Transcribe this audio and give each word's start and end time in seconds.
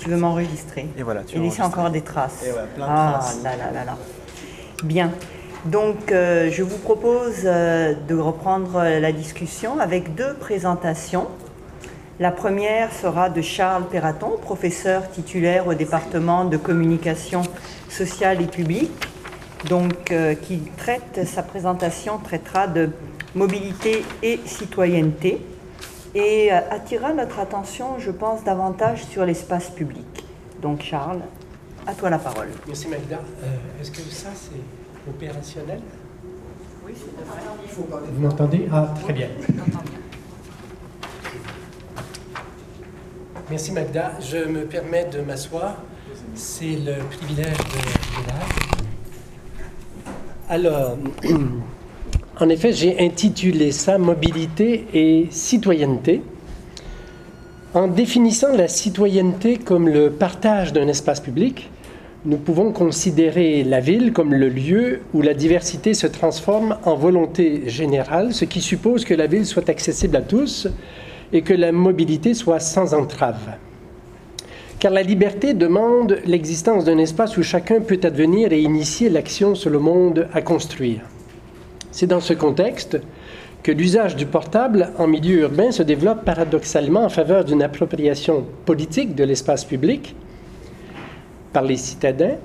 Tu 0.00 0.08
veux 0.08 0.16
m'enregistrer 0.16 0.88
Et 0.98 1.02
voilà, 1.02 1.22
tu 1.22 1.36
Et 1.36 1.40
laisser 1.40 1.62
encore 1.62 1.90
des 1.90 2.00
traces. 2.00 2.44
Et 2.46 2.50
voilà, 2.50 2.66
plein 2.68 2.86
de 2.86 2.90
ah, 2.92 3.18
traces. 3.20 3.42
là 3.42 3.56
là 3.56 3.70
là 3.72 3.84
là. 3.84 3.96
Bien. 4.82 5.10
Donc, 5.66 6.10
euh, 6.10 6.50
je 6.50 6.62
vous 6.62 6.78
propose 6.78 7.42
euh, 7.44 7.94
de 8.08 8.14
reprendre 8.14 8.76
euh, 8.76 8.98
la 8.98 9.12
discussion 9.12 9.78
avec 9.78 10.14
deux 10.14 10.32
présentations. 10.34 11.26
La 12.18 12.30
première 12.30 12.92
sera 12.92 13.28
de 13.28 13.42
Charles 13.42 13.84
Perraton, 13.90 14.38
professeur 14.40 15.10
titulaire 15.10 15.66
au 15.66 15.74
département 15.74 16.46
de 16.46 16.56
communication 16.56 17.42
sociale 17.90 18.40
et 18.40 18.46
publique, 18.46 18.90
donc 19.68 20.12
euh, 20.12 20.34
qui 20.34 20.60
traite, 20.76 21.26
sa 21.26 21.42
présentation 21.42 22.18
traitera 22.18 22.66
de 22.66 22.90
mobilité 23.34 24.04
et 24.22 24.40
citoyenneté 24.46 25.40
et 26.14 26.52
euh, 26.52 26.58
attirera 26.70 27.12
notre 27.12 27.38
attention, 27.38 27.98
je 27.98 28.10
pense, 28.10 28.42
davantage 28.44 29.04
sur 29.04 29.24
l'espace 29.24 29.70
public. 29.70 30.06
Donc 30.60 30.82
Charles, 30.82 31.20
à 31.86 31.94
toi 31.94 32.10
la 32.10 32.18
parole. 32.18 32.48
Merci 32.66 32.88
Magda. 32.88 33.16
Euh, 33.42 33.80
Est-ce 33.80 33.90
que 33.90 34.00
ça 34.02 34.28
c'est 34.34 35.08
opérationnel? 35.08 35.80
Oui, 36.86 36.92
c'est 36.96 38.12
Vous 38.12 38.20
m'entendez? 38.20 38.68
Ah, 38.72 38.92
très 39.02 39.12
bien. 39.12 39.28
Merci 43.48 43.72
Magda. 43.72 44.12
Je 44.20 44.38
me 44.48 44.64
permets 44.64 45.04
de 45.06 45.20
m'asseoir. 45.20 45.76
C'est 46.34 46.76
le 46.76 46.98
privilège 47.04 47.56
de, 47.58 48.22
de 48.22 48.26
l'art. 48.28 48.48
Alors, 50.48 50.96
en 52.40 52.48
effet, 52.48 52.72
j'ai 52.72 52.98
intitulé 53.00 53.70
ça 53.70 53.98
Mobilité 53.98 54.86
et 54.94 55.26
citoyenneté. 55.30 56.22
En 57.74 57.86
définissant 57.86 58.56
la 58.56 58.66
citoyenneté 58.66 59.58
comme 59.58 59.88
le 59.88 60.10
partage 60.10 60.72
d'un 60.72 60.88
espace 60.88 61.20
public, 61.20 61.68
nous 62.24 62.38
pouvons 62.38 62.72
considérer 62.72 63.62
la 63.62 63.80
ville 63.80 64.14
comme 64.14 64.32
le 64.32 64.48
lieu 64.48 65.00
où 65.12 65.20
la 65.20 65.34
diversité 65.34 65.92
se 65.92 66.06
transforme 66.06 66.78
en 66.84 66.94
volonté 66.94 67.64
générale, 67.66 68.32
ce 68.32 68.46
qui 68.46 68.62
suppose 68.62 69.04
que 69.04 69.14
la 69.14 69.26
ville 69.26 69.44
soit 69.44 69.68
accessible 69.68 70.16
à 70.16 70.22
tous 70.22 70.66
et 71.34 71.42
que 71.42 71.54
la 71.54 71.72
mobilité 71.72 72.32
soit 72.32 72.60
sans 72.60 72.94
entrave. 72.94 73.56
Car 74.78 74.92
la 74.92 75.02
liberté 75.02 75.52
demande 75.52 76.18
l'existence 76.24 76.86
d'un 76.86 76.96
espace 76.96 77.36
où 77.36 77.42
chacun 77.42 77.82
peut 77.82 78.00
advenir 78.02 78.50
et 78.54 78.62
initier 78.62 79.10
l'action 79.10 79.54
sur 79.54 79.68
le 79.68 79.78
monde 79.78 80.26
à 80.32 80.40
construire. 80.40 81.02
C'est 81.92 82.06
dans 82.06 82.20
ce 82.20 82.32
contexte 82.32 82.98
que 83.62 83.72
l'usage 83.72 84.16
du 84.16 84.26
portable 84.26 84.90
en 84.98 85.06
milieu 85.06 85.40
urbain 85.40 85.70
se 85.70 85.82
développe 85.82 86.24
paradoxalement 86.24 87.04
en 87.04 87.08
faveur 87.08 87.44
d'une 87.44 87.62
appropriation 87.62 88.44
politique 88.64 89.14
de 89.14 89.24
l'espace 89.24 89.64
public 89.64 90.14
par 91.52 91.64
les 91.64 91.76
citadins 91.76 92.36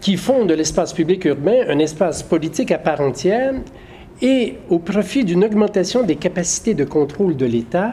qui 0.00 0.16
font 0.16 0.44
de 0.44 0.54
l'espace 0.54 0.92
public 0.92 1.24
urbain 1.24 1.64
un 1.68 1.78
espace 1.78 2.22
politique 2.22 2.72
à 2.72 2.78
part 2.78 3.00
entière 3.00 3.54
et 4.20 4.56
au 4.70 4.78
profit 4.78 5.24
d'une 5.24 5.44
augmentation 5.44 6.02
des 6.02 6.16
capacités 6.16 6.74
de 6.74 6.84
contrôle 6.84 7.36
de 7.36 7.46
l'État 7.46 7.92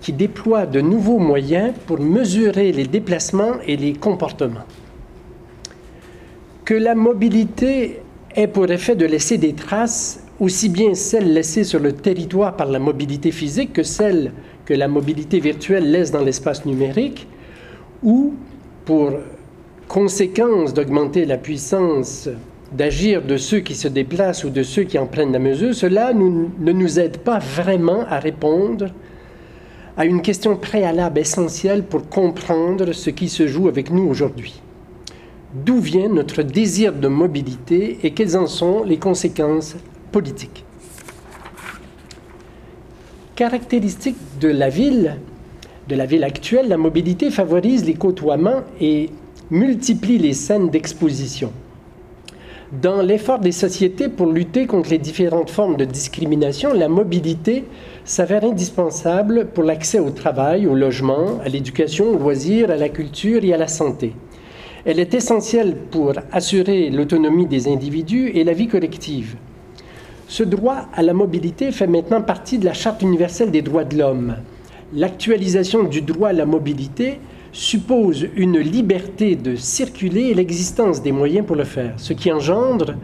qui 0.00 0.12
déploie 0.12 0.66
de 0.66 0.80
nouveaux 0.80 1.18
moyens 1.18 1.72
pour 1.86 2.00
mesurer 2.00 2.72
les 2.72 2.86
déplacements 2.86 3.54
et 3.66 3.76
les 3.76 3.94
comportements. 3.94 4.66
Que 6.64 6.74
la 6.74 6.94
mobilité 6.94 8.02
ait 8.34 8.46
pour 8.46 8.70
effet 8.70 8.96
de 8.96 9.06
laisser 9.06 9.38
des 9.38 9.54
traces, 9.54 10.24
aussi 10.40 10.68
bien 10.68 10.94
celles 10.94 11.32
laissées 11.32 11.64
sur 11.64 11.80
le 11.80 11.92
territoire 11.92 12.56
par 12.56 12.68
la 12.68 12.78
mobilité 12.78 13.32
physique 13.32 13.72
que 13.72 13.82
celles 13.82 14.32
que 14.64 14.74
la 14.74 14.88
mobilité 14.88 15.40
virtuelle 15.40 15.90
laisse 15.90 16.10
dans 16.10 16.22
l'espace 16.22 16.66
numérique, 16.66 17.26
ou 18.02 18.34
pour 18.84 19.12
conséquence 19.88 20.74
d'augmenter 20.74 21.24
la 21.24 21.38
puissance 21.38 22.28
d'agir 22.72 23.22
de 23.22 23.38
ceux 23.38 23.60
qui 23.60 23.74
se 23.74 23.88
déplacent 23.88 24.44
ou 24.44 24.50
de 24.50 24.62
ceux 24.62 24.84
qui 24.84 24.98
en 24.98 25.06
prennent 25.06 25.32
la 25.32 25.38
mesure, 25.38 25.74
cela 25.74 26.12
ne 26.12 26.72
nous 26.72 27.00
aide 27.00 27.18
pas 27.18 27.38
vraiment 27.38 28.04
à 28.08 28.18
répondre 28.18 28.88
à 29.96 30.04
une 30.04 30.22
question 30.22 30.56
préalable 30.56 31.18
essentielle 31.18 31.82
pour 31.82 32.08
comprendre 32.08 32.92
ce 32.92 33.10
qui 33.10 33.28
se 33.28 33.48
joue 33.48 33.68
avec 33.68 33.90
nous 33.90 34.06
aujourd'hui. 34.06 34.60
D'où 35.54 35.78
vient 35.78 36.10
notre 36.10 36.42
désir 36.42 36.92
de 36.92 37.08
mobilité 37.08 38.00
et 38.02 38.10
quelles 38.10 38.36
en 38.36 38.46
sont 38.46 38.84
les 38.84 38.98
conséquences 38.98 39.76
politiques 40.12 40.66
Caractéristique 43.34 44.18
de 44.42 44.48
la 44.48 44.68
ville, 44.68 45.16
de 45.88 45.94
la 45.94 46.04
ville 46.04 46.24
actuelle, 46.24 46.68
la 46.68 46.76
mobilité 46.76 47.30
favorise 47.30 47.86
les 47.86 47.94
côtoiements 47.94 48.62
et 48.78 49.08
multiplie 49.50 50.18
les 50.18 50.34
scènes 50.34 50.68
d'exposition. 50.68 51.50
Dans 52.82 53.00
l'effort 53.00 53.38
des 53.38 53.52
sociétés 53.52 54.10
pour 54.10 54.26
lutter 54.26 54.66
contre 54.66 54.90
les 54.90 54.98
différentes 54.98 55.48
formes 55.48 55.78
de 55.78 55.86
discrimination, 55.86 56.74
la 56.74 56.90
mobilité 56.90 57.64
s'avère 58.04 58.44
indispensable 58.44 59.46
pour 59.54 59.64
l'accès 59.64 59.98
au 59.98 60.10
travail, 60.10 60.66
au 60.66 60.74
logement, 60.74 61.38
à 61.42 61.48
l'éducation, 61.48 62.10
aux 62.10 62.18
loisirs, 62.18 62.70
à 62.70 62.76
la 62.76 62.90
culture 62.90 63.42
et 63.42 63.54
à 63.54 63.56
la 63.56 63.68
santé. 63.68 64.12
Elle 64.88 65.00
est 65.00 65.12
essentielle 65.12 65.76
pour 65.90 66.14
assurer 66.32 66.88
l'autonomie 66.88 67.44
des 67.44 67.68
individus 67.68 68.30
et 68.32 68.42
la 68.42 68.54
vie 68.54 68.68
collective. 68.68 69.36
Ce 70.28 70.42
droit 70.42 70.88
à 70.94 71.02
la 71.02 71.12
mobilité 71.12 71.72
fait 71.72 71.86
maintenant 71.86 72.22
partie 72.22 72.56
de 72.56 72.64
la 72.64 72.72
Charte 72.72 73.02
universelle 73.02 73.50
des 73.50 73.60
droits 73.60 73.84
de 73.84 73.98
l'homme. 73.98 74.36
L'actualisation 74.94 75.82
du 75.82 76.00
droit 76.00 76.30
à 76.30 76.32
la 76.32 76.46
mobilité 76.46 77.18
suppose 77.52 78.28
une 78.34 78.56
liberté 78.56 79.36
de 79.36 79.56
circuler 79.56 80.28
et 80.28 80.34
l'existence 80.34 81.02
des 81.02 81.12
moyens 81.12 81.46
pour 81.46 81.56
le 81.56 81.64
faire, 81.64 81.92
ce 81.98 82.14
qui 82.14 82.32
engendre 82.32 82.94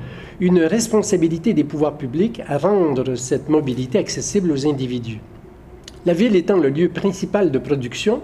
une 0.41 0.61
responsabilité 0.61 1.53
des 1.53 1.65
pouvoirs 1.65 1.99
publics 1.99 2.41
à 2.49 2.57
rendre 2.57 3.15
cette 3.15 3.51
mobilité 3.51 3.99
accessible 3.99 4.53
aux 4.53 4.67
individus. 4.67 5.21
La 6.07 6.15
ville 6.15 6.35
étant 6.35 6.57
le 6.57 6.71
lieu 6.71 6.89
principal 6.89 7.51
de 7.51 7.59
production, 7.59 8.23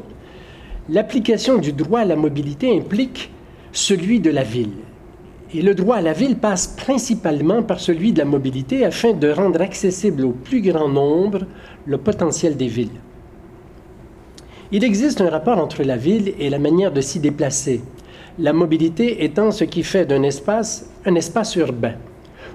l'application 0.88 1.58
du 1.58 1.74
droit 1.74 2.00
à 2.00 2.06
la 2.06 2.16
mobilité 2.16 2.74
implique 2.74 3.30
celui 3.72 4.20
de 4.20 4.30
la 4.30 4.42
ville. 4.42 4.78
Et 5.52 5.62
le 5.62 5.74
droit 5.74 5.96
à 5.96 6.00
la 6.00 6.12
ville 6.12 6.36
passe 6.36 6.68
principalement 6.68 7.62
par 7.62 7.80
celui 7.80 8.12
de 8.12 8.18
la 8.18 8.24
mobilité 8.24 8.84
afin 8.84 9.12
de 9.12 9.30
rendre 9.30 9.60
accessible 9.60 10.24
au 10.24 10.30
plus 10.30 10.60
grand 10.60 10.88
nombre 10.88 11.40
le 11.86 11.98
potentiel 11.98 12.56
des 12.56 12.68
villes. 12.68 13.00
Il 14.72 14.84
existe 14.84 15.20
un 15.20 15.30
rapport 15.30 15.58
entre 15.58 15.82
la 15.82 15.96
ville 15.96 16.32
et 16.38 16.48
la 16.48 16.60
manière 16.60 16.92
de 16.92 17.00
s'y 17.00 17.18
déplacer, 17.18 17.82
la 18.38 18.52
mobilité 18.52 19.24
étant 19.24 19.50
ce 19.50 19.64
qui 19.64 19.82
fait 19.82 20.06
d'un 20.06 20.22
espace 20.22 20.90
un 21.04 21.14
espace 21.14 21.56
urbain. 21.56 21.94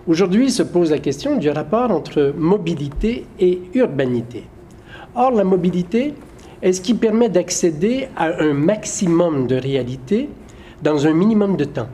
Aujourd'hui 0.07 0.51
se 0.51 0.63
pose 0.63 0.91
la 0.91 0.99
question 0.99 1.37
du 1.37 1.49
rapport 1.49 1.91
entre 1.91 2.33
mobilité 2.37 3.25
et 3.39 3.59
urbanité. 3.73 4.43
Or, 5.15 5.31
la 5.31 5.43
mobilité 5.43 6.13
est 6.61 6.73
ce 6.73 6.81
qui 6.81 6.93
permet 6.93 7.29
d'accéder 7.29 8.07
à 8.15 8.43
un 8.43 8.53
maximum 8.53 9.47
de 9.47 9.55
réalité 9.55 10.29
dans 10.81 11.07
un 11.07 11.13
minimum 11.13 11.57
de 11.57 11.65
temps. 11.65 11.89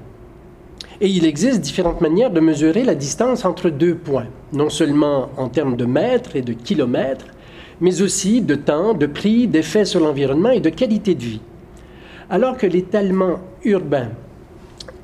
Et 1.00 1.08
il 1.08 1.26
existe 1.26 1.62
différentes 1.62 2.02
manières 2.02 2.30
de 2.30 2.40
mesurer 2.40 2.84
la 2.84 2.94
distance 2.94 3.44
entre 3.44 3.70
deux 3.70 3.96
points, 3.96 4.28
non 4.54 4.70
seulement 4.70 5.30
en 5.36 5.50
termes 5.50 5.76
de 5.76 5.86
mètres 5.86 6.36
et 6.36 6.44
de 6.44 6.54
kilomètres, 6.54 7.26
mais 7.80 8.04
aussi 8.04 8.42
de 8.42 8.54
temps, 8.54 8.94
de 8.94 9.08
prix, 9.08 9.48
d'effets 9.48 9.86
sur 9.86 10.00
l'environnement 10.00 10.52
et 10.52 10.60
de 10.60 10.70
qualité 10.70 11.16
de 11.16 11.24
vie. 11.24 11.42
Alors 12.30 12.56
que 12.56 12.68
l'étalement 12.68 13.40
urbain 13.64 14.10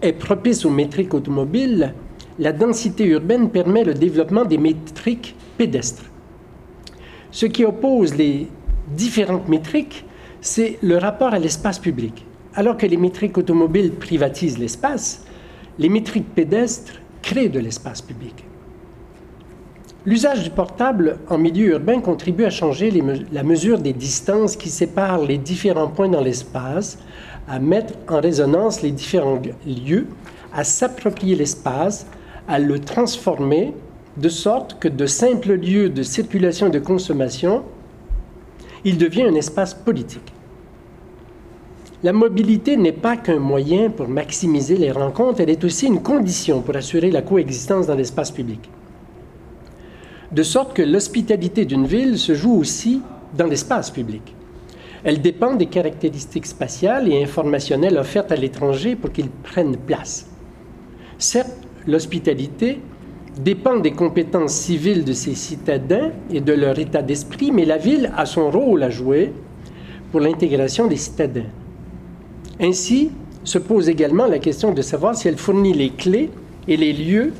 est 0.04 0.14
propice 0.14 0.66
aux 0.66 0.70
métriques 0.70 1.16
automobiles, 1.16 1.94
la 2.38 2.54
densité 2.54 3.06
urbaine 3.06 3.50
permet 3.50 3.84
le 3.84 3.96
développement 3.96 4.46
des 4.46 4.60
métriques 4.60 5.36
pédestres. 5.58 6.06
Ce 7.32 7.48
qui 7.48 7.66
oppose 7.66 8.16
les 8.16 8.48
différentes 8.96 9.48
métriques, 9.48 10.06
c'est 10.42 10.78
le 10.84 10.98
rapport 10.98 11.34
à 11.34 11.40
l'espace 11.40 11.80
public. 11.80 12.27
Alors 12.58 12.76
que 12.76 12.88
les 12.88 12.98
métriques 12.98 13.38
automobiles 13.38 13.92
privatisent 13.92 14.58
l'espace, 14.58 15.24
les 15.78 15.90
métriques 15.90 16.34
pédestres 16.34 16.94
créent 17.22 17.50
de 17.50 17.60
l'espace 17.60 18.02
public. 18.02 18.46
L'usage 20.08 20.44
du 20.44 20.50
portable 20.50 21.20
en 21.30 21.38
milieu 21.38 21.74
urbain 21.74 22.02
contribue 22.02 22.46
à 22.46 22.50
changer 22.50 22.92
la 23.32 23.44
mesure 23.44 23.78
des 23.78 23.94
distances 23.94 24.56
qui 24.56 24.70
séparent 24.70 25.24
les 25.24 25.38
différents 25.38 25.90
points 25.90 26.10
dans 26.10 26.22
l'espace, 26.22 26.98
à 27.48 27.60
mettre 27.60 27.94
en 28.10 28.20
résonance 28.20 28.82
les 28.82 28.92
différents 28.92 29.40
lieux, 29.68 30.08
à 30.52 30.64
s'approprier 30.64 31.36
l'espace, 31.36 32.08
à 32.48 32.58
le 32.58 32.80
transformer 32.80 33.76
de 34.18 34.30
sorte 34.30 34.80
que 34.80 34.88
de 34.88 35.06
simples 35.06 35.54
lieux 35.54 35.90
de 35.90 36.02
circulation 36.02 36.68
et 36.68 36.72
de 36.72 36.80
consommation, 36.80 37.62
il 38.84 38.98
devient 38.98 39.26
un 39.26 39.36
espace 39.36 39.76
politique. 39.76 40.34
La 42.04 42.14
mobilité 42.14 42.78
n'est 42.78 42.92
pas 42.92 43.18
qu'un 43.18 43.40
moyen 43.40 43.90
pour 43.90 44.08
maximiser 44.08 44.78
les 44.78 44.92
rencontres, 44.92 45.42
elle 45.42 45.50
est 45.50 45.64
aussi 45.64 45.88
une 45.88 46.04
condition 46.04 46.62
pour 46.62 46.76
assurer 46.76 47.10
la 47.10 47.24
coexistence 47.24 47.88
dans 47.88 47.96
l'espace 47.96 48.30
public. 48.30 48.70
De 50.32 50.44
sorte 50.44 50.76
que 50.76 50.84
l'hospitalité 50.84 51.66
d'une 51.66 51.88
ville 51.88 52.20
se 52.20 52.36
joue 52.36 52.54
aussi 52.54 53.02
dans 53.36 53.48
l'espace 53.48 53.90
public. 53.90 54.36
Elle 55.04 55.22
dépend 55.22 55.56
des 55.56 55.66
caractéristiques 55.66 56.46
spatiales 56.46 57.12
et 57.12 57.24
informationnelles 57.24 57.98
offertes 57.98 58.32
à 58.32 58.36
l'étranger 58.36 58.96
pour 58.96 59.12
qu'ils 59.12 59.32
prennent 59.32 59.78
place. 59.78 60.30
Certes, 61.18 61.58
l'hospitalité 61.88 62.80
dépend 63.44 63.78
des 63.78 63.94
compétences 63.94 64.54
civiles 64.54 65.04
de 65.04 65.14
ses 65.14 65.34
citadins 65.34 66.12
et 66.30 66.42
de 66.42 66.54
leur 66.54 66.78
état 66.78 67.02
d'esprit, 67.02 67.52
mais 67.52 67.66
la 67.66 67.78
ville 67.78 68.12
a 68.16 68.28
son 68.28 68.52
rôle 68.52 68.84
à 68.84 68.92
jouer 68.92 69.34
pour 70.12 70.20
l'intégration 70.20 70.86
des 70.86 70.98
citadins. 70.98 71.50
Ainsi 72.60 73.12
se 73.44 73.58
pose 73.58 73.88
également 73.88 74.26
la 74.26 74.40
question 74.40 74.74
de 74.74 74.82
savoir 74.82 75.16
si 75.16 75.28
elle 75.28 75.38
fournit 75.38 75.74
les 75.74 75.90
clés 75.90 76.30
et 76.68 76.76
les 76.76 76.92
lieux, 76.92 77.34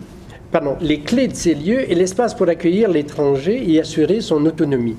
pardon, 0.52 0.76
les 0.80 1.00
clés 1.00 1.28
de 1.28 1.36
ces 1.36 1.56
lieux 1.56 1.90
et 1.92 1.96
l'espace 1.96 2.34
pour 2.34 2.48
accueillir 2.48 2.90
l'étranger 2.90 3.64
et 3.70 3.80
assurer 3.80 4.22
son 4.22 4.46
autonomie. 4.46 4.96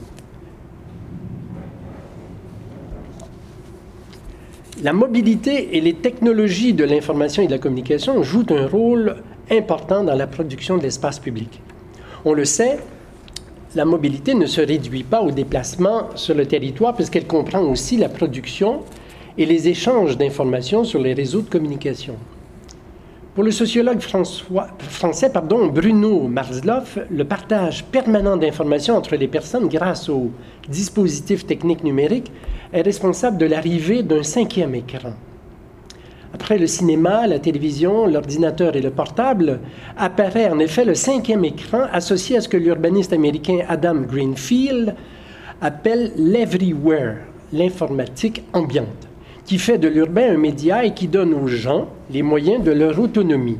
La 4.82 4.93
mobilité 4.93 5.76
et 5.76 5.81
les 5.81 5.94
technologies 5.94 6.73
de 6.73 6.85
l'information 6.85 7.43
et 7.43 7.47
de 7.47 7.53
la 7.53 7.59
communication 7.59 8.23
jouent 8.23 8.47
un 8.50 8.67
rôle 8.67 9.17
important 9.50 10.05
dans 10.05 10.15
la 10.15 10.26
production 10.26 10.76
de 10.76 10.82
l'espace 10.82 11.19
public. 11.19 11.61
On 12.25 12.32
le 12.32 12.44
sait, 12.44 12.79
la 13.75 13.85
mobilité 13.85 14.35
ne 14.35 14.47
se 14.47 14.61
réduit 14.61 15.03
pas 15.03 15.20
au 15.20 15.31
déplacement 15.31 16.09
sur 16.15 16.35
le 16.35 16.47
territoire 16.47 16.94
puisqu'elle 16.94 17.26
comprend 17.26 17.62
aussi 17.62 17.97
la 17.97 18.09
production 18.09 18.82
et 19.38 19.46
les 19.46 19.69
échanges 19.69 20.19
d'informations 20.19 20.85
sur 20.85 21.00
les 21.00 21.14
réseaux 21.14 21.43
de 21.43 21.49
communication. 21.49 22.17
Pour 23.35 23.44
le 23.44 23.52
sociologue 23.52 24.00
français 24.00 25.31
pardon, 25.32 25.69
Bruno 25.69 26.26
Marsloff, 26.26 26.99
le 27.08 27.25
partage 27.25 27.85
permanent 27.85 28.37
d'informations 28.37 28.96
entre 28.96 29.14
les 29.14 29.29
personnes 29.29 29.69
grâce 29.69 30.08
aux 30.08 30.32
dispositifs 30.69 31.46
techniques 31.46 31.85
numériques 31.85 32.32
est 32.73 32.82
responsable 32.82 33.38
de 33.38 33.46
l'arrivée 33.46 34.02
d'un 34.02 34.25
cinquième 34.25 34.75
écran. 34.75 35.12
Après 36.34 36.58
le 36.58 36.67
cinéma, 36.67 37.26
la 37.26 37.38
télévision, 37.38 38.06
l'ordinateur 38.06 38.76
et 38.76 38.82
le 38.82 38.91
portable, 38.91 39.61
apparaît 39.96 40.50
en 40.50 40.58
effet 40.58 40.84
le 40.84 40.94
cinquième 40.94 41.44
écran 41.44 41.84
associé 41.93 42.37
à 42.37 42.41
ce 42.41 42.49
que 42.49 42.56
l'urbaniste 42.56 43.12
américain 43.12 43.61
Adam 43.69 44.02
Greenfield 44.02 44.94
appelle 45.61 46.12
l'everywhere, 46.17 47.19
l'informatique 47.52 48.43
ambiante, 48.52 49.07
qui 49.49 49.59
fait 49.59 49.79
de 49.79 49.89
l'urbain 49.89 50.35
un 50.35 50.37
média 50.37 50.85
et 50.85 50.93
qui 50.93 51.09
donne 51.09 51.33
aux 51.33 51.47
gens 51.47 51.89
les 52.11 52.21
moyens 52.21 52.62
de 52.62 52.71
leur 52.71 53.00
autonomie. 53.00 53.56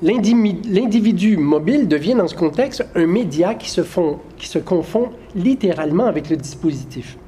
L'individu 0.00 1.36
mobile 1.36 1.88
devient 1.88 2.14
dans 2.14 2.28
ce 2.28 2.36
contexte 2.36 2.86
un 2.94 3.06
média 3.06 3.54
qui 3.54 3.68
se, 3.68 3.80
qui 4.36 4.46
se 4.46 4.60
confond 4.60 5.08
littéralement 5.34 6.06
avec 6.06 6.30
le 6.30 6.36
dispositif. 6.36 7.18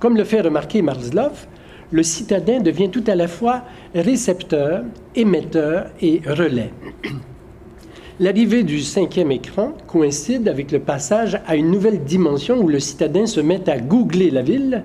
Comme 0.00 0.16
le 0.16 0.24
fait 0.24 0.40
remarquer 0.40 0.80
Marsloff, 0.80 1.48
le 1.90 2.02
citadin 2.02 2.60
devient 2.60 2.88
tout 2.88 3.04
à 3.08 3.14
la 3.14 3.28
fois 3.28 3.64
récepteur, 3.94 4.84
émetteur 5.14 5.88
et 6.00 6.22
relais. 6.26 6.70
L'arrivée 8.20 8.62
du 8.62 8.80
cinquième 8.80 9.32
écran 9.32 9.72
coïncide 9.86 10.48
avec 10.48 10.72
le 10.72 10.78
passage 10.78 11.38
à 11.46 11.56
une 11.56 11.70
nouvelle 11.70 12.04
dimension 12.04 12.58
où 12.58 12.68
le 12.68 12.80
citadin 12.80 13.26
se 13.26 13.40
met 13.40 13.68
à 13.68 13.78
googler 13.78 14.30
la 14.30 14.40
ville, 14.40 14.84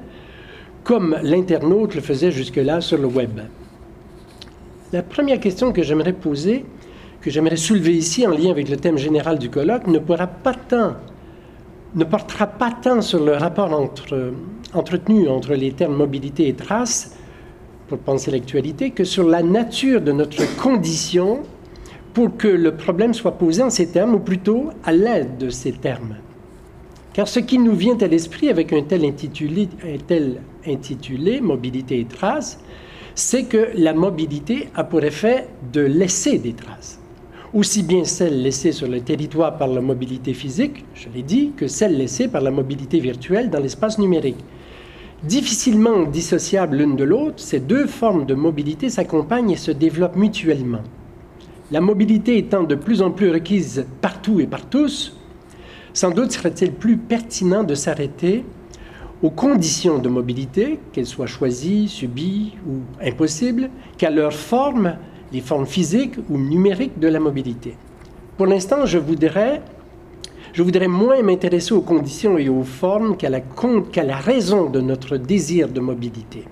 comme 0.88 1.18
l'internaute 1.22 1.96
le 1.96 2.02
faisait 2.02 2.32
jusque-là 2.32 2.80
sur 2.80 2.98
le 2.98 3.08
web. 3.08 3.42
La 4.94 5.04
première 5.04 5.42
question 5.42 5.74
que 5.74 5.84
j'aimerais 5.84 6.14
poser, 6.14 6.64
que 7.20 7.30
j'aimerais 7.30 7.58
soulever 7.58 7.94
ici 7.94 8.26
en 8.26 8.32
lien 8.32 8.52
avec 8.52 8.70
le 8.70 8.78
thème 8.78 8.98
général 8.98 9.38
du 9.38 9.50
colloque, 9.50 9.86
ne 9.88 10.00
pourra 10.00 10.28
pas 10.28 10.54
tant 10.54 10.96
ne 11.96 12.04
portera 12.04 12.48
pas 12.48 12.72
tant 12.72 13.02
sur 13.02 13.24
le 13.24 13.34
rapport 13.34 13.72
entre, 13.72 14.34
entretenu 14.74 15.28
entre 15.28 15.54
les 15.56 15.72
termes 15.72 15.96
mobilité 15.96 16.48
et 16.48 16.54
trace, 16.54 17.16
pour 17.88 17.98
penser 17.98 18.32
l'actualité, 18.32 18.92
que 18.92 19.04
sur 19.04 19.28
la 19.28 19.42
nature 19.42 20.02
de 20.02 20.12
notre 20.12 20.44
condition 20.58 21.40
pour 22.14 22.36
que 22.36 22.48
le 22.48 22.76
problème 22.76 23.14
soit 23.14 23.38
posé 23.38 23.64
en 23.64 23.70
ces 23.70 23.88
termes, 23.88 24.16
ou 24.16 24.20
plutôt 24.20 24.70
à 24.84 24.92
l'aide 24.92 25.38
de 25.38 25.50
ces 25.50 25.72
termes. 25.72 26.16
Car 27.14 27.28
ce 27.28 27.40
qui 27.40 27.58
nous 27.58 27.74
vient 27.74 27.98
à 27.98 28.08
l'esprit 28.08 28.50
avec 28.50 28.74
un 28.74 28.84
tel 28.84 29.06
intitulé, 29.06 29.70
un 29.84 29.98
tel 29.98 30.42
intitulé 30.68 31.42
mobilité 31.42 32.00
et 32.00 32.06
trace, 32.06 32.60
c'est 33.16 33.44
que 33.44 33.70
la 33.76 33.94
mobilité 33.94 34.70
a 34.76 34.84
pour 34.84 35.04
effet 35.04 35.48
de 35.74 35.82
laisser 35.82 36.38
des 36.38 36.54
traces 36.54 37.00
aussi 37.54 37.84
bien 37.84 38.04
celles 38.04 38.42
laissées 38.42 38.72
sur 38.72 38.88
le 38.88 39.02
territoire 39.02 39.58
par 39.58 39.68
la 39.68 39.82
mobilité 39.82 40.34
physique, 40.34 40.86
je 40.94 41.08
l'ai 41.14 41.24
dit, 41.24 41.54
que 41.56 41.68
celles 41.68 41.98
laissées 41.98 42.28
par 42.28 42.42
la 42.42 42.52
mobilité 42.52 43.00
virtuelle 43.00 43.50
dans 43.50 43.60
l'espace 43.60 44.00
numérique. 44.00 44.44
Difficilement 45.24 46.04
dissociables 46.04 46.78
l'une 46.78 46.96
de 46.96 47.04
l'autre, 47.04 47.40
ces 47.40 47.60
deux 47.60 47.88
formes 47.88 48.26
de 48.26 48.36
mobilité 48.36 48.90
s'accompagnent 48.90 49.52
et 49.52 49.58
se 49.58 49.72
développent 49.72 50.16
mutuellement. 50.16 50.84
La 51.72 51.82
mobilité 51.82 52.38
étant 52.38 52.64
de 52.64 52.76
plus 52.76 53.02
en 53.02 53.12
plus 53.12 53.32
requise 53.32 53.86
partout 54.02 54.40
et 54.40 54.48
par 54.48 54.70
tous, 54.70 55.18
sans 55.94 56.12
doute 56.12 56.32
serait-il 56.32 56.72
plus 56.72 56.98
pertinent 56.98 57.64
de 57.64 57.74
s'arrêter 57.74 58.46
aux 59.24 59.30
conditions 59.30 59.98
de 59.98 60.10
mobilité, 60.10 60.80
qu'elles 60.92 61.08
soient 61.08 61.26
choisies, 61.26 61.88
subies 61.88 62.54
ou 62.68 62.80
impossibles, 63.04 63.70
qu'à 63.98 64.10
leur 64.10 64.34
forme 64.34 64.96
les 65.32 65.42
formes 65.42 65.66
physiques 65.66 66.16
ou 66.30 66.38
numériques 66.38 67.00
de 67.00 67.08
la 67.08 67.20
mobilité. 67.20 67.76
Pour 68.38 68.46
l'instant, 68.46 68.86
je 68.86 68.98
voudrais, 68.98 69.62
moins 70.88 71.22
m'intéresser 71.24 71.74
aux 71.74 71.82
conditions 71.82 72.38
et 72.38 72.50
aux 72.50 72.64
formes 72.64 73.18
qu'à 73.18 73.30
la, 73.30 73.42
qu'à 73.92 74.04
la 74.04 74.18
raison 74.18 74.70
de 74.70 74.80
notre 74.80 75.18
désir 75.18 75.70
de 75.70 75.80
mobilité. 75.80 76.46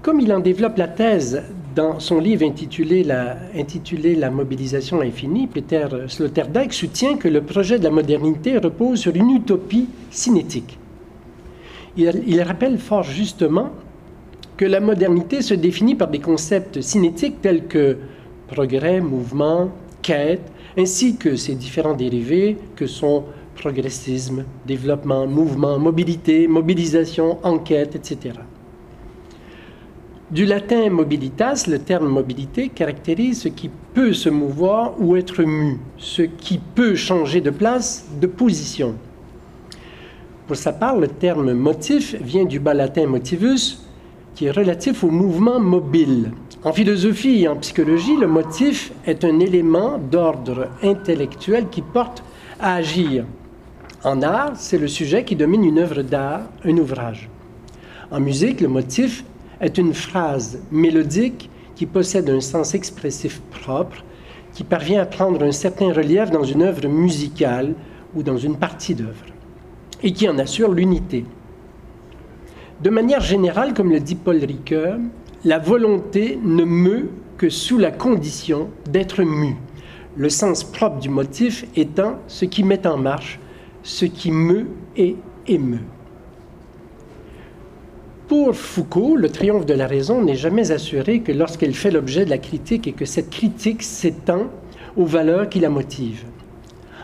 Comme 0.00 0.20
il 0.20 0.32
en 0.32 0.40
développe 0.40 0.78
la 0.78 0.88
thèse 0.88 1.42
dans 1.74 2.00
son 2.00 2.18
livre 2.18 2.44
intitulé 2.44 3.04
La, 3.04 4.30
mobilisation 4.30 5.00
infinie, 5.00 5.46
Peter 5.46 5.86
Sloterdijk 6.06 6.72
soutient 6.72 7.16
que 7.16 7.28
le 7.28 7.42
projet 7.42 7.78
de 7.78 7.84
la 7.84 7.90
modernité 7.90 8.58
repose 8.58 9.00
sur 9.00 9.14
une 9.14 9.30
utopie 9.30 9.88
cinétique. 10.10 10.78
Il, 11.96 12.22
il 12.26 12.40
rappelle 12.42 12.78
fort 12.78 13.02
justement 13.02 13.70
que 14.56 14.64
la 14.64 14.80
modernité 14.80 15.42
se 15.42 15.54
définit 15.54 15.94
par 15.94 16.08
des 16.08 16.20
concepts 16.20 16.80
cinétiques 16.80 17.40
tels 17.40 17.66
que 17.66 17.96
progrès, 18.48 19.00
mouvement, 19.00 19.70
quête, 20.02 20.52
ainsi 20.76 21.16
que 21.16 21.36
ses 21.36 21.54
différents 21.54 21.94
dérivés 21.94 22.56
que 22.76 22.86
sont 22.86 23.24
progressisme, 23.54 24.44
développement, 24.66 25.26
mouvement, 25.26 25.78
mobilité, 25.78 26.48
mobilisation, 26.48 27.38
enquête, 27.42 27.96
etc. 27.96 28.34
Du 30.32 30.46
latin 30.46 30.88
mobilitas, 30.88 31.66
le 31.68 31.78
terme 31.78 32.08
mobilité 32.08 32.70
caractérise 32.70 33.42
ce 33.42 33.48
qui 33.48 33.68
peut 33.92 34.14
se 34.14 34.30
mouvoir 34.30 34.94
ou 34.98 35.14
être 35.14 35.42
mu, 35.42 35.78
ce 35.98 36.22
qui 36.22 36.56
peut 36.56 36.94
changer 36.94 37.42
de 37.42 37.50
place, 37.50 38.06
de 38.18 38.26
position. 38.26 38.94
Pour 40.46 40.56
sa 40.56 40.72
part, 40.72 40.96
le 40.96 41.08
terme 41.08 41.52
motif 41.52 42.14
vient 42.14 42.46
du 42.46 42.60
bas 42.60 42.72
latin 42.72 43.06
motivus, 43.06 43.86
qui 44.34 44.46
est 44.46 44.50
relatif 44.50 45.04
au 45.04 45.10
mouvement 45.10 45.60
mobile. 45.60 46.32
En 46.64 46.72
philosophie 46.72 47.42
et 47.42 47.48
en 47.48 47.56
psychologie, 47.56 48.16
le 48.16 48.26
motif 48.26 48.90
est 49.04 49.26
un 49.26 49.38
élément 49.38 49.98
d'ordre 49.98 50.68
intellectuel 50.82 51.66
qui 51.70 51.82
porte 51.82 52.24
à 52.58 52.76
agir. 52.76 53.26
En 54.02 54.22
art, 54.22 54.52
c'est 54.54 54.78
le 54.78 54.88
sujet 54.88 55.24
qui 55.24 55.36
domine 55.36 55.64
une 55.64 55.78
œuvre 55.78 56.00
d'art, 56.00 56.40
un 56.64 56.78
ouvrage. 56.78 57.28
En 58.10 58.18
musique, 58.18 58.62
le 58.62 58.68
motif 58.68 59.24
est 59.62 59.78
une 59.78 59.94
phrase 59.94 60.60
mélodique 60.70 61.48
qui 61.74 61.86
possède 61.86 62.28
un 62.28 62.40
sens 62.40 62.74
expressif 62.74 63.40
propre, 63.50 64.04
qui 64.52 64.64
parvient 64.64 65.00
à 65.00 65.06
prendre 65.06 65.42
un 65.42 65.52
certain 65.52 65.92
relief 65.92 66.30
dans 66.30 66.44
une 66.44 66.62
œuvre 66.62 66.86
musicale 66.88 67.74
ou 68.14 68.22
dans 68.22 68.36
une 68.36 68.56
partie 68.56 68.94
d'œuvre, 68.94 69.24
et 70.02 70.12
qui 70.12 70.28
en 70.28 70.38
assure 70.38 70.72
l'unité. 70.72 71.24
De 72.82 72.90
manière 72.90 73.20
générale, 73.20 73.72
comme 73.72 73.90
le 73.90 74.00
dit 74.00 74.16
Paul 74.16 74.38
Ricoeur, 74.44 74.98
la 75.44 75.58
volonté 75.58 76.38
ne 76.42 76.64
meut 76.64 77.10
que 77.38 77.48
sous 77.48 77.78
la 77.78 77.90
condition 77.90 78.68
d'être 78.90 79.22
mue, 79.22 79.56
le 80.16 80.28
sens 80.28 80.64
propre 80.64 80.98
du 80.98 81.08
motif 81.08 81.64
étant 81.74 82.18
ce 82.26 82.44
qui 82.44 82.64
met 82.64 82.86
en 82.86 82.98
marche, 82.98 83.40
ce 83.82 84.04
qui 84.04 84.30
meut 84.30 84.66
et 84.96 85.16
émeut. 85.46 85.86
Pour 88.32 88.56
Foucault, 88.56 89.16
le 89.16 89.28
triomphe 89.28 89.66
de 89.66 89.74
la 89.74 89.86
raison 89.86 90.22
n'est 90.22 90.36
jamais 90.36 90.70
assuré 90.70 91.20
que 91.20 91.32
lorsqu'elle 91.32 91.74
fait 91.74 91.90
l'objet 91.90 92.24
de 92.24 92.30
la 92.30 92.38
critique 92.38 92.86
et 92.86 92.92
que 92.92 93.04
cette 93.04 93.28
critique 93.28 93.82
s'étend 93.82 94.46
aux 94.96 95.04
valeurs 95.04 95.50
qui 95.50 95.60
la 95.60 95.68
motivent. 95.68 96.24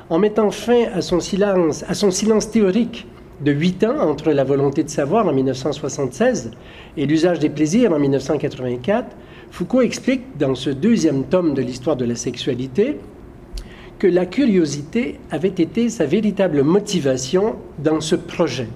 En 0.08 0.18
mettant 0.18 0.50
fin 0.50 0.84
à 0.94 1.02
son 1.02 1.20
silence, 1.20 1.84
à 1.86 1.92
son 1.92 2.10
silence 2.10 2.50
théorique 2.50 3.06
de 3.44 3.52
8 3.52 3.84
ans 3.84 3.98
entre 4.00 4.32
la 4.32 4.42
volonté 4.42 4.82
de 4.84 4.88
savoir 4.88 5.28
en 5.28 5.34
1976 5.34 6.52
et 6.96 7.04
l'usage 7.04 7.40
des 7.40 7.50
plaisirs 7.50 7.92
en 7.92 7.98
1984, 7.98 9.14
Foucault 9.50 9.82
explique 9.82 10.38
dans 10.38 10.54
ce 10.54 10.70
deuxième 10.70 11.24
tome 11.24 11.52
de 11.52 11.60
l'histoire 11.60 11.96
de 11.96 12.06
la 12.06 12.16
sexualité 12.16 12.96
que 13.98 14.06
la 14.06 14.24
curiosité 14.24 15.20
avait 15.30 15.48
été 15.48 15.90
sa 15.90 16.06
véritable 16.06 16.62
motivation 16.62 17.56
dans 17.78 18.00
ce 18.00 18.16
projet, 18.16 18.68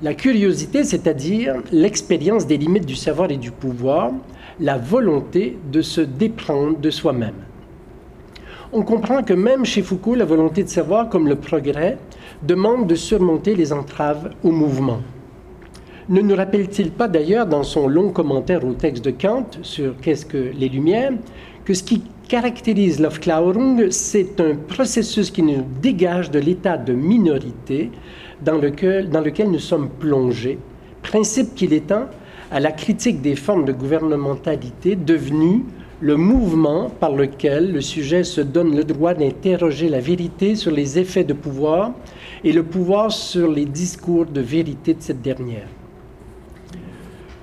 La 0.00 0.14
curiosité, 0.14 0.84
c'est-à-dire 0.84 1.56
l'expérience 1.72 2.46
des 2.46 2.56
limites 2.56 2.86
du 2.86 2.94
savoir 2.94 3.32
et 3.32 3.36
du 3.36 3.50
pouvoir, 3.50 4.12
la 4.60 4.78
volonté 4.78 5.58
de 5.72 5.82
se 5.82 6.00
déprendre 6.00 6.78
de 6.78 6.88
soi-même. 6.88 7.34
On 8.72 8.82
comprend 8.82 9.24
que 9.24 9.32
même 9.32 9.64
chez 9.64 9.82
Foucault, 9.82 10.14
la 10.14 10.24
volonté 10.24 10.62
de 10.62 10.68
savoir, 10.68 11.08
comme 11.08 11.26
le 11.26 11.34
progrès, 11.34 11.98
demande 12.44 12.86
de 12.86 12.94
surmonter 12.94 13.56
les 13.56 13.72
entraves 13.72 14.30
au 14.44 14.52
mouvement. 14.52 15.00
Ne 16.08 16.20
nous 16.20 16.36
rappelle-t-il 16.36 16.92
pas 16.92 17.08
d'ailleurs 17.08 17.46
dans 17.46 17.64
son 17.64 17.88
long 17.88 18.10
commentaire 18.10 18.64
au 18.64 18.74
texte 18.74 19.04
de 19.04 19.10
Kant 19.10 19.46
sur 19.62 19.96
Qu'est-ce 20.00 20.24
que 20.24 20.52
les 20.56 20.68
Lumières 20.68 21.12
que 21.64 21.74
ce 21.74 21.82
qui 21.82 22.02
caractérise 22.28 22.98
l'Aufklärung, 22.98 23.90
c'est 23.90 24.40
un 24.40 24.54
processus 24.54 25.30
qui 25.30 25.42
nous 25.42 25.66
dégage 25.82 26.30
de 26.30 26.38
l'état 26.38 26.78
de 26.78 26.94
minorité 26.94 27.90
dans 28.42 28.58
lequel, 28.58 29.10
nous 29.50 29.58
sommes 29.58 29.88
plongés, 29.88 30.58
principe 31.02 31.54
qu'il 31.54 31.72
étend 31.72 32.06
à 32.50 32.60
la 32.60 32.72
critique 32.72 33.20
des 33.20 33.36
formes 33.36 33.64
de 33.64 33.72
gouvernementalité 33.72 34.96
devenues 34.96 35.64
le 36.00 36.16
mouvement 36.16 36.90
par 36.90 37.12
lequel 37.12 37.72
le 37.72 37.80
sujet 37.80 38.22
se 38.22 38.40
donne 38.40 38.76
le 38.76 38.84
droit 38.84 39.14
d'interroger 39.14 39.88
la 39.88 40.00
vérité 40.00 40.54
sur 40.54 40.70
les 40.70 40.98
effets 40.98 41.24
de 41.24 41.32
pouvoir 41.32 41.92
et 42.44 42.52
le 42.52 42.62
pouvoir 42.62 43.10
sur 43.10 43.50
les 43.50 43.64
discours 43.64 44.26
de 44.26 44.40
vérité 44.40 44.94
de 44.94 45.02
cette 45.02 45.22
dernière. 45.22 45.66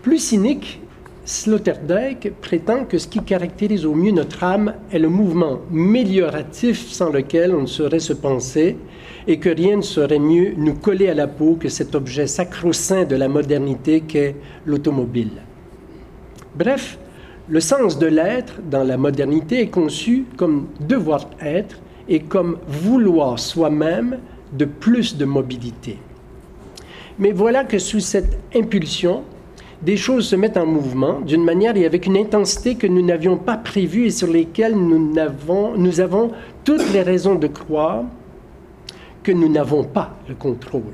Plus 0.02 0.20
cynique, 0.20 0.80
Sloterdijk 1.25 2.32
prétend 2.40 2.86
que 2.86 2.98
ce 2.98 3.08
qui 3.08 3.20
caractérise 3.20 3.86
au 3.86 3.96
mieux 3.96 4.12
notre 4.12 4.44
âme 4.44 4.75
est 4.92 5.00
le 5.00 5.10
mouvement 5.10 5.60
mélioratif 5.72 6.88
sans 6.88 7.10
lequel 7.10 7.54
on 7.54 7.62
ne 7.62 7.68
saurait 7.68 8.00
se 8.00 8.14
penser 8.14 8.78
et 9.27 9.39
que 9.39 9.50
rien 9.50 9.77
ne 9.77 9.82
saurait 9.82 10.20
mieux 10.20 10.53
nous 10.58 10.75
coller 10.75 11.10
à 11.10 11.13
la 11.13 11.27
peau 11.27 11.58
que 11.60 11.70
cet 11.70 11.96
objet 11.96 12.27
sacro-saint 12.27 13.05
de 13.05 13.15
la 13.15 13.27
modernité 13.27 14.01
qu'est 14.01 14.36
l'automobile. 14.65 15.41
Bref, 16.55 17.00
le 17.48 17.60
sens 17.60 18.00
de 18.00 18.08
l'être 18.08 18.55
dans 18.70 18.84
la 18.84 18.98
modernité 18.98 19.62
est 19.62 19.70
conçu 19.70 20.25
comme 20.38 20.67
devoir 20.79 21.29
être 21.41 21.79
et 22.08 22.22
comme 22.22 22.58
vouloir 22.67 23.39
soi-même 23.39 24.20
de 24.53 24.65
plus 24.65 25.17
de 25.17 25.25
mobilité. 25.25 25.98
Mais 27.17 27.32
voilà 27.32 27.63
que 27.63 27.79
sous 27.79 28.00
cette 28.00 28.38
impulsion, 28.55 29.24
des 29.82 29.98
choses 29.98 30.27
se 30.27 30.36
mettent 30.36 30.58
en 30.58 30.65
mouvement 30.65 31.20
d'une 31.22 31.44
manière 31.44 31.77
et 31.77 31.86
avec 31.86 32.05
une 32.05 32.17
intensité 32.17 32.75
que 32.75 32.88
nous 32.88 33.05
n'avions 33.05 33.38
pas 33.38 33.58
prévue 33.58 34.05
et 34.05 34.12
sur 34.12 34.27
lesquelles 34.27 34.75
nous 34.75 36.00
avons 36.00 36.32
toutes 36.63 36.91
les 36.94 37.01
raisons 37.01 37.36
de 37.36 37.48
croire 37.48 38.03
que 39.25 39.32
nous 39.32 39.50
n'avons 39.50 39.84
pas 39.84 40.15
le 40.29 40.36
contrôle. 40.36 40.94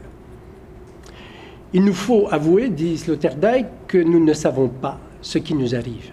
Il 1.73 1.83
nous 1.83 1.93
faut 1.93 2.29
avouer, 2.31 2.69
dit 2.69 2.97
Sloterdijk, 2.97 3.65
que 3.87 3.97
nous 3.97 4.23
ne 4.23 4.31
savons 4.31 4.69
pas 4.69 4.99
ce 5.21 5.37
qui 5.37 5.53
nous 5.53 5.75
arrive. 5.75 6.11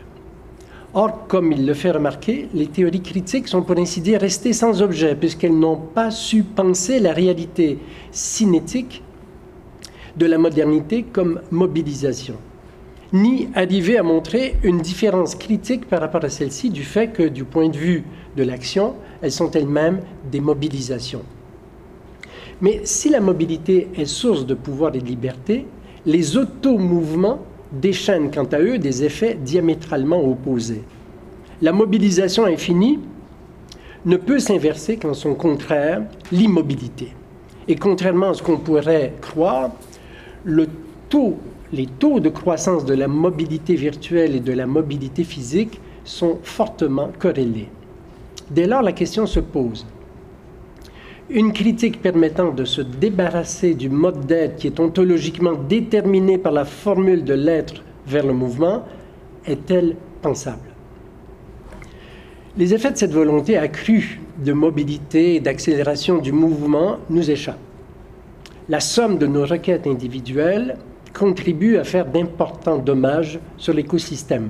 Or, 0.95 1.29
comme 1.29 1.53
il 1.53 1.65
le 1.65 1.75
fait 1.75 1.93
remarquer, 1.93 2.49
les 2.53 2.67
théories 2.67 3.03
critiques 3.03 3.47
sont 3.47 3.63
pour 3.63 3.79
ainsi 3.79 4.01
dire 4.01 4.21
restées 4.21 4.53
sans 4.53 4.83
objet, 4.83 5.15
puisqu'elles 5.15 5.57
n'ont 5.57 5.77
pas 5.77 6.11
su 6.11 6.43
penser 6.43 6.99
la 6.99 7.13
réalité 7.13 7.79
cinétique 8.11 9.05
de 10.17 10.27
la 10.27 10.39
modernité 10.39 11.05
comme 11.05 11.41
mobilisation 11.53 12.35
ni 13.13 13.49
arriver 13.55 13.97
à 13.97 14.03
montrer 14.03 14.57
une 14.63 14.83
différence 14.83 15.35
critique 15.35 15.89
par 15.89 16.01
rapport 16.01 16.25
à 16.25 16.29
celle-ci 16.29 16.69
du 16.69 16.85
fait 16.85 17.09
que, 17.09 17.23
du 17.23 17.45
point 17.45 17.71
de 17.71 17.77
vue 17.77 18.05
de 18.37 18.43
l'action, 18.43 18.97
elles 19.23 19.33
sont 19.33 19.51
elles-mêmes 19.53 20.01
des 20.31 20.41
mobilisations. 20.41 21.23
Mais 22.61 22.81
si 22.85 23.09
la 23.09 23.21
mobilité 23.21 23.89
est 23.97 24.05
source 24.05 24.45
de 24.47 24.55
pouvoir 24.55 24.95
et 24.95 25.01
de 25.01 25.07
liberté, 25.07 25.67
les 26.07 26.37
automouvements 26.37 27.41
déchaînent 27.73 28.31
quant 28.31 28.47
à 28.47 28.59
eux 28.59 28.79
des 28.79 29.05
effets 29.05 29.35
diamétralement 29.35 30.25
opposés. 30.25 30.83
La 31.61 31.73
mobilisation 31.73 32.45
infinie 32.47 32.99
ne 34.07 34.17
peut 34.17 34.39
s'inverser 34.39 34.97
qu'en 34.97 35.15
son 35.15 35.35
contraire, 35.35 36.03
l'immobilité. 36.33 37.09
Et 37.67 37.77
contrairement 37.77 38.31
à 38.31 38.35
ce 38.35 38.43
qu'on 38.43 38.57
pourrait 38.57 39.13
croire, 39.21 39.71
les 40.47 40.67
taux 41.11 42.21
de 42.21 42.29
croissance 42.29 42.85
de 42.85 42.95
la 42.95 43.09
mobilité 43.09 43.75
virtuelle 43.75 44.37
et 44.37 44.41
de 44.41 44.53
la 44.53 44.67
mobilité 44.67 45.25
physique 45.25 45.81
sont 46.05 46.39
fortement 46.43 47.11
corrélés. 47.19 47.69
Dès 48.51 48.67
lors, 48.67 48.83
la 48.83 48.93
question 48.93 49.27
se 49.27 49.41
pose. 49.41 49.85
Une 51.31 51.53
critique 51.53 52.01
permettant 52.01 52.53
de 52.53 52.65
se 52.65 52.81
débarrasser 52.81 53.75
du 53.75 53.91
mode 53.91 54.25
d'être 54.25 54.57
qui 54.57 54.67
est 54.67 54.81
ontologiquement 54.81 55.53
déterminé 55.53 56.39
par 56.39 56.53
la 56.53 56.65
formule 56.65 57.23
de 57.23 57.35
l'être 57.35 57.83
vers 58.07 58.27
le 58.27 58.33
mouvement 58.33 58.87
est-elle 59.45 59.97
pensable? 60.23 60.71
Les 62.57 62.73
effets 62.73 62.93
de 62.93 62.97
cette 62.97 63.13
volonté 63.13 63.59
accrue 63.59 64.21
de 64.43 64.55
mobilité 64.55 65.35
et 65.35 65.41
d'accélération 65.41 66.17
du 66.17 66.33
mouvement 66.33 66.97
nous 67.11 67.31
échappent. 67.31 67.59
La 68.71 68.81
somme 68.81 69.19
de 69.19 69.27
nos 69.27 69.45
requêtes 69.45 69.87
individuelles 69.87 70.79
contribue 71.13 71.77
à 71.77 71.85
faire 71.85 72.07
d'importants 72.07 72.79
dommages 72.79 73.39
sur 73.59 73.75
l'écosystème. 73.75 74.49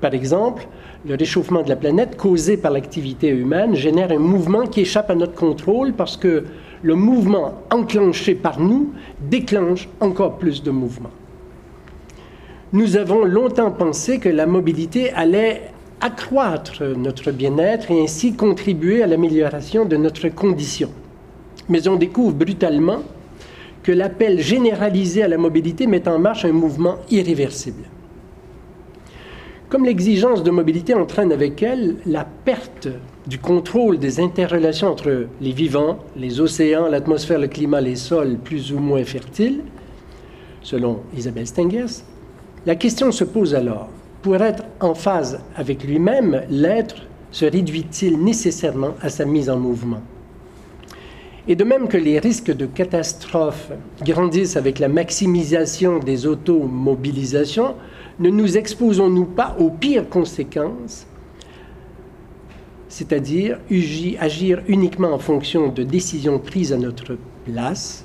Par 0.00 0.14
exemple, 0.14 0.66
le 1.06 1.14
réchauffement 1.14 1.62
de 1.62 1.68
la 1.68 1.76
planète 1.76 2.16
causé 2.16 2.56
par 2.56 2.72
l'activité 2.72 3.28
humaine 3.28 3.74
génère 3.74 4.10
un 4.10 4.18
mouvement 4.18 4.66
qui 4.66 4.80
échappe 4.80 5.10
à 5.10 5.14
notre 5.14 5.34
contrôle 5.34 5.92
parce 5.92 6.16
que 6.16 6.44
le 6.82 6.94
mouvement 6.94 7.54
enclenché 7.70 8.34
par 8.34 8.60
nous 8.60 8.92
déclenche 9.20 9.88
encore 10.00 10.38
plus 10.38 10.62
de 10.62 10.70
mouvements. 10.70 11.10
Nous 12.72 12.96
avons 12.96 13.24
longtemps 13.24 13.70
pensé 13.70 14.18
que 14.18 14.28
la 14.28 14.46
mobilité 14.46 15.10
allait 15.12 15.70
accroître 16.00 16.84
notre 16.84 17.32
bien-être 17.32 17.90
et 17.90 18.02
ainsi 18.02 18.34
contribuer 18.34 19.02
à 19.02 19.06
l'amélioration 19.06 19.84
de 19.84 19.96
notre 19.96 20.28
condition. 20.28 20.90
Mais 21.68 21.88
on 21.88 21.96
découvre 21.96 22.34
brutalement 22.34 23.02
que 23.82 23.92
l'appel 23.92 24.38
généralisé 24.40 25.22
à 25.22 25.28
la 25.28 25.38
mobilité 25.38 25.86
met 25.86 26.06
en 26.08 26.18
marche 26.18 26.44
un 26.44 26.52
mouvement 26.52 26.96
irréversible. 27.10 27.84
Comme 29.68 29.84
l'exigence 29.84 30.42
de 30.42 30.50
mobilité 30.50 30.94
entraîne 30.94 31.30
avec 31.30 31.62
elle 31.62 31.96
la 32.06 32.24
perte 32.24 32.88
du 33.26 33.38
contrôle 33.38 33.98
des 33.98 34.18
interrelations 34.18 34.88
entre 34.88 35.26
les 35.42 35.52
vivants, 35.52 35.98
les 36.16 36.40
océans, 36.40 36.88
l'atmosphère, 36.88 37.38
le 37.38 37.48
climat, 37.48 37.82
les 37.82 37.96
sols 37.96 38.38
plus 38.38 38.72
ou 38.72 38.78
moins 38.78 39.04
fertiles, 39.04 39.60
selon 40.62 41.00
Isabelle 41.14 41.46
Stengers, 41.46 42.02
la 42.64 42.76
question 42.76 43.12
se 43.12 43.24
pose 43.24 43.54
alors, 43.54 43.90
pour 44.22 44.36
être 44.36 44.64
en 44.80 44.94
phase 44.94 45.40
avec 45.54 45.84
lui-même, 45.84 46.44
l'être 46.48 47.02
se 47.30 47.44
réduit-il 47.44 48.18
nécessairement 48.18 48.94
à 49.02 49.10
sa 49.10 49.26
mise 49.26 49.50
en 49.50 49.58
mouvement? 49.58 50.00
Et 51.46 51.56
de 51.56 51.64
même 51.64 51.88
que 51.88 51.98
les 51.98 52.18
risques 52.18 52.54
de 52.54 52.64
catastrophe 52.64 53.70
grandissent 54.02 54.56
avec 54.56 54.78
la 54.78 54.88
maximisation 54.88 55.98
des 55.98 56.26
automobilisations, 56.26 57.74
ne 58.18 58.30
nous 58.30 58.56
exposons-nous 58.56 59.26
pas 59.26 59.56
aux 59.58 59.70
pires 59.70 60.08
conséquences, 60.08 61.06
c'est-à-dire 62.88 63.58
agir 64.18 64.62
uniquement 64.66 65.12
en 65.12 65.18
fonction 65.18 65.68
de 65.68 65.82
décisions 65.82 66.38
prises 66.38 66.72
à 66.72 66.78
notre 66.78 67.16
place, 67.44 68.04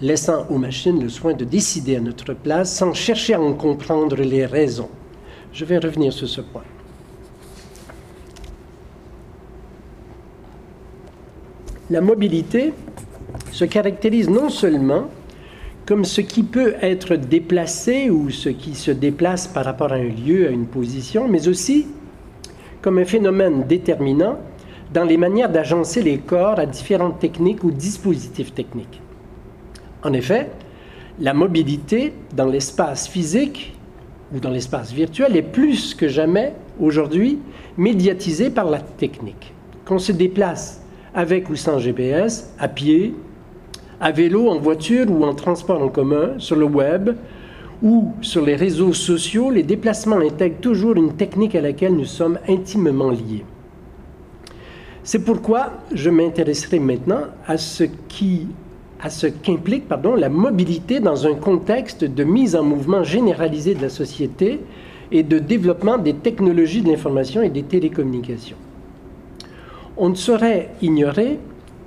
laissant 0.00 0.46
aux 0.50 0.58
machines 0.58 1.02
le 1.02 1.08
soin 1.08 1.34
de 1.34 1.44
décider 1.44 1.96
à 1.96 2.00
notre 2.00 2.34
place 2.34 2.74
sans 2.74 2.92
chercher 2.92 3.34
à 3.34 3.40
en 3.40 3.54
comprendre 3.54 4.16
les 4.16 4.46
raisons. 4.46 4.90
Je 5.52 5.64
vais 5.64 5.78
revenir 5.78 6.12
sur 6.12 6.28
ce 6.28 6.40
point. 6.40 6.64
la 11.90 12.00
mobilité 12.00 12.72
se 13.52 13.64
caractérise 13.64 14.28
non 14.28 14.48
seulement 14.48 15.08
comme 15.86 16.04
ce 16.04 16.20
qui 16.20 16.42
peut 16.42 16.74
être 16.80 17.16
déplacé 17.16 18.10
ou 18.10 18.30
ce 18.30 18.48
qui 18.48 18.74
se 18.74 18.90
déplace 18.90 19.46
par 19.46 19.64
rapport 19.64 19.92
à 19.92 19.96
un 19.96 20.08
lieu, 20.08 20.48
à 20.48 20.50
une 20.50 20.66
position, 20.66 21.28
mais 21.28 21.48
aussi 21.48 21.86
comme 22.80 22.98
un 22.98 23.04
phénomène 23.04 23.64
déterminant 23.66 24.38
dans 24.92 25.04
les 25.04 25.16
manières 25.16 25.50
d'agencer 25.50 26.02
les 26.02 26.18
corps 26.18 26.58
à 26.58 26.66
différentes 26.66 27.18
techniques 27.18 27.64
ou 27.64 27.70
dispositifs 27.70 28.54
techniques. 28.54 29.00
En 30.02 30.12
effet, 30.12 30.50
la 31.18 31.34
mobilité 31.34 32.12
dans 32.34 32.46
l'espace 32.46 33.08
physique 33.08 33.74
ou 34.34 34.40
dans 34.40 34.50
l'espace 34.50 34.92
virtuel 34.92 35.36
est 35.36 35.42
plus 35.42 35.94
que 35.94 36.08
jamais 36.08 36.54
aujourd'hui 36.80 37.38
médiatisée 37.76 38.50
par 38.50 38.70
la 38.70 38.80
technique. 38.80 39.52
Qu'on 39.84 39.98
se 39.98 40.12
déplace 40.12 40.82
avec 41.14 41.48
ou 41.50 41.56
sans 41.56 41.78
GPS, 41.78 42.52
à 42.58 42.68
pied, 42.68 43.14
à 44.00 44.10
vélo, 44.12 44.48
en 44.48 44.58
voiture 44.58 45.10
ou 45.10 45.24
en 45.24 45.34
transport 45.34 45.82
en 45.82 45.88
commun, 45.88 46.34
sur 46.38 46.56
le 46.56 46.66
web 46.66 47.10
ou 47.82 48.12
sur 48.20 48.44
les 48.44 48.56
réseaux 48.56 48.92
sociaux, 48.92 49.50
les 49.50 49.62
déplacements 49.62 50.18
intègrent 50.18 50.60
toujours 50.60 50.96
une 50.96 51.14
technique 51.14 51.54
à 51.54 51.60
laquelle 51.60 51.94
nous 51.94 52.04
sommes 52.04 52.38
intimement 52.48 53.10
liés. 53.10 53.44
C'est 55.02 55.24
pourquoi 55.24 55.72
je 55.92 56.08
m'intéresserai 56.08 56.78
maintenant 56.78 57.22
à 57.46 57.58
ce 57.58 57.84
qui 58.08 58.46
à 59.00 59.10
ce 59.10 59.26
qu'implique 59.26 59.84
la 60.16 60.28
mobilité 60.30 60.98
dans 60.98 61.26
un 61.26 61.34
contexte 61.34 62.04
de 62.04 62.24
mise 62.24 62.56
en 62.56 62.62
mouvement 62.62 63.02
généralisée 63.02 63.74
de 63.74 63.82
la 63.82 63.90
société 63.90 64.60
et 65.12 65.22
de 65.22 65.38
développement 65.38 65.98
des 65.98 66.14
technologies 66.14 66.80
de 66.80 66.88
l'information 66.90 67.42
et 67.42 67.50
des 67.50 67.64
télécommunications. 67.64 68.56
On 69.98 70.08
ne 70.08 70.14
saurait 70.14 70.70
ignorer 70.80 71.38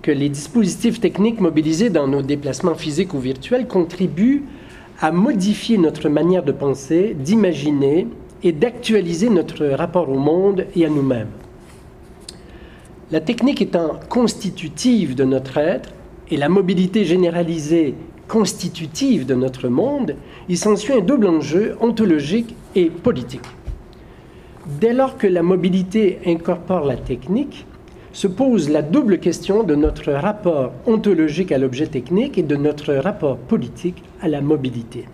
que 0.08 0.12
les 0.14 0.30
dispositifs 0.30 1.02
techniques 1.02 1.42
mobilisés 1.42 1.90
dans 1.90 2.08
nos 2.08 2.22
déplacements 2.22 2.76
physiques 2.76 3.14
ou 3.14 3.20
virtuels 3.20 3.68
contribuent 3.68 4.44
à 5.02 5.12
modifier 5.12 5.78
notre 5.78 6.08
manière 6.08 6.44
de 6.44 6.54
penser, 6.54 7.14
d'imaginer 7.14 8.08
et 8.42 8.54
d'actualiser 8.54 9.30
notre 9.30 9.66
rapport 9.66 10.08
au 10.08 10.18
monde 10.18 10.66
et 10.78 10.86
à 10.86 10.90
nous-mêmes. 10.90 11.28
La 13.12 13.20
technique 13.20 13.62
étant 13.62 14.00
constitutive 14.08 15.14
de 15.14 15.26
notre 15.26 15.58
être 15.58 15.90
et 16.32 16.38
la 16.38 16.48
mobilité 16.48 17.04
généralisée 17.04 17.94
constitutive 18.30 19.26
de 19.26 19.36
notre 19.36 19.68
monde, 19.68 20.16
il 20.48 20.58
s'ensuit 20.58 20.94
un 20.94 21.02
double 21.02 21.28
enjeu 21.28 21.76
ontologique 21.82 22.56
et 22.76 22.90
politique. 22.90 23.50
Dès 24.80 24.94
lors 24.94 25.18
que 25.18 25.28
la 25.28 25.44
mobilité 25.44 26.20
incorpore 26.26 26.86
la 26.86 26.96
technique, 26.96 27.66
se 28.14 28.28
pose 28.28 28.70
la 28.70 28.82
double 28.82 29.20
question 29.20 29.64
de 29.64 29.76
notre 29.76 30.12
rapport 30.12 30.72
ontologique 30.86 31.52
à 31.52 31.58
l'objet 31.58 31.88
technique 31.88 32.38
et 32.38 32.44
de 32.44 32.56
notre 32.56 32.94
rapport 32.94 33.38
politique 33.38 34.04
à 34.22 34.28
la 34.28 34.42
mobilité. 34.42 35.06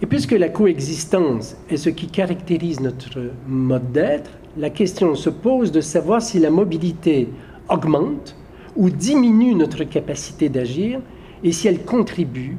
Et 0.00 0.06
puisque 0.06 0.32
la 0.32 0.48
coexistence 0.48 1.56
est 1.70 1.76
ce 1.76 1.90
qui 1.90 2.06
caractérise 2.06 2.80
notre 2.80 3.18
mode 3.48 3.90
d'être, 3.92 4.30
la 4.56 4.70
question 4.70 5.14
se 5.14 5.30
pose 5.30 5.72
de 5.72 5.80
savoir 5.80 6.22
si 6.22 6.38
la 6.38 6.50
mobilité 6.50 7.28
augmente 7.68 8.36
ou 8.76 8.90
diminue 8.90 9.54
notre 9.54 9.84
capacité 9.84 10.48
d'agir 10.48 11.00
et 11.42 11.52
si 11.52 11.66
elle 11.68 11.84
contribue 11.84 12.56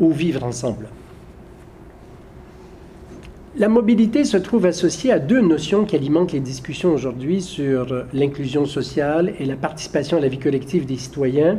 au 0.00 0.10
vivre 0.10 0.44
ensemble. 0.44 0.88
La 3.54 3.68
mobilité 3.68 4.24
se 4.24 4.38
trouve 4.38 4.64
associée 4.64 5.12
à 5.12 5.18
deux 5.18 5.42
notions 5.42 5.84
qui 5.84 5.94
alimentent 5.94 6.32
les 6.32 6.40
discussions 6.40 6.94
aujourd'hui 6.94 7.42
sur 7.42 8.06
l'inclusion 8.14 8.64
sociale 8.64 9.34
et 9.38 9.44
la 9.44 9.56
participation 9.56 10.16
à 10.16 10.20
la 10.20 10.28
vie 10.28 10.38
collective 10.38 10.86
des 10.86 10.96
citoyens 10.96 11.58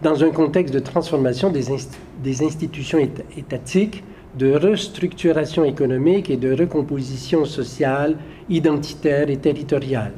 dans 0.00 0.24
un 0.24 0.30
contexte 0.30 0.72
de 0.72 0.78
transformation 0.78 1.50
des, 1.50 2.42
institutions 2.42 2.98
étatiques, 3.36 4.02
de 4.38 4.54
restructuration 4.54 5.66
économique 5.66 6.30
et 6.30 6.38
de 6.38 6.50
recomposition 6.50 7.44
sociale, 7.44 8.16
identitaire 8.48 9.28
et 9.28 9.36
territoriale. 9.36 10.14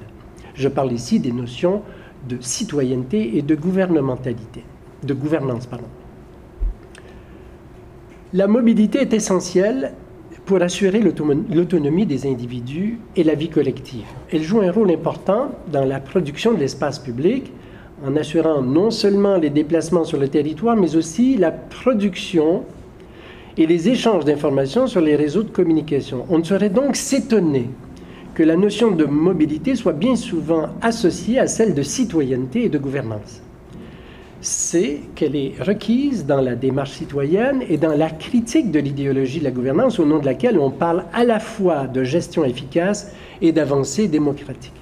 Je 0.55 0.69
parle 0.69 0.93
ici 0.93 1.19
des 1.19 1.33
notions 1.33 1.83
de 2.29 2.37
citoyenneté 2.41 3.37
et 3.37 3.43
de 3.43 3.57
gouvernementalité, 3.57 4.63
de 5.03 5.13
gouvernance, 5.13 5.67
pardon. 5.67 5.89
La 8.33 8.47
mobilité 8.47 9.01
est 9.01 9.13
essentielle 9.13 9.93
pour 10.53 10.61
assurer 10.61 11.01
l'autonomie 11.01 12.05
des 12.05 12.27
individus 12.27 12.99
et 13.17 13.25
la 13.25 13.35
vie 13.35 13.49
collective. 13.49 14.05
Elle 14.31 14.43
joue 14.43 14.61
un 14.61 14.71
rôle 14.71 14.91
important 14.91 15.51
dans 15.73 15.87
la 15.87 15.99
production 15.99 16.53
de 16.53 16.59
l'espace 16.59 16.99
public 16.99 17.51
en 18.05 18.17
assurant 18.17 18.61
non 18.61 18.91
seulement 18.91 19.39
les 19.39 19.49
déplacements 19.49 20.05
sur 20.05 20.19
le 20.19 20.29
territoire, 20.29 20.77
mais 20.77 20.95
aussi 20.95 21.39
la 21.39 21.53
production 21.53 22.65
et 23.57 23.67
les 23.67 23.89
échanges 23.89 24.27
d'informations 24.27 24.87
sur 24.87 25.01
les 25.01 25.17
réseaux 25.17 25.43
de 25.43 25.49
communication. 25.49 26.27
On 26.29 26.41
ne 26.41 26.45
saurait 26.45 26.69
donc 26.69 26.97
s'étonner 26.97 27.71
que 28.35 28.43
la 28.43 28.57
notion 28.57 28.91
de 28.91 29.07
mobilité 29.07 29.75
soit 29.75 29.95
bien 29.95 30.17
souvent 30.17 30.67
associée 30.83 31.39
à 31.39 31.47
celle 31.47 31.73
de 31.73 31.83
citoyenneté 31.83 32.67
et 32.67 32.69
de 32.69 32.77
gouvernance 32.77 33.43
c'est 34.43 35.01
qu'elle 35.15 35.37
est 35.37 35.55
requise 35.61 36.27
dans 36.27 36.41
la 36.41 36.57
démarche 36.57 36.91
citoyenne 36.91 37.63
et 37.69 37.79
dans 37.79 37.97
la 37.97 38.11
critique 38.11 38.73
de 38.73 38.81
l'idéologie 38.81 39.39
de 39.39 39.45
la 39.45 39.53
gouvernance 39.53 40.01
au 40.01 40.05
nom 40.05 40.19
de 40.19 40.27
laquelle 40.27 40.59
on 40.59 40.71
parle 40.71 41.05
à 41.13 41.23
la 41.23 41.39
fois 41.39 41.87
de 41.87 42.03
gestion 42.03 42.45
efficace 42.45 43.13
et 43.41 43.53
d'avancée 43.53 44.09
démocratique. 44.09 44.75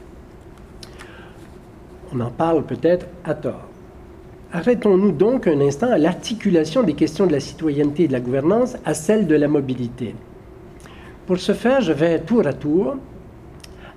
On 2.14 2.20
en 2.20 2.30
parle 2.30 2.64
peut-être 2.64 3.06
à 3.22 3.34
tort. 3.34 3.68
Arrêtons-nous 4.50 5.12
donc 5.12 5.46
un 5.46 5.60
instant 5.60 5.92
à 5.92 5.98
l'articulation 5.98 6.82
des 6.82 6.94
questions 6.94 7.26
de 7.26 7.32
la 7.32 7.40
citoyenneté 7.40 8.04
et 8.04 8.08
de 8.08 8.12
la 8.12 8.20
gouvernance 8.20 8.76
à 8.86 8.94
celle 8.94 9.26
de 9.26 9.34
la 9.34 9.46
mobilité. 9.46 10.14
Pour 11.26 11.38
ce 11.38 11.52
faire, 11.52 11.82
je 11.82 11.92
vais 11.92 12.18
tour 12.20 12.46
à 12.46 12.54
tour 12.54 12.96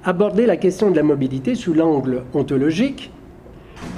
aborder 0.04 0.46
la 0.46 0.58
question 0.58 0.92
de 0.92 0.98
la 0.98 1.04
mobilité 1.04 1.56
sous 1.56 1.74
l'angle 1.74 2.24
ontologique, 2.34 3.12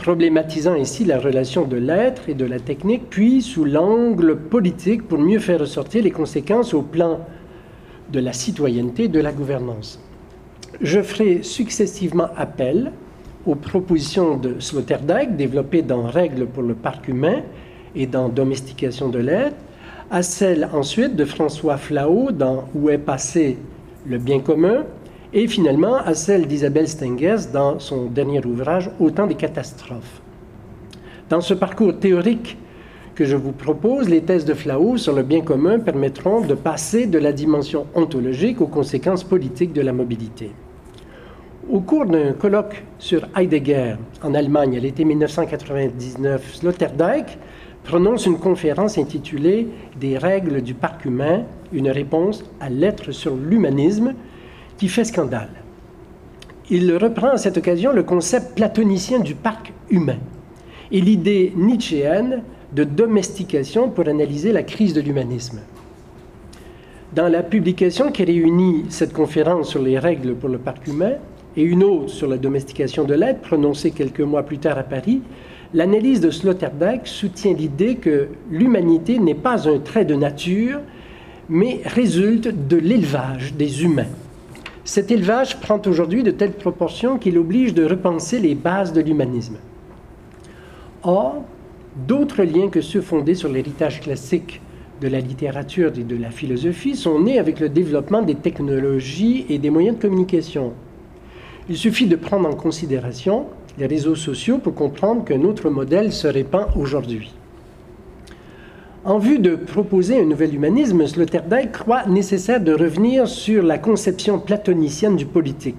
problématisant 0.02 0.76
ici 0.76 1.04
la 1.06 1.20
relation 1.20 1.66
de 1.66 1.78
l'être 1.78 2.30
et 2.30 2.34
de 2.34 2.46
la 2.46 2.60
technique, 2.60 3.10
puis 3.10 3.42
sous 3.42 3.66
l'angle 3.66 4.38
politique 4.38 5.08
pour 5.08 5.18
mieux 5.18 5.40
faire 5.40 5.60
ressortir 5.60 6.04
les 6.04 6.12
conséquences 6.12 6.74
au 6.74 6.82
plan 6.82 7.20
de 8.12 8.20
la 8.20 8.34
citoyenneté 8.34 9.04
et 9.06 9.08
de 9.08 9.20
la 9.20 9.32
gouvernance. 9.32 10.00
Je 10.82 11.02
ferai 11.02 11.42
successivement 11.44 12.28
appel 12.38 12.92
aux 13.46 13.56
propositions 13.56 14.38
de 14.38 14.60
Sloterdijk 14.60 15.36
développées 15.36 15.82
dans 15.82 16.04
Règles 16.04 16.46
pour 16.48 16.64
le 16.64 16.74
parc 16.74 17.08
humain 17.08 17.42
et 17.96 18.08
dans 18.08 18.30
Domestication 18.30 19.10
de 19.10 19.20
l'être, 19.20 19.56
à 20.12 20.22
celles 20.22 20.70
ensuite 20.74 21.16
de 21.16 21.26
François 21.26 21.78
Flao 21.78 22.32
dans 22.32 22.66
Où 22.76 22.90
est 22.90 22.98
passé 22.98 23.58
le 24.06 24.18
bien 24.18 24.40
commun, 24.40 24.84
et 25.36 25.48
finalement 25.48 25.98
à 25.98 26.14
celle 26.14 26.48
d'Isabelle 26.48 26.88
Stengers 26.88 27.50
dans 27.52 27.78
son 27.78 28.06
dernier 28.06 28.44
ouvrage 28.46 28.90
Autant 29.02 29.28
des 29.28 29.36
catastrophes. 29.36 30.22
Dans 31.30 31.42
ce 31.42 31.54
parcours 31.54 32.00
théorique 32.00 32.58
que 33.16 33.26
je 33.26 33.36
vous 33.36 33.52
propose, 33.52 34.08
les 34.08 34.22
thèses 34.22 34.46
de 34.46 34.54
Flao 34.54 34.98
sur 34.98 35.14
le 35.14 35.24
bien 35.24 35.42
commun 35.42 35.80
permettront 35.80 36.40
de 36.40 36.54
passer 36.54 37.06
de 37.06 37.20
la 37.20 37.34
dimension 37.34 37.86
ontologique 37.96 38.62
aux 38.62 38.68
conséquences 38.68 39.26
politiques 39.26 39.74
de 39.74 39.82
la 39.82 39.92
mobilité. 39.92 40.52
Au 41.70 41.82
cours 41.82 42.06
d'un 42.06 42.32
colloque 42.32 42.84
sur 42.98 43.28
Heidegger 43.36 43.96
en 44.24 44.36
Allemagne 44.36 44.78
à 44.78 44.80
l'été 44.80 45.04
1999, 45.04 46.56
Sloterdijk 46.56 47.38
prononce 47.84 48.26
une 48.26 48.38
conférence 48.38 48.98
intitulée 48.98 49.68
Des 50.00 50.18
règles 50.18 50.62
du 50.62 50.76
parc 50.76 51.04
humain, 51.04 51.44
une 51.74 51.90
réponse 51.90 52.46
à 52.62 52.70
l'être 52.70 53.12
sur 53.12 53.36
l'humanisme, 53.36 54.14
qui 54.78 54.88
fait 54.88 55.06
scandale. 55.06 55.50
Il 56.70 56.96
reprend 56.98 57.30
à 57.30 57.38
cette 57.38 57.58
occasion 57.58 57.92
le 57.94 58.04
concept 58.04 58.56
platonicien 58.56 59.20
du 59.20 59.36
parc 59.36 59.72
humain 59.90 60.18
et 60.92 61.02
l'idée 61.02 61.54
nietzschéenne 61.56 62.42
de 62.74 62.84
domestication 62.84 63.90
pour 63.90 64.08
analyser 64.08 64.52
la 64.52 64.64
crise 64.64 64.94
de 64.94 65.02
l'humanisme. 65.02 65.60
Dans 67.14 67.30
la 67.30 67.44
publication 67.44 68.12
qui 68.12 68.24
réunit 68.24 68.86
cette 68.90 69.14
conférence 69.14 69.70
sur 69.70 69.82
les 69.82 69.98
règles 70.00 70.36
pour 70.36 70.50
le 70.50 70.58
parc 70.58 70.88
humain 70.88 71.14
et 71.56 71.62
une 71.62 71.84
autre 71.84 72.10
sur 72.10 72.28
la 72.28 72.38
domestication 72.38 73.06
de 73.06 73.14
l'être, 73.14 73.42
prononcée 73.42 73.92
quelques 73.92 74.22
mois 74.22 74.44
plus 74.44 74.58
tard 74.58 74.78
à 74.78 74.84
Paris, 74.84 75.22
l'analyse 75.74 76.20
de 76.20 76.32
Sloterdijk 76.32 77.02
soutient 77.06 77.54
l'idée 77.54 77.96
que 77.96 78.28
l'humanité 78.50 79.20
n'est 79.20 79.36
pas 79.36 79.70
un 79.70 79.78
trait 79.78 80.04
de 80.04 80.16
nature, 80.16 80.80
mais 81.48 81.82
résulte 81.86 82.68
de 82.68 82.76
l'élevage 82.76 83.54
des 83.54 83.84
humains. 83.84 84.08
Cet 84.88 85.10
élevage 85.10 85.60
prend 85.60 85.82
aujourd'hui 85.88 86.22
de 86.22 86.30
telles 86.30 86.52
proportions 86.52 87.18
qu'il 87.18 87.40
oblige 87.40 87.74
de 87.74 87.84
repenser 87.84 88.38
les 88.38 88.54
bases 88.54 88.94
de 88.94 89.02
l'humanisme. 89.02 89.58
Or, 91.02 91.44
d'autres 92.08 92.44
liens 92.44 92.70
que 92.70 92.82
ceux 92.82 93.02
fondés 93.02 93.34
sur 93.34 93.50
l'héritage 93.50 94.00
classique 94.00 94.62
de 95.02 95.08
la 95.08 95.22
littérature 95.22 95.92
et 95.98 96.04
de 96.04 96.16
la 96.16 96.30
philosophie 96.30 96.96
sont 96.96 97.20
nés 97.20 97.40
avec 97.40 97.60
le 97.60 97.68
développement 97.68 98.22
des 98.22 98.36
technologies 98.36 99.48
et 99.50 99.58
des 99.58 99.72
moyens 99.72 99.98
de 99.98 100.02
communication. 100.04 100.74
Il 101.68 101.78
suffit 101.78 102.06
de 102.06 102.16
prendre 102.16 102.48
en 102.48 102.54
considération 102.54 103.48
les 103.80 103.88
réseaux 103.88 104.14
sociaux 104.14 104.60
pour 104.60 104.76
comprendre 104.76 105.26
qu'un 105.26 105.42
autre 105.46 105.72
modèle 105.72 106.14
se 106.14 106.28
répand 106.28 106.68
aujourd'hui. 106.76 107.34
En 109.08 109.20
vue 109.20 109.38
de 109.38 109.56
proposer 109.56 110.20
un 110.20 110.26
nouvel 110.26 110.56
humanisme, 110.56 111.06
Sloterdijk 111.06 111.72
croit 111.72 112.08
nécessaire 112.08 112.60
de 112.60 112.74
revenir 112.74 113.28
sur 113.28 113.62
la 113.62 113.78
conception 113.78 114.40
platonicienne 114.40 115.16
du 115.16 115.28
politique. 115.28 115.78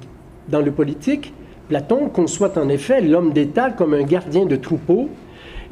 Dans 0.49 0.61
le 0.61 0.71
politique, 0.71 1.35
Platon 1.69 2.09
conçoit 2.09 2.57
en 2.57 2.69
effet 2.69 3.01
l'homme 3.01 3.33
d'État 3.33 3.71
comme 3.71 3.95
un 3.95 4.05
gardien 4.05 4.47
de 4.47 4.55
troupeau 4.55 5.09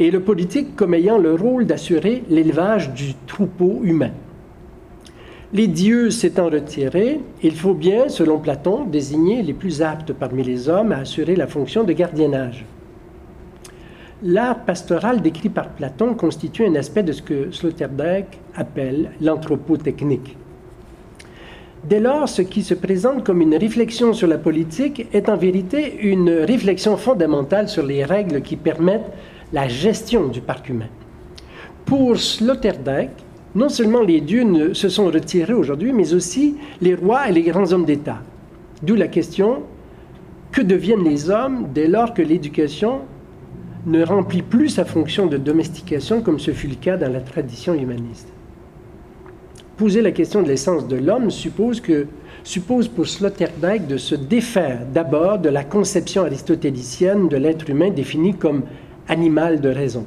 et 0.01 0.11
le 0.11 0.19
politique 0.19 0.75
comme 0.75 0.95
ayant 0.95 1.17
le 1.17 1.35
rôle 1.35 1.65
d'assurer 1.65 2.25
l'élevage 2.29 2.93
du 2.93 3.15
troupeau 3.29 3.83
humain. 3.85 4.11
Les 5.53 5.69
dieux 5.69 6.11
s'étant 6.11 6.51
retirés, 6.51 7.21
il 7.41 7.55
faut 7.55 7.75
bien, 7.75 8.09
selon 8.09 8.41
Platon, 8.41 8.85
désigner 8.85 9.43
les 9.43 9.53
plus 9.53 9.81
aptes 9.81 10.13
parmi 10.13 10.43
les 10.43 10.69
hommes 10.69 10.91
à 10.91 10.99
assurer 10.99 11.37
la 11.37 11.47
fonction 11.47 11.85
de 11.85 11.93
gardiennage 11.93 12.67
l'art 14.25 14.65
pastoral 14.65 15.21
décrit 15.21 15.51
par 15.51 15.69
Platon 15.69 16.15
constitue 16.15 16.65
un 16.67 16.75
aspect 16.77 17.03
de 17.03 17.13
ce 17.13 17.21
que 17.21 17.51
Sloterdijk 17.51 18.27
appelle 18.57 19.11
l'anthropotechnique. 19.21 20.39
Dès 21.85 22.01
lors, 22.01 22.27
ce 22.27 22.41
qui 22.41 22.63
se 22.63 22.73
présente 22.73 23.23
comme 23.25 23.43
une 23.43 23.55
réflexion 23.55 24.15
sur 24.15 24.27
la 24.27 24.39
politique 24.39 25.07
est 25.13 25.29
en 25.29 25.37
vérité 25.37 25.99
une 26.01 26.31
réflexion 26.31 26.97
fondamentale 26.97 27.69
sur 27.69 27.85
les 27.85 28.03
règles 28.03 28.41
qui 28.41 28.57
permettent 28.57 29.13
la 29.53 29.69
gestion 29.69 30.29
du 30.29 30.41
parc 30.41 30.71
humain. 30.71 30.89
Pour 31.85 32.17
Sloterdijk, 32.17 33.11
non 33.55 33.69
seulement 33.69 34.01
les 34.01 34.23
dieux 34.23 34.73
se 34.73 34.89
sont 34.89 35.07
retirés 35.07 35.53
aujourd'hui, 35.53 35.93
mais 35.93 36.15
aussi 36.15 36.57
les 36.81 36.95
rois 36.95 37.29
et 37.29 37.33
les 37.33 37.43
grands 37.43 37.71
hommes 37.73 37.85
d'État. 37.85 38.21
D'où 38.83 38.95
la 38.95 39.09
question, 39.09 39.65
que 40.51 40.63
deviennent 40.63 41.05
les 41.05 41.29
hommes 41.29 41.69
dès 41.75 41.89
lors 41.89 42.15
que 42.15 42.23
l'éducation 42.23 43.01
ne 43.87 44.05
remplit 44.05 44.43
plus 44.43 44.71
sa 44.71 44.85
fonction 44.85 45.27
de 45.27 45.37
domestication 45.37 46.23
comme 46.23 46.39
ce 46.39 46.53
fut 46.53 46.69
le 46.69 46.77
cas 46.77 46.97
dans 46.97 47.13
la 47.13 47.21
tradition 47.21 47.75
humaniste 47.75 48.29
Poser 49.77 50.03
la 50.03 50.13
question 50.13 50.43
de 50.43 50.49
l'essence 50.49 50.87
de 50.87 50.95
l'homme 50.95 51.31
suppose, 51.33 51.83
suppose 52.45 52.87
pour 52.87 53.09
Sloterdijk 53.09 53.89
de 53.89 53.97
se 53.97 54.15
défaire 54.15 54.83
d'abord 54.93 55.41
de 55.41 55.49
la 55.49 55.65
conception 55.65 56.23
aristotélicienne 56.23 57.29
de 57.29 57.37
l'être 57.37 57.69
humain 57.69 57.91
défini 57.91 58.35
comme 58.35 58.63
animal 59.09 59.61
de 59.61 59.69
raison. 59.69 60.07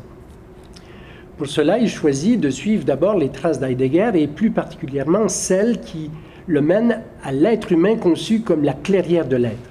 Pour 1.37 1.47
cela, 1.47 1.77
il 1.79 1.89
choisit 1.89 2.39
de 2.39 2.49
suivre 2.49 2.85
d'abord 2.85 3.15
les 3.15 3.29
traces 3.29 3.59
d'Heidegger 3.59 4.11
et 4.15 4.27
plus 4.27 4.51
particulièrement 4.51 5.27
celles 5.27 5.81
qui 5.81 6.09
le 6.47 6.61
mènent 6.61 7.01
à 7.21 7.33
l'être 7.33 7.71
humain 7.73 7.97
conçu 7.97 8.39
comme 8.39 8.63
la 8.63 8.73
clairière 8.73 9.27
de 9.27 9.35
l'être, 9.35 9.69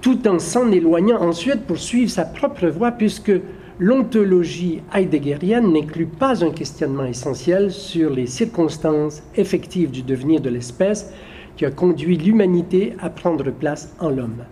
tout 0.00 0.26
en 0.28 0.38
s'en 0.38 0.70
éloignant 0.70 1.20
ensuite 1.20 1.62
pour 1.62 1.78
suivre 1.78 2.10
sa 2.10 2.24
propre 2.24 2.66
voie 2.68 2.92
puisque 2.92 3.32
l'ontologie 3.78 4.80
heideggerienne 4.94 5.72
n'inclut 5.72 6.06
pas 6.06 6.44
un 6.44 6.50
questionnement 6.50 7.04
essentiel 7.04 7.70
sur 7.70 8.10
les 8.10 8.26
circonstances 8.26 9.22
effectives 9.36 9.90
du 9.90 10.02
devenir 10.02 10.40
de 10.40 10.50
l'espèce 10.50 11.12
qui 11.56 11.64
a 11.64 11.70
conduit 11.70 12.16
l'humanité 12.16 12.94
à 13.00 13.10
prendre 13.10 13.50
place 13.50 13.94
en 13.98 14.10
l'homme. 14.10 14.44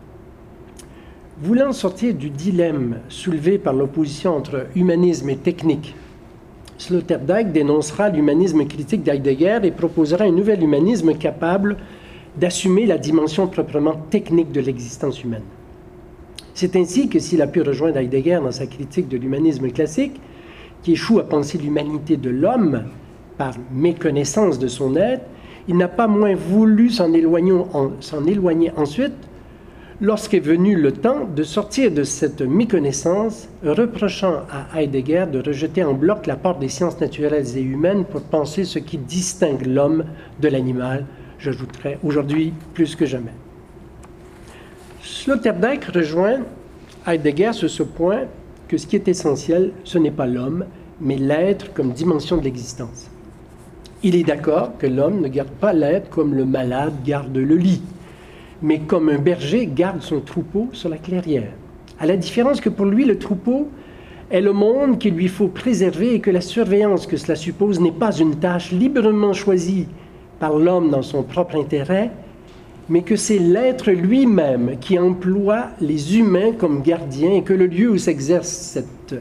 Voulant 1.41 1.73
sortir 1.73 2.15
du 2.15 2.31
dilemme 2.31 2.99
soulevé 3.09 3.59
par 3.59 3.75
l'opposition 3.75 4.37
entre 4.37 4.67
humanisme 4.77 5.29
et 5.31 5.37
technique, 5.37 5.95
Sloterdijk 6.79 7.53
dénoncera 7.53 8.09
l'humanisme 8.09 8.67
critique 8.67 9.03
d'Heidegger 9.03 9.61
et 9.63 9.71
proposera 9.71 10.25
un 10.25 10.33
nouvel 10.33 10.63
humanisme 10.63 11.15
capable 11.15 11.77
d'assumer 12.39 12.87
la 12.87 12.99
dimension 12.99 13.47
proprement 13.47 13.97
technique 14.11 14.53
de 14.53 14.61
l'existence 14.61 15.23
humaine. 15.23 15.43
C'est 16.55 16.77
ainsi 16.77 17.09
que 17.09 17.19
s'il 17.19 17.43
a 17.43 17.47
pu 17.47 17.63
rejoindre 17.63 17.99
Heidegger 17.99 18.41
dans 18.43 18.53
sa 18.53 18.67
critique 18.67 19.09
de 19.09 19.17
l'humanisme 19.17 19.69
classique, 19.71 20.21
qui 20.83 20.93
échoue 20.93 21.19
à 21.19 21.25
penser 21.25 21.59
l'humanité 21.59 22.17
de 22.17 22.31
l'homme 22.31 22.85
par 23.39 23.55
méconnaissance 23.73 24.59
de 24.59 24.69
son 24.69 24.95
être, 24.97 25.25
il 25.67 25.77
n'a 25.77 25.89
pas 25.89 26.07
moins 26.07 26.35
voulu 26.35 26.91
s'en 26.91 27.13
éloigner, 27.13 27.55
éloigner 28.29 28.71
ensuite 28.77 29.15
lorsqu'est 30.01 30.41
venu 30.41 30.77
le 30.77 30.93
temps 30.93 31.27
de 31.35 31.43
sortir 31.43 31.91
de 31.91 32.03
cette 32.03 32.43
méconnaissance, 32.43 33.49
reprochant 33.65 34.43
à 34.51 34.81
Heidegger 34.81 35.27
de 35.33 35.41
rejeter 35.41 35.83
en 35.83 35.95
bloc 35.95 36.27
la 36.27 36.37
part 36.37 36.59
des 36.59 36.69
sciences 36.69 37.01
naturelles 37.01 37.57
et 37.57 37.63
humaines 37.63 38.05
pour 38.05 38.23
penser 38.23 38.65
ce 38.65 38.79
qui 38.79 38.99
distingue 38.99 39.67
l'homme 39.67 40.05
de 40.41 40.49
l'animal, 40.49 41.07
j'ajouterais 41.45 41.99
aujourd'hui 42.03 42.53
plus 42.73 42.97
que 42.97 43.07
jamais. 43.07 43.35
Sloterdijk 45.03 45.85
rejoint 45.85 46.41
Heidegger 47.07 47.53
sur 47.53 47.71
ce 47.71 47.83
point 47.83 48.23
que 48.69 48.79
ce 48.79 48.87
qui 48.87 48.97
est 48.97 49.09
essentiel, 49.09 49.73
ce 49.85 49.99
n'est 49.99 50.11
pas 50.11 50.27
l'homme, 50.27 50.65
mais 51.01 51.17
l'être 51.17 51.73
comme 51.75 51.93
dimension 51.93 52.39
de 52.39 52.45
l'existence. 52.45 53.11
Il 54.03 54.17
est 54.17 54.25
d'accord 54.25 54.77
que 54.79 54.87
l'homme 54.87 55.21
ne 55.21 55.29
garde 55.29 55.51
pas 55.51 55.73
l'être 55.73 56.09
comme 56.11 56.35
le 56.35 56.45
malade 56.45 56.95
garde 57.05 57.37
le 57.37 57.57
lit 57.57 57.83
mais 58.65 58.79
comme 58.79 59.11
un 59.11 59.19
berger 59.19 59.67
garde 59.67 60.01
son 60.01 60.21
troupeau 60.21 60.71
sur 60.73 60.89
la 60.89 60.97
clairière. 60.97 61.53
À 62.01 62.07
la 62.07 62.17
différence 62.17 62.63
que 62.63 62.71
pour 62.71 62.87
lui, 62.87 63.05
le 63.05 63.19
troupeau 63.19 63.69
est 64.31 64.41
le 64.41 64.55
monde 64.55 64.99
qu'il 64.99 65.15
lui 65.15 65.29
faut 65.29 65.49
préserver 65.49 66.15
et 66.15 66.21
que 66.21 66.31
la 66.31 66.41
surveillance 66.41 67.07
que 67.07 67.19
cela 67.19 67.37
suppose 67.37 67.79
n'est 67.79 67.93
pas 67.93 68.17
une 68.17 68.37
tâche 68.37 68.73
librement 68.73 69.35
choisie 69.35 69.87
par 70.39 70.59
l'homme 70.59 70.91
dans 70.91 71.03
son 71.03 71.23
propre 71.23 71.57
intérêt, 71.57 72.11
mais 72.89 73.03
que 73.03 73.17
c'est 73.17 73.39
l'être 73.39 73.91
lui-même 73.91 74.77
qui 74.81 74.99
emploie 74.99 75.69
les 75.81 76.19
humains 76.19 76.53
comme 76.53 76.83
gardiens 76.83 77.33
et 77.33 77.43
que 77.43 77.55
le 77.55 77.67
lieu 77.67 77.91
où 77.91 77.99
s'exerce 77.99 78.49
cet 78.49 79.15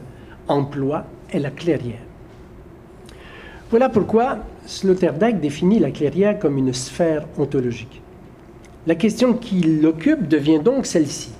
emploi 0.48 1.04
est 1.32 1.38
la 1.38 1.50
clairière. 1.50 2.02
Voilà 3.70 3.88
pourquoi 3.88 4.38
Sloterdijk 4.66 5.40
définit 5.40 5.78
la 5.78 5.90
clairière 5.90 6.38
comme 6.38 6.58
une 6.58 6.72
sphère 6.72 7.26
ontologique. 7.38 8.02
La 8.86 8.94
question 8.94 9.32
qui 9.32 9.60
l'occupe 9.60 10.28
devient 10.28 10.60
donc 10.62 10.84
celle-ci. 10.84 11.30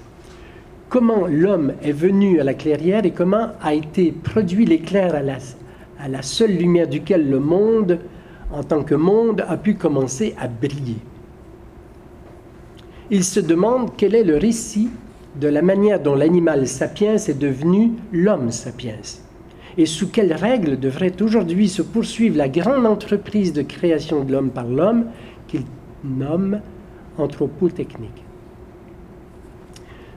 Comment 0.89 1.27
l'homme 1.27 1.75
est 1.83 1.93
venu 1.93 2.41
à 2.41 2.45
la 2.45 2.55
clairière 2.55 3.05
et 3.05 3.11
comment 3.11 3.49
a 3.61 3.75
été 3.75 4.13
produit 4.13 4.65
l'éclair 4.65 5.15
à 5.15 5.21
à 6.03 6.09
la 6.09 6.23
seule 6.23 6.53
lumière 6.53 6.89
duquel 6.89 7.29
le 7.29 7.41
monde, 7.41 7.99
en 8.53 8.63
tant 8.63 8.83
que 8.83 8.95
monde, 8.95 9.45
a 9.49 9.57
pu 9.57 9.75
commencer 9.75 10.35
à 10.39 10.49
briller 10.49 10.99
Il 13.11 13.25
se 13.25 13.41
demande 13.41 13.97
quel 13.97 14.15
est 14.15 14.25
le 14.25 14.37
récit 14.37 14.89
de 15.41 15.49
la 15.49 15.63
manière 15.63 16.01
dont 16.01 16.15
l'animal 16.15 16.69
sapiens 16.69 17.15
est 17.15 17.39
devenu 17.39 17.93
l'homme 18.13 18.51
sapiens 18.51 19.01
et 19.77 19.87
sous 19.87 20.09
quelles 20.09 20.33
règles 20.33 20.79
devrait 20.79 21.21
aujourd'hui 21.21 21.69
se 21.69 21.83
poursuivre 21.83 22.37
la 22.37 22.49
grande 22.49 22.87
entreprise 22.87 23.53
de 23.53 23.63
création 23.63 24.25
de 24.25 24.33
l'homme 24.33 24.51
par 24.51 24.67
l'homme 24.67 25.07
qu'il 25.49 25.65
nomme 26.05 26.61
anthropotechnique. 27.19 28.25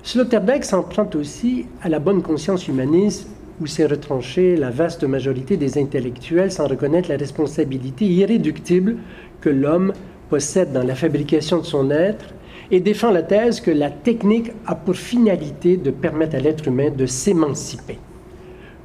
Sloterdijk 0.04 0.64
s'en 0.64 0.84
prend 0.84 1.10
aussi 1.16 1.66
à 1.82 1.90
la 1.90 2.00
bonne 2.00 2.22
conscience 2.22 2.68
humaniste 2.68 3.30
où 3.60 3.66
s'est 3.66 3.86
retranchée 3.86 4.56
la 4.56 4.70
vaste 4.70 5.04
majorité 5.04 5.58
des 5.58 5.78
intellectuels 5.78 6.52
sans 6.52 6.68
reconnaître 6.68 7.10
la 7.10 7.18
responsabilité 7.18 8.06
irréductible 8.06 8.98
que 9.42 9.50
l'homme 9.50 9.94
possède 10.30 10.74
dans 10.74 10.84
la 10.84 10.96
fabrication 10.96 11.60
de 11.60 11.66
son 11.66 11.90
être 11.90 12.34
et 12.70 12.80
défend 12.80 13.12
la 13.12 13.24
thèse 13.24 13.62
que 13.62 13.72
la 13.72 13.90
technique 13.90 14.52
a 14.66 14.76
pour 14.76 14.96
finalité 14.96 15.78
de 15.78 15.92
permettre 15.92 16.36
à 16.36 16.40
l'être 16.40 16.68
humain 16.68 16.90
de 16.90 17.06
s'émanciper. 17.06 17.98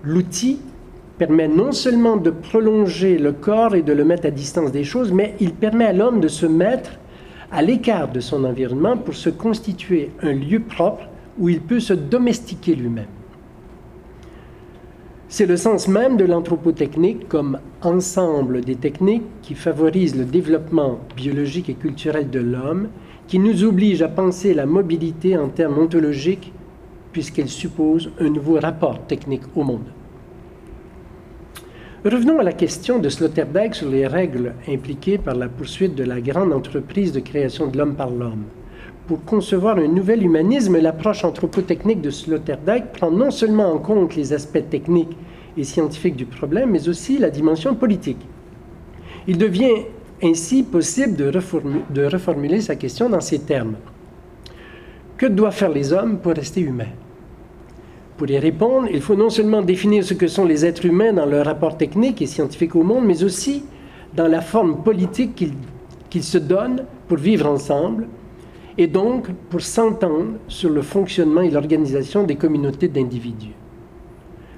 L'outil 0.04 0.61
permet 1.18 1.48
non 1.48 1.72
seulement 1.72 2.16
de 2.16 2.30
prolonger 2.30 3.18
le 3.18 3.32
corps 3.32 3.74
et 3.74 3.82
de 3.82 3.92
le 3.92 4.04
mettre 4.04 4.26
à 4.26 4.30
distance 4.30 4.72
des 4.72 4.85
choses, 4.85 5.12
mais 5.12 5.35
il 5.40 5.52
permet 5.52 5.87
à 5.87 5.92
l'homme 5.92 6.20
de 6.20 6.28
se 6.28 6.46
mettre 6.46 6.98
à 7.50 7.62
l'écart 7.62 8.11
de 8.11 8.20
son 8.20 8.44
environnement 8.44 8.96
pour 8.96 9.14
se 9.14 9.30
constituer 9.30 10.11
un 10.22 10.32
lieu 10.32 10.61
propre 10.61 11.02
où 11.38 11.48
il 11.48 11.61
peut 11.61 11.80
se 11.80 11.92
domestiquer 11.92 12.74
lui-même. 12.74 13.06
C'est 15.33 15.47
le 15.47 15.57
sens 15.57 15.88
même 15.88 16.18
de 16.18 16.27
l'anthropotechnique 16.27 17.27
comme 17.27 17.59
ensemble 17.81 18.61
des 18.61 18.77
techniques 18.77 19.25
qui 19.40 19.55
favorisent 19.55 20.14
le 20.14 20.27
développement 20.27 20.99
biologique 21.16 21.71
et 21.71 21.75
culturel 21.75 22.29
de 22.29 22.38
l'homme, 22.38 22.88
qui 23.29 23.38
nous 23.38 23.64
oblige 23.64 24.03
à 24.03 24.09
penser 24.09 24.53
la 24.53 24.66
mobilité 24.66 25.38
en 25.38 25.49
termes 25.49 25.79
ontologiques, 25.79 26.53
puisqu'elle 27.12 27.49
suppose 27.49 28.11
un 28.21 28.29
nouveau 28.29 28.61
rapport 28.61 29.07
technique 29.07 29.45
au 29.57 29.62
monde. 29.62 29.88
Revenons 32.05 32.38
à 32.38 32.42
la 32.42 32.53
question 32.53 32.99
de 32.99 33.09
Sloterdijk 33.09 33.75
sur 33.75 33.88
les 33.88 34.07
règles 34.07 34.53
impliquées 34.68 35.16
par 35.16 35.35
la 35.35 35.49
poursuite 35.49 35.95
de 35.95 36.05
la 36.05 36.21
grande 36.21 36.53
entreprise 36.53 37.11
de 37.11 37.21
création 37.21 37.68
de 37.68 37.79
l'homme 37.79 37.95
par 37.95 38.11
l'homme. 38.11 38.45
Pour 39.12 39.27
concevoir 39.27 39.77
un 39.77 39.88
nouvel 39.88 40.22
humanisme, 40.22 40.79
l'approche 40.79 41.22
anthropotechnique 41.22 42.01
de 42.01 42.09
Sloterdijk 42.09 42.92
prend 42.94 43.11
non 43.11 43.31
seulement 43.31 43.70
en 43.70 43.77
compte 43.77 44.16
les 44.16 44.33
aspects 44.33 44.70
techniques 44.70 45.14
et 45.55 45.64
scientifiques 45.64 46.16
du 46.16 46.25
problème, 46.25 46.70
mais 46.70 46.88
aussi 46.88 47.18
la 47.18 47.29
dimension 47.29 47.75
politique. 47.75 48.27
Il 49.27 49.37
devient 49.37 49.85
ainsi 50.22 50.62
possible 50.62 51.14
de, 51.14 52.07
reformuler 52.07 52.62
sa 52.62 52.75
question 52.75 53.11
dans 53.11 53.20
ces 53.20 53.40
termes. 53.40 53.75
Que 55.18 55.27
doivent 55.27 55.55
faire 55.55 55.68
les 55.68 55.92
hommes 55.92 56.16
pour 56.16 56.33
rester 56.33 56.62
humains? 56.62 56.94
Pour 58.16 58.31
y 58.31 58.38
répondre, 58.38 58.88
il 58.90 59.03
faut 59.03 59.14
non 59.14 59.29
seulement 59.29 59.61
définir 59.61 60.05
ce 60.05 60.14
que 60.14 60.27
sont 60.27 60.46
les 60.46 60.64
êtres 60.64 60.87
humains 60.87 61.12
dans 61.12 61.27
leur 61.27 61.44
rapport 61.44 61.77
technique 61.77 62.22
et 62.22 62.27
scientifique 62.27 62.75
au 62.75 62.83
monde, 62.83 63.05
mais 63.05 63.25
aussi 63.25 63.62
dans 64.16 64.29
la 64.29 64.40
forme 64.40 64.83
politique 64.83 65.53
qu'ils 66.09 66.25
se 66.25 66.38
donnent 66.38 66.87
pour 67.09 67.18
vivre 67.18 67.46
ensemble, 67.46 68.07
et 68.83 68.88
donc 68.88 69.29
pour 69.49 69.61
s'entendre 69.61 70.33
sur 70.49 70.68
le 70.68 70.83
fonctionnement 70.83 71.40
et 71.40 71.51
l'organisation 71.51 72.25
des 72.25 72.35
communautés 72.35 72.88
d'individus. 72.88 73.55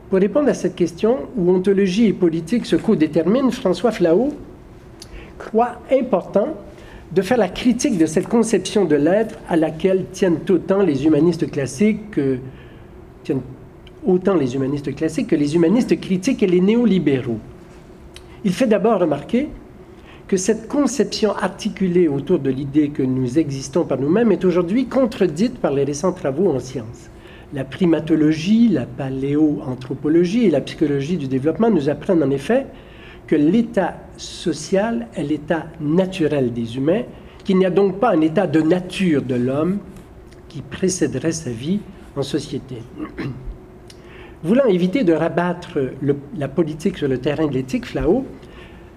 Pour 0.09 0.19
répondre 0.19 0.49
à 0.49 0.55
cette 0.55 0.75
question, 0.75 1.19
où 1.37 1.51
ontologie 1.51 2.07
et 2.07 2.13
politique 2.15 2.65
se 2.65 2.77
co-déterminent, 2.77 3.51
François 3.51 3.93
Flahaut 3.93 4.33
croit 5.39 5.77
important 5.93 6.55
de 7.13 7.21
faire 7.21 7.37
la 7.37 7.49
critique 7.49 7.99
de 7.99 8.07
cette 8.07 8.27
conception 8.27 8.87
de 8.87 8.97
l'être 8.97 9.37
à 9.47 9.57
laquelle 9.57 10.07
tiennent 10.11 10.39
autant 10.49 10.81
les 10.81 11.05
humanistes 11.05 11.51
classiques 11.51 12.13
que 12.13 12.39
tiennent 13.25 13.43
autant 14.07 14.35
les 14.35 14.55
humanistes 14.55 14.95
classiques 14.95 15.27
que 15.27 15.37
les 15.37 15.55
humanistes 15.55 16.01
critiques 16.01 16.43
et 16.43 16.47
les 16.47 16.61
néolibéraux. 16.61 17.41
Il 18.43 18.53
fait 18.53 18.67
d'abord 18.67 19.01
remarquer 19.01 19.49
que 20.27 20.37
cette 20.37 20.69
conception 20.69 21.33
articulée 21.37 22.09
autour 22.09 22.39
de 22.39 22.51
l'idée 22.51 22.89
que 22.89 23.03
nous 23.03 23.39
existons 23.39 23.85
par 23.85 23.99
nous-mêmes 23.99 24.33
est 24.33 24.45
aujourd'hui 24.45 24.87
contredite 24.87 25.59
par 25.59 25.73
les 25.73 25.85
récents 25.85 26.13
travaux 26.13 26.51
en 26.51 26.61
sciences. 26.61 27.11
La 27.53 27.65
primatologie, 27.65 28.69
la 28.69 28.87
paléoanthropologie 28.87 30.47
et 30.47 30.51
la 30.51 30.63
psychologie 30.63 31.19
du 31.19 31.29
développement 31.29 31.71
nous 31.71 31.89
apprennent 31.89 32.23
en 32.23 32.31
effet 32.31 32.67
que 33.27 33.37
l'état 33.37 33.97
social 34.17 35.09
est 35.15 35.23
l'état 35.23 35.67
naturel 35.81 36.53
des 36.53 36.77
humains, 36.77 37.03
qu'il 37.45 37.59
n'y 37.59 37.67
a 37.67 37.71
donc 37.71 38.01
pas 38.01 38.13
un 38.13 38.21
état 38.23 38.47
de 38.47 38.61
nature 38.61 39.23
de 39.23 39.35
l'homme 39.35 39.79
qui 40.49 40.63
précéderait 40.63 41.33
sa 41.33 41.51
vie 41.51 41.81
en 42.17 42.23
société. 42.23 42.77
Voulant 44.43 44.67
éviter 44.67 45.05
de 45.05 45.13
rabattre 45.13 45.79
la 46.37 46.49
politique 46.49 46.99
sur 46.99 47.09
le 47.09 47.19
terrain 47.19 47.47
de 47.47 47.53
l'éthique, 47.53 47.87
Flao 47.87 48.27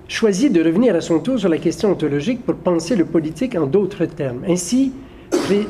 choisit 0.07 0.51
de 0.51 0.63
revenir 0.63 0.95
à 0.95 1.01
son 1.01 1.19
tour 1.19 1.39
sur 1.39 1.49
la 1.49 1.57
question 1.57 1.91
ontologique 1.91 2.45
pour 2.45 2.55
penser 2.55 2.95
le 2.95 3.05
politique 3.05 3.55
en 3.55 3.65
d'autres 3.65 4.05
termes. 4.05 4.43
Ainsi, 4.47 4.93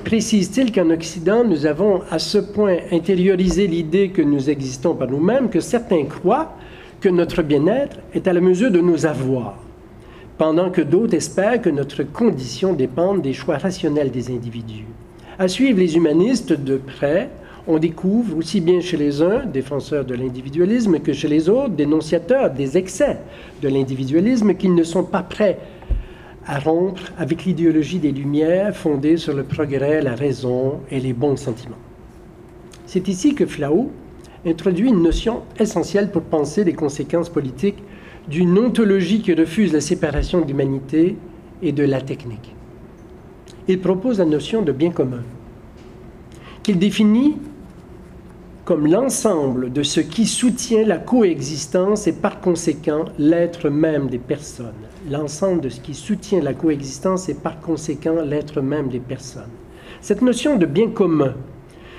précise-t-il 0.06 0.72
qu'en 0.72 0.90
Occident, 0.92 1.44
nous 1.44 1.66
avons 1.66 2.02
à 2.12 2.20
ce 2.20 2.38
point 2.38 2.78
intériorisé 2.92 3.68
l'idée 3.68 4.10
que 4.10 4.22
nous 4.22 4.50
existons 4.50 4.94
par 4.94 5.10
nous-mêmes 5.10 5.50
que 5.50 5.60
certains 5.60 6.06
croient 6.06 6.56
que 7.00 7.10
notre 7.10 7.42
bien-être 7.42 7.98
est 8.14 8.28
à 8.28 8.34
la 8.34 8.42
mesure 8.42 8.72
de 8.72 8.80
nos 8.80 9.06
avoirs, 9.06 9.58
pendant 10.38 10.70
que 10.70 10.82
d'autres 10.82 11.16
espèrent 11.16 11.62
que 11.62 11.70
notre 11.70 12.04
condition 12.04 12.74
dépend 12.74 13.16
des 13.16 13.34
choix 13.34 13.58
rationnels 13.58 14.12
des 14.12 14.30
individus. 14.30 14.86
À 15.40 15.48
suivre 15.48 15.80
les 15.80 15.96
humanistes 15.96 16.54
de 16.54 16.78
près, 16.78 17.30
on 17.68 17.80
découvre 17.80 18.38
aussi 18.38 18.62
bien 18.62 18.80
chez 18.80 18.98
les 18.98 19.22
uns, 19.22 19.46
défenseurs 19.46 20.06
de 20.06 20.16
l'individualisme, 20.16 21.00
que 21.00 21.12
chez 21.12 21.28
les 21.28 21.50
autres, 21.50 21.70
dénonciateurs 21.70 22.50
des 22.50 22.78
excès 22.78 23.20
de 23.62 23.68
l'individualisme, 23.68 24.54
qu'ils 24.56 24.74
ne 24.74 24.84
sont 24.84 25.04
pas 25.04 25.24
prêts 25.24 25.60
à 26.46 26.60
rompre 26.60 27.12
avec 27.18 27.44
l'idéologie 27.44 28.00
des 28.00 28.14
Lumières 28.14 28.76
fondée 28.76 29.18
sur 29.18 29.34
le 29.34 29.44
progrès, 29.44 30.02
la 30.02 30.16
raison 30.16 30.80
et 30.90 31.00
les 31.02 31.12
bons 31.12 31.36
sentiments. 31.36 31.76
C'est 32.86 33.10
ici 33.10 33.36
que 33.36 33.46
Flau 33.46 33.92
introduit 34.46 34.88
une 34.88 35.04
notion 35.04 35.42
essentielle 35.60 36.10
pour 36.10 36.22
penser 36.22 36.64
les 36.64 36.74
conséquences 36.74 37.28
politiques 37.28 37.84
d'une 38.30 38.58
ontologie 38.58 39.22
qui 39.22 39.34
refuse 39.34 39.74
la 39.74 39.82
séparation 39.82 40.40
de 40.40 40.48
l'humanité 40.48 41.18
et 41.62 41.74
de 41.74 41.84
la 41.84 42.00
technique. 42.00 42.56
Il 43.68 43.82
propose 43.82 44.20
la 44.20 44.26
notion 44.26 44.62
de 44.62 44.72
bien 44.72 44.92
commun, 44.92 45.24
qu'il 46.64 46.80
définit 46.80 47.36
comme 48.68 48.86
l'ensemble 48.86 49.72
de 49.72 49.82
ce 49.82 50.02
qui 50.02 50.26
soutient 50.26 50.84
la 50.84 50.98
coexistence 50.98 52.06
et 52.06 52.12
par 52.12 52.42
conséquent 52.42 53.06
l'être 53.18 53.70
même 53.70 54.10
des 54.10 54.18
personnes. 54.18 54.84
L'ensemble 55.10 55.62
de 55.62 55.70
ce 55.70 55.80
qui 55.80 55.94
soutient 55.94 56.42
la 56.42 56.54
coexistence 56.54 57.30
et 57.30 57.36
par 57.36 57.62
conséquent 57.62 58.22
l'être 58.26 58.60
même 58.60 58.90
des 58.90 59.00
personnes. 59.00 59.54
Cette 60.02 60.22
notion 60.22 60.58
de 60.58 60.66
bien 60.66 60.90
commun 60.90 61.34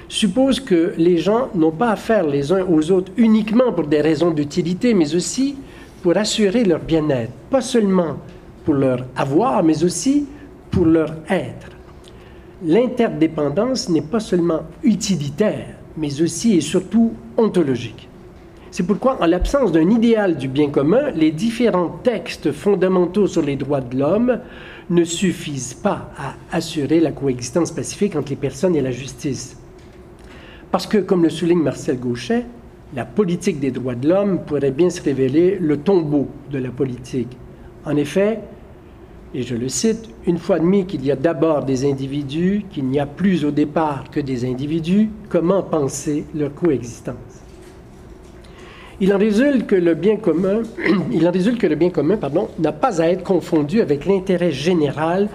suppose 0.09 0.61
que 0.61 0.93
les 0.99 1.17
gens 1.17 1.49
n'ont 1.55 1.71
pas 1.71 1.93
affaire 1.93 2.27
les 2.27 2.53
uns 2.53 2.67
aux 2.67 2.91
autres 2.91 3.13
uniquement 3.17 3.73
pour 3.73 3.87
des 3.87 4.03
raisons 4.03 4.31
d'utilité, 4.31 4.93
mais 4.93 5.15
aussi 5.15 5.57
pour 6.03 6.19
assurer 6.19 6.65
leur 6.65 6.81
bien-être, 6.81 7.33
pas 7.49 7.63
seulement 7.63 8.19
pour 8.67 8.75
leur 8.75 9.07
avoir, 9.17 9.63
mais 9.63 9.85
aussi 9.85 10.27
pour 10.71 10.85
leur 10.85 11.15
être. 11.31 11.71
L'interdépendance 12.63 13.89
n'est 13.89 14.03
pas 14.03 14.21
seulement 14.21 14.65
utilitaire, 14.83 15.78
mais 15.99 16.23
aussi 16.23 16.57
et 16.57 16.61
surtout 16.61 17.13
ontologique. 17.37 18.09
C'est 18.71 18.87
pourquoi, 18.87 19.21
en 19.23 19.27
l'absence 19.27 19.73
d'un 19.73 19.91
idéal 19.91 20.37
du 20.37 20.47
bien 20.47 20.69
commun, 20.69 21.11
les 21.15 21.31
différents 21.31 21.99
textes 22.03 22.53
fondamentaux 22.53 23.27
sur 23.27 23.43
les 23.43 23.57
droits 23.57 23.81
de 23.81 23.99
l'homme 23.99 24.41
ne 24.91 25.05
suffisent 25.05 25.75
pas 25.75 26.11
à 26.19 26.35
assurer 26.57 27.01
la 27.01 27.13
coexistence 27.13 27.73
pacifique 27.73 28.15
entre 28.15 28.31
les 28.31 28.37
personnes 28.37 28.77
et 28.77 28.81
la 28.81 28.91
justice. 28.91 29.57
Parce 30.71 30.87
que, 30.87 30.99
comme 30.99 31.23
le 31.23 31.31
souligne 31.31 31.63
Marcel 31.63 31.99
Gauchet, 31.99 32.45
la 32.95 33.05
politique 33.05 33.59
des 33.59 33.71
droits 33.71 33.95
de 33.95 34.09
l'homme 34.09 34.41
pourrait 34.47 34.71
bien 34.71 34.91
se 34.91 35.03
révéler 35.03 35.59
le 35.59 35.79
tombeau 35.79 36.29
de 36.51 36.59
la 36.59 36.71
politique. 36.71 37.37
En 37.85 37.97
effet, 37.97 38.41
et 39.35 39.43
je 39.43 39.55
le 39.55 39.69
cite, 39.69 40.09
une 40.29 40.39
fois 40.39 40.57
admis 40.57 40.85
qu'il 40.85 41.05
y 41.07 41.11
a 41.11 41.17
d'abord 41.17 41.65
des 41.65 41.91
individus, 41.91 42.65
qu'il 42.71 42.85
n'y 42.85 43.01
a 43.01 43.07
plus 43.07 43.47
au 43.47 43.51
départ 43.51 44.11
que 44.11 44.21
des 44.21 44.45
individus, 44.45 45.09
comment 45.31 45.63
penser 45.63 46.27
leur 46.35 46.55
coexistence? 46.55 47.17
Il 49.01 49.15
en 49.15 49.19
résulte 49.19 49.67
que 49.67 49.75
le 49.75 49.95
bien 49.95 50.17
commun, 50.17 50.63
il 51.13 51.27
en 51.27 51.31
résulte 51.31 51.59
que 51.59 51.67
le 51.67 51.77
bien 51.77 51.89
commun 51.89 52.19
pardon, 52.19 52.49
n'a 52.59 52.73
pas 52.73 53.01
à 53.01 53.07
être 53.07 53.25
confondu 53.25 53.81
avec 53.81 54.05
l'intérêt 54.05 54.53
général 54.53 55.31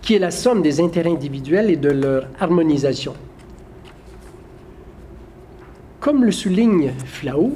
qui 0.00 0.14
est 0.14 0.18
la 0.18 0.30
somme 0.30 0.62
des 0.62 0.80
intérêts 0.80 1.10
individuels 1.10 1.68
et 1.68 1.76
de 1.76 1.90
leur 1.90 2.28
harmonisation. 2.40 3.12
Comme 6.00 6.24
le 6.24 6.32
souligne 6.32 6.92
Flau, 7.04 7.52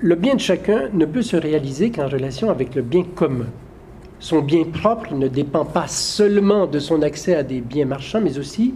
le 0.00 0.14
bien 0.14 0.34
de 0.34 0.40
chacun 0.40 0.90
ne 0.92 1.06
peut 1.06 1.22
se 1.22 1.36
réaliser 1.36 1.90
qu'en 1.90 2.08
relation 2.08 2.50
avec 2.50 2.74
le 2.74 2.82
bien 2.82 3.04
commun. 3.14 3.46
Son 4.22 4.40
bien 4.40 4.62
propre 4.62 5.14
ne 5.14 5.26
dépend 5.26 5.64
pas 5.64 5.88
seulement 5.88 6.68
de 6.68 6.78
son 6.78 7.02
accès 7.02 7.34
à 7.34 7.42
des 7.42 7.60
biens 7.60 7.86
marchands, 7.86 8.20
mais 8.20 8.38
aussi 8.38 8.72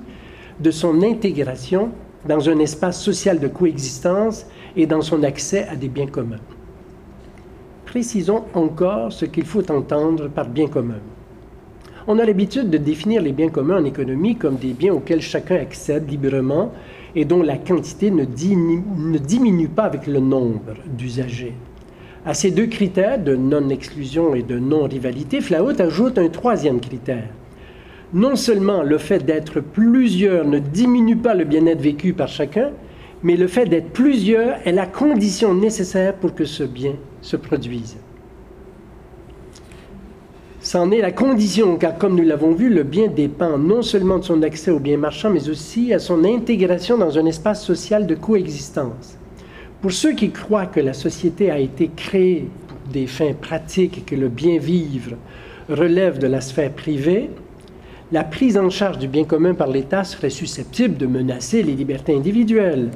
de 0.59 0.73
son 0.73 1.05
intégration 1.05 1.91
dans 2.29 2.51
un 2.51 2.59
espace 2.59 3.01
social 3.01 3.39
de 3.39 3.47
coexistence 3.47 4.47
et 4.75 4.87
dans 4.87 5.03
son 5.03 5.23
accès 5.23 5.65
à 5.69 5.77
des 5.77 5.87
biens 5.87 6.09
communs. 6.09 6.41
Précisons 7.85 8.43
encore 8.55 9.13
ce 9.13 9.25
qu'il 9.25 9.45
faut 9.45 9.71
entendre 9.71 10.27
par 10.27 10.49
bien 10.49 10.67
commun. 10.67 10.99
On 12.09 12.19
a 12.19 12.25
l'habitude 12.25 12.69
de 12.69 12.79
définir 12.79 13.23
les 13.23 13.31
biens 13.31 13.51
communs 13.51 13.81
en 13.81 13.85
économie 13.85 14.35
comme 14.35 14.57
des 14.57 14.73
biens 14.73 14.95
auxquels 14.95 15.23
chacun 15.23 15.61
accède 15.61 16.11
librement 16.11 16.73
et 17.15 17.25
dont 17.25 17.45
la 17.45 17.57
quantité 17.57 18.11
ne 18.11 18.25
diminue, 18.25 18.83
ne 18.97 19.19
diminue 19.19 19.69
pas 19.69 19.85
avec 19.85 20.09
le 20.09 20.19
nombre 20.19 20.75
d'usagers. 20.89 21.55
À 22.27 22.35
ces 22.35 22.51
deux 22.51 22.67
critères 22.67 23.23
de 23.23 23.37
non-exclusion 23.37 24.35
et 24.35 24.43
de 24.43 24.59
non-rivalité, 24.59 25.41
Flaout 25.41 25.81
ajoute 25.81 26.19
un 26.19 26.29
troisième 26.29 26.81
critère. 26.81 27.29
Non 28.13 28.35
seulement 28.35 28.83
le 28.83 28.99
fait 28.99 29.25
d'être 29.25 29.61
plusieurs 29.61 30.45
ne 30.45 30.59
diminue 30.59 31.15
pas 31.15 31.35
le 31.35 31.45
bien-être 31.45 31.81
vécu 31.81 32.15
par 32.15 32.27
chacun, 32.27 32.73
mais 33.23 33.37
le 33.37 33.47
fait 33.47 33.67
d'être 33.67 33.91
plusieurs 33.91 34.57
est 34.67 34.73
la 34.73 34.87
condition 34.87 35.55
nécessaire 35.55 36.15
pour 36.15 36.35
que 36.35 36.45
ce 36.45 36.65
bien 36.65 36.95
se 37.23 37.37
produise. 37.37 37.97
C'en 40.61 40.91
est 40.91 41.03
la 41.03 41.13
condition, 41.13 41.77
car 41.77 41.97
comme 41.97 42.17
nous 42.17 42.25
l'avons 42.25 42.55
vu, 42.55 42.71
le 42.71 42.83
bien 42.83 43.07
dépend 43.07 43.57
non 43.57 43.83
seulement 43.83 44.19
de 44.19 44.25
son 44.25 44.43
accès 44.43 44.73
aux 44.73 44.81
biens 44.81 44.97
marchands, 44.97 45.31
mais 45.31 45.49
aussi 45.49 45.95
à 45.95 46.01
son 46.01 46.25
intégration 46.25 46.99
dans 46.99 47.17
un 47.19 47.27
espace 47.27 47.65
social 47.65 48.05
de 48.05 48.17
coexistence. 48.17 49.17
Pour 49.83 49.93
ceux 49.93 50.15
qui 50.15 50.31
croient 50.31 50.67
que 50.67 50.81
la 50.81 50.95
société 50.95 51.51
a 51.51 51.59
été 51.59 51.91
créée 51.95 52.49
pour 52.67 52.79
des 52.93 53.07
fins 53.07 53.35
pratiques 53.35 53.99
et 53.99 54.01
que 54.01 54.17
le 54.17 54.29
bien 54.29 54.59
vivre 54.59 55.17
relève 55.69 56.19
de 56.19 56.27
la 56.27 56.41
sphère 56.41 56.73
privée, 56.73 57.29
la 58.11 58.25
prise 58.25 58.57
en 58.57 58.71
charge 58.71 58.99
du 58.99 59.09
bien 59.09 59.25
commun 59.25 59.53
par 59.55 59.69
l'État 59.69 60.05
serait 60.05 60.31
susceptible 60.31 60.97
de 60.97 61.07
menacer 61.07 61.63
les 61.63 61.75
libertés 61.75 62.17
individuelles. 62.17 62.91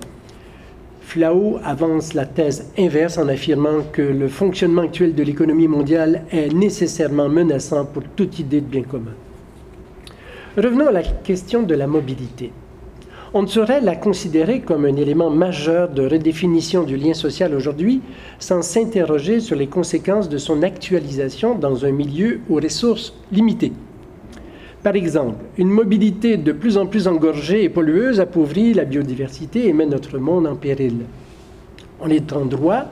Flau 1.02 1.58
avance 1.64 2.14
la 2.14 2.24
thèse 2.24 2.70
inverse 2.78 3.18
en 3.18 3.28
affirmant 3.28 3.82
que 3.92 4.02
le 4.02 4.28
fonctionnement 4.28 4.82
actuel 4.82 5.14
de 5.14 5.22
l'économie 5.22 5.68
mondiale 5.68 6.22
est 6.30 6.54
nécessairement 6.54 7.28
menaçant 7.28 7.84
pour 7.84 8.04
toute 8.16 8.38
idée 8.38 8.60
de 8.60 8.66
bien 8.66 8.84
commun. 8.84 9.14
Revenons 10.56 10.86
à 10.86 10.92
la 10.92 11.02
question 11.02 11.62
de 11.62 11.74
la 11.74 11.86
mobilité 11.86 12.52
on 13.32 13.42
ne 13.42 13.46
saurait 13.46 13.80
la 13.80 13.94
considérer 13.94 14.60
comme 14.60 14.84
un 14.84 14.96
élément 14.96 15.30
majeur 15.30 15.88
de 15.88 16.02
redéfinition 16.02 16.82
du 16.82 16.96
lien 16.96 17.14
social 17.14 17.54
aujourd'hui 17.54 18.00
sans 18.38 18.62
s'interroger 18.62 19.40
sur 19.40 19.56
les 19.56 19.68
conséquences 19.68 20.28
de 20.28 20.38
son 20.38 20.62
actualisation 20.62 21.54
dans 21.54 21.84
un 21.84 21.92
milieu 21.92 22.40
aux 22.48 22.56
ressources 22.56 23.14
limitées. 23.30 23.72
Par 24.82 24.96
exemple, 24.96 25.44
une 25.58 25.68
mobilité 25.68 26.38
de 26.38 26.52
plus 26.52 26.76
en 26.76 26.86
plus 26.86 27.06
engorgée 27.06 27.62
et 27.62 27.68
pollueuse 27.68 28.18
appauvrit 28.18 28.74
la 28.74 28.84
biodiversité 28.84 29.68
et 29.68 29.72
met 29.72 29.86
notre 29.86 30.18
monde 30.18 30.46
en 30.46 30.56
péril. 30.56 31.04
On 32.00 32.08
est 32.08 32.32
en 32.32 32.46
droit 32.46 32.86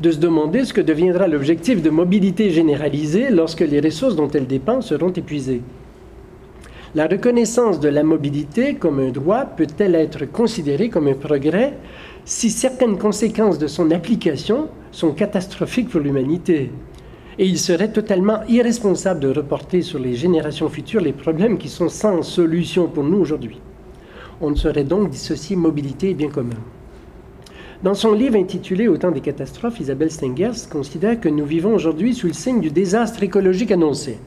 de 0.00 0.10
se 0.10 0.18
demander 0.18 0.64
ce 0.64 0.72
que 0.74 0.80
deviendra 0.80 1.28
l'objectif 1.28 1.80
de 1.80 1.90
mobilité 1.90 2.50
généralisée 2.50 3.30
lorsque 3.30 3.60
les 3.60 3.80
ressources 3.80 4.16
dont 4.16 4.28
elle 4.28 4.48
dépend 4.48 4.80
seront 4.80 5.10
épuisées. 5.12 5.62
La 6.94 7.06
reconnaissance 7.06 7.80
de 7.80 7.88
la 7.88 8.02
mobilité 8.02 8.74
comme 8.74 9.00
un 9.00 9.08
droit 9.08 9.46
peut-elle 9.46 9.94
être 9.94 10.26
considérée 10.26 10.90
comme 10.90 11.08
un 11.08 11.14
progrès 11.14 11.72
si 12.26 12.50
certaines 12.50 12.98
conséquences 12.98 13.58
de 13.58 13.66
son 13.66 13.90
application 13.90 14.68
sont 14.90 15.12
catastrophiques 15.12 15.88
pour 15.88 16.02
l'humanité? 16.02 16.70
Et 17.38 17.46
il 17.46 17.58
serait 17.58 17.92
totalement 17.92 18.40
irresponsable 18.46 19.20
de 19.20 19.28
reporter 19.28 19.80
sur 19.80 19.98
les 19.98 20.14
générations 20.14 20.68
futures 20.68 21.00
les 21.00 21.14
problèmes 21.14 21.56
qui 21.56 21.70
sont 21.70 21.88
sans 21.88 22.20
solution 22.20 22.88
pour 22.88 23.04
nous 23.04 23.20
aujourd'hui. 23.20 23.58
On 24.42 24.50
ne 24.50 24.56
saurait 24.56 24.84
donc 24.84 25.08
dissocier 25.08 25.56
mobilité 25.56 26.10
et 26.10 26.14
bien 26.14 26.28
commun. 26.28 26.60
Dans 27.82 27.94
son 27.94 28.12
livre 28.12 28.36
intitulé 28.36 28.86
Au 28.86 28.98
temps 28.98 29.12
des 29.12 29.22
catastrophes, 29.22 29.80
Isabelle 29.80 30.10
Stengers 30.10 30.68
considère 30.70 31.18
que 31.18 31.30
nous 31.30 31.46
vivons 31.46 31.74
aujourd'hui 31.74 32.14
sous 32.14 32.26
le 32.26 32.34
signe 32.34 32.60
du 32.60 32.70
désastre 32.70 33.22
écologique 33.22 33.72
annoncé. 33.72 34.18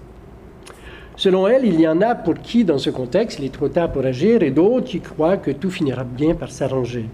Selon 1.17 1.47
elle, 1.47 1.65
il 1.65 1.79
y 1.79 1.87
en 1.87 2.01
a 2.01 2.13
pour 2.13 2.35
qui, 2.35 2.65
dans 2.65 2.77
ce 2.77 2.89
contexte, 2.89 3.39
il 3.39 3.45
est 3.45 3.53
trop 3.53 3.69
tard 3.69 3.91
pour 3.91 4.05
agir 4.05 4.43
et 4.43 4.51
d'autres 4.51 4.87
qui 4.87 4.99
croient 4.99 5.37
que 5.37 5.51
tout 5.51 5.69
finira 5.69 6.03
bien 6.03 6.35
par 6.35 6.51
s'arranger. 6.51 7.05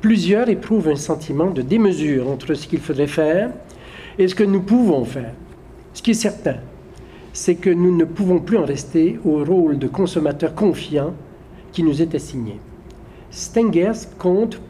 Plusieurs 0.00 0.48
éprouvent 0.48 0.88
un 0.88 0.96
sentiment 0.96 1.50
de 1.50 1.62
démesure 1.62 2.30
entre 2.30 2.54
ce 2.54 2.68
qu'il 2.68 2.78
faudrait 2.78 3.08
faire 3.08 3.50
et 4.16 4.28
ce 4.28 4.34
que 4.36 4.44
nous 4.44 4.62
pouvons 4.62 5.04
faire. 5.04 5.32
Ce 5.92 6.02
qui 6.02 6.12
est 6.12 6.14
certain, 6.14 6.56
c'est 7.32 7.56
que 7.56 7.70
nous 7.70 7.96
ne 7.96 8.04
pouvons 8.04 8.38
plus 8.38 8.58
en 8.58 8.64
rester 8.64 9.18
au 9.24 9.44
rôle 9.44 9.78
de 9.78 9.88
consommateur 9.88 10.54
confiant 10.54 11.14
qui 11.72 11.82
nous 11.82 12.00
est 12.00 12.14
assigné. 12.14 12.60
Stengers 13.30 14.06
compte, 14.18 14.60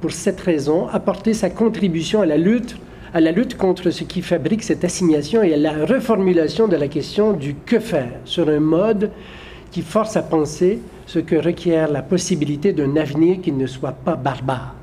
pour 0.00 0.12
cette 0.12 0.40
raison, 0.40 0.86
apporter 0.88 1.34
sa 1.34 1.50
contribution 1.50 2.20
à 2.20 2.26
la 2.26 2.36
lutte 2.36 2.76
à 3.14 3.20
la 3.20 3.30
lutte 3.30 3.56
contre 3.56 3.90
ce 3.90 4.02
qui 4.02 4.22
fabrique 4.22 4.64
cette 4.64 4.82
assignation 4.82 5.44
et 5.44 5.54
à 5.54 5.56
la 5.56 5.86
reformulation 5.86 6.66
de 6.66 6.74
la 6.74 6.88
question 6.88 7.32
du 7.32 7.54
que 7.54 7.78
faire 7.78 8.10
sur 8.24 8.48
un 8.48 8.58
mode 8.58 9.12
qui 9.70 9.82
force 9.82 10.16
à 10.16 10.22
penser 10.22 10.80
ce 11.06 11.20
que 11.20 11.36
requiert 11.36 11.88
la 11.92 12.02
possibilité 12.02 12.72
d'un 12.72 12.96
avenir 12.96 13.40
qui 13.40 13.52
ne 13.52 13.68
soit 13.68 13.92
pas 13.92 14.16
barbare. 14.16 14.74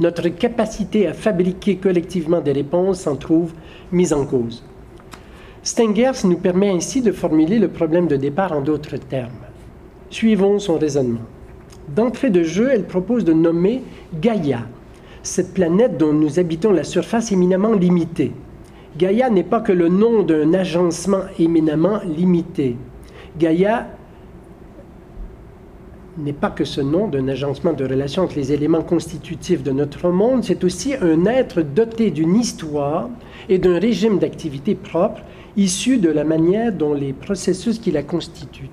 Notre 0.00 0.28
capacité 0.30 1.06
à 1.06 1.12
fabriquer 1.12 1.76
collectivement 1.76 2.40
des 2.40 2.52
réponses 2.52 3.00
s'en 3.00 3.16
trouve 3.16 3.52
mise 3.92 4.14
en 4.14 4.24
cause. 4.24 4.64
Stengers 5.62 6.24
nous 6.24 6.38
permet 6.38 6.70
ainsi 6.70 7.02
de 7.02 7.12
formuler 7.12 7.58
le 7.58 7.68
problème 7.68 8.06
de 8.06 8.16
départ 8.16 8.52
en 8.52 8.62
d'autres 8.62 8.96
termes. 8.96 9.44
Suivons 10.08 10.58
son 10.58 10.78
raisonnement. 10.78 11.26
D'entrée 11.94 12.30
de 12.30 12.44
jeu, 12.44 12.70
elle 12.72 12.84
propose 12.84 13.24
de 13.24 13.34
nommer 13.34 13.82
Gaïa, 14.22 14.60
cette 15.26 15.52
planète 15.52 15.98
dont 15.98 16.12
nous 16.12 16.38
habitons 16.38 16.72
la 16.72 16.84
surface 16.84 17.32
éminemment 17.32 17.72
limitée. 17.72 18.32
Gaïa 18.96 19.28
n'est 19.28 19.42
pas 19.42 19.60
que 19.60 19.72
le 19.72 19.88
nom 19.88 20.22
d'un 20.22 20.54
agencement 20.54 21.22
éminemment 21.38 22.00
limité. 22.04 22.76
Gaïa 23.38 23.88
n'est 26.18 26.32
pas 26.32 26.50
que 26.50 26.64
ce 26.64 26.80
nom 26.80 27.08
d'un 27.08 27.28
agencement 27.28 27.74
de 27.74 27.84
relations 27.84 28.22
entre 28.22 28.36
les 28.36 28.52
éléments 28.52 28.82
constitutifs 28.82 29.62
de 29.62 29.72
notre 29.72 30.08
monde, 30.08 30.44
c'est 30.44 30.64
aussi 30.64 30.94
un 30.94 31.26
être 31.26 31.60
doté 31.60 32.10
d'une 32.10 32.36
histoire 32.36 33.10
et 33.48 33.58
d'un 33.58 33.78
régime 33.78 34.18
d'activité 34.18 34.74
propre 34.74 35.20
issu 35.56 35.98
de 35.98 36.08
la 36.08 36.24
manière 36.24 36.72
dont 36.72 36.94
les 36.94 37.12
processus 37.12 37.78
qui 37.78 37.90
la 37.90 38.02
constituent 38.02 38.70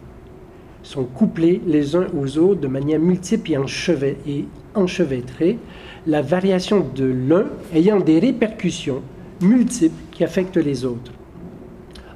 sont 0.84 1.06
couplés 1.06 1.62
les 1.66 1.96
uns 1.96 2.08
aux 2.18 2.38
autres 2.38 2.62
de 2.62 2.68
manière 2.68 3.00
multiple 3.00 3.54
et 3.54 3.58
enchevêtrée, 4.76 5.58
la 6.06 6.22
variation 6.22 6.86
de 6.96 7.06
l'un 7.06 7.46
ayant 7.74 8.00
des 8.00 8.20
répercussions 8.20 9.02
multiples 9.42 10.02
qui 10.12 10.24
affectent 10.24 10.58
les 10.58 10.86
autres. 10.86 11.12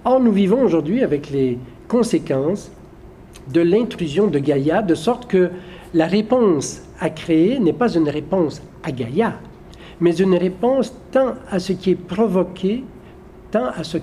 Or, 0.06 0.19
nous 0.19 0.32
vivons 0.32 0.62
aujourd'hui 0.62 1.04
avec 1.04 1.30
les 1.30 1.58
conséquences 1.88 2.71
de 3.52 3.62
l'intrusion 3.62 4.28
de 4.28 4.39
Gaïa, 4.39 4.82
de 4.82 4.95
sorte 4.95 5.28
que 5.28 5.50
la 5.93 6.06
réponse 6.06 6.82
à 7.00 7.10
créer 7.10 7.60
n'est 7.60 7.73
pas 7.73 7.93
une 7.93 8.10
réponse 8.10 8.62
à 8.84 8.91
Gaïa, 8.91 9.39
mais 10.00 10.15
une 10.15 10.36
réponse 10.36 10.93
tant 11.12 11.36
à 11.50 11.60
ce 11.60 11.73
qui 11.73 11.91
est 11.91 11.95
provoqué, 11.95 12.84
tant 13.52 13.67
à 13.76 13.84
ce 13.84 13.97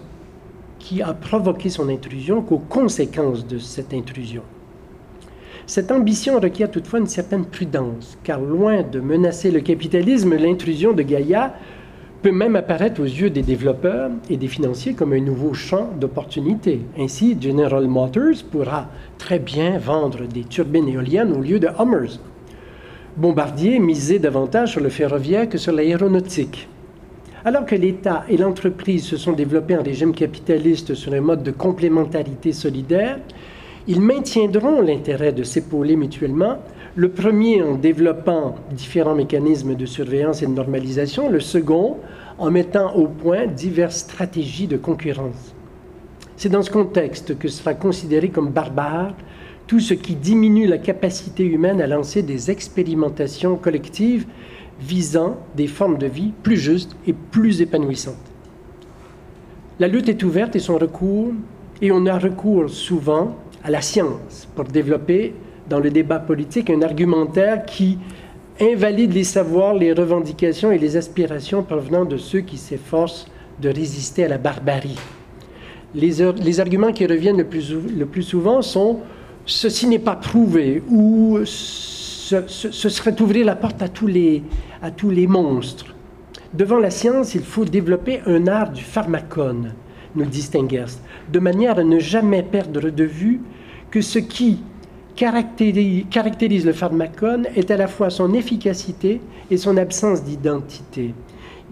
qui 0.79 1.03
a 1.03 1.13
provoqué 1.15 1.69
son 1.69 1.89
intrusion 1.89 2.43
qu'aux 2.43 2.59
conséquences 2.59 3.47
de 3.47 3.59
cette 3.59 3.93
intrusion. 3.93 4.43
Cette 5.67 5.91
ambition 5.91 6.41
requiert 6.41 6.71
toutefois 6.71 6.99
une 6.99 7.07
certaine 7.07 7.47
prudence, 7.47 8.19
car 8.23 8.39
loin 8.39 8.83
de 8.83 9.01
menacer 9.01 9.51
le 9.51 9.61
capitalisme, 9.61 10.37
l'intrusion 10.37 10.93
de 10.93 11.03
Gaïa 11.03 11.55
peut 12.21 12.33
même 12.33 12.57
apparaître 12.57 13.01
aux 13.01 13.07
yeux 13.07 13.31
des 13.31 13.43
développeurs 13.43 14.11
et 14.29 14.37
des 14.37 14.49
financiers 14.49 14.93
comme 14.93 15.15
un 15.15 15.21
nouveau 15.21 15.55
champ 15.55 15.89
d'opportunité. 15.99 16.81
Ainsi, 16.99 17.37
General 17.41 17.87
Motors 17.87 18.45
pourra 18.51 18.89
très 19.17 19.39
bien 19.39 19.79
vendre 19.79 20.27
des 20.27 20.45
turbines 20.45 20.89
éoliennes 20.89 21.33
au 21.33 21.41
lieu 21.41 21.59
de 21.59 21.69
Hummers. 21.79 22.19
Bombardier 23.17 23.79
misait 23.79 24.19
davantage 24.19 24.73
sur 24.73 24.81
le 24.81 24.91
ferroviaire 24.91 25.49
que 25.49 25.57
sur 25.57 25.73
l'aéronautique. 25.73 26.69
Alors 27.47 27.65
que 27.65 27.75
l'État 27.75 28.25
et 28.29 28.37
l'entreprise 28.37 29.05
se 29.05 29.17
sont 29.17 29.33
développés 29.33 29.77
en 29.77 29.83
régime 29.83 30.15
capitaliste 30.15 30.95
sur 30.95 31.15
un 31.15 31.21
mode 31.21 31.43
de 31.43 31.51
complémentarité 31.51 32.53
solidaire, 32.53 33.19
ils 33.87 34.01
maintiendront 34.01 34.81
l'intérêt 34.81 35.33
de 35.33 35.43
s'épauler 35.43 35.97
mutuellement, 35.97 36.59
le 36.97 37.11
premier 37.11 37.63
en 37.63 37.75
développant 37.75 38.55
différents 38.71 39.15
mécanismes 39.15 39.75
de 39.75 39.85
surveillance 39.85 40.43
et 40.43 40.47
de 40.47 40.53
normalisation, 40.53 41.29
le 41.29 41.41
second 41.41 41.99
en 42.39 42.51
mettant 42.51 42.95
au 42.95 43.09
point 43.09 43.47
diverses 43.47 43.99
stratégies 43.99 44.67
de 44.67 44.77
concurrence. 44.77 45.55
C'est 46.37 46.49
dans 46.49 46.63
ce 46.63 46.71
contexte 46.71 47.39
que 47.39 47.49
sera 47.49 47.75
considéré 47.75 48.29
comme 48.29 48.51
barbare 48.51 49.15
tout 49.67 49.81
ce 49.81 49.95
qui 49.95 50.15
diminue 50.15 50.67
la 50.67 50.79
capacité 50.79 51.45
humaine 51.45 51.81
à 51.81 51.87
lancer 51.87 52.23
des 52.23 52.51
expérimentations 52.51 53.57
collectives 53.57 54.27
visant 54.81 55.37
des 55.57 55.67
formes 55.67 55.99
de 55.99 56.07
vie 56.07 56.33
plus 56.43 56.57
justes 56.57 56.97
et 57.07 57.13
plus 57.13 57.61
épanouissantes. 57.61 58.15
La 59.79 59.89
lutte 59.89 60.09
est 60.09 60.23
ouverte 60.23 60.55
et 60.57 60.61
son 60.61 60.77
recours, 60.77 61.33
et 61.81 61.91
on 61.91 62.07
a 62.07 62.19
recours 62.19 62.71
souvent 62.71 63.37
à 63.65 63.71
la 63.71 63.81
science 63.81 64.47
pour 64.55 64.67
développer 64.67 65.35
dans 65.69 65.81
le 65.81 65.91
débat 65.91 66.19
politique 66.19 66.69
un 66.71 66.83
argumentaire 66.83 67.65
qui 67.65 67.99
invalide 68.61 69.13
les 69.13 69.25
savoirs, 69.25 69.75
les 69.75 69.93
revendications 69.93 70.71
et 70.71 70.79
les 70.79 70.97
aspirations 70.97 71.63
provenant 71.63 72.05
de 72.05 72.19
ceux 72.19 72.41
qui 72.41 72.59
s'efforcent 72.59 73.27
de 73.61 73.71
résister 73.71 74.27
à 74.27 74.29
la 74.29 74.39
barbarie. 74.39 74.99
Les, 75.95 76.61
arguments 76.61 76.93
qui 76.93 77.07
reviennent 77.07 77.39
le 77.39 78.07
plus, 78.07 78.23
souvent 78.23 78.63
sont 78.63 79.01
ceci 79.47 79.87
n'est 79.87 79.99
pas 79.99 80.17
prouvé 80.17 80.83
ou 80.91 81.39
ce, 81.45 82.43
serait 82.71 83.21
ouvrir 83.21 83.47
la 83.47 83.55
porte 83.55 83.81
à 83.83 83.89
tous, 83.89 84.07
les, 84.07 84.43
monstres. 85.27 85.95
Devant 86.53 86.79
la 86.79 86.91
science, 86.91 87.35
il 87.35 87.43
faut 87.43 87.65
développer 87.65 88.21
un 88.27 88.47
art 88.47 88.71
du 88.71 88.83
pharmacone, 88.83 89.73
nous 90.17 90.25
distinguons, 90.25 90.87
de 91.33 91.39
manière 91.39 91.79
à 91.79 91.85
ne 91.85 91.99
jamais 91.99 92.43
perdre 92.43 92.91
de 92.91 93.05
vue 93.05 93.41
que 93.91 94.01
ce 94.01 94.19
qui 94.19 94.59
caractérise, 95.17 96.67
le 96.67 96.73
pharmacone 96.73 97.47
est 97.55 97.71
à 97.71 97.77
la 97.77 97.87
fois 97.87 98.11
son 98.11 98.35
efficacité 98.35 99.21
et 99.51 99.57
son 99.57 99.77
absence 99.77 100.25
d'identité. 100.25 101.15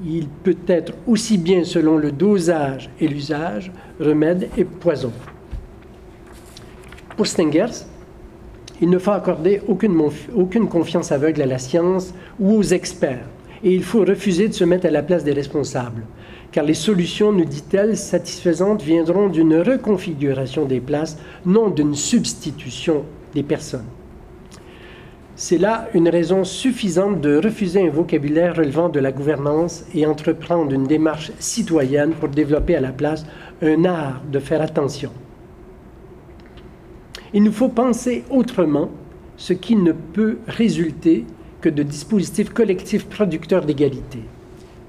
Il 0.05 0.29
peut 0.29 0.57
être 0.69 0.93
aussi 1.07 1.39
bien 1.39 1.65
selon 1.65 1.97
le 1.97 2.13
dosage 2.13 2.91
et 3.01 3.09
l'usage, 3.09 3.73
remède 4.01 4.49
et 4.57 4.65
poison. 4.65 5.13
Pour 7.17 7.27
Stengers, 7.27 7.85
il 8.81 8.91
ne 8.91 8.99
faut 8.99 9.11
accorder 9.11 9.61
aucune, 9.69 10.01
aucune 10.35 10.69
confiance 10.69 11.13
aveugle 11.13 11.43
à 11.43 11.47
la 11.47 11.59
science 11.59 12.15
ou 12.41 12.55
aux 12.55 12.63
experts, 12.63 13.27
et 13.63 13.73
il 13.73 13.85
faut 13.85 14.05
refuser 14.05 14.49
de 14.49 14.55
se 14.55 14.65
mettre 14.65 14.87
à 14.87 14.91
la 14.91 15.03
place 15.03 15.25
des 15.25 15.33
responsables 15.33 16.03
car 16.53 16.65
les 16.65 16.75
solutions, 16.75 17.33
nous 17.33 17.47
dit-elle, 17.47 17.97
satisfaisantes 17.97 18.83
viendront 18.83 19.29
d'une 19.29 19.57
reconfiguration 19.57 20.67
des 20.67 20.81
places, 20.81 21.19
non 21.47 21.71
d'une 21.71 21.95
substitution 21.95 23.05
des 23.35 23.43
personnes. 23.43 23.87
C'est 25.35 25.57
là 25.57 25.89
une 25.95 26.11
raison 26.11 26.45
suffisante 26.45 27.23
de 27.23 27.41
refuser 27.43 27.89
un 27.89 27.91
vocabulaire 27.91 28.55
relevant 28.55 28.91
de 28.91 29.01
la 29.01 29.13
gouvernance 29.13 29.85
et 29.95 30.07
entreprendre 30.07 30.73
une 30.73 30.87
démarche 30.87 31.33
citoyenne 31.39 32.13
pour 32.13 32.29
développer 32.29 32.77
à 32.77 32.81
la 32.81 32.93
place 32.93 33.25
un 33.63 33.87
art 33.87 34.21
de 34.31 34.39
faire 34.39 34.61
attention. 34.61 35.11
Il 37.33 37.43
nous 37.43 37.53
faut 37.53 37.71
penser 37.71 38.25
autrement, 38.31 38.91
ce 39.39 39.55
qui 39.55 39.75
ne 39.75 39.93
peut 39.93 40.37
résulter 40.47 41.25
que 41.63 41.71
de 41.71 41.83
dispositifs 41.83 42.51
collectifs 42.51 43.07
producteurs 43.07 43.65
d'égalité. 43.65 44.19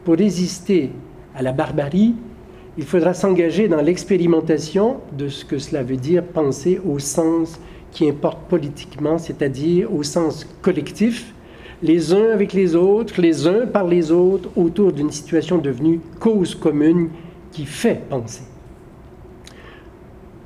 Pour 0.04 0.16
résister 0.16 0.92
à 1.36 1.42
la 1.42 1.52
barbarie, 1.52 2.16
il 2.78 2.84
faudra 2.84 3.14
s'engager 3.14 3.68
dans 3.68 3.82
l'expérimentation 3.82 4.98
de 5.18 5.28
ce 5.28 5.46
que 5.46 5.60
cela 5.60 5.84
veut 5.84 5.98
dire 5.98 6.24
penser 6.24 6.80
au 6.86 7.00
sens 7.00 7.60
qui 7.92 8.10
importe 8.10 8.40
politiquement, 8.50 9.20
c'est-à-dire 9.20 9.94
au 9.94 10.02
sens 10.02 10.48
collectif, 10.62 11.34
les 11.84 12.14
uns 12.14 12.32
avec 12.32 12.54
les 12.54 12.76
autres, 12.76 13.22
les 13.22 13.46
uns 13.46 13.68
par 13.68 13.86
les 13.88 14.12
autres, 14.12 14.50
autour 14.56 14.92
d'une 14.92 15.12
situation 15.12 15.58
devenue 15.58 16.00
cause 16.20 16.56
commune 16.56 17.10
qui 17.52 17.66
fait 17.66 18.02
penser. 18.10 18.44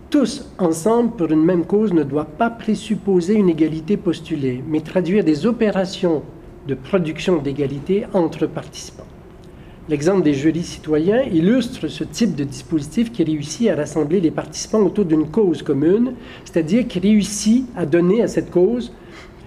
Tous 0.10 0.50
ensemble 0.58 1.12
pour 1.12 1.32
une 1.32 1.44
même 1.44 1.66
cause 1.66 1.94
ne 1.94 2.04
doit 2.04 2.26
pas 2.26 2.50
présupposer 2.50 3.36
une 3.36 3.50
égalité 3.50 3.98
postulée, 3.98 4.64
mais 4.68 4.82
traduire 4.82 5.24
des 5.24 5.46
opérations 5.46 6.24
de 6.68 6.76
production 6.76 7.42
d'égalité 7.42 8.06
entre 8.14 8.48
participants. 8.48 9.04
L'exemple 9.90 10.24
des 10.24 10.34
jurys 10.34 10.64
citoyens 10.64 11.22
illustre 11.24 11.88
ce 11.88 12.04
type 12.04 12.36
de 12.36 12.44
dispositif 12.44 13.12
qui 13.12 13.24
réussit 13.24 13.70
à 13.70 13.76
rassembler 13.76 14.20
les 14.20 14.32
participants 14.32 14.82
autour 14.82 15.06
d'une 15.06 15.30
cause 15.30 15.64
commune, 15.64 16.14
c'est-à-dire 16.44 16.88
qui 16.88 17.00
réussit 17.00 17.66
à 17.76 17.86
donner 17.86 18.22
à 18.22 18.28
cette 18.28 18.52
cause 18.52 18.92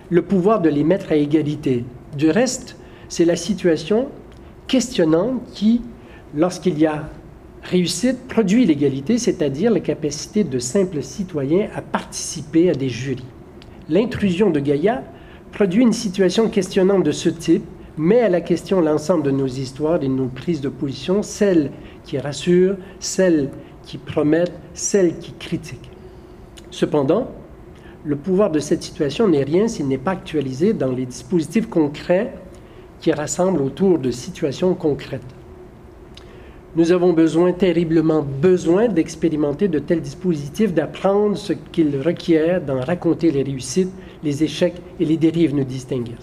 le 0.08 0.22
pouvoir 0.22 0.60
de 0.60 0.68
les 0.68 0.84
mettre 0.84 1.12
à 1.12 1.16
égalité. 1.16 1.84
Du 2.16 2.30
reste, 2.30 2.76
c'est 3.08 3.24
la 3.24 3.36
situation 3.36 4.08
questionnante 4.66 5.42
qui, 5.52 5.82
lorsqu'il 6.34 6.78
y 6.78 6.86
a 6.86 7.10
Réussite 7.62 8.26
produit 8.26 8.64
l'égalité, 8.64 9.18
c'est-à-dire 9.18 9.70
la 9.70 9.80
capacité 9.80 10.44
de 10.44 10.58
simples 10.58 11.02
citoyens 11.02 11.68
à 11.74 11.82
participer 11.82 12.70
à 12.70 12.74
des 12.74 12.88
jurys. 12.88 13.24
L'intrusion 13.88 14.50
de 14.50 14.60
Gaïa 14.60 15.04
produit 15.52 15.82
une 15.82 15.92
situation 15.92 16.48
questionnante 16.48 17.04
de 17.04 17.12
ce 17.12 17.28
type, 17.28 17.64
met 17.96 18.20
à 18.20 18.28
la 18.28 18.40
question 18.40 18.80
l'ensemble 18.80 19.24
de 19.24 19.30
nos 19.30 19.46
histoires 19.46 19.98
de 19.98 20.06
nos 20.06 20.26
prises 20.26 20.60
de 20.60 20.68
position, 20.68 21.22
celles 21.22 21.70
qui 22.04 22.18
rassurent, 22.18 22.76
celles 22.98 23.50
qui 23.84 23.98
promettent, 23.98 24.58
celles 24.74 25.18
qui 25.18 25.32
critiquent. 25.32 25.90
Cependant, 26.70 27.28
le 28.04 28.16
pouvoir 28.16 28.50
de 28.50 28.60
cette 28.60 28.82
situation 28.82 29.28
n'est 29.28 29.42
rien 29.42 29.68
s'il 29.68 29.88
n'est 29.88 29.98
pas 29.98 30.12
actualisé 30.12 30.72
dans 30.72 30.92
les 30.92 31.06
dispositifs 31.06 31.68
concrets 31.68 32.32
qui 33.00 33.12
rassemblent 33.12 33.62
autour 33.62 33.98
de 33.98 34.10
situations 34.10 34.74
concrètes. 34.74 35.22
Nous 36.76 36.92
avons 36.92 37.12
besoin, 37.12 37.52
terriblement 37.52 38.22
besoin, 38.22 38.86
d'expérimenter 38.86 39.66
de 39.66 39.80
tels 39.80 40.00
dispositifs, 40.00 40.72
d'apprendre 40.72 41.36
ce 41.36 41.52
qu'ils 41.52 42.00
requièrent, 42.00 42.60
d'en 42.60 42.80
raconter 42.80 43.32
les 43.32 43.42
réussites, 43.42 43.90
les 44.22 44.44
échecs 44.44 44.80
et 45.00 45.04
les 45.04 45.16
dérives, 45.16 45.54
nous 45.54 45.64
distinguent. 45.64 46.14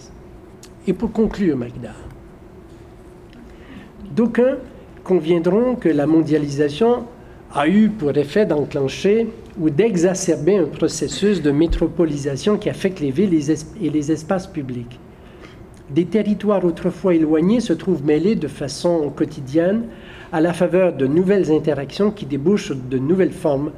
Et 0.88 0.94
pour 0.94 1.12
conclure, 1.12 1.54
Magda, 1.54 1.92
d'aucuns 4.16 4.56
conviendront 5.04 5.74
que 5.74 5.90
la 5.90 6.06
mondialisation 6.06 7.04
a 7.54 7.68
eu 7.68 7.90
pour 7.90 8.16
effet 8.16 8.46
d'enclencher 8.46 9.28
ou 9.60 9.68
d'exacerber 9.68 10.56
un 10.56 10.64
processus 10.64 11.42
de 11.42 11.50
métropolisation 11.50 12.56
qui 12.56 12.70
affecte 12.70 13.00
les 13.00 13.10
villes 13.10 13.38
et 13.82 13.90
les 13.90 14.12
espaces 14.12 14.46
publics. 14.46 14.98
Des 15.90 16.06
territoires 16.06 16.64
autrefois 16.64 17.14
éloignés 17.14 17.60
se 17.60 17.74
trouvent 17.74 18.04
mêlés 18.04 18.34
de 18.34 18.48
façon 18.48 19.10
quotidienne 19.10 19.84
à 20.32 20.40
la 20.40 20.54
faveur 20.54 20.94
de 20.94 21.06
nouvelles 21.06 21.52
interactions 21.52 22.10
qui 22.10 22.24
débouchent 22.24 22.72
de 22.72 22.98
nouvelles 22.98 23.32
formes 23.32 23.72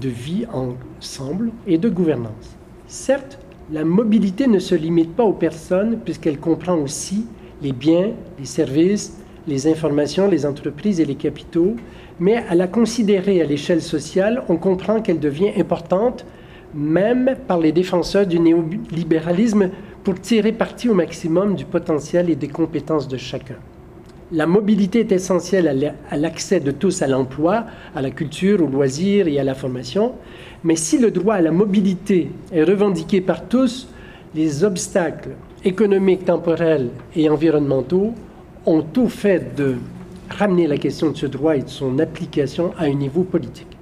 de 0.00 0.08
vie 0.08 0.44
ensemble 0.52 1.52
et 1.68 1.78
de 1.78 1.88
gouvernance. 1.88 2.56
Certes, 2.88 3.38
la 3.70 3.84
mobilité 3.84 4.46
ne 4.46 4.58
se 4.58 4.74
limite 4.74 5.14
pas 5.14 5.24
aux 5.24 5.34
personnes 5.34 5.98
puisqu'elle 6.02 6.38
comprend 6.38 6.76
aussi 6.76 7.26
les 7.60 7.72
biens, 7.72 8.12
les 8.38 8.46
services, 8.46 9.18
les 9.46 9.66
informations, 9.66 10.28
les 10.28 10.46
entreprises 10.46 11.00
et 11.00 11.04
les 11.04 11.14
capitaux, 11.16 11.74
mais 12.20 12.36
à 12.48 12.54
la 12.54 12.66
considérer 12.66 13.40
à 13.42 13.44
l'échelle 13.44 13.82
sociale, 13.82 14.42
on 14.48 14.56
comprend 14.56 15.00
qu'elle 15.00 15.20
devient 15.20 15.52
importante 15.58 16.24
même 16.74 17.36
par 17.46 17.58
les 17.58 17.72
défenseurs 17.72 18.26
du 18.26 18.38
néolibéralisme 18.38 19.70
pour 20.04 20.20
tirer 20.20 20.52
parti 20.52 20.88
au 20.88 20.94
maximum 20.94 21.54
du 21.54 21.64
potentiel 21.64 22.30
et 22.30 22.36
des 22.36 22.48
compétences 22.48 23.08
de 23.08 23.16
chacun. 23.16 23.56
La 24.30 24.46
mobilité 24.46 25.00
est 25.00 25.12
essentielle 25.12 25.94
à 26.10 26.16
l'accès 26.18 26.60
de 26.60 26.70
tous 26.70 27.00
à 27.00 27.06
l'emploi, 27.06 27.64
à 27.94 28.02
la 28.02 28.10
culture, 28.10 28.62
aux 28.62 28.66
loisirs 28.66 29.26
et 29.26 29.38
à 29.38 29.44
la 29.44 29.54
formation. 29.54 30.12
Mais 30.64 30.76
si 30.76 30.98
le 30.98 31.10
droit 31.10 31.36
à 31.36 31.40
la 31.40 31.50
mobilité 31.50 32.30
est 32.52 32.62
revendiqué 32.62 33.22
par 33.22 33.48
tous, 33.48 33.88
les 34.34 34.64
obstacles 34.64 35.30
économiques, 35.64 36.26
temporels 36.26 36.90
et 37.16 37.30
environnementaux 37.30 38.12
ont 38.66 38.82
tout 38.82 39.08
fait 39.08 39.56
de 39.56 39.76
ramener 40.28 40.66
la 40.66 40.76
question 40.76 41.10
de 41.10 41.16
ce 41.16 41.24
droit 41.24 41.56
et 41.56 41.62
de 41.62 41.70
son 41.70 41.98
application 41.98 42.72
à 42.76 42.84
un 42.84 42.92
niveau 42.92 43.22
politique. 43.22 43.78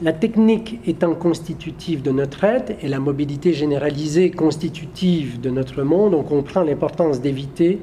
La 0.00 0.12
technique 0.12 0.78
étant 0.86 1.14
constitutive 1.16 2.02
de 2.02 2.12
notre 2.12 2.44
être 2.44 2.72
et 2.80 2.86
la 2.88 3.00
mobilité 3.00 3.52
généralisée 3.52 4.30
constitutive 4.30 5.40
de 5.40 5.50
notre 5.50 5.82
monde, 5.82 6.14
on 6.14 6.22
comprend 6.22 6.62
l'importance 6.62 7.20
d'éviter 7.20 7.80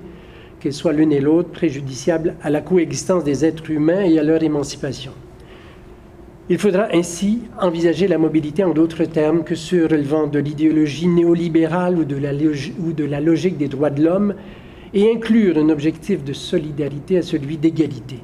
qu'elles 0.60 0.74
soient 0.74 0.93
l'une 0.93 1.12
et 1.12 1.22
l'autre 1.22 1.49
préjudiciables 1.49 2.36
à 2.41 2.49
la 2.49 2.62
coexistence 2.62 3.24
des 3.24 3.45
êtres 3.45 3.70
humains 3.70 4.01
et 4.01 4.20
à 4.20 4.24
leur 4.24 4.43
émancipation. 4.43 5.12
Il 6.51 6.57
faudra 6.57 6.88
ainsi 6.93 7.41
envisager 7.62 8.07
la 8.07 8.18
mobilité 8.18 8.64
en 8.64 8.74
d'autres 8.74 9.05
termes 9.05 9.43
que 9.43 9.53
ceux 9.53 9.86
relevant 9.86 10.26
de 10.26 10.39
l'idéologie 10.39 11.07
néolibérale 11.07 11.97
ou 11.97 12.05
de, 12.05 12.16
la 12.16 12.32
ou 12.80 12.91
de 12.91 13.05
la 13.05 13.20
logique 13.20 13.57
des 13.57 13.68
droits 13.68 13.91
de 13.91 14.03
l'homme 14.03 14.34
et 14.93 15.12
inclure 15.12 15.57
un 15.60 15.70
objectif 15.70 16.24
de 16.24 16.34
solidarité 16.34 17.20
à 17.20 17.22
celui 17.22 17.57
d'égalité. 17.57 18.18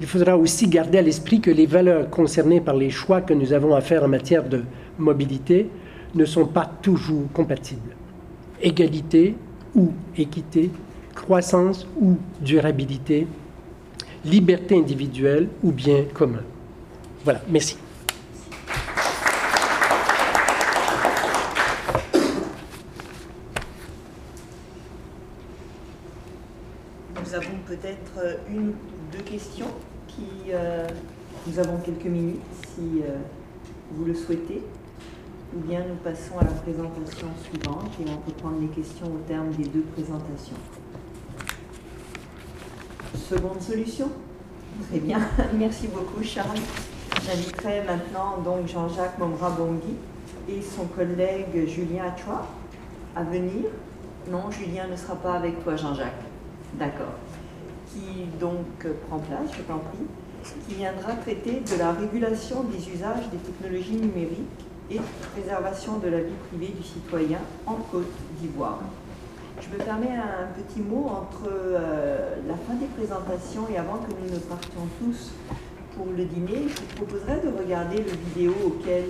Il 0.00 0.08
faudra 0.08 0.36
aussi 0.36 0.66
garder 0.66 0.98
à 0.98 1.02
l'esprit 1.02 1.40
que 1.40 1.52
les 1.52 1.66
valeurs 1.66 2.10
concernées 2.10 2.60
par 2.60 2.74
les 2.74 2.90
choix 2.90 3.20
que 3.20 3.34
nous 3.34 3.52
avons 3.52 3.76
à 3.76 3.80
faire 3.80 4.02
en 4.02 4.08
matière 4.08 4.48
de 4.48 4.62
mobilité 4.98 5.68
ne 6.16 6.24
sont 6.24 6.46
pas 6.46 6.68
toujours 6.82 7.30
compatibles. 7.32 7.94
Égalité 8.60 9.36
ou 9.76 9.92
équité 10.16 10.70
croissance 11.14 11.86
ou 12.00 12.16
durabilité, 12.40 13.26
liberté 14.24 14.76
individuelle 14.76 15.48
ou 15.62 15.72
bien 15.72 16.04
commun. 16.12 16.42
Voilà, 17.24 17.40
merci. 17.48 17.76
Nous 27.24 27.34
avons 27.34 27.58
peut-être 27.66 28.12
euh, 28.18 28.34
une 28.50 28.68
ou 28.70 28.74
deux 29.12 29.22
questions 29.22 29.68
qui... 30.08 30.50
Euh, 30.50 30.86
nous 31.46 31.58
avons 31.58 31.78
quelques 31.78 32.04
minutes 32.04 32.40
si 32.52 33.02
euh, 33.02 33.16
vous 33.92 34.04
le 34.04 34.14
souhaitez. 34.14 34.62
Ou 35.54 35.60
bien 35.60 35.80
nous 35.80 35.96
passons 35.96 36.38
à 36.38 36.44
la 36.44 36.52
présentation 36.52 37.26
suivante 37.42 37.90
et 38.00 38.04
on 38.08 38.16
peut 38.18 38.32
prendre 38.32 38.60
les 38.60 38.68
questions 38.68 39.06
au 39.06 39.18
terme 39.26 39.50
des 39.50 39.64
deux 39.64 39.84
présentations. 39.94 40.56
Seconde 43.14 43.60
solution 43.60 44.08
Très 44.88 45.00
bien, 45.00 45.20
merci 45.54 45.86
beaucoup 45.88 46.22
Charles. 46.22 46.58
J'inviterai 47.24 47.82
maintenant 47.86 48.38
donc 48.42 48.66
Jean-Jacques 48.66 49.18
Momra-Bongui 49.18 49.96
et 50.48 50.62
son 50.62 50.86
collègue 50.86 51.68
Julien 51.68 52.04
Achoua 52.04 52.46
à 53.14 53.22
venir. 53.22 53.64
Non, 54.30 54.50
Julien 54.50 54.86
ne 54.90 54.96
sera 54.96 55.14
pas 55.16 55.34
avec 55.34 55.62
toi 55.62 55.76
Jean-Jacques. 55.76 56.24
D'accord. 56.78 57.12
Qui 57.92 58.24
donc 58.40 58.86
prend 59.08 59.18
place, 59.18 59.50
je 59.56 59.62
t'en 59.62 59.78
prie, 59.78 60.06
qui 60.66 60.74
viendra 60.76 61.12
traiter 61.12 61.60
de 61.60 61.78
la 61.78 61.92
régulation 61.92 62.64
des 62.64 62.88
usages 62.88 63.28
des 63.30 63.38
technologies 63.38 63.96
numériques 63.96 64.64
et 64.90 65.00
préservation 65.32 65.98
de 65.98 66.08
la 66.08 66.20
vie 66.20 66.32
privée 66.48 66.72
du 66.76 66.82
citoyen 66.82 67.38
en 67.66 67.74
Côte 67.74 68.10
d'Ivoire. 68.40 68.80
Je 69.62 69.76
me 69.76 69.82
permets 69.82 70.16
un 70.16 70.48
petit 70.60 70.80
mot 70.80 71.06
entre 71.08 71.48
euh, 71.48 72.36
la 72.48 72.54
fin 72.54 72.74
des 72.74 72.86
présentations 72.86 73.68
et 73.72 73.78
avant 73.78 73.98
que 73.98 74.10
nous 74.10 74.34
ne 74.34 74.38
partions 74.38 74.88
tous 74.98 75.30
pour 75.96 76.06
le 76.06 76.24
dîner. 76.24 76.68
Je 76.68 76.80
vous 76.80 77.04
proposerais 77.04 77.40
de 77.40 77.48
regarder 77.56 77.98
le 77.98 78.10
vidéo 78.10 78.54
auquel 78.66 79.04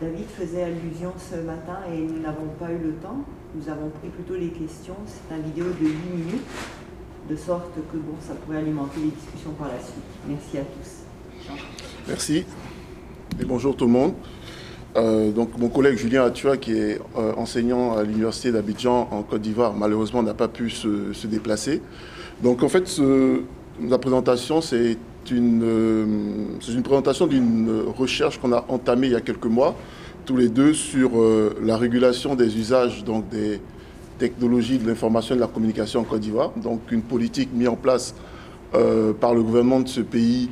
David 0.00 0.26
faisait 0.26 0.64
allusion 0.64 1.12
ce 1.18 1.36
matin 1.36 1.78
et 1.92 1.98
nous 1.98 2.20
n'avons 2.20 2.48
pas 2.58 2.72
eu 2.72 2.78
le 2.78 2.94
temps. 2.94 3.24
Nous 3.54 3.68
avons 3.68 3.90
pris 3.90 4.08
plutôt 4.08 4.34
les 4.34 4.48
questions. 4.48 4.96
C'est 5.06 5.34
un 5.34 5.38
vidéo 5.38 5.66
de 5.66 5.86
8 5.86 5.94
minutes, 6.16 6.48
de 7.30 7.36
sorte 7.36 7.74
que 7.74 7.96
bon, 7.96 8.14
ça 8.20 8.34
pourrait 8.34 8.58
alimenter 8.58 9.00
les 9.00 9.10
discussions 9.10 9.52
par 9.52 9.68
la 9.68 9.78
suite. 9.78 10.02
Merci 10.26 10.58
à 10.58 10.62
tous. 10.62 11.54
Merci 12.08 12.44
et 13.40 13.44
bonjour 13.44 13.76
tout 13.76 13.86
le 13.86 13.92
monde. 13.92 14.14
Euh, 14.94 15.30
donc 15.30 15.56
mon 15.58 15.68
collègue 15.68 15.96
Julien 15.96 16.24
Atua, 16.24 16.56
qui 16.56 16.72
est 16.72 17.00
euh, 17.16 17.32
enseignant 17.36 17.96
à 17.96 18.02
l'université 18.02 18.52
d'Abidjan 18.52 19.08
en 19.10 19.22
Côte 19.22 19.40
d'Ivoire, 19.40 19.74
malheureusement 19.74 20.22
n'a 20.22 20.34
pas 20.34 20.48
pu 20.48 20.68
se, 20.68 21.26
déplacer. 21.26 21.80
Donc 22.42 22.62
en 22.62 22.68
fait, 22.68 23.00
la 23.80 23.98
présentation, 23.98 24.60
c'est 24.60 24.98
une, 25.30 25.62
euh, 25.64 26.04
une, 26.68 26.82
présentation 26.82 27.26
d'une 27.26 27.84
recherche 27.96 28.38
qu'on 28.38 28.52
a 28.52 28.64
entamée 28.68 29.06
il 29.06 29.12
y 29.12 29.16
a 29.16 29.20
quelques 29.20 29.46
mois, 29.46 29.74
tous 30.26 30.36
les 30.36 30.48
deux, 30.48 30.74
sur 30.74 31.12
la 31.62 31.76
régulation 31.76 32.34
des 32.34 32.56
usages 32.56 33.02
donc, 33.02 33.28
des 33.30 33.60
technologies 34.18 34.78
de 34.78 34.86
l'information 34.86 35.34
et 35.34 35.38
de 35.38 35.42
la 35.42 35.48
communication 35.48 36.00
en 36.00 36.04
Côte 36.04 36.20
d'Ivoire. 36.20 36.52
Donc 36.56 36.80
une 36.92 37.02
politique 37.02 37.48
mise 37.54 37.68
en 37.68 37.76
place 37.76 38.14
par 38.72 39.34
le 39.34 39.42
gouvernement 39.42 39.80
de 39.80 39.88
ce 39.88 40.00
pays 40.00 40.48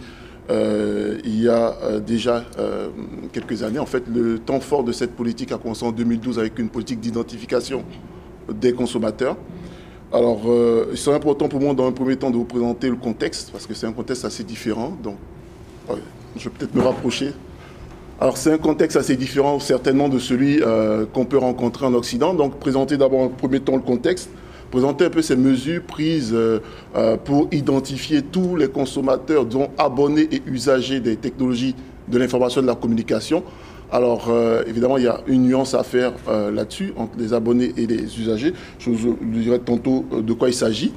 euh, 0.50 1.18
il 1.24 1.40
y 1.40 1.48
a 1.48 1.76
euh, 1.82 2.00
déjà 2.00 2.44
euh, 2.58 2.88
quelques 3.32 3.62
années. 3.62 3.78
En 3.78 3.86
fait, 3.86 4.02
le 4.12 4.38
temps 4.38 4.58
fort 4.58 4.82
de 4.82 4.90
cette 4.90 5.12
politique 5.12 5.52
a 5.52 5.58
commencé 5.58 5.84
en 5.84 5.92
2012 5.92 6.38
avec 6.38 6.58
une 6.58 6.68
politique 6.68 7.00
d'identification 7.00 7.84
des 8.52 8.72
consommateurs. 8.72 9.36
Alors, 10.12 10.40
il 10.90 10.98
serait 10.98 11.14
important 11.14 11.48
pour 11.48 11.60
moi, 11.60 11.72
dans 11.72 11.86
un 11.86 11.92
premier 11.92 12.16
temps, 12.16 12.30
de 12.30 12.36
vous 12.36 12.44
présenter 12.44 12.88
le 12.88 12.96
contexte, 12.96 13.52
parce 13.52 13.64
que 13.64 13.74
c'est 13.74 13.86
un 13.86 13.92
contexte 13.92 14.24
assez 14.24 14.42
différent. 14.42 14.96
Donc, 15.00 15.14
je 16.36 16.48
vais 16.48 16.50
peut-être 16.50 16.74
me 16.74 16.80
rapprocher. 16.80 17.32
Alors, 18.20 18.36
c'est 18.36 18.52
un 18.52 18.58
contexte 18.58 18.96
assez 18.96 19.14
différent, 19.14 19.60
certainement, 19.60 20.08
de 20.08 20.18
celui 20.18 20.60
qu'on 21.12 21.26
peut 21.26 21.38
rencontrer 21.38 21.86
en 21.86 21.94
Occident. 21.94 22.34
Donc, 22.34 22.58
présenter 22.58 22.96
d'abord 22.96 23.20
en 23.20 23.28
premier 23.28 23.60
temps 23.60 23.76
le 23.76 23.82
contexte 23.82 24.30
présenter 24.70 25.04
un 25.04 25.10
peu 25.10 25.22
ces 25.22 25.36
mesures 25.36 25.82
prises 25.82 26.30
euh, 26.32 26.60
euh, 26.96 27.16
pour 27.16 27.48
identifier 27.52 28.22
tous 28.22 28.56
les 28.56 28.68
consommateurs, 28.68 29.44
dont 29.44 29.70
abonnés 29.76 30.28
et 30.30 30.42
usagers 30.46 31.00
des 31.00 31.16
technologies 31.16 31.74
de 32.08 32.18
l'information 32.18 32.60
et 32.60 32.62
de 32.62 32.68
la 32.68 32.76
communication. 32.76 33.42
Alors, 33.92 34.28
euh, 34.30 34.62
évidemment, 34.66 34.98
il 34.98 35.04
y 35.04 35.08
a 35.08 35.20
une 35.26 35.42
nuance 35.42 35.74
à 35.74 35.82
faire 35.82 36.12
là-dessus 36.52 36.92
entre 36.96 37.18
les 37.18 37.32
abonnés 37.32 37.72
et 37.76 37.86
les 37.86 38.20
usagers. 38.20 38.52
Je 38.78 38.90
vous 38.90 39.16
dirai 39.20 39.58
tantôt 39.58 40.04
de 40.12 40.32
quoi 40.32 40.48
il 40.48 40.54
s'agit. 40.54 40.92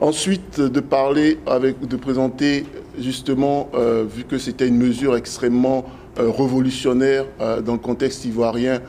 Ensuite, 0.00 0.58
de 0.58 0.80
parler 0.80 1.38
avec, 1.46 1.86
de 1.86 1.96
présenter 1.96 2.64
justement, 2.98 3.68
vu 4.08 4.24
que 4.24 4.38
c'était 4.38 4.66
une 4.66 4.78
mesure 4.78 5.16
extrêmement 5.16 5.84
révolutionnaire 6.16 7.26
dans 7.38 7.74
le 7.74 7.78
contexte 7.78 8.24
ivoirien, 8.24 8.80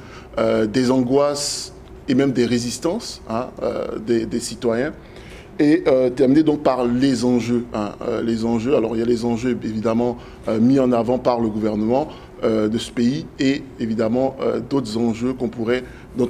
des 0.69 0.89
angoisses 0.89 1.70
et 2.07 2.15
même 2.15 2.31
des 2.31 2.45
résistances 2.45 3.21
hein, 3.29 3.47
des, 4.05 4.39
citoyens 4.39 4.93
et 5.61 5.83
euh, 5.87 6.09
terminer 6.09 6.43
donc 6.43 6.63
par 6.63 6.85
les 6.85 7.23
enjeux. 7.23 7.65
Hein, 7.73 7.91
euh, 8.01 8.21
les 8.23 8.45
enjeux, 8.45 8.75
alors 8.75 8.95
il 8.95 8.99
y 8.99 9.03
a 9.03 9.05
les 9.05 9.25
enjeux 9.25 9.57
évidemment 9.63 10.17
euh, 10.47 10.59
mis 10.59 10.79
en 10.79 10.91
avant 10.91 11.19
par 11.19 11.39
le 11.39 11.49
gouvernement 11.49 12.07
de 12.43 12.75
ce 12.79 12.89
pays 12.89 13.27
et 13.37 13.61
évidemment 13.79 14.35
d'autres 14.67 14.97
enjeux 14.97 15.35
dont 15.37 15.45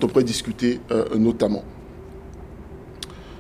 on 0.04 0.08
pourrait 0.08 0.24
discuter 0.26 0.82
notamment. 1.18 1.64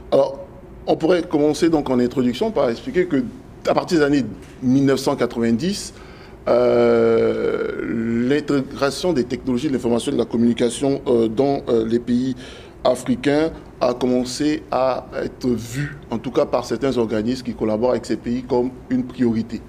Alors, 0.09 0.39
on 0.87 0.95
pourrait 0.95 1.23
commencer 1.23 1.67
donc 1.67 1.89
en 1.89 1.99
introduction 1.99 2.49
par 2.49 2.69
expliquer 2.69 3.07
que 3.07 3.25
à 3.67 3.73
partir 3.73 3.99
des 3.99 4.05
années 4.05 4.25
1990, 4.63 5.93
l'intégration 8.29 9.13
des 9.13 9.23
technologies 9.25 9.67
de 9.67 9.73
l'information 9.73 10.11
et 10.11 10.15
de 10.15 10.19
la 10.19 10.25
communication 10.25 11.01
dans 11.35 11.61
les 11.85 11.99
pays 11.99 12.35
africains 12.83 13.51
a 13.79 13.93
commencé 13.93 14.63
à 14.71 15.07
être 15.23 15.47
vu, 15.47 15.97
en 16.09 16.17
tout 16.17 16.31
cas 16.31 16.45
par 16.45 16.65
certains 16.65 16.97
organismes 16.97 17.43
qui 17.43 17.53
collaborent 17.53 17.91
avec 17.91 18.05
ces 18.05 18.17
pays, 18.17 18.43
comme 18.43 18.71
une 18.89 19.03
priorité. 19.03 19.61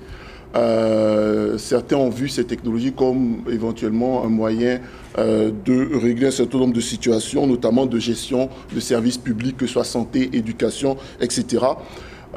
Euh, 0.55 1.57
certains 1.57 1.97
ont 1.97 2.11
vu 2.11 2.29
ces 2.29 2.45
technologies 2.45 2.93
comme 2.93 3.43
éventuellement 3.51 4.23
un 4.25 4.29
moyen 4.29 4.81
euh, 5.19 5.51
de 5.65 5.97
régler 5.99 6.27
un 6.27 6.33
certain 6.33 6.59
nombre 6.59 6.75
de 6.75 6.81
situations, 6.81 7.47
notamment 7.47 7.87
de 7.87 7.99
gestion 7.99 8.51
de 8.75 8.81
services 8.81 9.17
publics, 9.17 9.57
que 9.57 9.67
ce 9.67 9.73
soit 9.73 9.85
santé, 9.85 10.29
éducation, 10.35 10.99
etc. 11.21 11.65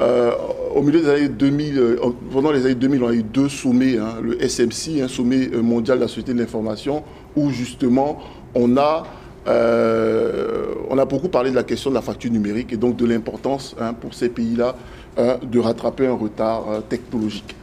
Euh, 0.00 0.32
au 0.74 0.82
milieu 0.82 1.00
des 1.00 1.08
années 1.08 1.28
2000, 1.28 1.96
pendant 2.30 2.52
les 2.52 2.66
années 2.66 2.74
2000, 2.74 3.02
on 3.02 3.08
a 3.08 3.14
eu 3.14 3.22
deux 3.22 3.48
sommets, 3.48 3.96
hein, 3.96 4.16
le 4.22 4.42
SMC, 4.42 5.00
un 5.02 5.08
sommet 5.08 5.48
mondial 5.48 5.98
de 5.98 6.02
la 6.02 6.08
société 6.08 6.34
de 6.34 6.38
l'information, 6.38 7.02
où 7.34 7.50
justement 7.50 8.18
on 8.54 8.76
a 8.76 9.04
euh, 9.48 10.74
on 10.90 10.98
a 10.98 11.04
beaucoup 11.04 11.28
parlé 11.28 11.50
de 11.50 11.54
la 11.54 11.62
question 11.62 11.90
de 11.90 11.94
la 11.94 12.02
facture 12.02 12.30
numérique 12.30 12.72
et 12.72 12.76
donc 12.76 12.96
de 12.96 13.06
l'importance 13.06 13.76
hein, 13.80 13.94
pour 13.94 14.12
ces 14.14 14.28
pays-là 14.28 14.74
hein, 15.16 15.36
de 15.42 15.60
rattraper 15.60 16.06
un 16.06 16.14
retard 16.14 16.64
euh, 16.68 16.80
technologique. 16.80 17.54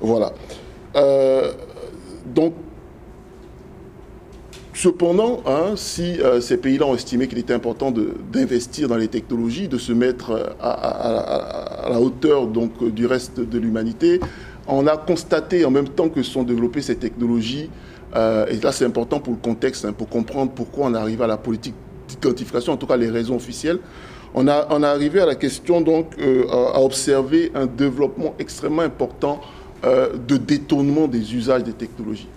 Voilà. 0.00 0.32
Euh, 0.96 1.52
donc, 2.26 2.54
cependant, 4.72 5.42
hein, 5.46 5.74
si 5.76 6.18
ces 6.40 6.56
pays-là 6.56 6.86
ont 6.86 6.94
estimé 6.94 7.26
qu'il 7.28 7.38
était 7.38 7.54
important 7.54 7.92
d'investir 8.32 8.88
dans 8.88 8.96
les 8.96 9.08
technologies, 9.08 9.68
de 9.68 9.78
se 9.78 9.92
mettre 9.92 10.54
à, 10.60 11.88
la 11.90 12.00
hauteur 12.00 12.46
donc, 12.46 12.92
du 12.92 13.06
reste 13.06 13.40
de 13.40 13.58
l'humanité, 13.58 14.20
on 14.68 14.86
a 14.86 14.96
constaté 14.96 15.64
en 15.64 15.70
même 15.70 15.88
temps 15.88 16.08
que 16.08 16.22
sont 16.22 16.44
développées 16.44 16.82
ces 16.82 16.96
technologies 16.96 17.68
euh, 18.16 18.46
et 18.46 18.56
là, 18.56 18.72
c'est 18.72 18.84
important 18.84 19.20
pour 19.20 19.32
le 19.32 19.38
contexte, 19.38 19.84
hein, 19.84 19.92
pour 19.92 20.08
comprendre 20.08 20.52
pourquoi 20.52 20.86
on 20.86 20.94
arrive 20.94 21.22
à 21.22 21.26
la 21.26 21.36
politique 21.36 21.74
d'identification, 22.08 22.72
en 22.72 22.76
tout 22.76 22.86
cas 22.86 22.96
les 22.96 23.10
raisons 23.10 23.36
officielles. 23.36 23.78
On 24.34 24.46
a, 24.46 24.66
arrivé 24.86 25.20
à 25.20 25.26
la 25.26 25.34
question, 25.34 25.80
donc, 25.80 26.14
euh, 26.20 26.46
à 26.48 26.80
observer 26.80 27.50
un 27.54 27.66
développement 27.66 28.34
extrêmement 28.38 28.82
important 28.82 29.40
euh, 29.84 30.16
de 30.16 30.36
détournement 30.36 31.08
des 31.08 31.34
usages 31.34 31.64
des 31.64 31.72
technologies. 31.72 32.28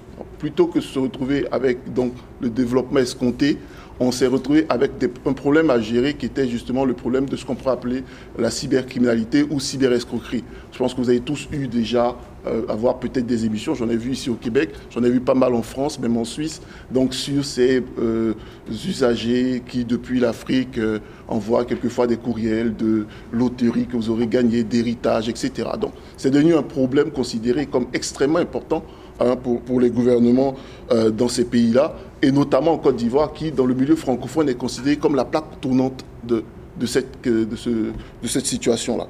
Plutôt 0.43 0.67
que 0.67 0.81
se 0.81 0.99
retrouver 0.99 1.47
avec 1.53 1.93
donc, 1.93 2.11
le 2.41 2.49
développement 2.49 2.99
escompté, 2.99 3.57
on 3.97 4.11
s'est 4.11 4.27
retrouvé 4.27 4.65
avec 4.67 4.91
un 5.25 5.31
problème 5.31 5.69
à 5.69 5.79
gérer 5.79 6.15
qui 6.15 6.25
était 6.25 6.49
justement 6.49 6.83
le 6.83 6.93
problème 6.93 7.27
de 7.29 7.37
ce 7.37 7.45
qu'on 7.45 7.55
pourrait 7.55 7.75
appeler 7.75 8.03
la 8.37 8.51
cybercriminalité 8.51 9.45
ou 9.49 9.61
cyberescroquerie. 9.61 10.43
Je 10.73 10.77
pense 10.77 10.93
que 10.93 10.99
vous 10.99 11.09
avez 11.09 11.21
tous 11.21 11.47
eu 11.53 11.69
déjà 11.69 12.17
euh, 12.45 12.63
avoir 12.67 12.99
peut-être 12.99 13.25
des 13.25 13.45
émissions, 13.45 13.73
j'en 13.73 13.87
ai 13.87 13.95
vu 13.95 14.11
ici 14.11 14.29
au 14.29 14.33
Québec, 14.33 14.71
j'en 14.89 15.01
ai 15.05 15.09
vu 15.09 15.21
pas 15.21 15.33
mal 15.33 15.53
en 15.53 15.61
France, 15.61 15.97
même 15.97 16.17
en 16.17 16.25
Suisse, 16.25 16.61
donc 16.91 17.13
sur 17.13 17.45
ces 17.45 17.81
euh, 17.97 18.33
usagers 18.69 19.63
qui 19.65 19.85
depuis 19.85 20.19
l'Afrique 20.19 20.77
euh, 20.77 20.99
envoient 21.29 21.63
quelquefois 21.63 22.05
des 22.05 22.17
courriels 22.17 22.75
de 22.75 23.05
loterie 23.31 23.85
que 23.85 23.95
vous 23.95 24.09
aurez 24.09 24.27
gagné, 24.27 24.65
d'héritage, 24.65 25.29
etc. 25.29 25.69
Donc 25.79 25.93
c'est 26.17 26.31
devenu 26.31 26.53
un 26.53 26.63
problème 26.63 27.11
considéré 27.11 27.65
comme 27.65 27.87
extrêmement 27.93 28.39
important 28.39 28.83
Hein, 29.19 29.35
pour, 29.35 29.79
les 29.79 29.91
gouvernements 29.91 30.55
euh, 30.91 31.11
dans 31.11 31.27
ces 31.27 31.45
pays-là, 31.45 31.95
et 32.23 32.31
notamment 32.31 32.71
en 32.71 32.77
Côte 32.79 32.95
d'Ivoire, 32.95 33.31
qui, 33.31 33.51
dans 33.51 33.67
le 33.67 33.75
milieu 33.75 33.95
francophone, 33.95 34.49
est 34.49 34.55
considérée 34.55 34.97
comme 34.97 35.15
la 35.15 35.23
plaque 35.23 35.61
tournante 35.61 36.03
de, 36.23 36.43
cette, 36.87 38.45
situation-là. 38.45 39.07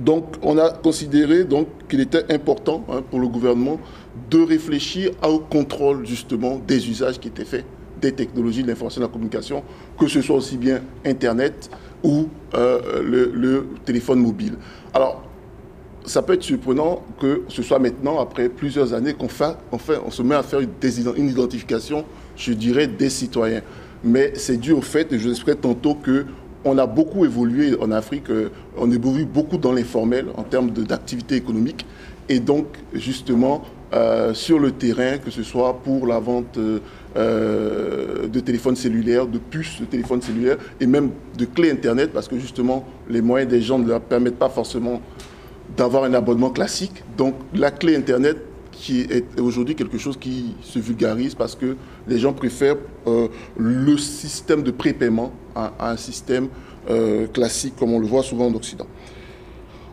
Donc, 0.00 0.26
on 0.42 0.58
a 0.58 0.70
considéré 0.70 1.44
qu'il 1.88 2.00
était 2.00 2.32
important 2.32 2.84
hein, 2.88 3.02
pour 3.10 3.18
le 3.18 3.26
gouvernement 3.26 3.80
de 4.30 4.40
réfléchir 4.40 5.10
au 5.26 5.40
contrôle 5.40 6.06
justement 6.06 6.60
des 6.64 6.88
usages 6.88 7.18
qui 7.18 7.28
étaient 7.28 7.44
faits 7.44 7.64
des 8.00 8.12
technologies 8.12 8.62
de 8.62 8.68
l'information 8.68 9.00
et 9.00 9.04
de 9.04 9.08
la 9.08 9.12
communication, 9.12 9.64
que 9.98 10.06
ce 10.06 10.22
soit 10.22 10.36
aussi 10.36 10.56
bien 10.56 10.80
Internet 11.04 11.68
ou 12.04 12.28
euh, 12.54 13.02
le, 13.02 13.32
le, 13.34 13.66
téléphone 13.84 14.20
mobile. 14.20 14.54
Alors, 14.94 15.27
ça 16.04 16.22
peut 16.22 16.34
être 16.34 16.42
surprenant 16.42 17.02
que 17.20 17.42
ce 17.48 17.62
soit 17.62 17.78
maintenant, 17.78 18.20
après 18.20 18.48
plusieurs 18.48 18.94
années, 18.94 19.14
qu'on 19.14 19.28
fait, 19.28 19.54
on 19.70 20.10
se 20.10 20.22
met 20.22 20.34
à 20.34 20.42
faire 20.42 20.60
une, 20.60 21.28
identification, 21.28 22.04
je 22.36 22.52
dirais, 22.52 22.86
des 22.86 23.10
citoyens. 23.10 23.62
Mais 24.04 24.32
c'est 24.34 24.56
dû 24.56 24.72
au 24.72 24.80
fait, 24.80 25.12
et 25.12 25.18
je 25.18 25.28
l'expliquerai 25.28 25.56
tantôt, 25.56 25.94
que 25.94 26.26
on 26.64 26.76
a 26.78 26.86
beaucoup 26.86 27.24
évolué 27.24 27.76
en 27.80 27.90
Afrique, 27.92 28.30
euh, 28.30 28.50
on 28.76 28.90
évolue 28.90 29.24
beaucoup 29.24 29.58
dans 29.58 29.72
l'informel 29.72 30.26
en 30.36 30.42
termes 30.42 30.70
d'activité 30.70 31.36
économique. 31.36 31.86
Et 32.28 32.40
donc, 32.40 32.66
justement, 32.92 33.64
euh, 33.94 34.34
sur 34.34 34.58
le 34.58 34.72
terrain, 34.72 35.18
que 35.18 35.30
ce 35.30 35.42
soit 35.42 35.80
pour 35.82 36.06
la 36.06 36.18
vente 36.18 36.58
euh, 37.16 38.26
de 38.26 38.40
téléphones 38.40 38.76
cellulaires, 38.76 39.26
de 39.26 39.38
puces 39.38 39.80
de 39.80 39.86
téléphones 39.86 40.20
cellulaires 40.20 40.58
et 40.78 40.86
même 40.86 41.10
de 41.38 41.46
clés 41.46 41.70
Internet, 41.70 42.10
parce 42.12 42.28
que 42.28 42.38
justement, 42.38 42.84
les 43.08 43.22
moyens 43.22 43.50
des 43.50 43.62
gens 43.62 43.78
ne 43.78 43.88
leur 43.88 44.00
permettent 44.00 44.38
pas 44.38 44.50
forcément 44.50 45.00
d'avoir 45.78 46.04
un 46.04 46.12
abonnement 46.12 46.50
classique. 46.50 47.02
Donc 47.16 47.34
la 47.54 47.70
clé 47.70 47.96
Internet 47.96 48.36
qui 48.72 49.00
est 49.00 49.40
aujourd'hui 49.40 49.74
quelque 49.74 49.98
chose 49.98 50.16
qui 50.16 50.54
se 50.60 50.78
vulgarise 50.78 51.34
parce 51.34 51.54
que 51.54 51.76
les 52.06 52.18
gens 52.18 52.32
préfèrent 52.32 52.76
euh, 53.06 53.28
le 53.56 53.96
système 53.96 54.62
de 54.62 54.70
prépaiement 54.70 55.32
à, 55.54 55.72
un 55.80 55.96
système 55.96 56.48
euh, 56.90 57.26
classique 57.26 57.74
comme 57.76 57.92
on 57.92 57.98
le 57.98 58.06
voit 58.06 58.22
souvent 58.22 58.46
en 58.46 58.54
Occident. 58.54 58.86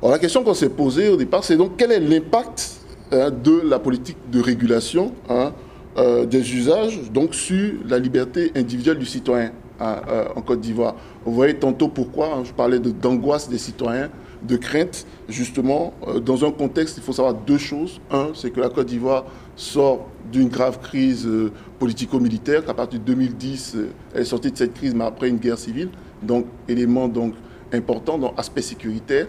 Alors 0.01 0.11
la 0.11 0.19
question 0.19 0.43
qu'on 0.43 0.53
s'est 0.53 0.69
posée 0.69 1.09
au 1.09 1.17
départ, 1.17 1.43
c'est 1.43 1.57
donc 1.57 1.73
quel 1.77 1.91
est 1.91 1.99
l'impact 1.99 2.81
hein, 3.11 3.31
de 3.31 3.61
la 3.63 3.79
politique 3.79 4.17
de 4.31 4.39
régulation 4.39 5.13
hein, 5.29 5.53
euh, 5.97 6.25
des 6.25 6.55
usages 6.55 7.11
donc 7.11 7.33
sur 7.33 7.73
la 7.88 7.97
liberté 7.97 8.51
individuelle 8.55 8.99
du 8.99 9.05
citoyen 9.05 9.51
hein, 9.79 9.97
en 10.36 10.41
Côte 10.41 10.61
d'Ivoire? 10.61 10.95
Vous 11.25 11.33
voyez 11.33 11.55
tantôt 11.55 11.88
pourquoi 11.88 12.43
je 12.43 12.51
parlais 12.51 12.79
d'angoisse 12.79 13.49
des 13.49 13.57
citoyens 13.57 14.09
de 14.45 14.55
crainte, 14.57 15.05
justement, 15.27 15.93
euh, 16.07 16.19
dans 16.19 16.45
un 16.45 16.51
contexte, 16.51 16.97
il 16.97 17.03
faut 17.03 17.13
savoir 17.13 17.33
deux 17.33 17.57
choses. 17.57 17.99
Un, 18.11 18.29
c'est 18.33 18.51
que 18.51 18.59
la 18.59 18.69
Côte 18.69 18.87
d'Ivoire 18.87 19.25
sort 19.55 20.07
d'une 20.31 20.49
grave 20.49 20.79
crise 20.81 21.25
euh, 21.25 21.51
politico-militaire, 21.79 22.65
qu'à 22.65 22.73
partir 22.73 22.99
de 22.99 23.05
2010, 23.05 23.73
euh, 23.75 23.87
elle 24.13 24.21
est 24.21 24.25
sortie 24.25 24.51
de 24.51 24.57
cette 24.57 24.73
crise, 24.73 24.93
mais 24.93 25.05
après 25.05 25.29
une 25.29 25.37
guerre 25.37 25.57
civile. 25.57 25.89
Donc, 26.21 26.45
élément 26.67 27.07
donc, 27.07 27.33
important, 27.73 28.17
dans 28.17 28.33
aspect 28.35 28.61
sécuritaire. 28.61 29.27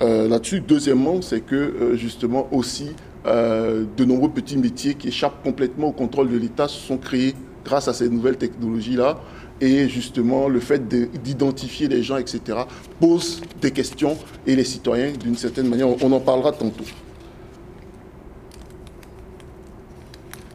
Là-dessus, 0.00 0.60
deuxièmement, 0.60 1.22
c'est 1.22 1.42
que, 1.42 1.92
justement, 1.94 2.48
aussi, 2.50 2.90
de 3.24 4.04
nombreux 4.04 4.30
petits 4.30 4.56
métiers 4.56 4.94
qui 4.94 5.08
échappent 5.08 5.44
complètement 5.44 5.88
au 5.88 5.92
contrôle 5.92 6.28
de 6.28 6.36
l'État 6.36 6.66
se 6.66 6.80
sont 6.80 6.98
créés 6.98 7.36
grâce 7.64 7.86
à 7.86 7.92
ces 7.92 8.08
nouvelles 8.08 8.36
technologies-là 8.36 9.20
et 9.62 9.88
justement 9.88 10.48
le 10.48 10.58
fait 10.58 10.88
d'identifier 10.88 11.86
les 11.86 12.02
gens, 12.02 12.16
etc., 12.16 12.58
pose 13.00 13.40
des 13.60 13.70
questions 13.70 14.18
et 14.44 14.56
les 14.56 14.64
citoyens, 14.64 15.12
d'une 15.12 15.36
certaine 15.36 15.68
manière, 15.68 15.88
on 15.88 16.12
en 16.12 16.20
parlera 16.20 16.50
tantôt. 16.50 16.84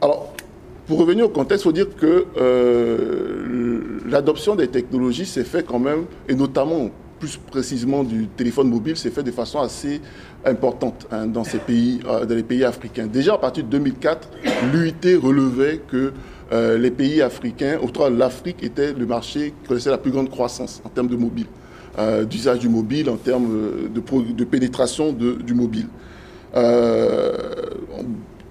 Alors, 0.01 0.34
pour 0.86 0.99
revenir 0.99 1.26
au 1.26 1.30
contexte, 1.30 1.64
il 1.64 1.70
faut 1.70 1.72
dire 1.72 1.95
que 1.95 2.26
euh, 2.38 3.99
l'adoption 4.05 4.55
des 4.55 4.68
technologies 4.68 5.26
s'est 5.26 5.45
fait 5.45 5.66
quand 5.66 5.80
même, 5.80 6.03
et 6.28 6.36
notamment 6.36 6.89
plus 7.20 7.38
précisément 7.38 8.03
du 8.03 8.28
téléphone 8.28 8.70
mobile, 8.70 8.97
s'est 8.97 9.10
fait 9.10 9.24
de 9.24 9.32
façon 9.32 9.60
assez 9.60 10.01
importante 10.45 11.08
hein, 11.12 11.28
dans, 11.28 11.43
euh, 11.43 12.26
dans 12.26 12.36
les 12.36 12.43
pays 12.43 12.64
africains. 12.66 13.08
Déjà 13.08 13.36
à 13.36 13.38
partir 13.38 13.64
de 13.64 13.70
2004, 13.70 14.30
l'UIT 14.74 15.16
relevait 15.16 15.82
que 15.88 16.12
euh, 16.51 16.77
les 16.77 16.91
pays 16.91 17.21
africains, 17.21 17.77
autrement 17.81 18.15
l'Afrique 18.15 18.63
était 18.63 18.93
le 18.93 19.05
marché 19.05 19.53
qui 19.61 19.67
connaissait 19.67 19.89
la 19.89 19.97
plus 19.97 20.11
grande 20.11 20.29
croissance 20.29 20.81
en 20.85 20.89
termes 20.89 21.09
de 21.09 21.17
mobile, 21.17 21.47
euh, 21.99 22.23
d'usage 22.23 22.59
du 22.59 22.69
mobile, 22.69 23.09
en 23.09 23.17
termes 23.17 23.53
euh, 23.53 24.33
de, 24.33 24.43
pénétration 24.45 25.11
du 25.11 25.53
mobile. 25.53 25.87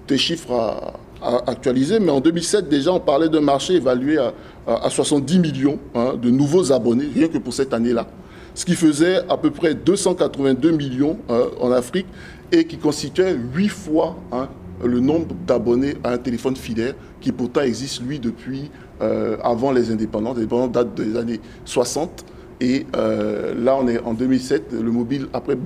des 0.07 0.17
chiffres 0.17 0.93
à, 1.21 1.49
actualiser, 1.49 1.99
mais 1.99 2.11
en 2.11 2.21
2007 2.21 2.69
déjà 2.69 2.93
on 2.93 2.99
parlait 2.99 3.29
d'un 3.29 3.41
marché 3.41 3.73
évalué 3.73 4.19
à, 4.19 4.89
70 4.89 5.39
millions 5.39 5.79
hein, 5.95 6.13
de 6.21 6.29
nouveaux 6.29 6.71
abonnés, 6.71 7.09
rien 7.13 7.27
que 7.27 7.39
pour 7.39 7.53
cette 7.53 7.73
année-là. 7.73 8.05
ce 8.53 8.63
qui 8.65 8.75
faisait 8.75 9.21
à 9.27 9.37
peu 9.37 9.49
près 9.49 9.73
282 9.73 10.71
millions 10.71 11.17
en 11.59 11.71
Afrique 11.71 12.05
et 12.51 12.65
qui 12.65 12.77
constituait 12.77 13.33
huit 13.33 13.69
fois 13.69 14.15
hein, 14.31 14.47
le 14.83 14.99
nombre 14.99 15.35
d'abonnés 15.45 15.95
à 16.03 16.11
un 16.11 16.17
téléphone 16.17 16.55
filaire 16.55 16.93
qui 17.21 17.31
pourtant 17.31 17.61
existe, 17.61 18.01
lui, 18.01 18.19
depuis 18.19 18.71
avant 18.99 19.71
les 19.71 19.91
indépendants. 19.91 20.33
Les 20.33 20.39
indépendants 20.41 20.67
datent 20.67 20.95
des 20.95 21.15
années 21.17 21.39
60. 21.65 22.25
Et 22.59 22.85
là, 22.93 23.77
on 23.79 23.87
est 23.87 23.99
en 23.99 24.13
2007. 24.13 24.73
Le 24.73 24.91
mobile, 24.91 25.27
après 25.33 25.57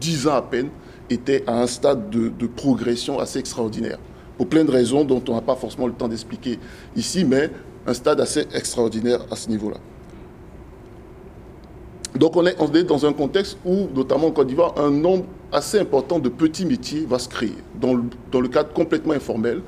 10 0.00 0.28
ans 0.28 0.34
à 0.34 0.42
peine, 0.42 0.68
était 1.10 1.44
à 1.46 1.60
un 1.60 1.66
stade 1.66 2.10
de, 2.10 2.46
progression 2.46 3.18
assez 3.18 3.38
extraordinaire. 3.38 3.98
Pour 4.36 4.48
plein 4.48 4.64
de 4.64 4.70
raisons 4.70 5.04
dont 5.04 5.22
on 5.28 5.34
n'a 5.34 5.40
pas 5.40 5.56
forcément 5.56 5.86
le 5.86 5.92
temps 5.92 6.08
d'expliquer 6.08 6.58
ici, 6.96 7.24
mais 7.24 7.50
un 7.86 7.94
stade 7.94 8.20
assez 8.20 8.46
extraordinaire 8.52 9.20
à 9.30 9.36
ce 9.36 9.48
niveau-là. 9.48 9.76
Donc 12.16 12.36
on 12.36 12.46
est, 12.46 12.54
on 12.58 12.72
est, 12.72 12.84
dans 12.84 13.04
un 13.06 13.12
contexte 13.12 13.58
où, 13.64 13.88
notamment 13.94 14.28
en 14.28 14.30
Côte 14.30 14.46
d'Ivoire, 14.46 14.74
un 14.78 14.90
nombre 14.90 15.24
assez 15.54 15.78
important 15.78 16.18
de 16.18 16.28
petits 16.28 16.66
métiers 16.66 17.06
va 17.08 17.18
se 17.18 17.28
créer, 17.28 17.54
dans 17.80 17.94
le, 17.94 18.02
dans 18.30 18.40
le 18.40 18.48
cadre 18.48 18.72
complètement 18.72 19.14
informel, 19.14 19.60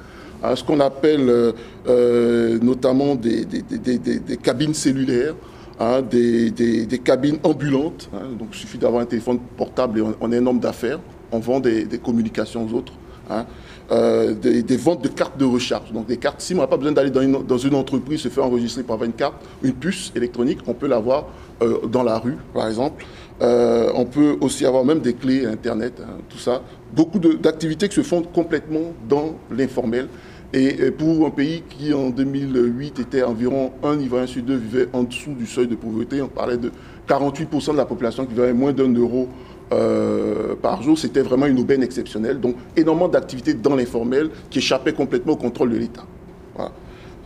à 0.43 0.55
ce 0.55 0.62
qu'on 0.62 0.80
appelle 0.80 1.28
euh, 1.30 1.53
euh, 1.89 2.59
notamment 2.61 3.14
des, 3.14 3.45
des, 3.45 3.62
des, 3.62 3.99
des, 3.99 4.37
cabines 4.37 4.74
cellulaires, 4.74 5.34
hein, 5.80 6.03
des, 6.03 7.01
cabines 7.03 7.39
ambulantes. 7.43 8.11
Hein. 8.14 8.37
donc 8.39 8.49
il 8.53 8.59
suffit 8.59 8.78
d'avoir 8.78 9.03
un 9.03 9.07
téléphone 9.07 9.39
portable 9.57 10.01
et 10.01 10.03
on, 10.20 10.32
est 10.32 10.39
un 10.39 10.47
homme 10.47 10.61
d'affaires 10.61 11.01
on 11.32 11.39
vend 11.39 11.61
des, 11.61 11.87
communications 12.03 12.66
aux 12.66 12.74
autres. 12.74 12.93
Hein. 13.30 13.47
Euh, 13.91 14.34
des, 14.34 14.76
ventes 14.76 15.03
de 15.03 15.09
cartes 15.09 15.39
de 15.39 15.45
recharge. 15.45 15.93
Donc 15.93 16.07
des 16.07 16.16
cartes, 16.16 16.41
si 16.41 16.55
on 16.55 16.59
n'a 16.59 16.66
pas 16.66 16.76
besoin 16.76 16.93
d'aller 16.93 17.11
dans 17.11 17.59
une, 17.59 17.74
entreprise 17.74 18.20
se 18.20 18.28
faire 18.28 18.45
enregistrer 18.45 18.82
par 18.82 19.03
une 19.05 19.12
carte, 19.12 19.34
une 19.62 19.72
puce 19.72 20.12
électronique, 20.14 20.59
on 20.66 20.74
peut 20.74 20.87
l'avoir 20.87 21.26
euh, 21.62 21.87
dans 21.87 22.03
la 22.03 22.18
rue, 22.18 22.37
par 22.55 22.66
exemple. 22.66 23.05
Euh, 23.43 23.91
on 23.95 24.07
peut 24.07 24.37
aussi 24.41 24.64
avoir 24.64 24.84
même 24.84 25.01
des 25.01 25.12
clés 25.14 25.45
Internet, 25.45 26.01
hein, 26.01 26.18
tout 26.28 26.39
ça. 26.39 26.62
Beaucoup 26.95 27.18
d'activités 27.18 27.89
qui 27.89 27.97
se 27.97 28.03
font 28.03 28.22
complètement 28.22 28.93
dans 29.09 29.37
l'informel. 29.51 30.09
Et 30.53 30.91
pour 30.91 31.26
un 31.26 31.30
pays 31.30 31.62
qui, 31.68 31.93
en 31.93 32.09
2008, 32.09 33.01
était 33.01 33.22
environ 33.22 33.72
un 33.82 33.99
Ivoirien 33.99 34.26
sur 34.26 34.43
deux 34.43 34.57
vivait 34.57 34.89
en 34.93 35.03
dessous 35.03 35.32
du 35.32 35.45
seuil 35.45 35.66
de 35.66 35.74
pauvreté, 35.74 36.22
on 36.22 36.28
parlait 36.28 36.57
de 36.57 36.70
48% 37.09 37.72
de 37.72 37.76
la 37.76 37.84
population 37.84 38.24
qui 38.24 38.32
vivait 38.32 38.53
moins 38.53 38.72
d'un 38.72 38.93
euro 38.95 39.28
euh, 39.72 40.55
par 40.55 40.82
jour, 40.82 40.97
c'était 40.97 41.22
vraiment 41.22 41.47
une 41.47 41.59
aubaine 41.59 41.82
exceptionnelle. 41.82 42.41
Donc, 42.41 42.55
énormément 42.76 43.09
d'activités 43.09 43.55
dans 43.55 43.74
l'informel 43.74 44.30
qui 44.49 44.61
échappaient 44.61 44.93
complètement 44.93 45.32
au 45.32 45.37
contrôle 45.37 45.70
de 45.70 45.76
l'État. 45.76 46.05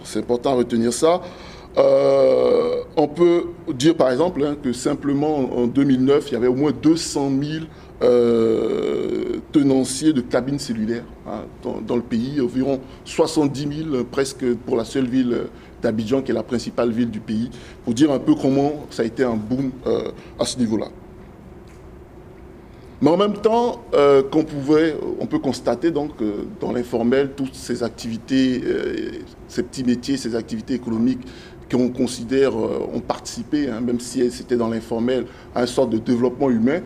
C'est 0.02 0.20
important 0.20 0.52
à 0.52 0.54
retenir 0.54 0.92
ça. 0.92 1.20
Euh, 1.78 2.82
on 2.96 3.06
peut 3.06 3.44
dire 3.72 3.94
par 3.94 4.10
exemple 4.10 4.42
hein, 4.44 4.56
que 4.60 4.72
simplement 4.72 5.56
en 5.56 5.66
2009, 5.66 6.26
il 6.28 6.32
y 6.32 6.36
avait 6.36 6.48
au 6.48 6.54
moins 6.54 6.72
200 6.72 7.30
000 7.40 7.64
euh, 8.02 9.36
tenanciers 9.52 10.12
de 10.12 10.20
cabines 10.20 10.58
cellulaires 10.58 11.04
hein, 11.28 11.44
dans, 11.62 11.96
le 11.96 12.02
pays, 12.02 12.40
environ 12.40 12.80
70 13.04 13.90
000 13.90 14.04
presque 14.04 14.44
pour 14.66 14.76
la 14.76 14.84
seule 14.84 15.06
ville 15.06 15.44
d'Abidjan 15.80 16.22
qui 16.22 16.32
est 16.32 16.34
la 16.34 16.42
principale 16.42 16.90
ville 16.90 17.10
du 17.10 17.20
pays, 17.20 17.50
pour 17.84 17.94
dire 17.94 18.10
un 18.10 18.18
peu 18.18 18.34
comment 18.34 18.86
ça 18.90 19.02
a 19.02 19.06
été 19.06 19.22
un 19.22 19.36
boom 19.36 19.70
à 20.38 20.44
ce 20.44 20.58
niveau-là. 20.58 20.88
Mais 23.02 23.08
en 23.08 23.16
même 23.16 23.32
temps, 23.38 23.80
euh, 23.94 24.22
on 24.32 25.26
peut 25.26 25.38
constater 25.38 25.90
donc 25.90 26.10
euh, 26.20 26.44
dans 26.60 26.70
l'informel 26.70 27.30
toutes 27.34 27.54
ces 27.54 27.82
activités, 27.82 28.60
euh, 28.62 29.10
ces 29.48 29.62
petits 29.62 29.84
métiers, 29.84 30.18
ces 30.18 30.36
activités 30.36 30.74
économiques 30.74 31.22
qu'on 31.70 31.88
considère 31.88 32.56
ont 32.56 33.00
participé, 33.00 33.68
hein, 33.68 33.80
même 33.80 34.00
si 34.00 34.30
c'était 34.30 34.56
dans 34.56 34.68
l'informel, 34.68 35.26
à 35.54 35.62
une 35.62 35.66
sorte 35.66 35.90
de 35.90 35.98
développement 35.98 36.50
humain. 36.50 36.80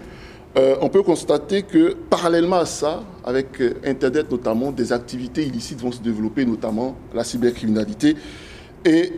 on 0.57 0.89
peut 0.89 1.03
constater 1.03 1.63
que 1.63 1.95
parallèlement 2.11 2.59
à 2.59 2.67
ça, 2.67 3.03
avec 3.25 3.61
Internet 3.85 4.31
notamment, 4.31 4.71
des 4.71 4.93
activités 4.93 5.45
illicites 5.45 5.81
vont 5.81 5.93
se 5.93 6.01
développer, 6.01 6.45
notamment 6.45 6.97
la 7.13 7.25
cybercriminalité. 7.25 8.15
Et 8.85 9.13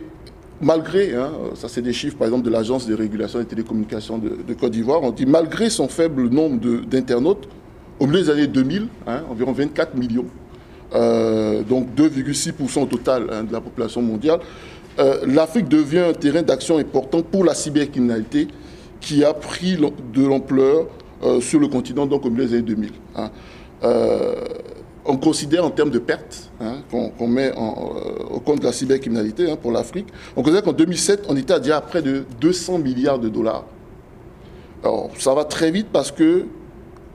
malgré, 0.61 1.13
hein, 1.13 1.31
ça 1.55 1.67
c'est 1.67 1.81
des 1.81 1.93
chiffres 1.93 2.17
par 2.17 2.27
exemple 2.27 2.45
de 2.45 2.49
l'Agence 2.49 2.87
de 2.87 2.95
régulation 2.95 3.39
des 3.39 3.45
télécommunications 3.45 4.17
de, 4.17 4.53
Côte 4.53 4.71
d'Ivoire, 4.71 5.03
on 5.03 5.11
dit 5.11 5.25
malgré 5.25 5.69
son 5.69 5.87
faible 5.87 6.29
nombre 6.29 6.59
d'internautes, 6.85 7.47
au 7.99 8.07
milieu 8.07 8.21
des 8.21 8.29
années 8.29 8.47
2000, 8.47 8.87
hein, 9.07 9.23
environ 9.29 9.51
24 9.51 9.95
millions, 9.95 10.25
euh, 10.93 11.63
donc 11.63 11.89
2,6% 11.95 12.83
au 12.83 12.85
total 12.85 13.45
de 13.47 13.53
la 13.53 13.61
population 13.61 14.01
mondiale, 14.01 14.39
euh, 14.99 15.25
l'Afrique 15.25 15.67
devient 15.67 15.99
un 15.99 16.13
terrain 16.13 16.41
d'action 16.41 16.77
important 16.77 17.21
pour 17.21 17.43
la 17.43 17.53
cybercriminalité 17.53 18.47
qui 18.99 19.23
a 19.23 19.33
pris 19.33 19.77
de 19.77 20.25
l'ampleur 20.25 20.87
euh, 21.23 21.39
sur 21.41 21.59
le 21.59 21.67
continent 21.67 22.05
donc 22.05 22.25
au 22.25 22.29
milieu 22.29 22.45
des 22.45 22.53
années 22.55 22.63
2000 22.63 22.91
on 25.07 25.17
considère 25.17 25.65
en 25.65 25.71
termes 25.71 25.89
de 25.89 25.99
pertes 25.99 26.51
hein, 26.59 26.81
qu'on 26.91 27.27
met 27.27 27.51
euh, 27.51 27.55
au 28.29 28.39
compte 28.39 28.59
de 28.59 28.65
la 28.65 28.73
cybercriminalité 28.73 29.49
hein, 29.49 29.55
pour 29.55 29.71
l'Afrique, 29.71 30.07
on 30.35 30.41
considère 30.43 30.63
qu'en 30.63 30.73
2007, 30.73 31.25
on 31.29 31.37
était 31.37 31.53
à 31.53 31.59
dire 31.59 31.77
à 31.77 31.81
près 31.81 32.01
de 32.01 32.25
200 32.41 32.79
milliards 32.79 33.17
de 33.17 33.29
dollars. 33.29 33.63
Alors, 34.83 35.09
ça 35.17 35.33
va 35.33 35.45
très 35.45 35.71
vite 35.71 35.87
parce 35.91 36.11
que 36.11 36.45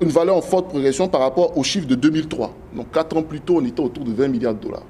une 0.00 0.08
valeur 0.08 0.36
en 0.36 0.40
forte 0.40 0.68
progression 0.68 1.06
par 1.06 1.20
rapport 1.20 1.56
au 1.56 1.62
chiffre 1.62 1.86
de 1.86 1.94
2003. 1.94 2.52
Donc, 2.74 2.90
quatre 2.90 3.16
ans 3.16 3.22
plus 3.22 3.40
tôt, 3.40 3.58
on 3.60 3.64
était 3.64 3.80
autour 3.80 4.04
de 4.04 4.12
20 4.12 4.28
milliards 4.28 4.54
de 4.54 4.60
dollars. 4.60 4.86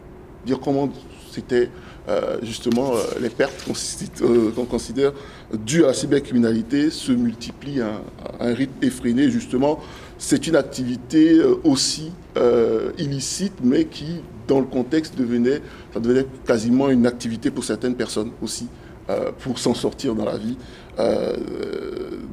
Dire 0.47 0.59
comment 0.59 0.89
c'était 1.31 1.69
euh, 2.09 2.39
justement 2.43 2.95
euh, 2.95 3.01
les 3.21 3.31
pertes 3.31 3.65
qu'on 3.65 4.65
considère 4.65 5.13
dues 5.55 5.85
à 5.85 5.89
la 5.89 5.95
cybercriminalité 5.95 6.91
se 6.91 7.13
multiplient 7.13 7.81
à, 7.81 8.01
un 8.41 8.55
rythme 8.55 8.83
effréné, 8.83 9.31
justement 9.31 9.79
c'est 10.23 10.47
une 10.47 10.55
activité 10.55 11.33
euh, 11.35 11.57
aussi 11.65 12.13
euh, 12.37 12.93
illicite, 12.97 13.55
mais 13.61 13.87
qui, 13.87 14.21
dans 14.47 14.61
le 14.61 14.67
contexte, 14.67 15.19
devenait, 15.19 15.61
ça 15.93 16.01
quasiment 16.47 16.91
une 16.91 17.07
activité 17.07 17.51
pour 17.51 17.65
certaines 17.65 17.97
personnes 17.97 18.31
aussi, 18.41 18.69
euh, 19.11 19.33
pour 19.41 19.59
s'en 19.59 19.75
sortir 19.75 20.15
dans 20.15 20.25
la 20.25 20.39
vie, 20.39 20.57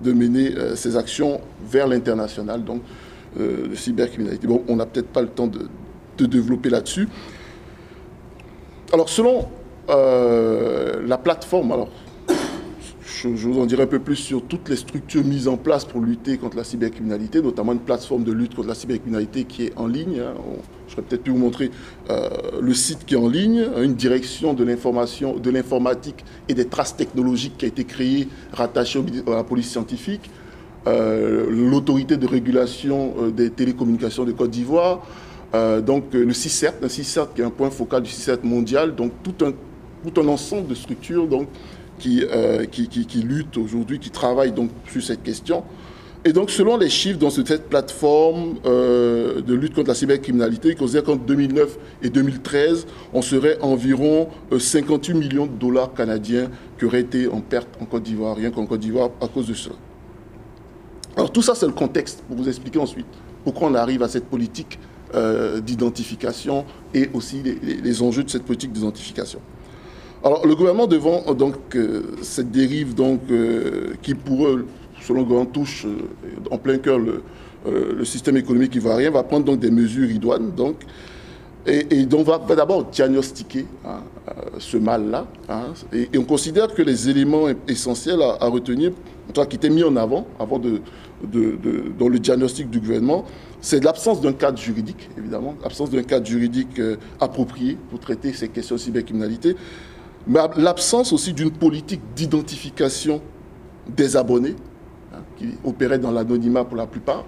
de 0.03 0.11
mener 0.11 0.53
ces 0.75 0.97
actions 0.97 1.39
vers 1.71 1.87
l'international, 1.87 2.61
donc 2.61 2.81
de 3.39 3.73
cybercriminalité. 3.73 4.47
Bon, 4.47 4.63
on 4.67 4.75
n'a 4.75 4.85
peut-être 4.85 5.07
pas 5.07 5.21
le 5.21 5.29
temps 5.29 5.47
de, 5.47 5.61
de 6.17 6.25
développer 6.25 6.69
là-dessus. 6.69 7.07
Alors, 8.91 9.07
selon 9.07 9.47
la 9.89 11.17
plateforme, 11.17 11.71
alors 11.71 11.89
je, 13.21 13.47
vous 13.47 13.59
en 13.59 13.65
dirai 13.65 13.83
un 13.83 13.87
peu 13.87 13.99
plus 13.99 14.15
sur 14.15 14.43
toutes 14.43 14.69
les 14.69 14.75
structures 14.75 15.23
mises 15.23 15.47
en 15.47 15.57
place 15.57 15.83
pour 15.85 16.01
lutter 16.01 16.37
contre 16.37 16.57
la 16.57 16.63
cybercriminalité, 16.63 17.41
notamment 17.41 17.73
une 17.73 17.79
plateforme 17.79 18.23
de 18.23 18.31
lutte 18.31 18.55
contre 18.55 18.67
la 18.67 18.75
cybercriminalité 18.75 19.43
qui 19.43 19.65
est 19.65 19.73
en 19.77 19.87
ligne. 19.87 20.19
Hein. 20.19 20.33
je 20.87 20.93
serais 20.93 21.01
peut-être 21.01 21.23
pu 21.23 21.31
vous 21.31 21.37
montrer 21.37 21.71
euh, 22.09 22.29
le 22.61 22.73
site 22.73 23.05
qui 23.05 23.15
est 23.15 23.17
en 23.17 23.27
ligne, 23.27 23.59
hein, 23.75 23.83
une 23.83 23.95
direction 23.95 24.53
de 24.53 24.63
l'information, 24.63 25.35
de 25.35 25.49
l'informatique 25.49 26.23
et 26.47 26.53
des 26.53 26.65
traces 26.65 26.95
technologiques 26.95 27.57
qui 27.57 27.65
a 27.65 27.67
été 27.67 27.83
créée, 27.83 28.27
rattachée 28.53 29.03
à 29.27 29.31
la 29.31 29.43
police 29.43 29.69
scientifique, 29.69 30.29
euh, 30.87 31.45
l'autorité 31.49 32.15
de 32.15 32.25
régulation 32.27 33.15
euh, 33.19 33.31
des 33.31 33.49
télécommunications 33.49 34.23
de 34.23 34.31
Côte 34.31 34.51
d'Ivoire, 34.51 35.05
donc 35.83 36.13
le 36.13 36.31
CICERT, 36.31 36.75
un 36.83 36.87
CICERT 36.87 37.33
qui 37.33 37.41
est 37.41 37.43
un 37.43 37.49
point 37.49 37.71
focal 37.71 38.03
du 38.03 38.11
CICERT 38.11 38.43
mondial, 38.43 38.93
donc 38.93 39.11
tout 39.23 39.33
un, 39.43 39.51
tout 40.03 40.21
un 40.21 40.27
ensemble 40.27 40.67
de 40.67 40.75
structures 40.75 41.27
donc, 41.27 41.47
euh, 42.07 42.65
qui, 42.65 42.87
qui, 42.87 43.05
qui, 43.05 43.21
luttent 43.21 43.57
aujourd'hui, 43.57 43.99
qui 43.99 44.09
travaillent 44.09 44.53
donc 44.53 44.69
sur 44.89 45.03
cette 45.03 45.21
question. 45.21 45.63
Et 46.23 46.31
donc, 46.33 46.49
selon 46.49 46.77
les 46.77 46.89
chiffres 46.89 47.19
dans 47.19 47.29
cette 47.29 47.69
plateforme 47.69 48.55
euh, 48.65 49.41
de 49.41 49.53
lutte 49.53 49.73
contre 49.73 49.89
la 49.89 49.95
cybercriminalité, 49.95 50.69
il 50.69 50.75
considère 50.75 51.03
qu'en 51.03 51.15
2009 51.15 51.77
et 52.03 52.09
2013, 52.09 52.87
on 53.13 53.21
serait 53.21 53.57
environ 53.61 54.29
58 54.57 55.13
euh, 55.13 55.17
millions 55.17 55.45
de 55.45 55.51
dollars 55.51 55.93
canadiens 55.93 56.49
qui 56.77 56.85
auraient 56.85 57.01
été 57.01 57.27
en 57.27 57.41
perte 57.41 57.69
en 57.81 57.85
Côte 57.85 58.03
d'Ivoire, 58.03 58.35
rien 58.35 58.51
qu'en 58.51 58.65
Côte 58.65 58.79
d'Ivoire, 58.79 59.09
à 59.21 59.27
cause 59.27 59.47
de 59.47 59.53
cela. 59.53 59.75
Alors, 61.17 61.31
tout 61.31 61.41
ça, 61.41 61.55
c'est 61.55 61.67
le 61.67 61.73
contexte 61.73 62.21
pour 62.27 62.37
vous 62.37 62.47
expliquer 62.47 62.79
ensuite 62.79 63.07
pourquoi 63.43 63.67
on 63.69 63.75
arrive 63.75 64.03
à 64.03 64.09
cette 64.09 64.25
politique 64.25 64.79
d'identification 65.63 66.65
et 66.93 67.09
aussi 67.15 67.41
les, 67.41 67.55
les 67.55 68.01
enjeux 68.03 68.23
de 68.23 68.29
cette 68.29 68.43
politique 68.43 68.71
d'identification. 68.71 69.39
Alors, 70.21 70.45
le 70.45 70.53
gouvernement 70.53 70.87
devant 70.87 71.23
euh, 71.27 71.33
donc 71.33 71.55
euh, 71.75 72.01
cette 72.21 72.51
dérive 72.51 72.93
donc 72.93 73.21
euh, 73.31 73.93
qui 74.01 74.13
pour 74.13 74.47
eux, 74.47 74.67
selon 75.01 75.23
gouvernement, 75.23 75.49
touche 75.49 75.87
en 76.51 76.57
plein 76.57 76.77
cœur 76.77 76.99
le, 76.99 77.23
système 78.03 78.37
économique 78.37 78.75
ivoirien, 78.75 79.11
va 79.11 79.23
prendre 79.23 79.55
des 79.55 79.69
mesures 79.71 80.09
idoines 80.09 80.51
donc 80.51 80.77
et, 81.65 82.05
donc 82.05 82.25
va, 82.25 82.39
d'abord 82.55 82.85
diagnostiquer 82.85 83.65
hein, 83.85 83.99
ce 84.57 84.77
mal-là. 84.77 85.27
Hein, 85.49 85.73
et, 85.93 86.17
on 86.17 86.23
considère 86.23 86.73
que 86.73 86.81
les 86.81 87.09
éléments 87.09 87.47
essentiels 87.67 88.21
à, 88.21 88.47
retenir, 88.47 88.91
en 89.29 89.33
tout 89.33 89.41
cas 89.41 89.45
qui 89.45 89.57
étaient 89.57 89.69
mis 89.69 89.83
en 89.83 89.95
avant, 89.97 90.25
avant 90.39 90.57
dans 90.57 92.07
le 92.07 92.17
diagnostic 92.17 92.69
du 92.69 92.79
gouvernement, 92.79 93.25
c'est 93.59 93.83
l'absence 93.83 94.21
d'un 94.21 94.33
cadre 94.33 94.57
juridique, 94.57 95.09
évidemment, 95.17 95.55
l'absence 95.61 95.89
d'un 95.89 96.03
cadre 96.03 96.25
juridique 96.25 96.81
approprié 97.19 97.77
pour 97.89 97.99
traiter 97.99 98.31
ces 98.31 98.47
questions 98.47 98.75
de 98.75 98.79
cybercriminalité, 98.79 99.55
mais 100.27 100.39
l'absence 100.57 101.13
aussi 101.13 101.33
d'une 101.33 101.51
politique 101.51 102.01
d'identification 102.15 103.21
des 103.87 104.15
abonnés 104.15 104.55
qui 105.37 105.49
opéraient 105.63 105.99
dans 105.99 106.11
l'anonymat 106.11 106.65
pour 106.65 106.77
la 106.77 106.85
plupart, 106.85 107.25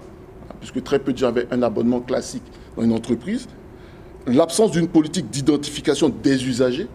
puisque 0.60 0.82
très 0.82 0.98
peu 0.98 1.12
de 1.12 1.18
gens 1.18 1.28
avaient 1.28 1.46
un 1.50 1.62
abonnement 1.62 2.00
classique 2.00 2.44
dans 2.76 2.82
une 2.82 2.92
entreprise. 2.92 3.48
L'absence 4.26 4.70
d'une 4.70 4.88
politique 4.88 5.30
d'identification 5.30 6.08
des 6.08 6.46
usagers. 6.46 6.86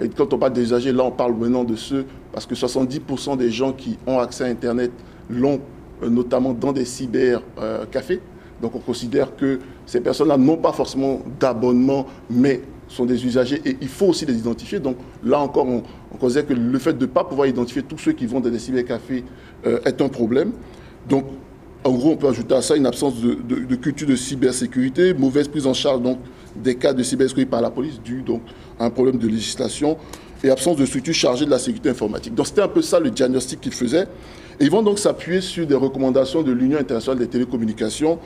Et 0.00 0.08
quand 0.08 0.32
on 0.32 0.38
parle 0.38 0.52
des 0.52 0.62
usagers, 0.62 0.92
là 0.92 1.04
on 1.04 1.10
parle 1.10 1.34
maintenant 1.34 1.64
de 1.64 1.74
ceux, 1.74 2.04
parce 2.32 2.46
que 2.46 2.54
70% 2.54 3.36
des 3.36 3.50
gens 3.50 3.72
qui 3.72 3.98
ont 4.06 4.18
accès 4.18 4.44
à 4.44 4.48
Internet 4.48 4.92
l'ont 5.30 5.60
euh, 6.02 6.08
notamment 6.08 6.52
dans 6.52 6.72
des 6.72 6.84
cybercafés. 6.84 8.20
Donc 8.60 8.74
on 8.74 8.80
considère 8.80 9.34
que 9.34 9.58
ces 9.86 10.00
personnes-là 10.00 10.36
n'ont 10.36 10.56
pas 10.56 10.72
forcément 10.72 11.20
d'abonnement, 11.40 12.06
mais 12.28 12.60
sont 12.88 13.04
des 13.04 13.24
usagers 13.24 13.60
et 13.64 13.76
il 13.80 13.88
faut 13.88 14.06
aussi 14.06 14.26
les 14.26 14.36
identifier. 14.36 14.80
Donc 14.80 14.96
là 15.24 15.38
encore, 15.40 15.66
on, 15.66 15.82
considère 16.18 16.46
que 16.46 16.54
le 16.54 16.78
fait 16.78 16.94
de 16.94 17.06
ne 17.06 17.10
pas 17.10 17.24
pouvoir 17.24 17.46
identifier 17.46 17.82
tous 17.82 17.98
ceux 17.98 18.12
qui 18.12 18.26
vont 18.26 18.40
dans 18.40 18.50
des 18.50 18.58
cybercafés 18.58 19.24
euh, 19.66 19.78
est 19.84 20.00
un 20.00 20.08
problème. 20.08 20.52
Donc 21.08 21.24
en 21.84 21.92
gros, 21.92 22.10
on 22.10 22.16
peut 22.16 22.28
ajouter 22.28 22.54
à 22.54 22.62
ça 22.62 22.76
une 22.76 22.86
absence 22.86 23.14
de, 23.20 23.74
culture 23.76 24.08
de 24.08 24.16
cybersécurité, 24.16 25.14
mauvaise 25.14 25.48
prise 25.48 25.66
en 25.66 25.74
charge 25.74 26.02
donc, 26.02 26.18
des 26.56 26.74
cas 26.74 26.92
de 26.92 27.02
cybersécurité 27.02 27.48
par 27.48 27.60
la 27.60 27.70
police 27.70 28.00
dû 28.02 28.22
donc, 28.22 28.42
à 28.78 28.86
un 28.86 28.90
problème 28.90 29.18
de 29.18 29.28
législation 29.28 29.96
et 30.42 30.50
absence 30.50 30.76
de 30.76 30.86
structure 30.86 31.14
chargée 31.14 31.44
de 31.44 31.50
la 31.50 31.58
sécurité 31.58 31.90
informatique. 31.90 32.34
Donc 32.34 32.46
c'était 32.46 32.62
un 32.62 32.68
peu 32.68 32.82
ça 32.82 33.00
le 33.00 33.10
diagnostic 33.10 33.60
qu'ils 33.60 33.72
faisaient. 33.72 34.06
Et 34.60 34.64
ils 34.64 34.70
vont 34.70 34.82
donc 34.82 34.98
s'appuyer 34.98 35.40
sur 35.40 35.66
des 35.66 35.74
recommandations 35.74 36.42
de 36.42 36.52
l'Union 36.52 36.78
internationale 36.78 37.18
des 37.18 37.28
télécommunications 37.28 38.18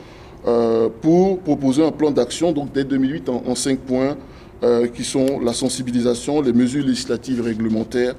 euh, 0.47 0.89
pour 1.01 1.39
proposer 1.41 1.85
un 1.85 1.93
plan 1.93 2.11
d'action 2.11 2.53
donc 2.53 2.73
dès 2.73 2.85
2008 2.85 3.29
en, 3.29 3.55
cinq 3.55 3.79
points 3.79 4.17
euh, 4.63 4.87
qui 4.89 5.05
sont 5.05 5.41
la 5.41 5.53
sensibilisation, 5.53 6.41
les 6.41 6.53
mesures 6.53 6.85
législatives 6.85 7.41
et 7.41 7.43
réglementaires, 7.43 8.15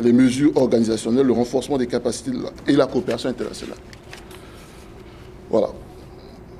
les 0.00 0.12
mesures 0.12 0.56
organisationnelles, 0.56 1.26
le 1.26 1.32
renforcement 1.32 1.76
des 1.76 1.86
capacités 1.86 2.32
et 2.66 2.72
la 2.72 2.86
coopération 2.86 3.28
internationale. 3.28 3.78
Voilà. 5.50 5.68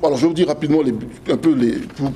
Alors, 0.04 0.16
je 0.16 0.22
vais 0.22 0.28
vous 0.28 0.34
dire 0.34 0.48
rapidement 0.48 0.80
un 0.80 1.36
peu 1.36 1.56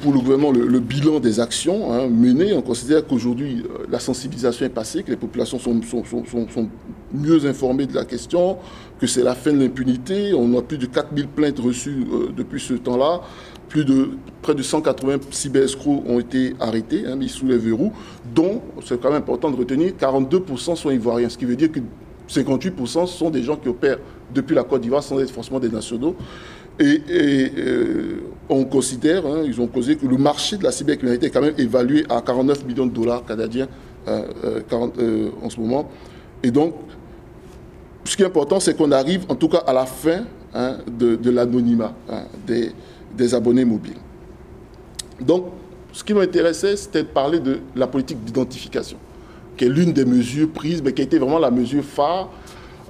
pour, 0.02 0.12
le 0.12 0.18
gouvernement 0.18 0.50
le, 0.50 0.80
bilan 0.80 1.20
des 1.20 1.38
actions 1.38 1.92
hein, 1.92 2.08
menées. 2.08 2.52
On 2.52 2.60
considère 2.60 3.06
qu'aujourd'hui, 3.06 3.62
euh, 3.64 3.84
la 3.88 4.00
sensibilisation 4.00 4.66
est 4.66 4.70
passée, 4.70 5.04
que 5.04 5.10
les 5.10 5.16
populations 5.16 5.60
sont, 5.60 5.80
sont, 5.82 6.68
mieux 7.14 7.46
informées 7.46 7.86
de 7.86 7.94
la 7.94 8.04
question, 8.04 8.58
que 8.98 9.06
c'est 9.06 9.22
la 9.22 9.36
fin 9.36 9.52
de 9.52 9.60
l'impunité. 9.60 10.34
On 10.34 10.58
a 10.58 10.62
plus 10.62 10.78
de 10.78 10.86
4000 10.86 11.28
plaintes 11.28 11.60
reçues 11.60 12.04
euh, 12.12 12.32
depuis 12.36 12.60
ce 12.60 12.74
temps-là. 12.74 13.20
Plus 13.68 13.84
de 13.84 14.10
près 14.42 14.54
de 14.54 14.62
180 14.62 15.18
cyberescrocs 15.30 16.02
ont 16.06 16.20
été 16.20 16.54
arrêtés, 16.60 17.04
hein, 17.06 17.16
mis 17.16 17.28
sous 17.28 17.46
les 17.46 17.58
verrous, 17.58 17.92
dont, 18.34 18.62
c'est 18.84 19.00
quand 19.00 19.10
même 19.10 19.18
important 19.18 19.50
de 19.50 19.56
retenir, 19.56 19.92
42% 20.00 20.76
sont 20.76 20.90
ivoiriens, 20.90 21.28
ce 21.28 21.36
qui 21.36 21.44
veut 21.44 21.56
dire 21.56 21.72
que 21.72 21.80
58% 22.28 23.06
sont 23.06 23.30
des 23.30 23.42
gens 23.42 23.56
qui 23.56 23.68
opèrent 23.68 23.98
depuis 24.34 24.54
la 24.54 24.64
Côte 24.64 24.82
d'Ivoire 24.82 25.02
sans 25.02 25.18
être 25.20 25.30
forcément 25.30 25.60
des 25.60 25.68
nationaux. 25.68 26.16
Et, 26.78 27.00
euh, 27.08 28.20
on 28.48 28.64
considère, 28.64 29.24
hein, 29.26 29.42
ils 29.44 29.60
ont 29.60 29.66
causé 29.66 29.96
que 29.96 30.06
le 30.06 30.18
marché 30.18 30.58
de 30.58 30.64
la 30.64 30.72
cybercriminalité 30.72 31.26
est 31.26 31.30
quand 31.30 31.40
même 31.40 31.54
évalué 31.56 32.04
à 32.08 32.20
49 32.20 32.66
millions 32.66 32.86
de 32.86 32.92
dollars 32.92 33.24
canadiens 33.24 33.66
euh, 34.08 34.24
euh, 34.98 35.30
en 35.42 35.48
ce 35.48 35.58
moment. 35.58 35.90
Et 36.42 36.50
donc, 36.50 36.74
ce 38.04 38.16
qui 38.16 38.22
est 38.22 38.26
important, 38.26 38.60
c'est 38.60 38.76
qu'on 38.76 38.92
arrive 38.92 39.24
en 39.28 39.34
tout 39.34 39.48
cas 39.48 39.62
à 39.66 39.72
la 39.72 39.86
fin 39.86 40.24
hein, 40.54 40.76
de, 40.86 41.30
l'anonymat 41.30 41.94
des, 43.16 43.34
abonnés 43.34 43.64
mobiles. 43.64 43.98
Donc, 45.20 45.46
ce 45.92 46.04
qui 46.04 46.14
m'intéressait, 46.14 46.76
c'était 46.76 47.02
de 47.02 47.08
parler 47.08 47.40
de 47.40 47.58
la 47.74 47.86
politique 47.86 48.22
d'identification, 48.24 48.98
qui 49.56 49.64
est 49.64 49.68
l'une 49.68 49.92
des 49.92 50.04
mesures 50.04 50.50
prises, 50.50 50.82
mais 50.82 50.92
qui 50.92 51.02
a 51.02 51.04
été 51.04 51.18
vraiment 51.18 51.38
la 51.38 51.50
mesure 51.50 51.84
phare 51.84 52.30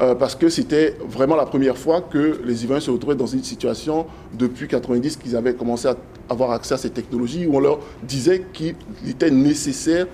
euh, 0.01 0.15
parce 0.15 0.35
que 0.35 0.51
c'était 0.51 0.95
vraiment 1.09 1.37
la 1.37 1.47
première 1.47 1.79
fois 1.79 2.03
que 2.03 2.41
les 2.45 2.65
Ivoiriens 2.65 2.85
se 2.85 2.91
retrouvaient 2.91 3.15
dans 3.15 3.27
une 3.27 3.43
situation 3.43 4.07
depuis 4.35 4.69
90 4.69 5.17
qu'ils 5.17 5.35
avaient 5.37 5.55
commencé 5.55 5.89
à 5.89 5.97
avoir 6.29 6.51
accès 6.51 6.75
à 6.75 6.77
ces 6.77 6.91
technologies 6.91 7.47
où 7.47 7.57
on 7.57 7.61
leur 7.61 7.79
disait 8.03 8.45
qu'il 8.53 8.75
était 9.09 9.31
nécessaire 9.31 10.07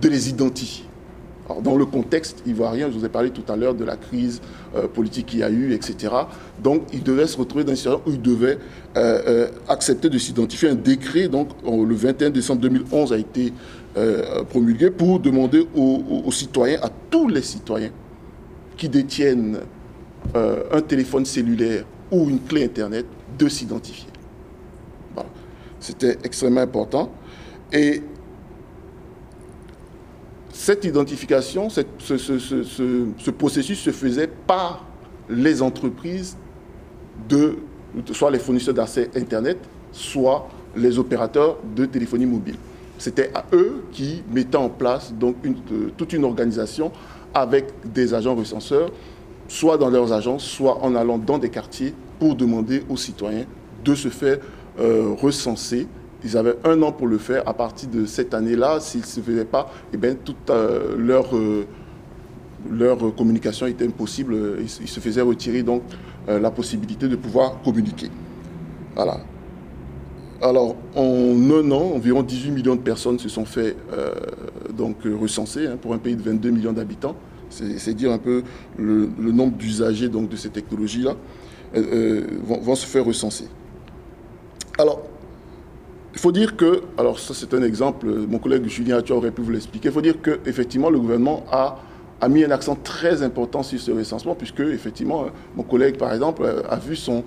de 0.00 0.08
les 0.08 0.28
identifier. 0.28 0.86
Dans 1.60 1.76
le 1.76 1.84
contexte 1.84 2.42
ivoirien, 2.46 2.88
je 2.90 2.98
vous 2.98 3.04
ai 3.04 3.08
parlé 3.08 3.30
tout 3.30 3.50
à 3.52 3.56
l'heure 3.56 3.74
de 3.74 3.84
la 3.84 3.96
crise 3.96 4.40
euh, 4.74 4.86
politique 4.88 5.26
qu'il 5.26 5.40
y 5.40 5.42
a 5.42 5.50
eu, 5.50 5.72
etc. 5.72 6.12
Donc, 6.62 6.82
ils 6.92 7.02
devaient 7.02 7.26
se 7.26 7.36
retrouver 7.36 7.64
dans 7.64 7.70
une 7.70 7.76
situation 7.76 8.02
où 8.06 8.10
ils 8.10 8.22
devaient 8.22 8.58
euh, 8.96 9.48
accepter 9.68 10.08
de 10.08 10.18
s'identifier. 10.18 10.68
Un 10.68 10.74
décret, 10.74 11.28
donc, 11.28 11.48
le 11.64 11.94
21 11.94 12.30
décembre 12.30 12.60
2011, 12.62 13.12
a 13.12 13.18
été 13.18 13.52
promulgué 14.48 14.90
pour 14.90 15.20
demander 15.20 15.66
aux 15.74 16.32
citoyens, 16.32 16.78
à 16.82 16.88
tous 17.10 17.28
les 17.28 17.42
citoyens, 17.42 17.90
qui 18.76 18.88
détiennent 18.88 19.58
euh, 20.34 20.62
un 20.72 20.80
téléphone 20.80 21.26
cellulaire 21.26 21.84
ou 22.10 22.28
une 22.30 22.40
clé 22.40 22.64
Internet 22.64 23.06
de 23.38 23.48
s'identifier. 23.48 24.08
C'était 25.78 26.16
extrêmement 26.22 26.60
important. 26.60 27.12
Et 27.72 28.02
cette 30.62 30.84
identification, 30.84 31.68
ce, 31.68 31.82
ce, 31.98 33.30
processus 33.32 33.80
se 33.80 33.90
faisait 33.90 34.28
par 34.28 34.84
les 35.28 35.60
entreprises 35.60 36.36
de 37.28 37.56
soit 38.12 38.30
les 38.30 38.38
fournisseurs 38.38 38.72
d'accès 38.72 39.10
Internet, 39.16 39.58
soit 39.90 40.48
les 40.76 41.00
opérateurs 41.00 41.56
de 41.74 41.84
téléphonie 41.84 42.26
mobile. 42.26 42.54
C'était 42.96 43.32
à 43.34 43.44
eux 43.52 43.82
qui 43.90 44.22
mettaient 44.32 44.56
en 44.56 44.68
place 44.68 45.12
euh, 45.20 45.90
toute 45.96 46.12
une 46.12 46.24
organisation 46.24 46.92
avec 47.34 47.66
des 47.84 48.14
agents 48.14 48.36
recenseurs, 48.36 48.92
soit 49.48 49.76
dans 49.76 49.90
leurs 49.90 50.12
agences, 50.12 50.44
soit 50.44 50.78
en 50.84 50.94
allant 50.94 51.18
dans 51.18 51.38
des 51.38 51.50
quartiers 51.50 51.92
pour 52.20 52.36
demander 52.36 52.84
aux 52.88 52.96
citoyens 52.96 53.46
de 53.84 53.96
se 53.96 54.10
faire 54.10 54.38
euh, 54.78 55.12
recenser. 55.20 55.88
Ils 56.24 56.36
avaient 56.36 56.56
un 56.64 56.80
an 56.82 56.92
pour 56.92 57.06
le 57.06 57.18
faire. 57.18 57.46
À 57.48 57.54
partir 57.54 57.88
de 57.88 58.06
cette 58.06 58.34
année-là, 58.34 58.80
s'ils 58.80 59.00
ne 59.00 59.06
se 59.06 59.20
faisaient 59.20 59.44
pas, 59.44 59.70
eh 59.92 59.96
bien, 59.96 60.14
toute 60.14 60.50
euh, 60.50 60.96
leur, 60.96 61.36
euh, 61.36 61.66
leur 62.70 63.14
communication 63.14 63.66
était 63.66 63.86
impossible. 63.86 64.36
Ils, 64.60 64.68
se 64.68 65.00
faisaient 65.00 65.22
retirer 65.22 65.62
donc 65.62 65.82
la 66.28 66.50
possibilité 66.52 67.08
de 67.08 67.16
pouvoir 67.16 67.60
communiquer. 67.62 68.08
Voilà. 68.94 69.18
Alors, 70.40 70.76
en 70.94 71.50
un 71.50 71.70
an, 71.72 71.92
environ 71.96 72.22
18 72.22 72.50
millions 72.52 72.76
de 72.76 72.80
personnes 72.80 73.18
se 73.18 73.28
sont 73.28 73.44
fait 73.44 73.76
donc 74.72 74.98
recensées 75.04 75.66
hein, 75.66 75.76
pour 75.80 75.94
un 75.94 75.98
pays 75.98 76.14
de 76.14 76.22
22 76.22 76.50
millions 76.50 76.72
d'habitants. 76.72 77.16
C'est 77.52 77.94
dire 77.94 78.12
un 78.12 78.18
peu 78.18 78.42
le, 78.78 79.08
nombre 79.18 79.56
d'usagers 79.56 80.08
de 80.08 80.36
ces 80.36 80.48
technologies-là 80.48 81.16
euh, 81.74 81.82
euh, 81.92 82.26
vont, 82.42 82.74
se 82.74 82.86
faire 82.86 83.04
recenser. 83.04 83.46
Alors, 84.78 85.02
il 86.12 86.18
faut 86.18 86.32
dire 86.32 86.56
que, 86.56 86.82
alors 86.98 87.18
ça 87.18 87.32
c'est 87.34 87.54
un 87.54 87.62
exemple, 87.62 88.06
mon 88.06 88.38
collègue 88.38 88.66
Julien 88.68 88.98
Atua 88.98 89.16
aurait 89.16 89.30
pu 89.30 89.42
vous 89.42 89.50
l'expliquer, 89.50 89.88
il 89.88 89.92
faut 89.94 90.02
dire 90.02 90.20
qu'effectivement 90.22 90.90
le 90.90 91.00
gouvernement 91.00 91.44
a, 91.50 91.78
mis 92.28 92.44
un 92.44 92.50
accent 92.50 92.76
très 92.76 93.22
important 93.22 93.62
sur 93.62 93.80
ce 93.80 93.90
recensement, 93.90 94.34
puisque 94.34 94.60
effectivement 94.60 95.26
mon 95.56 95.62
collègue 95.62 95.96
par 95.96 96.12
exemple 96.12 96.46
a 96.68 96.76
vu 96.76 96.96
son, 96.96 97.24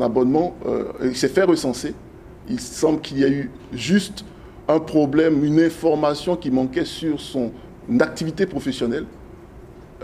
abonnement, 0.00 0.54
euh, 0.66 0.84
il 1.02 1.16
s'est 1.16 1.28
fait 1.28 1.42
recenser. 1.42 1.94
Il 2.48 2.60
semble 2.60 3.00
qu'il 3.00 3.18
y 3.18 3.24
a 3.24 3.28
eu 3.28 3.50
juste 3.72 4.24
un 4.68 4.78
problème, 4.78 5.44
une 5.44 5.58
information 5.58 6.36
qui 6.36 6.52
manquait 6.52 6.84
sur 6.84 7.20
son 7.20 7.50
activité 7.98 8.46
professionnelle. 8.46 9.06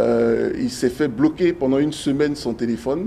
Euh, 0.00 0.52
il 0.58 0.70
s'est 0.70 0.90
fait 0.90 1.06
bloquer 1.06 1.52
pendant 1.52 1.78
une 1.78 1.92
semaine 1.92 2.34
son 2.34 2.54
téléphone. 2.54 3.06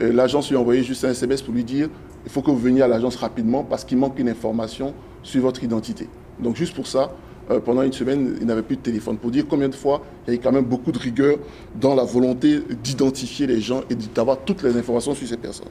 L'agence 0.00 0.48
lui 0.48 0.56
a 0.56 0.60
envoyé 0.60 0.82
juste 0.82 1.04
un 1.04 1.10
SMS 1.10 1.42
pour 1.42 1.54
lui 1.54 1.62
dire 1.62 1.88
il 2.24 2.30
faut 2.30 2.42
que 2.42 2.50
vous 2.50 2.58
veniez 2.58 2.82
à 2.82 2.88
l'agence 2.88 3.16
rapidement 3.16 3.64
parce 3.64 3.84
qu'il 3.84 3.98
manque 3.98 4.18
une 4.18 4.28
information 4.28 4.94
sur 5.22 5.42
votre 5.42 5.62
identité. 5.62 6.08
Donc 6.40 6.56
juste 6.56 6.74
pour 6.74 6.86
ça, 6.86 7.12
euh, 7.50 7.60
pendant 7.60 7.82
une 7.82 7.92
semaine, 7.92 8.36
il 8.40 8.46
n'avait 8.46 8.62
plus 8.62 8.76
de 8.76 8.82
téléphone. 8.82 9.16
Pour 9.18 9.30
dire 9.30 9.44
combien 9.48 9.68
de 9.68 9.74
fois 9.74 10.02
il 10.26 10.34
y 10.34 10.36
a 10.36 10.40
quand 10.40 10.52
même 10.52 10.64
beaucoup 10.64 10.92
de 10.92 10.98
rigueur 10.98 11.38
dans 11.80 11.94
la 11.94 12.04
volonté 12.04 12.60
d'identifier 12.82 13.46
les 13.46 13.60
gens 13.60 13.82
et 13.90 13.94
d'avoir 14.14 14.38
toutes 14.44 14.62
les 14.62 14.76
informations 14.76 15.14
sur 15.14 15.26
ces 15.26 15.36
personnes. 15.36 15.68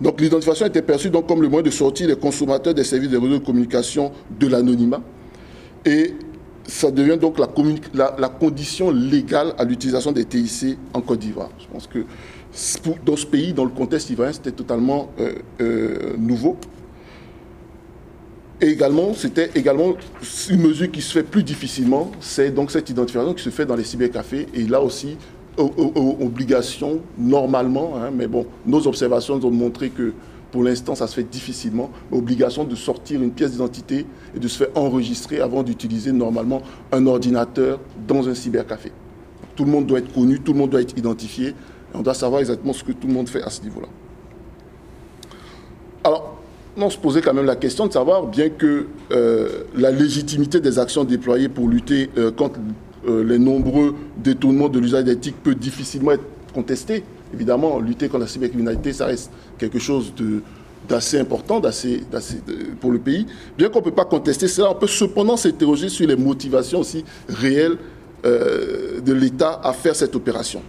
Donc 0.00 0.20
l'identification 0.20 0.66
était 0.66 0.82
perçue 0.82 1.10
donc 1.10 1.28
comme 1.28 1.42
le 1.42 1.48
moyen 1.48 1.62
de 1.62 1.70
sortir 1.70 2.08
les 2.08 2.16
consommateurs 2.16 2.74
des 2.74 2.84
services 2.84 3.10
de 3.10 3.18
réseaux 3.18 3.38
de 3.38 3.44
communication 3.44 4.12
de 4.38 4.46
l'anonymat. 4.48 5.00
Et 5.84 6.14
ça 6.66 6.90
devient 6.90 7.18
donc 7.18 7.38
la, 7.38 8.16
la, 8.18 8.28
condition 8.28 8.90
légale 8.90 9.54
à 9.58 9.64
l'utilisation 9.64 10.12
des 10.12 10.24
TIC 10.24 10.78
en 10.94 11.00
Côte 11.02 11.20
d'Ivoire. 11.20 11.50
Je 11.58 11.66
pense 11.66 11.86
que 11.86 12.04
dans 13.04 13.16
ce 13.16 13.26
pays, 13.26 13.52
dans 13.52 13.64
le 13.64 13.70
contexte 13.70 14.10
ivoirien, 14.10 14.32
c'était 14.32 14.52
totalement 14.52 15.10
euh, 15.18 15.34
euh, 15.60 16.16
nouveau. 16.16 16.56
Et 18.60 18.68
également, 18.68 19.12
c'était 19.14 19.50
également 19.54 19.94
une 20.48 20.60
mesure 20.62 20.90
qui 20.90 21.02
se 21.02 21.12
fait 21.12 21.24
plus 21.24 21.42
difficilement, 21.42 22.12
c'est 22.20 22.50
donc 22.50 22.70
cette 22.70 22.88
identification 22.88 23.34
qui 23.34 23.42
se 23.42 23.50
fait 23.50 23.66
dans 23.66 23.74
les 23.74 23.84
cybercafés. 23.84 24.46
Et 24.54 24.62
là 24.62 24.80
aussi, 24.80 25.16
obligation, 25.58 27.00
normalement, 27.18 27.94
hein, 27.96 28.10
mais 28.14 28.26
bon, 28.26 28.46
nos 28.66 28.86
observations 28.86 29.34
ont 29.44 29.50
montré 29.50 29.90
que 29.90 30.12
pour 30.50 30.62
l'instant, 30.62 30.94
ça 30.94 31.08
se 31.08 31.16
fait 31.16 31.24
difficilement. 31.28 31.90
Obligation 32.12 32.62
de 32.62 32.76
sortir 32.76 33.20
une 33.20 33.32
pièce 33.32 33.50
d'identité 33.50 34.06
et 34.36 34.38
de 34.38 34.46
se 34.46 34.58
faire 34.58 34.68
enregistrer 34.76 35.40
avant 35.40 35.64
d'utiliser 35.64 36.12
normalement 36.12 36.62
un 36.92 37.06
ordinateur 37.08 37.80
dans 38.06 38.28
un 38.28 38.34
cybercafé. 38.34 38.92
Tout 39.56 39.64
le 39.64 39.72
monde 39.72 39.86
doit 39.86 39.98
être 39.98 40.12
connu, 40.12 40.38
tout 40.38 40.52
le 40.52 40.58
monde 40.60 40.70
doit 40.70 40.80
être 40.80 40.96
identifié. 40.96 41.54
On 41.94 42.02
doit 42.02 42.14
savoir 42.14 42.40
exactement 42.40 42.72
ce 42.72 42.82
que 42.82 42.92
tout 42.92 43.06
le 43.06 43.12
monde 43.12 43.28
fait 43.28 43.42
à 43.42 43.50
ce 43.50 43.62
niveau-là. 43.62 43.88
Alors, 46.02 46.34
on 46.76 46.90
se 46.90 46.98
posait 46.98 47.20
quand 47.20 47.34
même 47.34 47.46
la 47.46 47.56
question 47.56 47.86
de 47.86 47.92
savoir, 47.92 48.26
bien 48.26 48.48
que 48.48 48.86
euh, 49.12 49.48
la 49.76 49.90
légitimité 49.90 50.60
des 50.60 50.78
actions 50.78 51.04
déployées 51.04 51.48
pour 51.48 51.68
lutter 51.68 52.10
euh, 52.18 52.32
contre 52.32 52.58
euh, 53.06 53.22
les 53.22 53.38
nombreux 53.38 53.94
détournements 54.16 54.68
de 54.68 54.80
l'usage 54.80 55.04
d'éthique 55.04 55.36
peut 55.42 55.54
difficilement 55.54 56.12
être 56.12 56.24
contestée, 56.52 57.04
évidemment, 57.32 57.78
lutter 57.78 58.08
contre 58.08 58.22
la 58.22 58.26
cybercriminalité, 58.26 58.92
ça 58.92 59.06
reste 59.06 59.30
quelque 59.58 59.78
chose 59.78 60.12
d'assez 60.88 61.18
important 61.18 61.60
pour 62.80 62.92
le 62.92 62.98
pays. 62.98 63.26
Bien 63.56 63.68
qu'on 63.68 63.78
ne 63.78 63.84
peut 63.84 63.90
pas 63.90 64.04
contester 64.04 64.48
cela, 64.48 64.70
on 64.70 64.74
peut 64.74 64.86
cependant 64.86 65.36
s'interroger 65.36 65.88
sur 65.88 66.06
les 66.06 66.16
motivations 66.16 66.80
aussi 66.80 67.04
réelles 67.28 67.76
de 68.22 69.12
l'État 69.12 69.60
à 69.62 69.72
faire 69.72 69.96
cette 69.96 70.14
opération. 70.14 70.62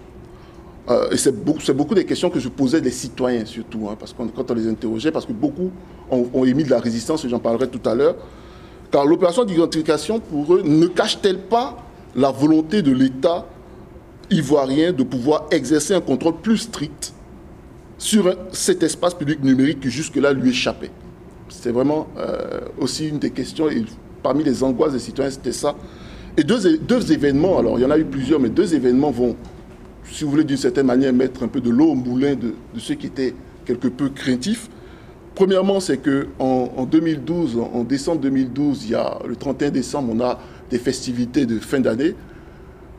Euh, 0.87 1.15
c'est 1.15 1.43
beaucoup, 1.43 1.95
des 1.95 2.05
questions 2.05 2.29
que 2.29 2.39
je 2.39 2.47
posais 2.47 2.79
des 2.79 2.91
citoyens 2.91 3.45
surtout, 3.45 3.87
hein, 3.89 3.95
parce 3.99 4.13
quand 4.13 4.51
on 4.51 4.53
les 4.53 4.67
interrogeait, 4.67 5.11
parce 5.11 5.25
que 5.25 5.33
beaucoup 5.33 5.71
ont, 6.11 6.45
émis 6.45 6.63
de 6.63 6.69
la 6.69 6.79
résistance, 6.79 7.25
et 7.25 7.29
j'en 7.29 7.39
parlerai 7.39 7.67
tout 7.67 7.87
à 7.89 7.95
l'heure. 7.95 8.15
Car 8.91 9.05
l'opération 9.05 9.45
d'identification, 9.45 10.19
pour 10.19 10.53
eux, 10.53 10.61
ne 10.63 10.85
cache-t-elle 10.85 11.39
pas 11.39 11.77
la 12.15 12.29
volonté 12.29 12.83
de 12.83 12.91
l'État 12.91 13.47
ivoirien 14.29 14.93
de 14.93 15.03
pouvoir 15.03 15.47
exercer 15.49 15.95
un 15.95 16.01
contrôle 16.01 16.35
plus 16.37 16.57
strict 16.57 17.13
sur 17.97 18.35
cet 18.51 18.83
espace 18.83 19.15
public 19.15 19.43
numérique 19.43 19.79
qui 19.79 19.89
jusque-là 19.89 20.33
lui 20.33 20.51
échappait? 20.51 20.91
C'est 21.49 21.71
vraiment 21.71 22.07
euh, 22.17 22.59
aussi 22.79 23.09
une 23.09 23.17
des 23.17 23.31
questions, 23.31 23.69
parmi 24.21 24.43
les 24.43 24.63
angoisses 24.63 24.93
des 24.93 24.99
citoyens, 24.99 25.31
c'était 25.31 25.51
ça. 25.51 25.75
Et 26.37 26.43
deux 26.43 27.11
événements, 27.11 27.57
alors 27.57 27.79
il 27.79 27.81
y 27.81 27.85
en 27.85 27.91
a 27.91 27.97
eu 27.97 28.05
plusieurs, 28.05 28.39
mais 28.39 28.49
deux 28.49 28.75
événements 28.75 29.09
vont 29.09 29.35
si 30.11 30.23
vous 30.23 30.31
voulez, 30.31 30.43
d'une 30.43 30.57
certaine 30.57 30.85
manière, 30.85 31.13
mettre 31.13 31.43
un 31.43 31.47
peu 31.47 31.61
de 31.61 31.69
l'eau 31.69 31.91
au 31.91 31.95
moulin 31.95 32.35
de, 32.35 32.53
ceux 32.77 32.95
qui 32.95 33.07
étaient 33.07 33.33
quelque 33.65 33.87
peu 33.87 34.09
craintifs. 34.09 34.69
Premièrement, 35.33 35.79
c'est 35.79 35.97
qu'en 35.97 36.71
en, 36.77 36.85
2012, 36.85 37.57
en, 37.57 37.83
décembre 37.83 38.21
2012, 38.21 38.85
il 38.85 38.91
y 38.91 38.95
a 38.95 39.19
le 39.27 39.35
31 39.35 39.71
décembre, 39.71 40.13
on 40.15 40.21
a 40.21 40.39
des 40.69 40.79
festivités 40.79 41.45
de 41.45 41.59
fin 41.59 41.79
d'année. 41.79 42.15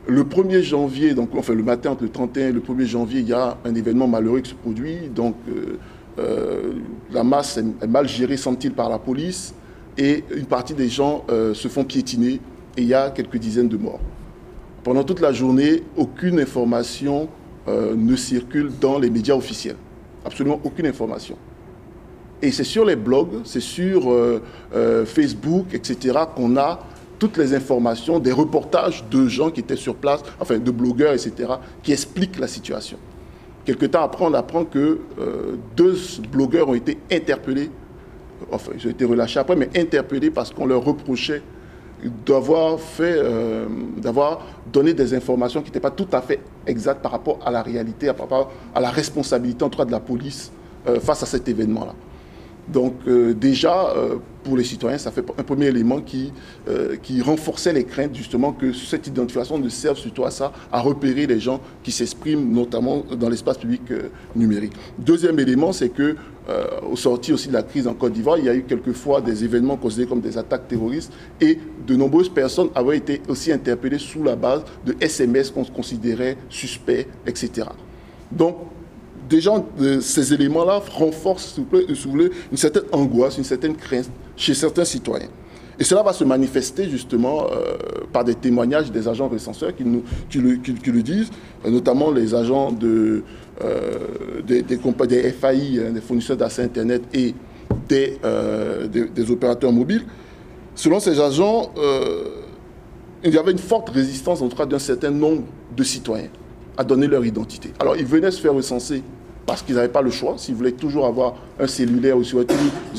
Le 0.07 0.23
1er 0.23 0.61
janvier, 0.61 1.13
donc 1.15 1.29
enfin 1.35 1.53
le 1.53 1.63
matin 1.63 1.91
entre 1.91 2.03
le 2.03 2.09
31 2.09 2.49
et 2.49 2.51
le 2.51 2.61
1er 2.61 2.85
janvier, 2.85 3.19
il 3.21 3.27
y 3.27 3.33
a 3.33 3.57
un 3.65 3.75
événement 3.75 4.07
malheureux 4.07 4.39
qui 4.41 4.51
se 4.51 4.55
produit. 4.55 5.09
Donc 5.13 5.35
euh, 5.49 5.77
euh, 6.19 6.73
la 7.11 7.23
masse 7.23 7.57
est, 7.57 7.87
mal 7.87 8.07
gérée, 8.07 8.37
semble-t-il, 8.37 8.73
par 8.73 8.89
la 8.89 8.99
police. 8.99 9.53
Et 9.97 10.23
une 10.31 10.45
partie 10.45 10.75
des 10.75 10.89
gens 10.89 11.25
euh, 11.29 11.53
se 11.53 11.67
font 11.67 11.83
piétiner 11.83 12.39
et 12.77 12.81
il 12.83 12.87
y 12.87 12.93
a 12.93 13.09
quelques 13.09 13.37
dizaines 13.37 13.67
de 13.67 13.77
morts. 13.77 13.99
Pendant 14.87 15.03
toute 15.03 15.19
la 15.19 15.33
journée, 15.33 15.83
aucune 15.97 16.39
information 16.39 17.27
euh, 17.67 17.93
ne 17.93 18.15
circule 18.15 18.71
dans 18.79 18.97
les 18.97 19.09
médias 19.09 19.35
officiels. 19.35 19.75
Absolument 20.23 20.61
aucune 20.63 20.85
information. 20.85 21.35
Et 22.41 22.53
c'est 22.53 22.63
sur 22.63 22.85
les 22.85 22.95
blogs, 22.95 23.41
c'est 23.43 23.59
sur 23.59 24.09
euh, 24.09 24.41
euh, 24.73 25.05
Facebook, 25.05 25.73
etc., 25.73 26.19
qu'on 26.33 26.55
a 26.55 26.79
toutes 27.19 27.35
les 27.35 27.53
informations, 27.53 28.19
des 28.19 28.31
reportages 28.31 29.03
de 29.11 29.27
gens 29.27 29.51
qui 29.51 29.59
étaient 29.59 29.75
sur 29.75 29.95
place, 29.95 30.21
enfin 30.39 30.57
de 30.57 30.71
blogueurs, 30.71 31.11
etc., 31.11 31.55
qui 31.83 31.91
expliquent 31.91 32.39
la 32.39 32.47
situation. 32.47 32.97
Quelque 33.65 33.87
temps 33.87 34.03
après, 34.03 34.23
on 34.23 34.33
apprend 34.33 34.63
que 34.63 35.01
deux 35.75 35.97
blogueurs 36.31 36.69
ont 36.69 36.75
été 36.75 36.97
interpellés, 37.11 37.71
enfin, 38.53 38.71
ils 38.79 38.87
ont 38.87 38.91
été 38.91 39.03
relâchés 39.03 39.41
après, 39.41 39.57
mais 39.57 39.69
interpellés 39.75 40.31
parce 40.31 40.51
qu'on 40.51 40.65
leur 40.65 40.85
reprochait 40.85 41.41
d'avoir 42.25 42.79
fait, 42.79 43.15
euh, 43.17 43.65
d'avoir 43.97 44.45
donné 44.71 44.93
des 44.93 45.13
informations 45.13 45.61
qui 45.61 45.67
n'étaient 45.67 45.79
pas 45.79 45.91
tout 45.91 46.07
à 46.11 46.21
fait 46.21 46.39
exactes 46.65 47.01
par 47.01 47.11
rapport 47.11 47.39
à 47.45 47.51
la 47.51 47.61
réalité, 47.61 48.09
à 48.09 48.79
la 48.79 48.89
responsabilité 48.89 49.63
en 49.63 49.69
de 49.69 49.91
la 49.91 49.99
police 49.99 50.51
euh, 50.87 50.99
face 50.99 51.23
à 51.23 51.25
cet 51.25 51.47
événement-là. 51.47 51.93
Donc 52.67 52.95
euh, 53.07 53.33
déjà, 53.33 53.93
pour 54.43 54.57
les 54.57 54.65
citoyens, 54.65 54.97
ça 54.97 55.09
fait 55.09 55.23
un 55.37 55.43
premier 55.43 55.67
élément 55.67 56.01
qui, 56.01 56.33
qui 57.01 57.21
renforçait 57.21 57.71
les 57.71 57.85
craintes 57.85 58.13
justement 58.13 58.51
que 58.51 58.73
cette 58.73 59.07
identification 59.07 59.57
ne 59.57 59.69
serve 59.69 59.97
surtout 59.97 60.25
à 60.25 60.31
ça, 60.31 60.51
à 60.71 60.81
repérer 60.81 61.27
les 61.27 61.39
gens 61.39 61.61
qui 61.81 61.91
s'expriment 61.91 62.51
notamment 62.51 63.03
dans 63.17 63.29
l'espace 63.29 63.57
public 63.57 63.83
numérique. 64.35 64.73
Deuxième 64.99 65.39
élément, 65.39 65.71
c'est 65.71 65.89
que 65.89 66.17
euh, 66.49 66.65
au 66.89 66.95
sorti 66.95 67.33
aussi 67.33 67.49
de 67.49 67.53
la 67.53 67.63
crise 67.63 67.87
en 67.87 67.93
Côte 67.93 68.13
d'Ivoire, 68.13 68.37
il 68.37 68.45
y 68.45 68.49
a 68.49 68.55
eu 68.55 68.63
quelquefois 68.63 69.21
des 69.21 69.43
événements 69.43 69.75
considérés 69.75 70.07
comme 70.07 70.21
des 70.21 70.37
attaques 70.37 70.67
terroristes 70.67 71.11
et 71.41 71.59
de 71.85 71.95
nombreuses 71.95 72.29
personnes 72.29 72.69
avaient 72.73 72.97
été 72.97 73.21
aussi 73.27 73.51
interpellées 73.51 73.99
sous 73.99 74.23
la 74.23 74.35
base 74.35 74.63
de 74.85 74.95
SMS 75.01 75.51
qu'on 75.51 75.65
considérait 75.65 76.37
suspects, 76.49 77.07
etc. 77.25 77.67
Donc, 78.31 78.57
déjà, 79.29 79.51
ces 80.01 80.33
éléments-là 80.33 80.81
renforcent, 80.91 81.55
si 81.55 82.05
vous 82.05 82.11
voulez, 82.11 82.31
une 82.51 82.57
certaine 82.57 82.83
angoisse, 82.91 83.37
une 83.37 83.43
certaine 83.43 83.75
crainte 83.75 84.09
chez 84.35 84.53
certains 84.53 84.85
citoyens. 84.85 85.29
Et 85.79 85.83
cela 85.83 86.01
va 86.01 86.11
se 86.11 86.23
manifester 86.23 86.89
justement 86.89 87.45
euh, 87.51 87.77
par 88.11 88.23
des 88.23 88.33
témoignages 88.33 88.91
des 88.91 89.07
agents 89.07 89.27
recenseurs 89.27 89.75
qui, 89.75 89.85
nous, 89.85 90.03
qui, 90.29 90.39
le, 90.39 91.01
disent, 91.03 91.29
euh, 91.65 91.69
notamment 91.69 92.09
les 92.09 92.33
agents 92.33 92.71
de, 92.71 92.87
euh, 92.87 93.23
des, 94.45 94.61
des, 94.61 94.77
des, 94.77 95.31
FAI, 95.31 95.79
hein, 95.79 95.91
des 95.91 96.01
fournisseurs 96.01 96.37
d'accès 96.37 96.63
Internet 96.63 97.03
et 97.13 97.33
des, 97.87 98.17
des, 98.89 99.31
opérateurs 99.31 99.71
mobiles. 99.71 100.05
Selon 100.75 100.99
ces 100.99 101.19
agents, 101.19 101.71
il 103.23 103.33
y 103.33 103.37
avait 103.37 103.51
une 103.51 103.57
forte 103.57 103.89
résistance 103.89 104.41
en 104.41 104.47
tout 104.47 104.57
cas 104.57 104.65
d'un 104.65 104.79
certain 104.79 105.11
nombre 105.11 105.43
de 105.75 105.83
citoyens 105.83 106.29
à 106.77 106.83
donner 106.83 107.07
leur 107.07 107.25
identité. 107.25 107.71
Alors 107.79 107.97
ils 107.97 108.05
venaient 108.05 108.31
se 108.31 108.39
faire 108.39 108.53
recenser 108.53 109.01
parce 109.47 109.63
qu'ils 109.63 109.75
n'avaient 109.75 109.87
pas 109.87 110.01
le 110.01 110.11
choix, 110.11 110.35
s'ils 110.37 110.55
voulaient 110.55 110.73
toujours 110.73 111.05
avoir 111.05 111.35
un 111.59 111.67
cellulaire 111.67 112.17
ou 112.17 112.23
sur 112.23 112.43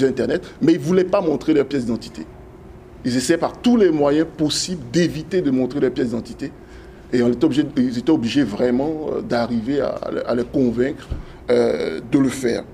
Internet, 0.02 0.42
mais 0.62 0.72
ils 0.72 0.80
ne 0.80 0.84
voulaient 0.84 1.04
pas 1.04 1.20
montrer 1.20 1.52
leur 1.52 1.66
pièce 1.66 1.84
d'identité. 1.84 2.26
Ils 3.04 3.16
essayaient 3.16 3.38
par 3.38 3.60
tous 3.60 3.76
les 3.76 3.90
moyens 3.90 4.26
possibles 4.36 4.82
d'éviter 4.90 5.42
de 5.42 5.50
montrer 5.50 5.78
leur 5.78 5.92
pièce 5.92 6.08
d'identité. 6.08 6.50
Et 7.12 7.20
ils 7.20 7.98
étaient 7.98 8.10
obligés 8.10 8.42
vraiment 8.42 9.10
euh, 9.10 9.20
d'arriver 9.22 9.80
à, 9.80 10.34
les 10.34 10.44
convaincre 10.44 11.08
euh, 11.50 12.00
de 12.12 12.18
le 12.18 12.28
faire. 12.28 12.64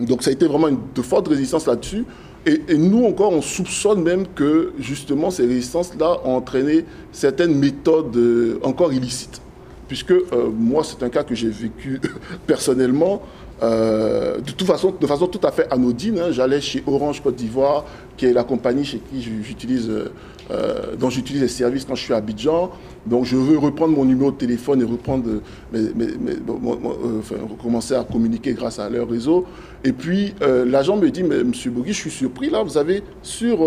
Donc 0.00 0.22
ça 0.22 0.30
a 0.30 0.32
été 0.32 0.46
vraiment 0.46 0.68
une, 0.68 0.78
de 0.94 1.02
forte 1.02 1.28
résistance 1.28 1.66
là-dessus. 1.66 2.04
Et, 2.46 2.78
nous 2.78 3.04
encore, 3.04 3.32
on 3.32 3.42
soupçonne 3.42 4.02
même 4.02 4.24
que 4.34 4.72
justement 4.78 5.30
ces 5.30 5.46
résistances-là 5.46 6.20
ont 6.24 6.36
entraîné 6.36 6.84
certaines 7.12 7.54
méthodes 7.54 8.16
euh, 8.16 8.58
encore 8.62 8.92
illicites 8.92 9.40
puisque 9.88 10.14
moi, 10.58 10.82
c'est 10.82 11.00
un 11.04 11.08
cas 11.08 11.22
que 11.22 11.36
j'ai 11.36 11.48
vécu 11.48 12.00
personnellement. 12.48 13.22
De 13.62 14.40
toute 14.40 14.66
façon, 14.66 14.92
de 15.00 15.06
façon 15.06 15.28
tout 15.28 15.46
à 15.46 15.52
fait 15.52 15.72
anodine, 15.72 16.18
hein. 16.18 16.32
j'allais 16.32 16.60
chez 16.60 16.82
Orange 16.88 17.22
Côte 17.22 17.36
d'Ivoire, 17.36 17.84
qui 18.16 18.26
est 18.26 18.32
la 18.32 18.42
compagnie 18.42 18.84
chez 18.84 18.98
qui 18.98 19.22
j'utilise, 19.22 19.88
euh, 20.50 20.96
dont 20.96 21.10
j'utilise 21.10 21.42
les 21.42 21.48
services 21.48 21.84
quand 21.84 21.94
je 21.94 22.02
suis 22.02 22.12
à 22.12 22.16
Abidjan. 22.16 22.70
Donc, 23.06 23.24
je 23.24 23.36
veux 23.36 23.58
reprendre 23.58 23.96
mon 23.96 24.04
numéro 24.04 24.30
de 24.30 24.36
téléphone 24.36 24.80
et 24.80 24.84
reprendre, 24.84 25.40
recommencer 27.50 27.94
à 27.94 28.04
communiquer 28.04 28.52
grâce 28.54 28.78
à 28.78 28.88
leur 28.88 29.08
réseau. 29.08 29.44
Et 29.84 29.92
puis, 29.92 30.34
l'agent 30.40 30.96
me 30.96 31.10
dit, 31.10 31.22
Monsieur 31.22 31.70
Bogui, 31.70 31.92
je 31.92 32.00
suis 32.00 32.10
surpris 32.10 32.50
là, 32.50 32.62
vous 32.62 32.78
avez 32.78 33.02
sur 33.22 33.58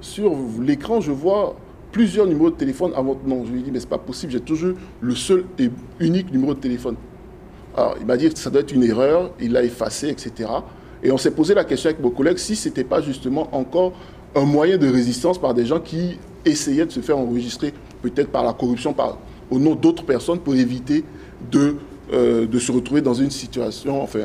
sur 0.00 0.32
l'écran, 0.60 1.00
je 1.00 1.10
vois 1.10 1.56
plusieurs 1.92 2.26
numéros 2.26 2.50
de 2.50 2.56
téléphone 2.56 2.92
à 2.94 3.00
votre 3.00 3.26
nom. 3.26 3.44
Je 3.44 3.52
lui 3.52 3.62
dit, 3.62 3.70
mais 3.70 3.80
c'est 3.80 3.88
pas 3.88 3.98
possible, 3.98 4.32
j'ai 4.32 4.40
toujours 4.40 4.74
le 5.00 5.14
seul 5.14 5.44
et 5.58 5.70
unique 6.00 6.30
numéro 6.32 6.54
de 6.54 6.60
téléphone. 6.60 6.96
Alors, 7.76 7.96
il 8.00 8.06
m'a 8.06 8.16
dit 8.16 8.30
ça 8.34 8.50
doit 8.50 8.60
être 8.60 8.72
une 8.72 8.84
erreur, 8.84 9.30
il 9.40 9.52
l'a 9.52 9.62
effacé, 9.62 10.08
etc. 10.08 10.50
Et 11.02 11.12
on 11.12 11.18
s'est 11.18 11.30
posé 11.30 11.54
la 11.54 11.64
question 11.64 11.90
avec 11.90 12.00
vos 12.00 12.10
collègues 12.10 12.38
si 12.38 12.56
ce 12.56 12.68
n'était 12.68 12.84
pas 12.84 13.00
justement 13.00 13.48
encore 13.52 13.92
un 14.38 14.44
moyen 14.44 14.78
de 14.78 14.88
résistance 14.88 15.38
par 15.38 15.54
des 15.54 15.66
gens 15.66 15.80
qui 15.80 16.18
essayaient 16.44 16.86
de 16.86 16.92
se 16.92 17.00
faire 17.00 17.18
enregistrer, 17.18 17.72
peut-être 18.02 18.30
par 18.30 18.44
la 18.44 18.52
corruption, 18.52 18.92
par, 18.92 19.18
au 19.50 19.58
nom 19.58 19.74
d'autres 19.74 20.04
personnes, 20.04 20.38
pour 20.38 20.54
éviter 20.54 21.04
de, 21.50 21.76
euh, 22.12 22.46
de 22.46 22.58
se 22.58 22.72
retrouver 22.72 23.00
dans 23.00 23.14
une 23.14 23.30
situation, 23.30 24.02
enfin, 24.02 24.20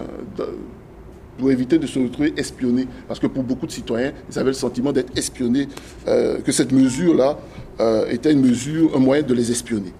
pour 1.37 1.51
éviter 1.51 1.79
de 1.79 1.87
se 1.87 1.99
retrouver 1.99 2.33
espionné. 2.37 2.87
Parce 3.07 3.19
que 3.19 3.27
pour 3.27 3.43
beaucoup 3.43 3.65
de 3.65 3.71
citoyens, 3.71 4.13
ils 4.29 4.37
avaient 4.37 4.51
le 4.51 4.53
sentiment 4.53 4.91
d'être 4.91 5.17
espionnés, 5.17 5.67
euh, 6.07 6.39
que 6.39 6.51
cette 6.51 6.71
mesure-là 6.71 7.37
euh, 7.79 8.07
était 8.09 8.31
une 8.31 8.41
mesure, 8.41 8.91
un 8.95 8.99
moyen 8.99 9.23
de 9.23 9.33
les 9.33 9.51
espionner. 9.51 9.93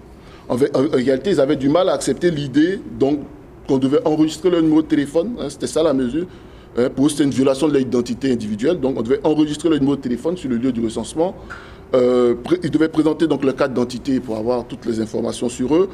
En, 0.48 0.56
réalité, 0.56 1.30
ils 1.30 1.40
avaient 1.40 1.56
du 1.56 1.70
mal 1.70 1.88
à 1.88 1.94
accepter 1.94 2.30
l'idée 2.30 2.78
qu'on 3.66 3.78
devait 3.78 4.00
enregistrer 4.04 4.50
leur 4.50 4.60
numéro 4.60 4.82
de 4.82 4.86
téléphone. 4.86 5.36
Hein, 5.40 5.46
c'était 5.48 5.66
ça 5.66 5.82
la 5.82 5.94
mesure. 5.94 6.26
Hein, 6.76 6.88
pour 6.94 7.06
eux, 7.06 7.08
c'était 7.08 7.24
une 7.24 7.30
violation 7.30 7.68
de 7.68 7.76
l'identité 7.76 8.32
individuelle. 8.32 8.80
Donc, 8.80 8.98
on 8.98 9.02
devait 9.02 9.20
enregistrer 9.24 9.68
leur 9.68 9.78
numéro 9.78 9.96
de 9.96 10.00
téléphone 10.00 10.36
sur 10.36 10.50
le 10.50 10.56
lieu 10.56 10.72
du 10.72 10.84
recensement. 10.84 11.34
Euh, 11.94 12.34
ils 12.62 12.70
devaient 12.70 12.88
présenter 12.88 13.26
donc 13.26 13.44
le 13.44 13.52
carte 13.52 13.72
d'identité 13.72 14.18
pour 14.18 14.36
avoir 14.36 14.66
toutes 14.66 14.84
les 14.86 15.00
informations 15.00 15.48
sur 15.48 15.74
eux. 15.76 15.88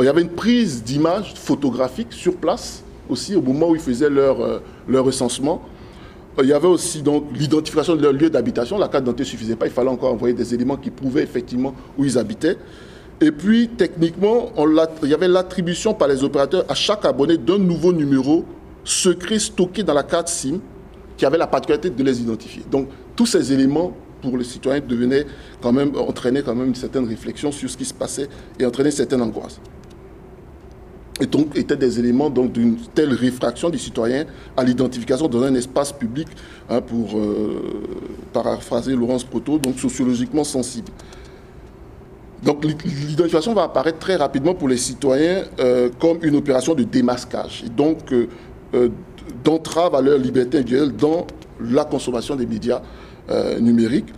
Il 0.00 0.04
y 0.04 0.08
avait 0.08 0.22
une 0.22 0.30
prise 0.30 0.82
d'image 0.82 1.34
photographique 1.34 2.12
sur 2.12 2.34
place 2.34 2.82
aussi 3.08 3.36
au 3.36 3.42
moment 3.42 3.68
où 3.68 3.76
ils 3.76 3.80
faisaient 3.80 4.10
leur, 4.10 4.40
euh, 4.40 4.58
leur 4.88 5.04
recensement. 5.04 5.62
Il 6.42 6.48
y 6.48 6.52
avait 6.52 6.66
aussi 6.66 7.02
donc 7.02 7.26
l'identification 7.32 7.94
de 7.94 8.02
leur 8.02 8.12
lieu 8.12 8.28
d'habitation. 8.28 8.76
La 8.76 8.88
carte 8.88 9.04
d'identité 9.04 9.22
ne 9.22 9.28
suffisait 9.28 9.56
pas, 9.56 9.66
il 9.66 9.72
fallait 9.72 9.90
encore 9.90 10.12
envoyer 10.12 10.34
des 10.34 10.52
éléments 10.52 10.76
qui 10.76 10.90
prouvaient 10.90 11.22
effectivement 11.22 11.74
où 11.96 12.04
ils 12.04 12.18
habitaient. 12.18 12.56
Et 13.20 13.30
puis, 13.30 13.68
techniquement, 13.68 14.50
il 15.04 15.08
y 15.08 15.14
avait 15.14 15.28
l'attribution 15.28 15.94
par 15.94 16.08
les 16.08 16.24
opérateurs 16.24 16.64
à 16.68 16.74
chaque 16.74 17.04
abonné 17.04 17.36
d'un 17.36 17.58
nouveau 17.58 17.92
numéro 17.92 18.44
secret 18.84 19.38
stocké 19.38 19.82
dans 19.82 19.94
la 19.94 20.02
carte 20.02 20.28
SIM 20.28 20.60
qui 21.16 21.24
avait 21.24 21.38
la 21.38 21.46
particularité 21.46 21.90
de 21.90 22.02
les 22.02 22.20
identifier. 22.20 22.62
Donc, 22.70 22.88
tous 23.16 23.26
ces 23.26 23.52
éléments 23.52 23.92
pour 24.20 24.36
les 24.36 24.44
citoyens 24.44 24.80
devenaient 24.80 25.26
quand 25.60 25.72
même, 25.72 25.94
entraînaient 25.96 26.42
quand 26.42 26.54
même 26.54 26.68
une 26.68 26.74
certaine 26.74 27.06
réflexion 27.06 27.52
sur 27.52 27.68
ce 27.68 27.76
qui 27.76 27.84
se 27.84 27.94
passait 27.94 28.28
et 28.58 28.66
entraînaient 28.66 28.90
une 28.90 28.96
certaine 28.96 29.22
angoisse. 29.22 29.60
Et 31.20 31.26
donc, 31.26 31.56
étaient 31.56 31.76
des 31.76 32.00
éléments 32.00 32.28
d'une 32.28 32.76
telle 32.92 33.12
réfraction 33.14 33.70
du 33.70 33.78
citoyen 33.78 34.24
à 34.56 34.64
l'identification 34.64 35.28
dans 35.28 35.44
un 35.44 35.54
espace 35.54 35.92
public, 35.92 36.26
hein, 36.68 36.80
pour 36.80 37.16
euh, 37.16 37.84
paraphraser 38.32 38.96
Laurence 38.96 39.22
Proto, 39.22 39.58
donc 39.58 39.78
sociologiquement 39.78 40.42
sensible. 40.42 40.90
Donc 42.44 42.62
l'identification 42.64 43.54
va 43.54 43.62
apparaître 43.62 43.98
très 43.98 44.16
rapidement 44.16 44.54
pour 44.54 44.68
les 44.68 44.76
citoyens 44.76 45.44
euh, 45.60 45.88
comme 45.98 46.18
une 46.22 46.36
opération 46.36 46.74
de 46.74 46.82
démasquage, 46.82 47.64
et 47.64 47.70
donc 47.70 48.12
euh, 48.12 48.28
d'entrave 49.44 49.94
à 49.94 50.00
leur 50.00 50.18
liberté 50.18 50.58
individuelle 50.58 50.92
dans 50.92 51.26
la 51.60 51.84
consommation 51.84 52.36
des 52.36 52.46
médias 52.46 52.82
numériques. 53.60 54.12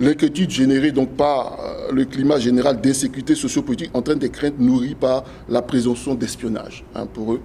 L'inquiétude 0.00 0.50
générée 0.50 0.92
donc 0.92 1.10
par 1.16 1.58
euh, 1.58 1.92
le 1.92 2.04
climat 2.04 2.38
général 2.38 2.80
d'insécurité 2.80 3.34
sociopolitique 3.34 3.90
entraîne 3.94 4.18
des 4.18 4.30
craintes 4.30 4.58
nourries 4.60 4.94
par 4.94 5.24
la 5.48 5.60
présomption 5.60 6.14
d'espionnage 6.14 6.84
hein, 6.94 7.06
pour 7.12 7.32
eux, 7.32 7.40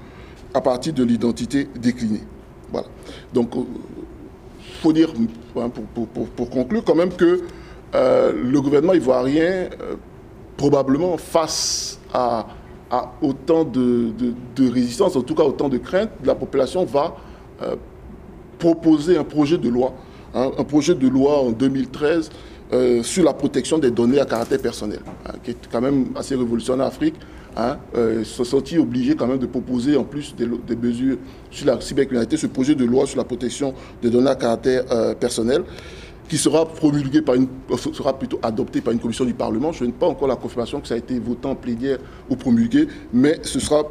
à 0.53 0.61
partir 0.61 0.93
de 0.93 1.03
l'identité 1.03 1.67
déclinée. 1.75 2.21
Voilà. 2.71 2.87
Donc, 3.33 3.55
euh, 3.55 3.61
faut 4.83 4.93
dire, 4.93 5.11
hein, 5.57 5.71
pour, 6.35 6.49
conclure, 6.51 6.83
quand 6.83 6.93
même 6.93 7.11
que 7.13 7.41
euh, 7.95 8.33
le 8.43 8.61
gouvernement 8.61 8.93
ivoirien, 8.93 9.69
probablement 10.55 11.17
face 11.17 11.99
à, 12.13 12.45
autant 13.21 13.63
de, 13.63 14.13
résistance, 14.71 15.15
en 15.15 15.21
tout 15.21 15.35
cas 15.35 15.43
autant 15.43 15.69
de 15.69 15.77
craintes, 15.77 16.11
la 16.23 16.35
population 16.35 16.85
va 16.85 17.15
proposer 18.59 19.17
un 19.17 19.23
projet 19.23 19.57
de 19.57 19.69
loi 19.69 19.93
un, 20.33 20.63
projet 20.63 20.95
de 20.95 21.07
loi 21.07 21.39
en 21.41 21.51
2013 21.51 22.29
euh, 22.71 23.03
sur 23.03 23.23
la 23.23 23.33
protection 23.33 23.77
des 23.77 23.91
données 23.91 24.19
à 24.19 24.25
caractère 24.25 24.59
personnel, 24.59 24.99
hein, 25.25 25.33
qui 25.43 25.51
est 25.51 25.57
quand 25.71 25.81
même 25.81 26.07
assez 26.15 26.35
révolutionnaire 26.35 26.85
en 26.85 26.89
Afrique. 26.89 27.15
Hein, 27.55 27.77
euh, 27.95 28.23
se 28.23 28.43
sentit 28.43 28.79
obligé 28.79 29.15
quand 29.15 29.27
même 29.27 29.37
de 29.37 29.45
proposer 29.45 29.95
en 29.95 30.03
plus 30.03 30.33
des, 30.35 30.75
mesures 30.75 31.17
sur 31.51 31.67
la 31.67 31.79
cybercriminalité, 31.79 32.35
ce 32.35 32.47
projet 32.47 32.73
de 32.73 32.83
loi 32.83 33.05
sur 33.05 33.19
la 33.19 33.25
protection 33.25 33.75
des 34.01 34.09
données 34.09 34.31
à 34.31 34.35
caractère 34.35 34.85
euh, 34.91 35.13
personnel 35.13 35.63
qui 36.29 36.37
sera 36.37 36.65
promulgué 36.65 37.21
par 37.21 37.35
une, 37.35 37.47
sera 37.93 38.17
plutôt 38.17 38.39
adopté 38.41 38.81
par 38.81 38.93
une 38.93 38.99
commission 38.99 39.25
du 39.25 39.33
Parlement. 39.33 39.71
Je 39.71 39.85
n'ai 39.85 39.91
pas 39.91 40.07
encore 40.07 40.27
la 40.27 40.35
confirmation 40.35 40.79
que 40.79 40.87
ça 40.87 40.95
a 40.95 40.97
été 40.97 41.19
voté 41.19 41.47
en 41.47 41.55
plénière 41.55 41.97
ou 42.29 42.35
promulgué, 42.35 42.87
mais 43.13 43.39
ce 43.43 43.59
sera, 43.59 43.83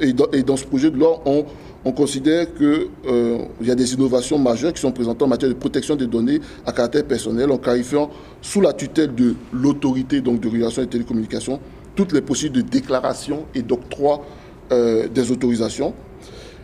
et 0.00 0.12
dans, 0.12 0.26
et, 0.32 0.42
dans, 0.42 0.56
ce 0.56 0.64
projet 0.64 0.90
de 0.90 0.96
loi, 0.96 1.20
on, 1.26 1.44
on 1.84 1.92
considère 1.92 2.52
qu'il 2.54 2.88
euh, 3.06 3.38
y 3.62 3.70
a 3.70 3.74
des 3.74 3.94
innovations 3.94 4.38
majeures 4.38 4.72
qui 4.72 4.80
sont 4.80 4.92
présentées 4.92 5.24
en 5.24 5.28
matière 5.28 5.50
de 5.50 5.56
protection 5.56 5.94
des 5.96 6.06
données 6.06 6.40
à 6.66 6.72
caractère 6.72 7.04
personnel 7.04 7.50
en 7.50 7.58
clarifiant 7.58 8.10
sous 8.42 8.60
la 8.60 8.72
tutelle 8.72 9.14
de 9.14 9.34
l'autorité 9.52 10.20
donc 10.20 10.40
de 10.40 10.48
régulation 10.48 10.82
des 10.82 10.88
télécommunications 10.88 11.60
toutes 11.98 12.12
les 12.12 12.20
possibilités 12.20 12.62
de 12.62 12.68
déclaration 12.70 13.46
et 13.54 13.62
d'octroi 13.62 14.24
euh, 14.70 15.08
des 15.08 15.32
autorisations. 15.32 15.94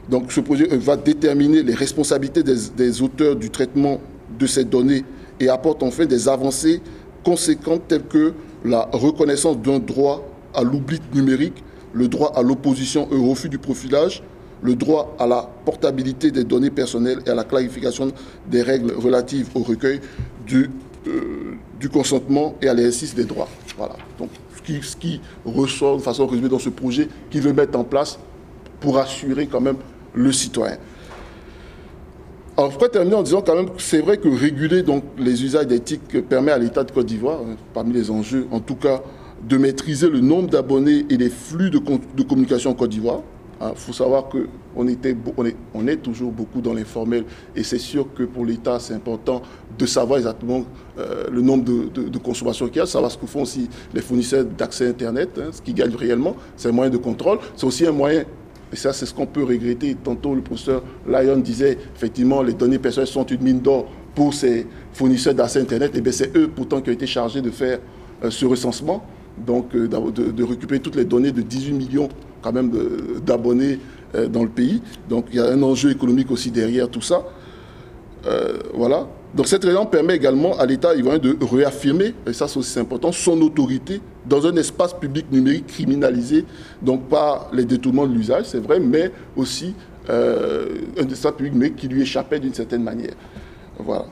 Donc 0.08 0.30
ce 0.30 0.40
projet 0.40 0.72
euh, 0.72 0.78
va 0.78 0.96
déterminer 0.96 1.62
les 1.62 1.74
responsabilités 1.74 2.42
des, 2.42 3.02
auteurs 3.02 3.34
du 3.34 3.50
traitement 3.50 4.00
de 4.38 4.46
ces 4.46 4.64
données 4.64 5.04
et 5.40 5.48
apporte 5.48 5.82
en 5.82 5.90
fait 5.90 6.06
des 6.06 6.28
avancées 6.28 6.80
conséquentes 7.24 7.82
telles 7.88 8.04
que 8.04 8.34
la 8.64 8.88
reconnaissance 8.92 9.58
d'un 9.58 9.78
droit 9.78 10.26
à 10.54 10.62
l'oubli 10.62 11.00
numérique, 11.14 11.62
le 11.92 12.08
droit 12.08 12.32
à 12.34 12.42
l'opposition 12.42 13.08
au 13.10 13.30
refus 13.30 13.48
du 13.48 13.58
profilage, 13.58 14.22
le 14.62 14.74
droit 14.74 15.14
à 15.18 15.26
la 15.26 15.48
portabilité 15.64 16.30
des 16.30 16.44
données 16.44 16.70
personnelles 16.70 17.18
et 17.26 17.30
à 17.30 17.34
la 17.34 17.44
clarification 17.44 18.10
des 18.50 18.62
règles 18.62 18.92
relatives 18.92 19.48
au 19.54 19.60
recueil 19.60 20.00
du, 20.46 20.70
euh, 21.06 21.56
consentement 21.92 22.54
et 22.62 22.68
à 22.68 22.74
l'exercice 22.74 23.14
des 23.14 23.24
droits. 23.24 23.48
Voilà. 23.76 23.96
Donc, 24.18 24.30
ce 24.56 24.62
qui, 24.62 24.82
ce 24.82 24.96
qui 24.96 25.20
ressort 25.44 25.98
de 25.98 26.02
façon 26.02 26.26
résumée 26.26 26.48
dans 26.48 26.58
ce 26.58 26.70
projet 26.70 27.08
qu'il 27.30 27.42
veut 27.42 27.52
mettre 27.52 27.78
en 27.78 27.84
place 27.84 28.18
pour 28.80 28.96
assurer 28.96 29.46
quand 29.46 29.60
même 29.60 29.76
le 30.14 30.32
citoyen. 30.32 30.78
Alors, 32.56 32.70
je 32.70 32.76
pourrais 32.76 32.88
terminer 32.88 33.16
en 33.16 33.22
disant 33.24 33.42
quand 33.42 33.56
même 33.56 33.70
que 33.70 33.82
c'est 33.82 33.98
vrai 33.98 34.16
que 34.16 34.28
réguler 34.28 34.84
donc, 34.84 35.02
les 35.18 35.42
usages 35.42 35.66
d'éthique 35.66 36.24
permet 36.28 36.52
à 36.52 36.58
l'État 36.58 36.84
de 36.84 36.92
Côte 36.92 37.06
d'Ivoire, 37.06 37.40
hein, 37.40 37.56
parmi 37.72 37.92
les 37.92 38.12
enjeux 38.12 38.46
en 38.52 38.60
tout 38.60 38.76
cas, 38.76 39.02
de 39.42 39.56
maîtriser 39.56 40.08
le 40.08 40.20
nombre 40.20 40.48
d'abonnés 40.48 41.04
et 41.10 41.16
les 41.16 41.30
flux 41.30 41.70
de, 41.70 41.80
de 41.80 42.22
communication 42.22 42.70
en 42.70 42.74
Côte 42.74 42.90
d'Ivoire. 42.90 43.22
Il 43.60 43.66
hein, 43.66 43.72
faut 43.74 43.92
savoir 43.92 44.28
qu'on 44.28 44.46
on 44.76 44.86
est, 44.86 45.56
on 45.74 45.88
est 45.88 45.96
toujours 45.96 46.30
beaucoup 46.30 46.60
dans 46.60 46.74
l'informel 46.74 47.24
et 47.56 47.64
c'est 47.64 47.78
sûr 47.78 48.06
que 48.14 48.22
pour 48.22 48.44
l'État, 48.46 48.78
c'est 48.78 48.94
important 48.94 49.42
de 49.76 49.86
savoir 49.86 50.18
exactement 50.18 50.64
euh, 50.98 51.24
le 51.32 51.40
nombre 51.42 51.64
de, 51.64 52.18
consommations 52.18 52.68
qu'il 52.68 52.76
y 52.76 52.80
a, 52.80 52.86
savoir 52.86 53.10
ce 53.10 53.18
que 53.18 53.26
font 53.26 53.42
aussi 53.42 53.68
les 53.92 54.00
fournisseurs 54.00 54.44
d'accès 54.44 54.86
Internet, 54.86 55.30
hein, 55.38 55.48
ce 55.50 55.60
qu'ils 55.60 55.74
gagnent 55.74 55.96
réellement. 55.96 56.36
C'est 56.56 56.68
un 56.68 56.72
moyen 56.72 56.90
de 56.90 56.98
contrôle. 56.98 57.38
C'est 57.56 57.66
aussi 57.66 57.84
un 57.84 57.92
moyen 57.92 58.24
et 58.74 58.76
ça, 58.76 58.92
c'est 58.92 59.06
ce 59.06 59.14
qu'on 59.14 59.26
peut 59.26 59.44
regretter. 59.44 59.94
Tantôt, 59.94 60.34
le 60.34 60.40
professeur 60.40 60.82
Lyon 61.06 61.36
disait, 61.36 61.78
effectivement, 61.94 62.42
les 62.42 62.54
données 62.54 62.80
personnelles 62.80 63.06
sont 63.06 63.24
une 63.24 63.40
mine 63.40 63.60
d'or 63.60 63.86
pour 64.16 64.34
ces 64.34 64.66
fournisseurs 64.92 65.32
d'accès 65.32 65.60
Internet. 65.60 65.94
Et 65.94 66.00
bien, 66.00 66.10
c'est 66.10 66.36
eux, 66.36 66.50
pourtant, 66.52 66.80
qui 66.80 66.90
ont 66.90 66.92
été 66.92 67.06
chargés 67.06 67.40
de 67.40 67.50
faire 67.50 67.78
euh, 68.24 68.30
ce 68.30 68.44
recensement, 68.44 69.06
donc 69.38 69.76
euh, 69.76 69.86
de, 69.86 70.32
de, 70.32 70.42
récupérer 70.42 70.80
toutes 70.80 70.96
les 70.96 71.04
données 71.04 71.30
de 71.30 71.40
18 71.40 71.72
millions 71.72 72.08
quand 72.42 72.52
même 72.52 72.72
d'abonnés 73.24 73.78
euh, 74.16 74.26
dans 74.26 74.42
le 74.42 74.48
pays. 74.48 74.82
Donc 75.08 75.26
il 75.30 75.36
y 75.36 75.40
a 75.40 75.46
un 75.46 75.62
enjeu 75.62 75.92
économique 75.92 76.32
aussi 76.32 76.50
derrière 76.50 76.88
tout 76.88 77.00
ça. 77.00 77.24
Voilà. 78.74 79.06
Donc 79.34 79.48
cette 79.48 79.64
raison 79.64 79.84
permet 79.84 80.14
également 80.14 80.56
à 80.58 80.66
l'État 80.66 80.94
ivoirien 80.94 81.18
de 81.18 81.36
réaffirmer, 81.44 82.14
et 82.26 82.32
ça 82.32 82.46
c'est 82.46 82.58
aussi 82.58 82.78
important, 82.78 83.10
son 83.10 83.40
autorité 83.42 84.00
dans 84.26 84.46
un 84.46 84.54
espace 84.56 84.94
public 84.94 85.26
numérique 85.32 85.66
criminalisé, 85.66 86.44
donc 86.80 87.08
pas 87.08 87.50
les 87.52 87.64
détournements 87.64 88.06
de 88.06 88.14
l'usage, 88.14 88.44
c'est 88.46 88.60
vrai, 88.60 88.78
mais 88.78 89.10
aussi 89.36 89.74
euh, 90.08 90.68
un 90.98 91.08
espace 91.08 91.32
public 91.32 91.52
mais 91.56 91.70
qui 91.72 91.88
lui 91.88 92.02
échappait 92.02 92.38
d'une 92.38 92.54
certaine 92.54 92.84
manière. 92.84 93.14
Voilà. 93.78 94.06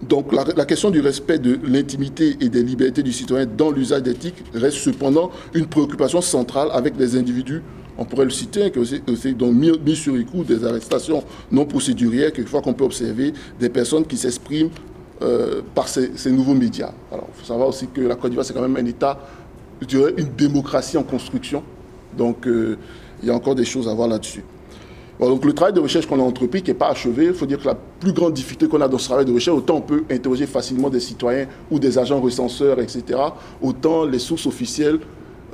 Donc 0.00 0.32
la, 0.32 0.64
question 0.64 0.90
du 0.90 1.00
respect 1.00 1.38
de 1.38 1.58
l'intimité 1.64 2.36
et 2.40 2.48
des 2.48 2.62
libertés 2.62 3.02
du 3.02 3.12
citoyen 3.12 3.46
dans 3.46 3.72
l'usage 3.72 4.04
d'éthique 4.04 4.36
reste 4.54 4.76
cependant 4.76 5.32
une 5.54 5.66
préoccupation 5.66 6.20
centrale 6.20 6.68
avec 6.72 6.96
des 6.96 7.16
individus, 7.16 7.62
on 7.98 8.04
pourrait 8.04 8.24
le 8.24 8.30
citer, 8.30 8.72
aussi, 8.76 9.34
donc 9.34 9.54
mis, 9.54 9.96
sur 9.96 10.16
écoute 10.16 10.46
des 10.46 10.64
arrestations 10.64 11.22
non 11.50 11.66
procédurières, 11.66 12.32
quelquefois 12.32 12.62
qu'on 12.62 12.72
peut 12.72 12.84
observer 12.84 13.32
des 13.58 13.68
personnes 13.68 14.06
qui 14.06 14.16
s'expriment 14.16 14.70
euh, 15.22 15.62
par 15.74 15.88
ces, 15.88 16.30
nouveaux 16.30 16.54
médias. 16.54 16.92
Alors 17.10 17.28
il 17.34 17.40
faut 17.40 17.46
savoir 17.46 17.68
aussi 17.68 17.88
que 17.88 18.00
la 18.00 18.14
Côte 18.14 18.30
d'Ivoire 18.30 18.46
c'est 18.46 18.54
quand 18.54 18.62
même 18.62 18.76
un 18.76 18.86
État, 18.86 19.18
je 19.86 20.12
une 20.16 20.34
démocratie 20.36 20.96
en 20.96 21.02
construction, 21.02 21.62
donc 22.16 22.46
euh, 22.46 22.76
il 23.22 23.28
y 23.28 23.30
a 23.30 23.34
encore 23.34 23.54
des 23.56 23.64
choses 23.64 23.88
à 23.88 23.94
voir 23.94 24.08
là-dessus 24.08 24.44
donc 25.26 25.44
le 25.44 25.52
travail 25.52 25.74
de 25.74 25.80
recherche 25.80 26.06
qu'on 26.06 26.20
a 26.20 26.22
entrepris, 26.22 26.62
qui 26.62 26.70
n'est 26.70 26.76
pas 26.76 26.90
achevé, 26.90 27.26
il 27.26 27.34
faut 27.34 27.46
dire 27.46 27.58
que 27.58 27.66
la 27.66 27.74
plus 27.74 28.12
grande 28.12 28.34
difficulté 28.34 28.68
qu'on 28.68 28.80
a 28.80 28.88
dans 28.88 28.98
ce 28.98 29.06
travail 29.06 29.24
de 29.24 29.32
recherche, 29.32 29.56
autant 29.56 29.76
on 29.76 29.80
peut 29.80 30.04
interroger 30.10 30.46
facilement 30.46 30.90
des 30.90 31.00
citoyens 31.00 31.46
ou 31.70 31.78
des 31.78 31.98
agents 31.98 32.20
recenseurs, 32.20 32.78
etc., 32.78 33.18
autant 33.60 34.04
les 34.04 34.20
sources 34.20 34.46
officielles, 34.46 35.00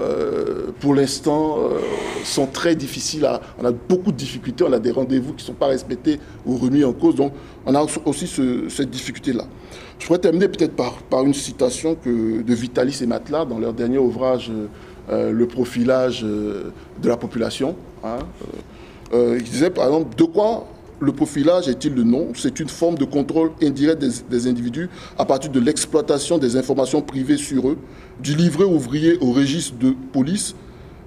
euh, 0.00 0.70
pour 0.80 0.94
l'instant, 0.94 1.58
euh, 1.58 1.78
sont 2.24 2.46
très 2.46 2.74
difficiles. 2.74 3.24
À, 3.24 3.40
on 3.58 3.64
a 3.64 3.72
beaucoup 3.72 4.12
de 4.12 4.16
difficultés, 4.16 4.64
on 4.66 4.72
a 4.72 4.78
des 4.78 4.90
rendez-vous 4.90 5.32
qui 5.32 5.42
ne 5.42 5.46
sont 5.46 5.54
pas 5.54 5.66
respectés 5.66 6.18
ou 6.44 6.56
remis 6.56 6.84
en 6.84 6.92
cause, 6.92 7.14
donc 7.14 7.32
on 7.66 7.74
a 7.74 7.86
aussi 8.04 8.26
cette 8.68 8.90
difficulté-là. 8.90 9.44
Je 9.98 10.06
pourrais 10.06 10.18
terminer 10.18 10.48
peut-être 10.48 10.74
par, 10.74 10.94
par, 10.94 11.24
une 11.24 11.34
citation 11.34 11.94
que, 11.94 12.42
de 12.42 12.54
Vitalis 12.54 12.98
et 13.02 13.06
Matla 13.06 13.44
dans 13.44 13.58
leur 13.58 13.72
dernier 13.72 13.98
ouvrage, 13.98 14.50
euh, 15.10 15.30
Le 15.32 15.46
profilage 15.46 16.22
de 16.22 16.72
la 17.08 17.16
population. 17.16 17.76
Hein, 18.02 18.18
euh, 19.12 19.36
il 19.38 19.44
disait 19.44 19.70
par 19.70 19.86
exemple, 19.86 20.16
de 20.16 20.24
quoi 20.24 20.66
le 21.00 21.12
profilage 21.12 21.68
est-il 21.68 21.94
le 21.94 22.02
nom? 22.02 22.28
C'est 22.34 22.60
une 22.60 22.68
forme 22.68 22.96
de 22.96 23.04
contrôle 23.04 23.50
indirect 23.62 24.04
des, 24.28 24.46
individus 24.46 24.88
à 25.18 25.24
partir 25.24 25.50
de 25.50 25.60
l'exploitation 25.60 26.38
des 26.38 26.56
informations 26.56 27.02
privées 27.02 27.36
sur 27.36 27.68
eux, 27.68 27.78
du 28.20 28.34
livret 28.34 28.64
ouvrier 28.64 29.18
au 29.20 29.32
registre 29.32 29.76
de 29.76 29.94
police 30.12 30.54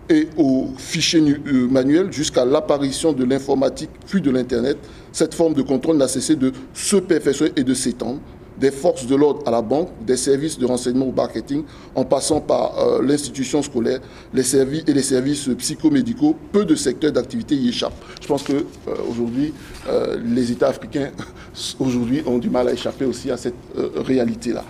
et 0.09 0.27
au 0.37 0.69
fichier 0.77 1.21
euh, 1.21 1.67
manuel 1.67 2.11
jusqu'à 2.11 2.45
l'apparition 2.45 3.11
de 3.11 3.23
l'informatique 3.23 3.89
puis 4.07 4.21
de 4.21 4.31
l'Internet. 4.31 4.77
Cette 5.11 5.33
forme 5.33 5.53
de 5.53 5.61
contrôle 5.61 5.97
n'a 5.97 6.07
cessé 6.07 6.35
de 6.35 6.51
se 6.73 6.97
perfectionner 6.97 7.51
et 7.55 7.63
de 7.63 7.73
s'étendre 7.73 8.19
des 8.59 8.71
forces 8.71 9.05
de 9.05 9.15
l'ordre 9.15 9.41
à 9.45 9.51
la 9.51 9.61
banque, 9.61 9.89
des 10.01 10.17
services 10.17 10.57
de 10.57 10.65
renseignement 10.65 11.07
au 11.07 11.11
marketing, 11.11 11.63
en 11.95 12.03
passant 12.03 12.41
par 12.41 12.77
euh, 12.79 13.01
l'institution 13.03 13.61
scolaire, 13.61 13.99
les 14.33 14.43
services 14.43 14.83
et 14.87 14.93
les 14.93 15.03
services 15.03 15.49
psychomédicaux, 15.57 16.35
peu 16.51 16.65
de 16.65 16.75
secteurs 16.75 17.11
d'activité 17.11 17.55
y 17.55 17.69
échappent. 17.69 18.03
Je 18.21 18.27
pense 18.27 18.43
que 18.43 18.53
euh, 18.53 18.95
aujourd'hui, 19.09 19.53
euh, 19.87 20.17
les 20.23 20.51
États 20.51 20.69
africains 20.69 21.11
aujourd'hui 21.79 22.23
ont 22.25 22.37
du 22.39 22.49
mal 22.49 22.67
à 22.67 22.73
échapper 22.73 23.05
aussi 23.05 23.29
à 23.31 23.37
cette 23.37 23.55
réalité-là. 23.75 24.63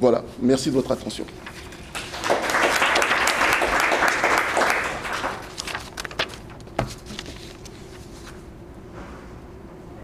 Voilà. 0.00 0.22
Merci 0.42 0.70
de 0.70 0.74
votre 0.74 0.92
attention. 0.92 1.24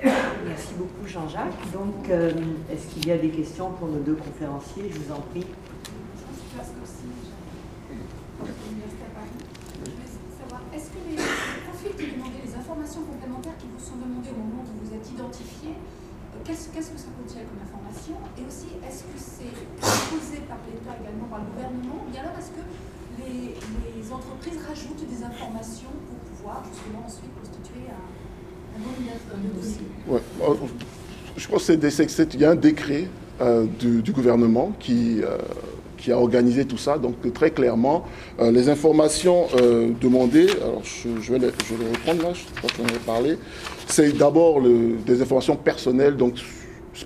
Merci 0.03 0.75
beaucoup 0.79 1.07
Jean-Jacques. 1.07 1.73
Donc, 1.73 2.00
euh, 2.11 2.33
est-ce 2.73 2.87
qu'il 2.93 3.07
y 3.07 3.13
a 3.13 3.19
des 3.19 3.31
questions 3.31 3.71
pour 3.73 3.89
nos 3.89 4.01
deux 4.01 4.17
conférenciers? 4.17 4.91
Je 4.91 4.99
vous 4.99 5.13
en 5.13 5.21
prie. 5.31 5.47
Est-ce 10.71 10.91
que 10.91 11.03
les 11.11 11.17
profils 11.17 11.95
qui 11.99 12.15
demandaient 12.15 12.47
les 12.47 12.55
informations 12.55 13.03
complémentaires 13.03 13.59
qui 13.59 13.67
vous 13.67 13.83
sont 13.83 13.99
demandées 13.99 14.31
au 14.31 14.39
moment 14.39 14.63
où 14.63 14.71
vous 14.71 14.87
vous 14.87 14.95
êtes 14.95 15.07
identifié, 15.11 15.71
euh, 15.75 16.39
qu'est-ce 16.45 16.71
que 16.71 16.83
ça 16.83 17.11
contient 17.15 17.43
comme 17.43 17.63
information 17.63 18.15
Et 18.39 18.47
aussi, 18.47 18.79
est-ce 18.83 19.03
que 19.03 19.19
c'est 19.19 19.55
proposé 19.79 20.47
par 20.47 20.59
l'État 20.67 20.95
également, 20.95 21.27
par 21.27 21.43
le 21.43 21.51
gouvernement 21.51 22.07
Ou 22.07 22.11
bien 22.11 22.23
alors, 22.23 22.39
est-ce 22.39 22.55
que 22.55 22.63
les, 23.19 23.59
les 23.59 24.07
entreprises 24.11 24.59
rajoutent 24.63 25.05
des 25.07 25.23
informations 25.27 25.91
pour 26.07 26.19
pouvoir 26.31 26.63
justement 26.71 27.03
ensuite 27.07 27.35
constituer 27.35 27.91
un, 27.91 28.07
je 31.37 31.49
pense 31.49 31.67
qu'il 31.67 32.41
y 32.41 32.45
a 32.45 32.51
un 32.51 32.55
décret 32.55 33.09
euh, 33.41 33.65
du, 33.79 34.13
gouvernement 34.13 34.73
qui, 34.79 35.23
euh, 35.23 35.39
qui 35.97 36.13
a 36.13 36.19
organisé 36.19 36.67
tout 36.67 36.77
ça. 36.77 36.99
Donc 36.99 37.33
très 37.33 37.51
clairement, 37.51 38.05
euh, 38.39 38.51
les 38.51 38.69
informations 38.69 39.47
demandées, 40.01 40.49
alors 40.63 40.83
je, 40.85 41.33
vais 41.33 41.39
les, 41.39 41.47
reprendre 41.47 42.23
là, 42.23 42.33
je 42.35 42.45
crois 42.59 42.71
que 42.71 42.77
j'en 42.77 42.95
ai 42.95 42.99
parlé, 42.99 43.39
c'est 43.87 44.17
d'abord 44.17 44.61
des 44.61 45.23
informations 45.23 45.57
personnelles. 45.57 46.17
Donc 46.17 46.35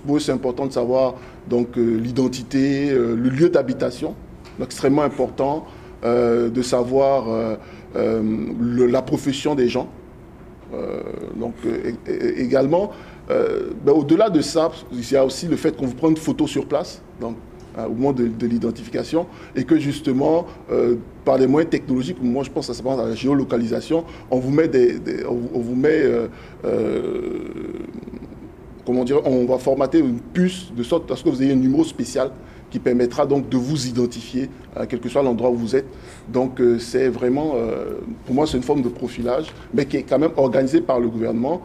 pour 0.05 0.17
eux, 0.17 0.19
c'est 0.19 0.33
important 0.33 0.65
de 0.65 0.73
savoir 0.73 1.15
donc 1.47 1.77
l'identité, 1.77 2.89
le 2.91 3.29
lieu 3.29 3.49
d'habitation, 3.49 4.13
extrêmement 4.61 5.03
important 5.03 5.65
de 6.03 6.61
savoir 6.61 7.57
la 7.93 9.01
profession 9.01 9.55
des 9.55 9.69
gens. 9.69 9.87
Donc 11.37 11.53
également, 12.37 12.91
euh, 13.29 13.71
ben, 13.85 13.93
au-delà 13.93 14.29
de 14.29 14.41
ça, 14.41 14.71
il 14.91 15.11
y 15.11 15.15
a 15.15 15.25
aussi 15.25 15.47
le 15.47 15.55
fait 15.55 15.75
qu'on 15.75 15.85
vous 15.85 15.95
prenne 15.95 16.11
une 16.11 16.17
photo 16.17 16.47
sur 16.47 16.65
place. 16.65 17.01
Donc, 17.19 17.35
au 17.77 17.89
moment 17.93 18.13
de, 18.13 18.45
l'identification, 18.45 19.27
et 19.53 19.65
que 19.65 19.77
justement, 19.77 20.45
par 21.25 21.37
les 21.37 21.45
moyens 21.45 21.69
technologiques, 21.69 22.15
moi 22.23 22.41
je 22.45 22.49
pense 22.49 22.71
s'appelle 22.71 22.95
la 22.95 23.15
géolocalisation, 23.15 24.05
on 24.31 24.39
vous 24.39 24.49
met 24.49 24.69
des, 24.69 24.97
on, 25.27 25.59
vous 25.59 25.75
met, 25.75 26.03
comment 28.85 29.03
dire, 29.03 29.19
on 29.25 29.43
va 29.43 29.57
formater 29.57 29.99
une 29.99 30.21
puce 30.21 30.71
de 30.73 30.83
sorte 30.83 31.11
à 31.11 31.17
ce 31.17 31.23
que 31.25 31.27
vous 31.27 31.43
ayez 31.43 31.51
un 31.51 31.57
numéro 31.57 31.83
spécial 31.83 32.31
qui 32.69 32.79
permettra 32.79 33.25
donc 33.25 33.49
de 33.49 33.57
vous 33.57 33.87
identifier, 33.87 34.49
quel 34.89 34.99
que 34.99 35.09
soit 35.09 35.23
l'endroit 35.23 35.49
où 35.49 35.55
vous 35.55 35.75
êtes. 35.75 35.85
Donc 36.27 36.59
euh, 36.59 36.79
c'est 36.79 37.07
vraiment, 37.07 37.53
euh, 37.55 37.99
pour 38.25 38.35
moi, 38.35 38.47
c'est 38.47 38.57
une 38.57 38.63
forme 38.63 38.81
de 38.81 38.89
profilage, 38.89 39.53
mais 39.73 39.85
qui 39.85 39.97
est 39.97 40.03
quand 40.03 40.19
même 40.19 40.33
organisée 40.35 40.81
par 40.81 40.99
le 40.99 41.07
gouvernement, 41.07 41.61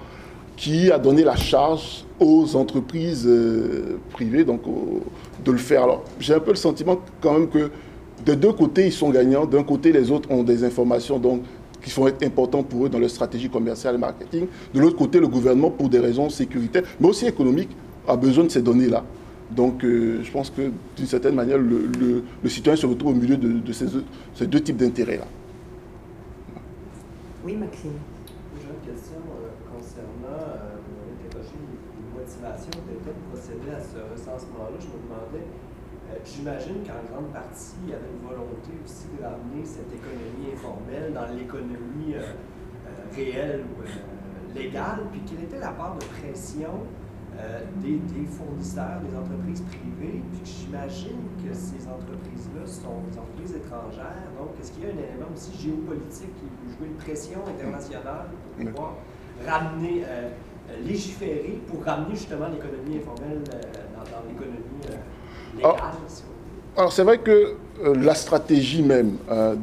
qui 0.61 0.91
a 0.93 0.99
donné 0.99 1.25
la 1.25 1.37
charge 1.37 2.05
aux 2.21 2.55
entreprises 2.55 3.25
euh, 3.27 3.99
privées 4.11 4.45
donc, 4.45 4.61
de 5.45 5.51
le 5.51 5.59
faire. 5.59 5.85
Alors 5.85 6.05
j'ai 6.19 6.35
un 6.35 6.41
peu 6.41 6.51
le 6.51 6.57
sentiment 6.57 6.99
quand 7.23 7.33
même 7.33 7.49
que 7.49 7.71
de 8.27 8.35
deux 8.35 8.53
côtés, 8.53 8.87
ils 8.87 8.93
sont 8.93 9.09
gagnants. 9.09 9.47
D'un 9.47 9.63
côté, 9.63 9.91
les 9.91 10.11
autres 10.11 10.31
ont 10.31 10.43
des 10.43 10.63
informations 10.63 11.19
donc, 11.19 11.43
qui 11.83 11.91
être 12.07 12.23
importantes 12.23 12.69
pour 12.69 12.85
eux 12.85 12.89
dans 12.91 12.99
leur 12.99 13.09
stratégie 13.09 13.49
commerciale 13.49 13.95
et 13.95 13.99
marketing. 13.99 14.47
De 14.75 14.81
l'autre 14.81 14.99
côté, 14.99 15.19
le 15.19 15.29
gouvernement, 15.29 15.71
pour 15.71 15.89
des 15.89 15.99
raisons 15.99 16.29
sécuritaires, 16.29 16.83
mais 17.01 17.09
aussi 17.09 17.27
économiques, 17.27 17.71
a 18.07 18.17
besoin 18.17 18.45
de 18.45 18.51
ces 18.51 18.61
données-là. 18.61 19.03
Donc 19.51 19.83
euh, 19.83 20.21
je 20.23 20.31
pense 20.31 20.51
que 20.51 20.71
d'une 20.97 21.07
certaine 21.07 21.35
manière, 21.35 21.57
le, 21.57 22.23
citoyen 22.49 22.77
se 22.77 22.87
retrouve 22.87 23.13
au 23.13 23.17
milieu 23.17 23.39
de, 23.39 23.73
ces, 23.73 24.47
deux 24.47 24.61
types 24.61 24.77
d'intérêts-là. 24.77 25.27
Oui, 27.45 27.57
Maxime. 27.57 27.93
J'ai 28.61 28.69
une 28.69 28.95
question 28.95 29.17
euh, 29.17 29.49
concernant 29.75 30.39
euh, 30.39 30.77
une 31.35 32.21
motivation 32.21 32.71
d'État 32.87 33.11
de 33.11 33.23
procéder 33.33 33.73
à 33.75 33.81
ce 33.81 33.99
recensement-là. 34.13 34.77
Je 34.79 34.87
me 34.87 35.03
demandais, 35.03 35.47
j'imagine 36.41 36.81
qu'en 36.83 37.05
grande 37.13 37.33
partie, 37.33 37.77
il 37.85 37.91
y 37.91 37.93
avait 37.93 38.09
une 38.09 38.27
volonté 38.27 38.73
aussi 38.83 39.07
de 39.13 39.23
ramener 39.23 39.65
cette 39.65 39.93
économie 39.93 40.57
informelle 40.57 41.13
dans 41.13 41.29
l'économie 41.37 42.17
réelle 43.15 43.65
ou 43.77 43.85
légale, 44.57 45.01
puis 45.13 45.21
quelle 45.27 45.45
était 45.45 45.59
la 45.61 45.71
part 45.71 45.97
de 45.97 46.05
pression 46.21 46.87
euh, 47.39 47.61
des, 47.77 48.01
fournisseurs, 48.27 49.01
des 49.01 49.17
entreprises 49.17 49.63
privées. 49.63 50.23
Puis 50.33 50.43
j'imagine 50.45 51.21
que 51.39 51.55
ces 51.55 51.87
entreprises-là 51.87 52.67
sont 52.67 53.01
des 53.09 53.19
entreprises 53.19 53.55
étrangères. 53.55 54.29
Donc, 54.39 54.51
est-ce 54.61 54.73
qu'il 54.73 54.85
y 54.85 54.87
a 54.87 54.89
un 54.89 54.99
élément 54.99 55.31
aussi 55.35 55.57
géopolitique 55.57 56.35
qui 56.35 56.45
peut 56.45 56.77
jouer 56.77 56.89
une 56.89 56.97
pression 56.97 57.41
internationale 57.47 58.27
pour 58.57 58.67
pouvoir 58.67 58.95
ramener, 59.47 60.03
euh, 60.07 60.31
légiférer 60.85 61.61
pour 61.67 61.85
ramener 61.85 62.15
justement 62.15 62.49
l'économie 62.49 62.99
informelle 62.99 63.43
euh, 63.55 63.61
dans, 63.95 64.29
l'économie 64.29 64.85
Ah. 65.63 65.77
Alors, 66.77 66.93
c'est 66.93 67.03
vrai 67.03 67.19
que 67.19 67.55
la 67.83 68.15
stratégie 68.15 68.83
même 68.83 69.17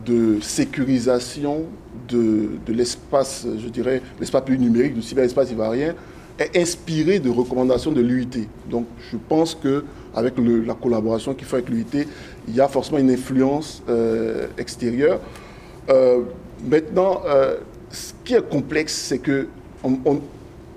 de 0.06 0.40
sécurisation 0.42 1.66
de, 2.08 2.50
de 2.66 2.74
l'espace, 2.74 3.46
je 3.58 3.68
dirais, 3.70 4.02
l'espace 4.20 4.48
numérique, 4.50 4.94
du 4.94 5.02
cyberespace 5.02 5.52
ivoirien, 5.52 5.94
est 6.40 6.58
inspiré 6.58 7.20
de 7.20 7.30
recommandations 7.30 7.92
de 7.92 8.02
l'UIT. 8.02 8.48
Donc 8.70 8.86
je 9.12 9.18
pense 9.18 9.56
que 9.56 9.84
avec 10.16 10.34
la 10.38 10.74
collaboration 10.74 11.34
qu'il 11.34 11.48
fait 11.48 11.58
avec 11.58 11.70
l'UIT, 11.70 12.08
il 12.48 12.56
y 12.56 12.62
a 12.62 12.68
forcément 12.68 12.98
une 12.98 13.12
influence 13.12 13.84
euh, 13.90 14.48
extérieure. 14.58 15.20
Euh, 15.90 16.22
maintenant, 16.64 17.22
euh, 17.26 17.58
ce 17.92 18.14
qui 18.24 18.34
est 18.34 18.50
complexe, 18.50 18.94
c'est 18.94 19.20
que, 19.20 19.48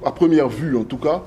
à 0.04 0.12
première 0.12 0.48
vue 0.48 0.76
en 0.76 0.84
tout 0.84 0.98
cas, 0.98 1.22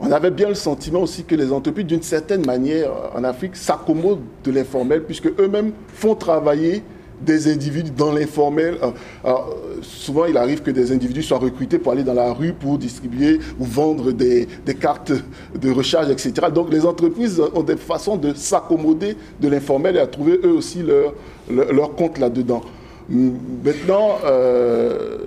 on 0.00 0.12
avait 0.12 0.30
bien 0.30 0.48
le 0.48 0.54
sentiment 0.54 1.00
aussi 1.00 1.24
que 1.24 1.34
les 1.34 1.52
entreprises, 1.52 1.86
d'une 1.86 2.02
certaine 2.02 2.46
manière, 2.46 2.90
en 3.14 3.24
Afrique, 3.24 3.56
s'accommodent 3.56 4.22
de 4.44 4.50
l'informel, 4.50 5.04
puisque 5.04 5.28
eux-mêmes 5.38 5.72
font 5.88 6.14
travailler 6.14 6.82
des 7.20 7.52
individus 7.52 7.90
dans 7.90 8.12
l'informel. 8.12 8.78
Alors, 9.24 9.56
souvent, 9.82 10.26
il 10.26 10.36
arrive 10.36 10.62
que 10.62 10.70
des 10.70 10.92
individus 10.92 11.22
soient 11.22 11.38
recrutés 11.38 11.78
pour 11.78 11.92
aller 11.92 12.04
dans 12.04 12.14
la 12.14 12.32
rue 12.32 12.52
pour 12.52 12.78
distribuer 12.78 13.40
ou 13.58 13.64
vendre 13.64 14.12
des, 14.12 14.46
cartes 14.80 15.12
de 15.54 15.70
recharge, 15.70 16.10
etc. 16.10 16.32
Donc, 16.54 16.70
les 16.70 16.86
entreprises 16.86 17.42
ont 17.54 17.62
des 17.62 17.76
façons 17.76 18.16
de 18.16 18.34
s'accommoder 18.34 19.16
de 19.40 19.48
l'informel 19.48 19.96
et 19.96 20.00
à 20.00 20.06
trouver 20.06 20.38
eux 20.44 20.52
aussi 20.52 20.82
leur, 20.82 21.14
leur, 21.50 21.94
compte 21.94 22.18
là-dedans. 22.18 22.62
Maintenant, 23.08 24.18
euh, 24.24 25.18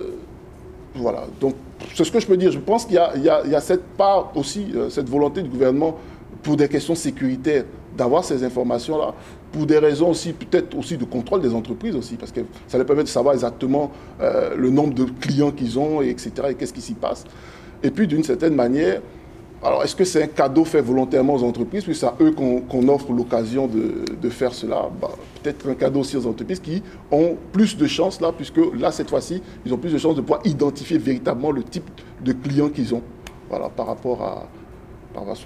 voilà. 0.94 1.24
Donc, 1.40 1.54
c'est 1.94 2.04
ce 2.04 2.12
que 2.12 2.20
je 2.20 2.26
peux 2.26 2.36
dire. 2.36 2.50
Je 2.52 2.58
pense 2.58 2.84
qu'il 2.84 2.94
y, 2.94 2.98
a 3.28 3.60
cette 3.60 3.84
part 3.96 4.32
aussi, 4.34 4.66
euh, 4.74 4.88
cette 4.90 5.08
volonté 5.08 5.42
du 5.42 5.48
gouvernement 5.48 5.96
pour 6.42 6.56
des 6.56 6.68
questions 6.68 6.94
sécuritaires 6.94 7.64
d'avoir 7.96 8.24
ces 8.24 8.42
informations-là 8.42 9.14
pour 9.52 9.66
des 9.66 9.78
raisons 9.78 10.08
aussi, 10.08 10.32
peut-être 10.32 10.76
aussi 10.76 10.96
de 10.96 11.04
contrôle 11.04 11.42
des 11.42 11.54
entreprises 11.54 11.94
aussi, 11.94 12.16
parce 12.16 12.32
que 12.32 12.40
ça 12.66 12.78
leur 12.78 12.86
permet 12.86 13.02
de 13.02 13.08
savoir 13.08 13.34
exactement 13.34 13.92
euh, 14.20 14.56
le 14.56 14.70
nombre 14.70 14.94
de 14.94 15.04
clients 15.04 15.50
qu'ils 15.50 15.78
ont, 15.78 16.00
et 16.00 16.08
etc., 16.08 16.32
et 16.48 16.54
qu'est-ce 16.54 16.72
qui 16.72 16.80
s'y 16.80 16.94
passe. 16.94 17.24
Et 17.82 17.90
puis, 17.90 18.06
d'une 18.06 18.24
certaine 18.24 18.54
manière, 18.54 19.02
alors 19.64 19.84
est-ce 19.84 19.94
que 19.94 20.04
c'est 20.04 20.22
un 20.22 20.26
cadeau 20.26 20.64
fait 20.64 20.80
volontairement 20.80 21.34
aux 21.34 21.44
entreprises, 21.44 21.84
puis 21.84 21.94
c'est 21.94 22.06
à 22.06 22.14
eux 22.20 22.32
qu'on 22.32 22.88
offre 22.88 23.12
l'occasion 23.12 23.68
de, 23.68 24.28
faire 24.28 24.52
cela? 24.52 24.88
Bah, 25.00 25.10
Peut-être 25.42 25.68
un 25.68 25.74
cadeau 25.74 26.00
aussi 26.00 26.16
aux 26.16 26.26
entreprises 26.26 26.60
qui 26.60 26.82
ont 27.10 27.36
plus 27.52 27.76
de 27.76 27.86
chances 27.86 28.20
là, 28.20 28.32
puisque 28.32 28.60
là, 28.78 28.92
cette 28.92 29.10
fois-ci, 29.10 29.42
ils 29.64 29.72
ont 29.72 29.78
plus 29.78 29.92
de 29.92 29.98
chances 29.98 30.16
de 30.16 30.20
pouvoir 30.20 30.40
identifier 30.44 30.98
véritablement 30.98 31.50
le 31.50 31.62
type 31.62 31.90
de 32.20 32.32
clients 32.32 32.68
qu'ils 32.68 32.94
ont, 32.94 33.02
voilà, 33.48 33.68
par 33.68 33.86
rapport 33.86 34.22
à... 34.22 34.48
Par 35.12 35.26
rapport 35.26 35.36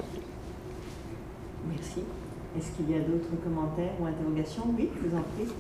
Merci. 1.68 2.00
Est-ce 2.56 2.70
qu'il 2.76 2.90
y 2.90 2.94
a 2.94 3.00
d'autres 3.00 3.34
commentaires 3.42 3.92
ou 4.00 4.06
interrogations? 4.06 4.62
Oui, 4.78 4.88
je 4.94 5.08
vous 5.08 5.16
en 5.16 5.20
prie. 5.20 5.52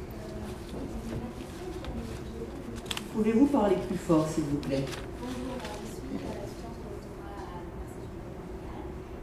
Pouvez-vous 3.12 3.46
parler 3.46 3.76
plus 3.88 3.96
fort, 3.96 4.26
s'il 4.28 4.44
vous 4.44 4.58
plaît 4.58 4.84
Bonjour, 5.20 5.56
je 5.82 5.88
suis 5.88 6.20
à 6.20 6.36
la 6.36 6.46
science 6.46 6.76
de 6.76 6.88
doctorat 6.92 7.48
à 7.48 7.64
l'Université 7.64 8.04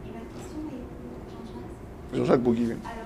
Et 0.06 0.12
ma 0.12 0.26
question 0.34 0.62
est 0.74 0.86
pour 0.98 1.14
Jean-Jacques. 2.26 2.42
Jean-Jacques 2.42 3.03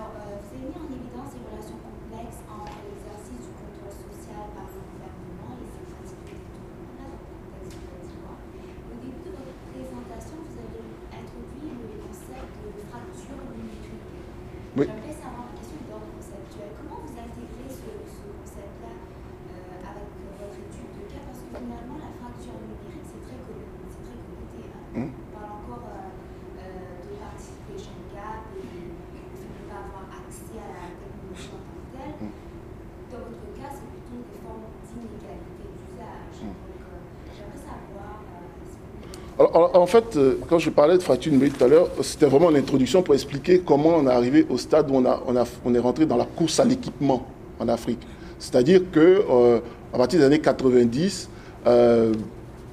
fait, 39.87 40.15
euh, 40.15 40.35
quand 40.49 40.59
je 40.59 40.69
parlais 40.69 40.97
de 40.97 41.03
fracture 41.03 41.31
numérique 41.31 41.57
tout 41.57 41.63
à 41.63 41.67
l'heure, 41.67 41.89
c'était 42.01 42.25
vraiment 42.27 42.49
l'introduction 42.49 43.01
pour 43.01 43.13
expliquer 43.15 43.59
comment 43.59 43.95
on 43.97 44.07
est 44.07 44.11
arrivé 44.11 44.45
au 44.49 44.57
stade 44.57 44.89
où 44.91 44.95
on, 44.95 45.73
est 45.75 45.79
rentré 45.79 46.05
dans 46.05 46.17
la 46.17 46.25
course 46.25 46.59
à 46.59 46.65
l'équipement 46.65 47.25
en 47.59 47.67
Afrique. 47.67 47.99
C'est-à-dire 48.39 48.81
que 48.91 49.23
euh, 49.29 49.59
à 49.93 49.97
partir 49.97 50.19
des 50.19 50.25
années 50.25 50.39
90, 50.39 51.29
euh, 51.65 52.13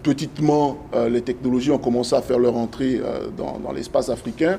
petitement, 0.02 0.76
les 1.08 1.22
technologies 1.22 1.70
ont 1.70 1.78
commencé 1.78 2.14
à 2.14 2.20
faire 2.20 2.38
leur 2.38 2.54
entrée 2.56 3.00
dans 3.38 3.72
l'espace 3.72 4.10
africain. 4.10 4.58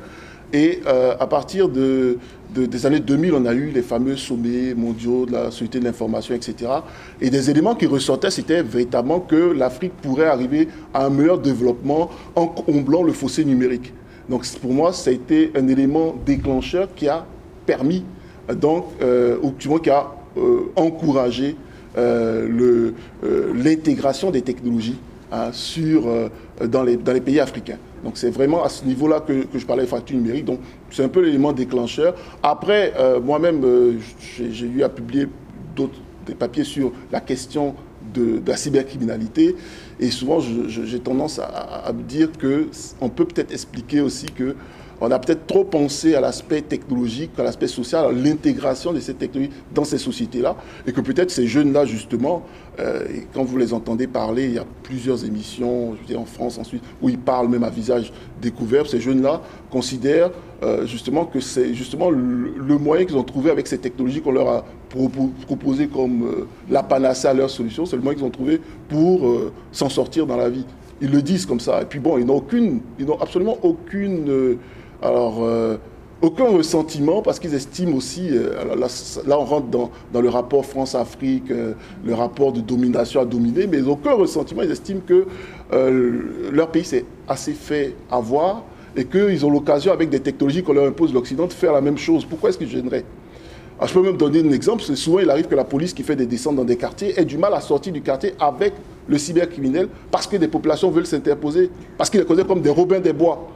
Et 0.53 0.81
euh, 0.85 1.15
à 1.19 1.27
partir 1.27 1.69
de, 1.69 2.17
des 2.53 2.85
années 2.85 2.99
2000, 2.99 3.33
on 3.33 3.45
a 3.45 3.53
eu 3.53 3.71
les 3.71 3.81
fameux 3.81 4.15
sommets 4.15 4.73
mondiaux 4.75 5.25
de 5.25 5.31
la 5.33 5.51
société 5.51 5.79
de 5.79 5.85
l'information, 5.85 6.35
etc. 6.35 6.71
Et 7.19 7.29
des 7.29 7.49
éléments 7.49 7.75
qui 7.75 7.85
ressortaient, 7.87 8.31
c'était 8.31 8.61
véritablement 8.63 9.19
que 9.19 9.35
l'Afrique 9.53 9.93
pourrait 10.01 10.27
arriver 10.27 10.67
à 10.93 11.05
un 11.05 11.09
meilleur 11.09 11.39
développement 11.39 12.09
en 12.35 12.47
comblant 12.47 13.03
le 13.03 13.13
fossé 13.13 13.43
numérique. 13.43 13.93
Donc 14.29 14.45
pour 14.61 14.73
moi, 14.73 14.93
ça 14.93 15.09
a 15.09 15.13
été 15.13 15.51
un 15.55 15.67
élément 15.67 16.15
déclencheur 16.25 16.89
qui 16.95 17.07
a 17.07 17.25
permis, 17.65 18.03
donc, 18.53 18.85
euh, 19.01 19.37
ou 19.41 19.51
qui 19.51 19.89
a 19.89 20.07
euh, 20.37 20.71
encouragé 20.75 21.55
l'intégration 23.55 24.29
des 24.29 24.41
technologies 24.41 24.97
sur, 25.51 26.07
dans, 26.63 26.83
les, 26.83 26.97
dans 26.97 27.13
les 27.13 27.21
pays 27.21 27.39
africains. 27.39 27.77
Donc 28.05 28.17
c'est 28.17 28.29
vraiment 28.29 28.63
à 28.63 28.69
ce 28.69 28.85
niveau-là 28.85 29.19
que, 29.19 29.47
je 29.53 29.65
parlais 29.65 29.81
de 29.83 29.87
fracture 29.87 30.15
numérique. 30.15 30.45
Donc 30.45 30.59
c'est 30.91 31.03
un 31.03 31.09
peu 31.09 31.21
l'élément 31.21 31.51
déclencheur. 31.51 32.13
Après, 32.43 32.93
euh, 32.99 33.19
moi-même, 33.19 33.61
euh, 33.65 33.93
j'ai 34.29 34.67
eu 34.67 34.83
à 34.83 34.89
publier 34.89 35.27
d'autres 35.75 35.99
des 36.27 36.35
papiers 36.35 36.63
sur 36.63 36.91
la 37.11 37.19
question 37.19 37.75
de, 38.13 38.41
la 38.45 38.57
cybercriminalité. 38.57 39.55
Et 39.99 40.09
souvent, 40.11 40.39
j'ai 40.39 40.99
tendance 40.99 41.39
à, 41.39 41.45
à, 41.45 41.93
me 41.93 42.01
dire 42.03 42.29
qu'on 42.39 43.09
peut 43.09 43.25
peut-être 43.25 43.51
expliquer 43.51 44.01
aussi 44.01 44.27
que 44.27 44.55
on 45.01 45.11
a 45.11 45.19
peut-être 45.19 45.45
trop 45.45 45.63
pensé 45.63 46.15
à 46.15 46.21
l'aspect 46.21 46.61
technologique, 46.61 47.31
à 47.37 47.43
l'aspect 47.43 47.67
social, 47.67 48.05
à 48.05 48.11
l'intégration 48.11 48.93
de 48.93 48.99
ces 48.99 49.13
technologies 49.13 49.51
dans 49.73 49.83
ces 49.83 49.97
sociétés-là, 49.97 50.55
et 50.87 50.91
que 50.91 51.01
peut-être 51.01 51.31
ces 51.31 51.47
jeunes-là, 51.47 51.85
justement, 51.85 52.43
euh, 52.79 53.05
quand 53.33 53.43
vous 53.43 53.57
les 53.57 53.73
entendez 53.73 54.07
parler, 54.07 54.45
il 54.45 54.53
y 54.53 54.57
a 54.57 54.65
plusieurs 54.83 55.23
émissions, 55.25 55.95
je 55.95 56.13
veux 56.13 56.19
en 56.19 56.25
France 56.25 56.57
ensuite, 56.57 56.83
où 57.01 57.09
ils 57.09 57.17
parlent 57.17 57.47
même 57.47 57.63
à 57.63 57.69
visage 57.69 58.11
découvert, 58.41 58.87
ces 58.87 58.99
jeunes-là 58.99 59.41
considèrent 59.69 60.31
euh, 60.63 60.85
justement 60.85 61.25
que 61.25 61.39
c'est 61.39 61.73
justement 61.73 62.09
le, 62.09 62.77
moyen 62.77 63.05
qu'ils 63.05 63.17
ont 63.17 63.23
trouvé 63.23 63.51
avec 63.51 63.67
ces 63.67 63.77
technologies 63.77 64.21
qu'on 64.21 64.31
leur 64.31 64.47
a 64.47 64.65
proposé 65.47 65.87
comme 65.87 66.23
euh, 66.23 66.47
la 66.69 66.83
panacée 66.83 67.27
à 67.27 67.33
leur 67.33 67.49
solution, 67.49 67.85
c'est 67.85 67.95
le 67.95 68.01
moyen 68.01 68.17
qu'ils 68.17 68.27
ont 68.27 68.31
trouvé 68.31 68.61
pour 68.87 69.27
s'en 69.71 69.89
sortir 69.89 70.25
dans 70.25 70.37
la 70.37 70.49
vie. 70.49 70.65
Ils 71.01 71.11
le 71.11 71.21
disent 71.21 71.45
comme 71.45 71.59
ça. 71.59 71.81
Et 71.81 71.85
puis 71.85 71.99
bon, 71.99 72.17
ils 72.17 72.25
n'ont 72.25 72.37
aucune, 72.37 72.79
ils 72.99 73.05
n'ont 73.05 73.19
absolument 73.19 73.57
aucune 73.63 74.57
alors, 75.05 75.43
euh, 75.43 75.77
aucun 76.21 76.45
ressentiment 76.45 77.21
parce 77.21 77.39
qu'ils 77.39 77.53
estiment 77.53 77.95
aussi, 77.95 78.29
euh, 78.31 78.75
là, 79.27 79.39
on 79.39 79.45
rentre 79.45 79.67
dans, 79.67 80.21
le 80.21 80.29
rapport 80.29 80.65
France-Afrique, 80.65 81.51
euh, 81.51 81.73
le 82.03 82.15
rapport 82.15 82.51
de 82.51 82.59
domination 82.59 83.21
à 83.21 83.25
dominer, 83.25 83.67
mais 83.67 83.83
aucun 83.83 84.13
ressentiment, 84.13 84.63
ils 84.63 84.71
estiment 84.71 85.01
que 85.05 85.27
leur 86.51 86.69
pays 86.69 86.85
s'est 86.85 87.05
assez 87.27 87.53
fait 87.53 87.95
avoir 88.09 88.63
et 88.95 89.05
qu'ils 89.05 89.45
ont 89.45 89.51
l'occasion, 89.51 89.91
avec 89.91 90.09
des 90.09 90.21
technologies 90.21 90.63
qu'on 90.63 90.73
leur 90.73 90.87
impose 90.87 91.13
l'Occident, 91.13 91.45
de 91.45 91.53
faire 91.53 91.73
la 91.73 91.81
même 91.81 91.97
chose. 91.97 92.25
Pourquoi 92.25 92.49
est-ce 92.49 92.57
qu'ils 92.57 92.69
gêneraient? 92.69 93.05
Je 93.85 93.93
peux 93.93 94.01
même 94.01 94.15
donner 94.15 94.39
un 94.39 94.51
exemple, 94.51 94.81
souvent 94.83 95.19
il 95.19 95.29
arrive 95.29 95.47
que 95.47 95.55
la 95.55 95.65
police 95.65 95.93
qui 95.93 96.01
fait 96.01 96.15
des 96.15 96.25
descentes 96.25 96.55
dans 96.55 96.63
des 96.63 96.77
quartiers 96.77 97.19
ait 97.19 97.25
du 97.25 97.37
mal 97.37 97.53
à 97.53 97.59
sortir 97.59 97.91
du 97.91 98.01
quartier 98.01 98.33
avec 98.39 98.73
le 99.07 99.17
cybercriminel 99.17 99.89
parce 100.09 100.27
que 100.27 100.37
des 100.37 100.47
populations 100.47 100.89
veulent 100.89 101.05
s'interposer, 101.05 101.69
parce 101.97 102.09
qu'ils 102.09 102.21
les 102.21 102.25
connaissent 102.25 102.45
comme 102.45 102.61
des 102.61 102.69
robins 102.69 103.01
des 103.01 103.11
bois. 103.11 103.49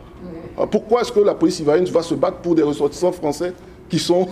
Euh, 0.57 0.65
pourquoi 0.65 1.01
est-ce 1.01 1.11
que 1.11 1.19
la 1.19 1.35
police 1.35 1.59
ivoirienne 1.59 1.85
va 1.85 2.01
se 2.01 2.13
battre 2.13 2.37
pour 2.37 2.55
des 2.55 2.63
ressortissants 2.63 3.11
français 3.11 3.53
qui 3.89 3.99
sont... 3.99 4.27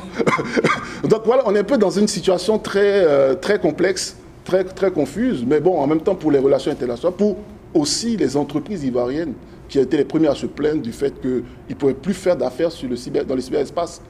Donc 1.04 1.22
voilà, 1.26 1.44
on 1.46 1.56
est 1.56 1.60
un 1.60 1.64
peu 1.64 1.78
dans 1.78 1.90
une 1.90 2.08
situation 2.08 2.60
très, 2.60 3.06
euh, 3.06 3.36
très 3.36 3.60
complexe, 3.60 4.18
très, 4.44 4.64
très 4.64 4.92
confuse, 4.92 5.44
mais 5.46 5.60
bon, 5.60 5.80
en 5.80 5.88
même 5.88 6.02
temps 6.02 6.16
pour 6.16 6.32
les 6.32 6.40
relations 6.40 6.72
internationales, 6.72 7.16
pour 7.18 7.38
aussi 7.74 8.18
les 8.18 8.38
entreprises 8.38 8.84
ivoiriennes 8.84 9.34
qui 9.68 9.80
étaient 9.80 9.98
les 9.98 10.06
premières 10.06 10.32
à 10.32 10.36
se 10.36 10.46
plaindre 10.46 10.82
du 10.82 10.92
fait 10.92 11.20
qu'ils 11.20 11.44
ne 11.70 11.76
pouvaient 11.76 11.94
plus 11.94 12.14
faire 12.14 12.38
d'affaires 12.38 12.70
le 12.84 13.24
dans 13.24 13.36
le 13.36 13.42
cyberespace. 13.42 14.02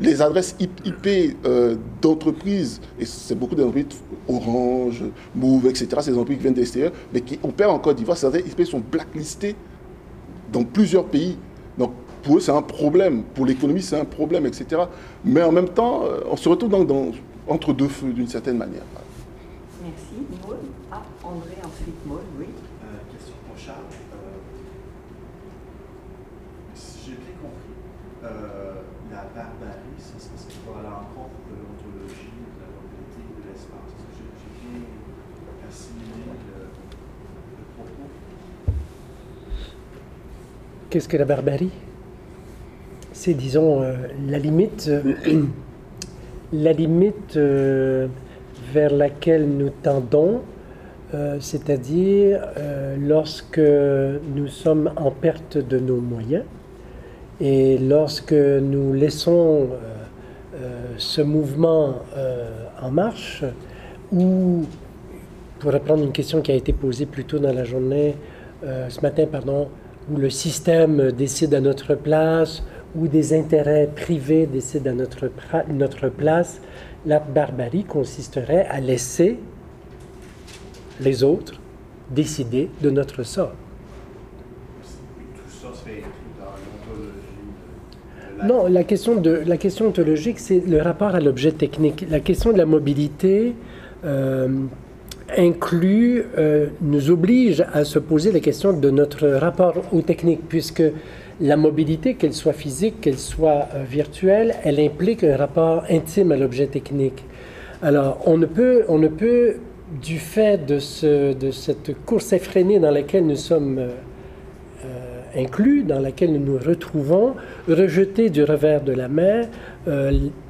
Les 0.00 0.20
adresses 0.20 0.56
IP 0.58 1.36
euh, 1.44 1.76
d'entreprises, 2.02 2.80
et 2.98 3.04
c'est 3.04 3.36
beaucoup 3.36 3.54
d'entreprises, 3.54 4.00
Orange, 4.26 5.04
Move, 5.36 5.66
etc., 5.66 5.88
ces 6.00 6.12
entreprises 6.14 6.38
qui 6.38 6.42
viennent 6.42 6.54
de 6.54 6.60
l'extérieur, 6.60 6.92
mais 7.12 7.20
qui 7.20 7.38
opèrent 7.44 7.72
en 7.72 7.78
Côte 7.78 7.96
d'Ivoire, 7.96 8.16
ces 8.16 8.26
adresses 8.26 8.46
IP 8.46 8.66
sont 8.66 8.80
blacklistées 8.80 9.54
dans 10.52 10.64
plusieurs 10.64 11.04
pays. 11.06 11.36
Donc 11.78 11.92
pour 12.22 12.38
eux, 12.38 12.40
c'est 12.40 12.52
un 12.52 12.62
problème. 12.62 13.22
Pour 13.34 13.46
l'économie, 13.46 13.82
c'est 13.82 13.98
un 14.00 14.04
problème, 14.04 14.46
etc. 14.46 14.82
Mais 15.24 15.42
en 15.42 15.52
même 15.52 15.68
temps, 15.68 16.04
euh, 16.04 16.20
on 16.30 16.36
se 16.36 16.48
retrouve 16.48 16.74
entre 17.46 17.72
deux 17.74 17.88
feux 17.88 18.12
d'une 18.12 18.28
certaine 18.28 18.56
manière. 18.56 18.82
Merci. 19.82 20.24
Maud 20.46 20.56
Ah, 20.90 21.02
André, 21.22 21.56
ensuite 21.62 22.06
Maud, 22.06 22.20
oui. 22.38 22.46
Euh, 22.48 23.12
question 23.12 23.34
pour 23.46 23.58
Charles. 23.58 23.84
Euh, 23.92 24.38
si 26.74 26.98
j'ai 27.04 27.16
bien 27.20 27.36
compris, 27.42 27.76
la 29.12 29.28
barbarie, 29.36 29.98
c'est 29.98 30.18
ce 30.18 30.46
qui 30.48 30.58
va 30.64 30.80
à 30.80 30.82
l'encontre 30.82 31.36
de 31.52 31.60
l'ontologie, 31.60 32.32
de 32.32 32.56
la 32.64 32.70
mobilité 32.72 33.20
de 33.36 33.42
l'espace. 33.52 33.92
Est-ce 33.92 34.08
que 34.08 34.12
j'ai 34.16 34.64
bien 34.64 34.88
assimilé 35.68 36.24
le, 36.48 36.72
le 36.72 37.64
propos 37.76 38.08
Qu'est-ce 40.94 41.08
que 41.08 41.16
la 41.16 41.24
barbarie? 41.24 41.72
C'est, 43.12 43.34
disons, 43.34 43.82
euh, 43.82 43.94
la 44.28 44.38
limite, 44.38 44.86
euh, 44.88 45.42
la 46.52 46.72
limite 46.72 47.36
euh, 47.36 48.06
vers 48.72 48.94
laquelle 48.94 49.48
nous 49.48 49.70
tendons, 49.82 50.42
c'est-à-dire 51.40 52.46
lorsque 53.00 53.58
nous 53.58 54.46
sommes 54.46 54.92
en 54.94 55.10
perte 55.10 55.58
de 55.58 55.80
nos 55.80 56.00
moyens 56.00 56.44
et 57.40 57.76
lorsque 57.78 58.32
nous 58.32 58.92
laissons 58.92 59.68
ce 60.96 61.22
mouvement 61.22 62.02
en 62.80 62.90
marche, 62.90 63.44
ou, 64.12 64.64
pour 65.58 65.72
reprendre 65.72 66.04
une 66.04 66.12
question 66.12 66.40
qui 66.40 66.50
a 66.52 66.56
été 66.56 66.72
posée 66.72 67.06
plus 67.06 67.24
tôt 67.24 67.38
dans 67.38 67.52
la 67.52 67.64
journée, 67.64 68.16
ce 68.62 69.00
matin, 69.00 69.26
pardon, 69.30 69.68
où 70.10 70.16
le 70.16 70.30
système 70.30 71.12
décide 71.12 71.54
à 71.54 71.60
notre 71.60 71.94
place, 71.94 72.62
où 72.96 73.08
des 73.08 73.32
intérêts 73.32 73.88
privés 73.94 74.46
décident 74.46 74.90
à 74.90 74.94
notre, 74.94 75.30
notre 75.68 76.08
place, 76.08 76.60
la 77.06 77.18
barbarie 77.18 77.84
consisterait 77.84 78.66
à 78.70 78.80
laisser 78.80 79.38
les 81.00 81.22
autres 81.24 81.60
décider 82.10 82.70
de 82.82 82.90
notre 82.90 83.22
sort. 83.22 83.52
Tout 84.82 85.50
ça 85.50 85.68
dans 86.38 86.94
l'ontologie 86.96 88.46
Non, 88.46 88.68
la 88.68 88.84
question, 88.84 89.16
de, 89.20 89.42
la 89.46 89.56
question 89.56 89.88
ontologique, 89.88 90.38
c'est 90.38 90.60
le 90.60 90.80
rapport 90.80 91.14
à 91.14 91.20
l'objet 91.20 91.52
technique. 91.52 92.06
La 92.08 92.20
question 92.20 92.52
de 92.52 92.58
la 92.58 92.66
mobilité, 92.66 93.54
euh, 94.04 94.48
inclut, 95.36 96.24
euh, 96.38 96.66
nous 96.80 97.10
oblige 97.10 97.64
à 97.72 97.84
se 97.84 97.98
poser 97.98 98.32
la 98.32 98.40
question 98.40 98.72
de 98.72 98.90
notre 98.90 99.28
rapport 99.28 99.74
aux 99.92 100.02
techniques, 100.02 100.48
puisque 100.48 100.82
la 101.40 101.56
mobilité, 101.56 102.14
qu'elle 102.14 102.34
soit 102.34 102.52
physique, 102.52 103.00
qu'elle 103.00 103.18
soit 103.18 103.68
euh, 103.74 103.84
virtuelle, 103.88 104.54
elle 104.64 104.80
implique 104.80 105.24
un 105.24 105.36
rapport 105.36 105.84
intime 105.90 106.32
à 106.32 106.36
l'objet 106.36 106.66
technique. 106.66 107.24
Alors, 107.82 108.20
on 108.26 108.38
ne 108.38 108.46
peut, 108.46 108.84
on 108.88 108.98
ne 108.98 109.08
peut 109.08 109.56
du 110.00 110.18
fait 110.18 110.64
de, 110.64 110.78
ce, 110.78 111.32
de 111.32 111.50
cette 111.50 111.92
course 112.04 112.32
effrénée 112.32 112.78
dans 112.78 112.90
laquelle 112.90 113.26
nous 113.26 113.36
sommes 113.36 113.78
euh, 113.78 115.20
inclus, 115.36 115.82
dans 115.82 116.00
laquelle 116.00 116.32
nous 116.32 116.52
nous 116.52 116.58
retrouvons, 116.58 117.34
rejeter 117.68 118.30
du 118.30 118.44
revers 118.44 118.82
de 118.82 118.92
la 118.92 119.08
main 119.08 119.42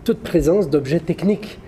toute 0.04 0.20
présence 0.20 0.68
d'objets 0.68 1.00
techniques 1.00 1.58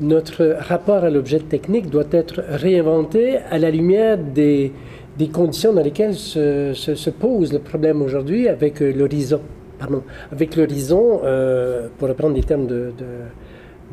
notre 0.00 0.56
rapport 0.60 1.04
à 1.04 1.10
l'objet 1.10 1.38
technique 1.38 1.90
doit 1.90 2.04
être 2.10 2.42
réinventé 2.48 3.38
à 3.50 3.58
la 3.58 3.70
lumière 3.70 4.18
des, 4.18 4.72
des 5.18 5.28
conditions 5.28 5.72
dans 5.72 5.82
lesquelles 5.82 6.14
se, 6.14 6.72
se, 6.74 7.10
pose 7.10 7.52
le 7.52 7.60
problème 7.60 8.02
aujourd'hui 8.02 8.48
avec 8.48 8.82
euh, 8.82 8.92
l'horizon. 8.92 9.40
Pardon, 9.78 10.02
avec 10.32 10.56
l'horizon, 10.56 11.20
euh, 11.24 11.88
pour 11.98 12.08
reprendre 12.08 12.34
les 12.34 12.42
termes 12.42 12.66
de, 12.66 12.92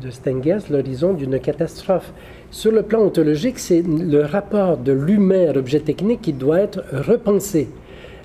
de, 0.00 0.10
Stengers, 0.10 0.58
l'horizon 0.68 1.12
d'une 1.12 1.38
catastrophe. 1.38 2.12
Sur 2.50 2.72
le 2.72 2.82
plan 2.82 3.02
ontologique, 3.02 3.60
c'est 3.60 3.82
le 3.82 4.22
rapport 4.22 4.76
de 4.76 4.90
l'humain 4.90 5.50
à 5.50 5.52
l'objet 5.52 5.78
technique 5.78 6.22
qui 6.22 6.32
doit 6.32 6.58
être 6.58 6.82
repensé, 6.90 7.68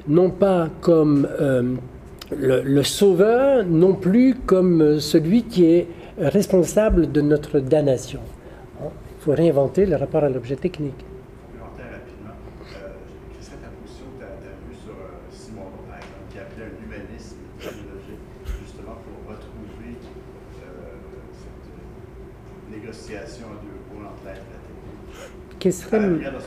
non 0.07 0.31
pas 0.31 0.69
comme 0.81 1.27
euh, 1.39 1.75
le, 2.35 2.81
sauveur, 2.81 3.63
non 3.63 3.93
plus 3.93 4.33
comme 4.33 4.99
celui 4.99 5.43
qui 5.43 5.65
est 5.65 5.87
responsable 6.17 7.11
de 7.11 7.21
notre 7.21 7.59
damnation. 7.59 8.19
Il 8.81 8.89
faut 9.19 9.33
réinventer 9.33 9.85
le 9.85 9.95
rapport 9.95 10.23
à 10.23 10.29
l'objet 10.29 10.55
technique. 10.55 11.05
rapidement, 11.77 12.33
euh, 12.73 12.89
quelle 13.33 13.43
serait 13.43 13.57
ta 13.57 13.69
position 13.69 14.05
que 14.17 14.23
tu 14.23 14.25
as, 14.25 14.55
vue 14.67 14.75
sur 14.75 14.93
euh, 14.93 15.19
un 15.21 15.93
euh. 20.63 20.87
Qu'est-ce 25.59 25.83
serait... 25.83 25.97
Est-ce 25.97 26.09
que 26.09 26.41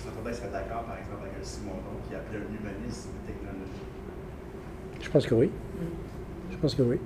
Sloterdijk 0.00 0.34
serait 0.34 0.52
d'accord, 0.52 0.82
par 0.84 0.98
exemple, 0.98 1.22
avec 1.22 1.44
Simondon 1.44 1.96
qui 2.08 2.14
appelait 2.14 2.38
un 2.38 2.48
humanisme 2.48 3.10
technologique? 3.26 3.88
Je 5.00 5.10
pense 5.10 5.26
que 5.26 5.34
oui. 5.34 5.50
Je 6.50 6.56
pense 6.56 6.74
que 6.74 6.82
oui. 6.82 6.98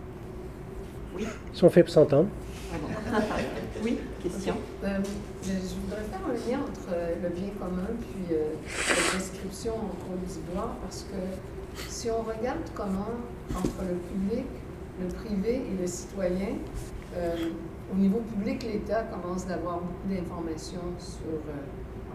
Oui. 1.56 1.60
Si 1.60 1.64
on 1.64 1.70
fait 1.70 1.82
pour 1.82 1.92
s'entendre. 1.92 2.28
oui, 3.82 3.98
question. 4.22 4.56
Euh, 4.84 4.98
je, 5.42 5.52
voudrais 5.80 6.02
faire 6.02 6.20
un 6.28 6.50
lien 6.50 6.58
entre 6.58 6.92
euh, 6.92 7.14
le 7.22 7.28
bien 7.30 7.48
commun 7.58 7.88
puis 7.98 8.36
euh, 8.36 8.52
la 8.88 9.18
description 9.18 9.72
d'Ivoire 10.26 10.76
parce 10.82 11.04
que 11.04 11.80
si 11.88 12.10
on 12.10 12.22
regarde 12.22 12.60
comment 12.74 13.08
entre 13.54 13.82
le 13.88 13.96
public, 13.96 14.46
le 15.00 15.08
privé 15.08 15.62
et 15.70 15.80
le 15.80 15.86
citoyen, 15.86 16.58
au 17.92 17.96
niveau 17.96 18.18
public, 18.18 18.62
l'État 18.62 19.04
commence 19.04 19.46
d'avoir 19.46 19.80
beaucoup 19.80 20.08
d'informations 20.08 20.80
sur 20.98 21.38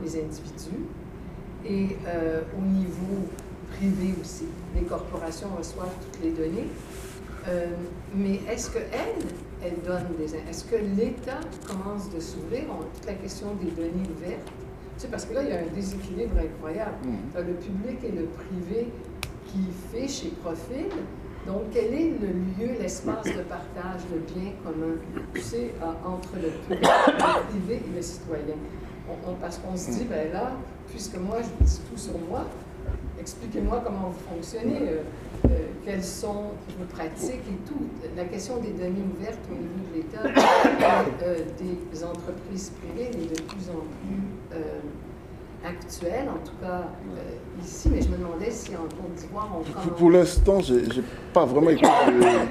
les 0.03 0.23
individus 0.23 0.85
et 1.65 1.95
au 2.57 2.61
niveau 2.61 3.27
privé 3.77 4.15
aussi, 4.19 4.45
les 4.75 4.81
corporations 4.81 5.49
reçoivent 5.57 5.93
toutes 6.01 6.23
les 6.23 6.31
données. 6.31 6.67
Mais 8.15 8.39
est-ce 8.49 8.71
qu'elles, 8.71 9.25
elle 9.63 9.81
donne 9.85 10.15
des... 10.17 10.35
Est-ce 10.49 10.65
que 10.65 10.75
l'État 10.75 11.39
commence 11.67 12.09
de 12.09 12.19
s'ouvrir? 12.19 12.63
Toute 12.95 13.05
la 13.05 13.13
question 13.13 13.47
des 13.55 13.71
données 13.71 14.07
ouvertes. 14.15 14.51
Tu 14.95 15.03
sais, 15.03 15.07
parce 15.07 15.25
que 15.25 15.33
là, 15.33 15.43
il 15.43 15.49
y 15.49 15.53
a 15.53 15.59
un 15.59 15.73
déséquilibre 15.73 16.37
incroyable. 16.37 16.97
Mm. 17.03 17.39
le 17.47 17.53
public 17.53 17.97
et 18.03 18.11
le 18.11 18.25
privé 18.25 18.87
qui 19.47 19.59
fichent 19.91 20.25
et 20.25 20.33
profilent. 20.43 21.03
Donc, 21.47 21.63
quel 21.73 21.93
est 21.93 22.13
le 22.21 22.27
lieu, 22.27 22.73
l'espace 22.79 23.25
de 23.25 23.41
partage, 23.41 24.01
le 24.13 24.19
bien 24.19 24.51
commun, 24.63 24.95
tu 25.33 25.41
sais, 25.41 25.71
entre 26.05 26.35
le 26.35 26.49
public, 26.49 26.89
le 27.07 27.49
privé 27.49 27.81
et 27.87 27.95
le 27.95 28.01
citoyen? 28.01 28.55
parce 29.39 29.57
qu'on 29.57 29.75
se 29.75 29.91
dit, 29.91 30.05
ben 30.05 30.31
là, 30.31 30.51
puisque 30.89 31.17
moi, 31.17 31.37
je 31.41 31.65
dis 31.65 31.79
tout 31.89 31.97
sur 31.97 32.17
moi, 32.29 32.45
expliquez-moi 33.21 33.81
comment 33.85 34.09
vous 34.09 34.35
fonctionnez. 34.35 34.89
Euh, 34.89 35.01
euh, 35.45 35.57
quelles 35.83 36.03
sont 36.03 36.51
vos 36.77 36.85
pratiques 36.93 37.41
et 37.49 37.67
tout. 37.67 37.87
La 38.15 38.25
question 38.25 38.57
des 38.57 38.71
données 38.71 39.03
ouvertes 39.17 39.39
au 39.49 39.55
niveau 39.55 39.89
de 39.89 39.97
l'État 39.97 40.27
et 40.27 41.23
euh, 41.23 41.37
des 41.91 42.03
entreprises 42.03 42.71
privées 42.79 43.09
est 43.09 43.35
de 43.35 43.41
plus 43.41 43.69
en 43.69 43.81
plus 43.81 44.59
actuelle, 45.63 46.27
en 46.27 46.43
tout 46.43 46.55
cas 46.59 46.87
ici, 47.63 47.89
mais 47.91 48.01
je 48.01 48.09
me 48.09 48.17
demandais 48.17 48.49
si 48.49 48.75
en 48.75 48.81
Côte 48.81 49.13
d'Ivoire 49.15 49.47
on 49.55 49.89
Pour 49.89 50.09
l'instant, 50.09 50.59
je 50.59 50.73
n'ai 50.73 51.03
pas 51.33 51.45
vraiment 51.45 51.69
écouté 51.69 51.89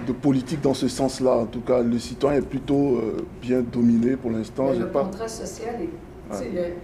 de, 0.06 0.12
politique 0.12 0.60
dans 0.60 0.74
ce 0.74 0.86
sens-là. 0.86 1.38
En 1.38 1.46
tout 1.46 1.60
cas, 1.60 1.82
le 1.82 1.98
citoyen 1.98 2.38
est 2.38 2.46
plutôt 2.46 3.00
bien 3.42 3.62
dominé 3.62 4.16
pour 4.16 4.30
l'instant. 4.30 4.70
Le 4.72 4.86
contrat 4.86 5.28
social 5.28 5.74
est. 5.80 5.90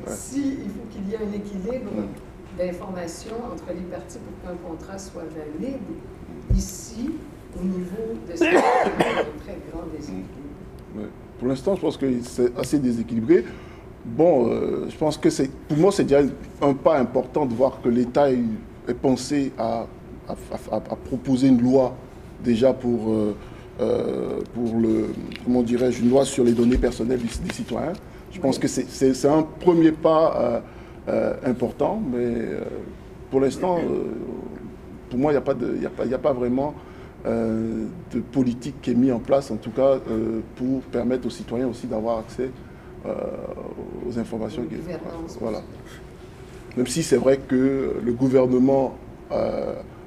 Si 0.09 0.59
il 0.65 0.71
faut 0.71 0.87
qu'il 0.91 1.09
y 1.09 1.15
ait 1.15 1.19
un 1.19 1.33
équilibre, 1.33 1.91
d'information 2.59 3.37
entre 3.53 3.65
les 3.69 3.83
parties 3.83 4.19
pour 4.19 4.51
qu'un 4.51 4.57
contrat 4.57 4.99
soit 4.99 5.25
valide. 5.25 5.79
Ici, 6.55 7.11
au 7.59 7.65
niveau 7.65 8.19
de 8.31 8.37
ce 8.37 8.45
un 8.45 8.49
très 8.49 9.59
grand 9.71 9.85
déséquilibre. 9.93 11.11
Pour 11.39 11.49
l'instant, 11.49 11.77
je 11.77 11.81
pense 11.81 11.97
que 11.97 12.07
c'est 12.23 12.57
assez 12.59 12.79
déséquilibré. 12.79 13.45
Bon, 14.05 14.49
euh, 14.49 14.87
je 14.89 14.97
pense 14.97 15.19
que 15.19 15.31
c'est, 15.31 15.51
pour 15.69 15.77
moi, 15.77 15.93
c'est 15.93 16.05
déjà 16.05 16.21
un 16.63 16.75
pas 16.75 16.99
important 16.99 17.45
de 17.45 17.53
voir 17.53 17.81
que 17.83 17.89
l'État 17.89 18.31
est, 18.31 18.39
pensé 19.03 19.53
à, 19.59 19.87
à, 20.29 20.97
proposer 20.97 21.49
une 21.49 21.61
loi 21.61 21.95
déjà 22.43 22.73
pour, 22.73 23.11
euh, 23.11 23.37
euh, 23.81 24.41
pour 24.55 24.79
le, 24.79 25.09
comment 25.45 25.63
dirais-je, 25.63 26.03
une 26.03 26.11
loi 26.11 26.25
sur 26.25 26.45
les 26.45 26.53
données 26.53 26.79
personnelles 26.79 27.21
des, 27.21 27.53
citoyens. 27.53 27.95
Je 28.31 28.41
pense 28.41 28.59
que 28.59 28.69
c'est, 28.69 29.27
un 29.27 29.43
premier 29.43 29.91
pas 29.91 30.63
euh, 31.09 31.35
important, 31.45 32.03
mais 32.05 32.19
euh, 32.19 32.61
pour 33.31 33.41
l'instant, 33.41 33.79
euh, 33.79 34.07
pour 35.09 35.21
moi, 35.21 35.31
il 35.31 35.35
n'y 35.35 35.39
a, 35.39 35.41
pas 35.41 35.55
de, 35.55 35.87
a, 35.87 35.89
pas, 35.89 36.13
a 36.13 36.19
pas 36.19 36.33
vraiment 36.33 36.75
de 37.25 38.21
politique 38.21 38.81
qui 38.83 38.91
est 38.91 38.95
mise 38.95 39.13
en 39.13 39.19
place, 39.19 39.51
en 39.51 39.57
tout 39.57 39.71
cas 39.71 39.99
pour 40.55 40.81
permettre 40.83 41.27
aux 41.27 41.31
citoyens 41.31 41.67
aussi 41.67 41.89
d'avoir 41.89 42.19
accès 42.19 42.51
aux 43.05 44.17
informations. 44.17 44.63
voilà. 45.41 45.63
Même 46.77 46.87
si 46.87 47.03
c'est 47.03 47.17
vrai 47.17 47.39
que 47.39 47.95
le 48.05 48.13
gouvernement 48.13 48.95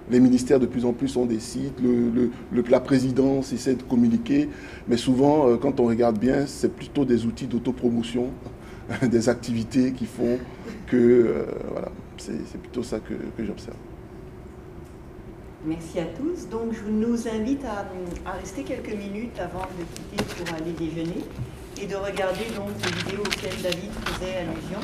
les 0.09 0.21
ministères 0.21 0.61
de 0.61 0.65
plus 0.65 0.85
en 0.85 0.93
plus 0.93 1.17
ont 1.17 1.25
des 1.25 1.41
sites, 1.41 1.81
le, 1.81 2.31
la 2.69 2.79
présidence 2.79 3.51
essaie 3.51 3.75
de 3.75 3.83
communiquer, 3.83 4.47
mais 4.87 4.95
souvent, 4.95 5.57
quand 5.57 5.81
on 5.81 5.87
regarde 5.87 6.17
bien, 6.17 6.45
c'est 6.45 6.73
plutôt 6.73 7.03
des 7.03 7.25
outils 7.25 7.47
d'autopromotion, 7.47 8.27
des 9.03 9.29
activités 9.29 9.93
qui 9.93 10.05
font 10.05 10.39
que 10.87 10.97
euh, 10.97 11.45
voilà, 11.69 11.91
c'est 12.17 12.59
plutôt 12.59 12.83
ça 12.83 12.99
que, 12.99 13.13
j'observe. 13.43 13.77
Merci 15.65 15.99
à 15.99 16.05
tous. 16.05 16.47
Donc 16.49 16.73
je 16.73 16.89
nous 16.89 17.27
invite 17.27 17.63
à, 17.65 18.31
rester 18.31 18.63
quelques 18.63 18.93
minutes 18.93 19.37
avant 19.39 19.67
de 19.77 19.83
quitter 19.93 20.43
pour 20.43 20.55
aller 20.55 20.71
déjeuner 20.71 21.23
et 21.81 21.85
de 21.85 21.95
regarder 21.95 22.45
donc 22.55 22.69
les 22.85 22.91
vidéos 23.03 23.21
auxquelles 23.21 23.61
David 23.61 23.91
faisait 24.05 24.37
allusion. 24.37 24.79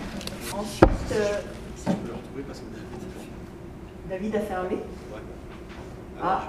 Ensuite, 0.54 1.12
euh, 1.14 1.40
David 4.10 4.36
a 4.36 4.42
fermé. 4.42 4.78
Ah, 6.22 6.48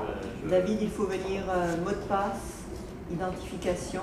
David, 0.49 0.79
il 0.83 0.91
faut 0.91 1.07
venir 1.07 1.43
euh, 1.49 1.77
mot 1.85 1.91
de 1.91 2.07
passe, 2.09 2.65
identification. 3.11 4.03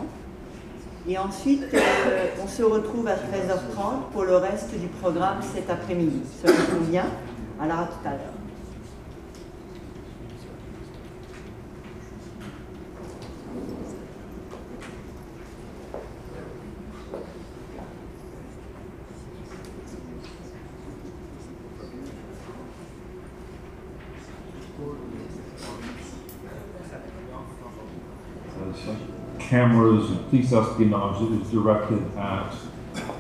Et 1.08 1.18
ensuite, 1.18 1.64
euh, 1.74 2.28
on 2.42 2.48
se 2.48 2.64
retrouve 2.64 3.08
à 3.08 3.16
13h30 3.16 4.12
pour 4.14 4.24
le 4.24 4.38
reste 4.38 4.74
du 4.80 4.88
programme 4.88 5.40
cet 5.54 5.70
après-midi. 5.70 6.22
Vous 6.46 6.78
convient 6.78 7.08
Alors 7.62 7.80
à 7.80 7.86
tout 7.86 8.08
à 8.08 8.12
l'heure. 8.12 8.33
Police 30.34 30.52
espionage 30.52 31.22
is 31.32 31.52
directed 31.52 32.18
at 32.18 32.56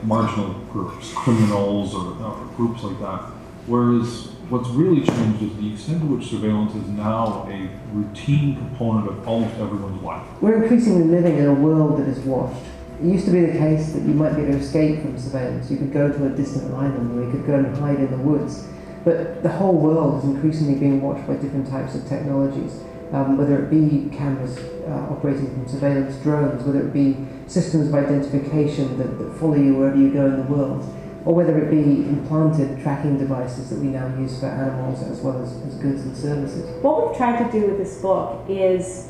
marginal 0.02 0.52
groups, 0.72 1.14
criminals 1.14 1.94
or 1.94 2.18
uh, 2.26 2.34
groups 2.58 2.82
like 2.82 3.00
that. 3.00 3.22
Whereas 3.68 4.30
what's 4.50 4.68
really 4.70 5.06
changed 5.06 5.44
is 5.44 5.56
the 5.58 5.74
extent 5.74 6.02
to 6.02 6.08
which 6.08 6.32
surveillance 6.32 6.74
is 6.74 6.88
now 6.88 7.48
a 7.52 7.70
routine 7.94 8.56
component 8.56 9.10
of 9.10 9.28
almost 9.28 9.54
everyone's 9.60 10.02
life. 10.02 10.26
We're 10.42 10.64
increasingly 10.64 11.04
living 11.04 11.38
in 11.38 11.46
a 11.46 11.54
world 11.54 12.00
that 12.00 12.08
is 12.08 12.18
watched. 12.22 12.66
It 13.00 13.06
used 13.06 13.26
to 13.26 13.32
be 13.32 13.42
the 13.42 13.60
case 13.60 13.94
that 13.94 14.02
you 14.02 14.16
might 14.16 14.34
be 14.34 14.42
able 14.42 14.54
to 14.54 14.58
escape 14.58 15.04
from 15.04 15.16
surveillance. 15.20 15.70
You 15.70 15.78
could 15.78 15.94
go 15.94 16.12
to 16.12 16.26
a 16.26 16.30
distant 16.30 16.74
island 16.74 17.16
or 17.16 17.26
you 17.26 17.32
could 17.32 17.46
go 17.46 17.54
and 17.54 17.78
hide 17.78 18.00
in 18.00 18.10
the 18.10 18.18
woods. 18.18 18.66
But 19.06 19.44
the 19.44 19.50
whole 19.50 19.78
world 19.78 20.24
is 20.24 20.30
increasingly 20.32 20.80
being 20.80 21.00
watched 21.00 21.28
by 21.28 21.36
different 21.36 21.70
types 21.70 21.94
of 21.94 22.08
technologies 22.08 22.82
um, 23.14 23.38
whether 23.38 23.64
it 23.64 23.70
be 23.70 24.10
cameras 24.16 24.58
uh, 24.88 25.08
operating 25.12 25.54
from 25.54 25.68
surveillance 25.68 26.16
drones, 26.24 26.64
whether 26.64 26.82
it 26.82 26.92
be 26.92 27.16
systems 27.48 27.88
of 27.88 27.96
identification 27.96 28.98
that, 28.98 29.20
that 29.20 29.38
follow 29.40 29.56
you 29.56 29.76
wherever 29.76 29.98
you 29.98 30.12
go 30.12 30.26
in 30.26 30.38
the 30.38 30.52
world, 30.52 30.84
or 31.26 31.34
whether 31.36 31.58
it 31.58 31.70
be 31.70 32.04
implanted 32.10 32.82
tracking 32.82 33.18
devices 33.18 33.70
that 33.70 33.80
we 33.80 33.88
now 33.88 34.08
use 34.18 34.40
for 34.40 34.48
animals 34.48 35.04
as 35.04 35.22
well 35.22 35.42
as, 35.42 35.54
as 35.68 35.76
goods 35.76 36.02
and 36.02 36.18
services. 36.18 36.70
What 36.84 37.08
we've 37.08 37.18
tried 37.18 37.46
to 37.46 37.52
do 37.52 37.68
with 37.68 37.78
this 37.78 38.02
book 38.02 38.44
is 38.50 39.10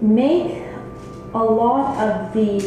make 0.00 0.62
a 1.34 1.44
lot 1.44 1.96
of 1.98 2.32
the 2.32 2.58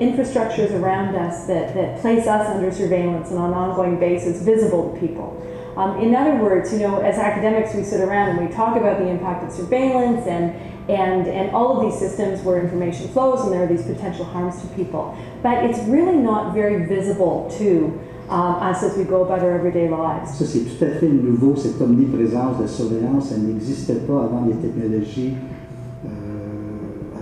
infrastructures 0.00 0.72
around 0.72 1.14
us 1.14 1.46
that, 1.46 1.74
that 1.74 2.00
place 2.00 2.26
us 2.26 2.48
under 2.48 2.70
surveillance 2.70 3.30
and 3.30 3.38
on 3.38 3.50
an 3.50 3.56
ongoing 3.56 3.98
basis 3.98 4.42
visible 4.42 4.92
to 4.92 5.00
people. 5.00 5.35
Um, 5.76 6.00
in 6.00 6.14
other 6.14 6.36
words, 6.36 6.72
you 6.72 6.78
know, 6.78 7.00
as 7.00 7.18
academics, 7.18 7.74
we 7.74 7.84
sit 7.84 8.00
around 8.00 8.30
and 8.30 8.48
we 8.48 8.54
talk 8.54 8.76
about 8.76 8.98
the 8.98 9.08
impact 9.08 9.44
of 9.44 9.52
surveillance 9.52 10.26
and, 10.26 10.54
and, 10.88 11.26
and 11.26 11.54
all 11.54 11.76
of 11.76 11.84
these 11.84 11.98
systems 11.98 12.42
where 12.42 12.58
information 12.62 13.08
flows 13.08 13.42
and 13.44 13.52
there 13.52 13.64
are 13.64 13.66
these 13.66 13.84
potential 13.84 14.24
harms 14.24 14.60
to 14.62 14.68
people. 14.68 15.14
But 15.42 15.64
it's 15.64 15.80
really 15.80 16.16
not 16.16 16.54
very 16.54 16.86
visible 16.86 17.52
to 17.58 18.00
um, 18.30 18.54
us 18.56 18.82
as 18.82 18.96
we 18.96 19.04
go 19.04 19.22
about 19.22 19.40
our 19.40 19.52
everyday 19.52 19.88
lives. 19.88 20.30
Ça, 20.30 20.46
c'est 20.46 20.60
tout 20.60 20.82
à 20.82 20.98
fait 20.98 21.08
nouveau, 21.08 21.54
cette 21.56 21.80
omniprésence 21.80 22.58
de 22.58 22.66
surveillance. 22.66 23.28
Ça 23.28 23.36
n'existait 23.36 24.06
pas 24.06 24.24
avant 24.24 24.46
les 24.46 24.54
technologies, 24.54 25.34
euh, 26.06 26.08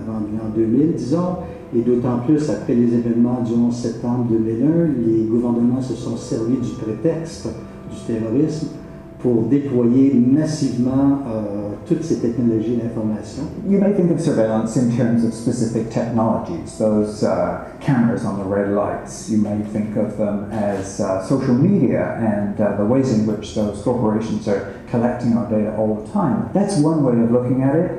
avant 0.01 0.19
l'an 0.19 0.49
2000, 0.55 0.93
disons. 0.93 1.37
Et 1.75 1.81
d'autant 1.81 2.19
plus 2.25 2.49
après 2.49 2.73
les 2.73 2.93
événements 2.93 3.41
du 3.41 3.51
11 3.51 3.75
septembre 3.75 4.27
2001, 4.29 4.67
les 5.05 5.23
gouvernements 5.25 5.81
se 5.81 5.93
sont 5.93 6.15
servis 6.15 6.57
du 6.57 6.71
prétexte 6.81 7.49
du 7.95 8.13
terrorisme 8.13 8.67
pour 9.19 9.43
déployer 9.43 10.13
massivement 10.13 11.19
euh, 11.27 11.69
toutes 11.87 12.03
ces 12.03 12.19
technologies 12.19 12.77
d'information. 12.77 13.43
You 13.67 13.79
may 13.79 13.93
think 13.93 14.11
of 14.11 14.19
surveillance 14.19 14.77
in 14.77 14.95
terms 14.95 15.23
of 15.23 15.33
specific 15.33 15.89
technologies, 15.89 16.77
those 16.77 17.23
uh, 17.23 17.65
cameras 17.79 18.23
on 18.23 18.37
the 18.37 18.45
red 18.45 18.71
lights. 18.71 19.27
You 19.29 19.39
may 19.39 19.63
think 19.73 19.95
of 19.97 20.17
them 20.17 20.51
as 20.51 20.99
uh, 20.99 21.25
social 21.25 21.55
media 21.55 22.17
and 22.19 22.59
uh, 22.61 22.77
the 22.77 22.85
ways 22.85 23.11
in 23.11 23.25
which 23.25 23.55
those 23.55 23.81
corporations 23.81 24.47
are 24.47 24.75
collecting 24.91 25.33
our 25.35 25.49
data 25.49 25.75
all 25.75 25.95
the 25.95 26.11
time. 26.11 26.49
That's 26.53 26.77
one 26.77 27.03
way 27.03 27.19
of 27.23 27.31
looking 27.31 27.63
at 27.63 27.75
it, 27.75 27.91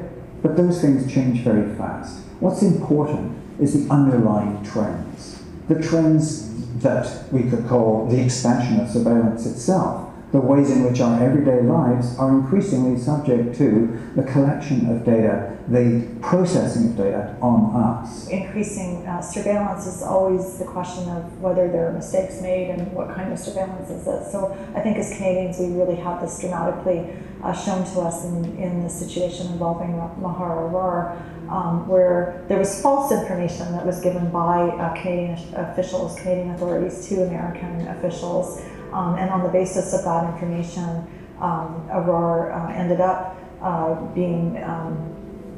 but 0.43 0.57
those 0.57 0.81
things 0.81 1.13
change 1.13 1.41
very 1.41 1.75
fast. 1.77 2.21
What's 2.39 2.63
important 2.63 3.33
is 3.59 3.73
the 3.73 3.93
underlying 3.93 4.63
trends. 4.63 5.43
The 5.69 5.83
trends 5.83 6.46
that 6.81 7.33
we 7.33 7.49
could 7.49 7.67
call 7.67 8.07
the 8.07 8.21
expansion 8.21 8.81
of 8.81 8.89
surveillance 8.89 9.47
itself 9.47 10.06
the 10.37 10.43
ways 10.43 10.71
in 10.71 10.85
which 10.85 11.01
our 11.01 11.23
everyday 11.23 11.63
lives 11.63 12.19
are 12.19 12.31
increasingly 12.31 12.99
subject 12.99 13.57
to 13.57 13.99
the 14.15 14.23
collection 14.23 14.91
of 14.91 15.03
data, 15.03 15.57
the 15.69 16.07
processing 16.21 16.91
of 16.91 16.97
data 16.97 17.35
on 17.41 17.75
us. 17.75 18.29
Increasing 18.29 19.07
uh, 19.07 19.23
surveillance 19.23 19.87
is 19.87 20.03
always 20.03 20.59
the 20.59 20.67
question 20.67 21.09
of 21.09 21.41
whether 21.41 21.69
there 21.69 21.89
are 21.89 21.93
mistakes 21.93 22.43
made 22.43 22.69
and 22.69 22.93
what 22.93 23.15
kind 23.15 23.33
of 23.33 23.39
surveillance 23.39 23.89
is 23.89 24.07
it. 24.07 24.31
So 24.31 24.53
I 24.75 24.81
think 24.81 24.99
as 24.99 25.17
Canadians, 25.17 25.59
we 25.59 25.69
really 25.69 25.97
have 25.97 26.21
this 26.21 26.39
dramatically 26.39 27.17
uh, 27.43 27.55
shown 27.55 27.85
to 27.95 28.01
us 28.01 28.27
in, 28.27 28.59
in 28.59 28.83
the 28.83 28.91
situation 28.91 29.47
involving 29.53 29.93
Mahara 30.21 30.69
Aurora. 30.69 31.33
Um, 31.47 31.87
where 31.87 32.45
there 32.49 32.59
was 32.59 32.83
false 32.83 33.13
information 33.13 33.71
that 33.71 33.87
was 33.87 34.01
given 34.01 34.33
by 34.33 34.63
uh, 34.67 35.01
Canadian 35.01 35.55
officials, 35.55 36.19
Canadian 36.19 36.51
authorities 36.57 37.07
to 37.07 37.23
American 37.23 37.87
officials 37.87 38.61
um, 38.97 39.17
and 39.17 39.29
on 39.31 39.43
the 39.43 39.51
basis 39.51 39.93
of 39.93 40.05
that 40.05 40.33
information, 40.33 41.07
um, 41.39 41.87
Aurora 41.93 42.49
uh, 42.57 42.73
ended 42.73 43.01
up 43.01 43.37
uh, 43.61 43.95
being 44.15 44.63
um, 44.65 45.13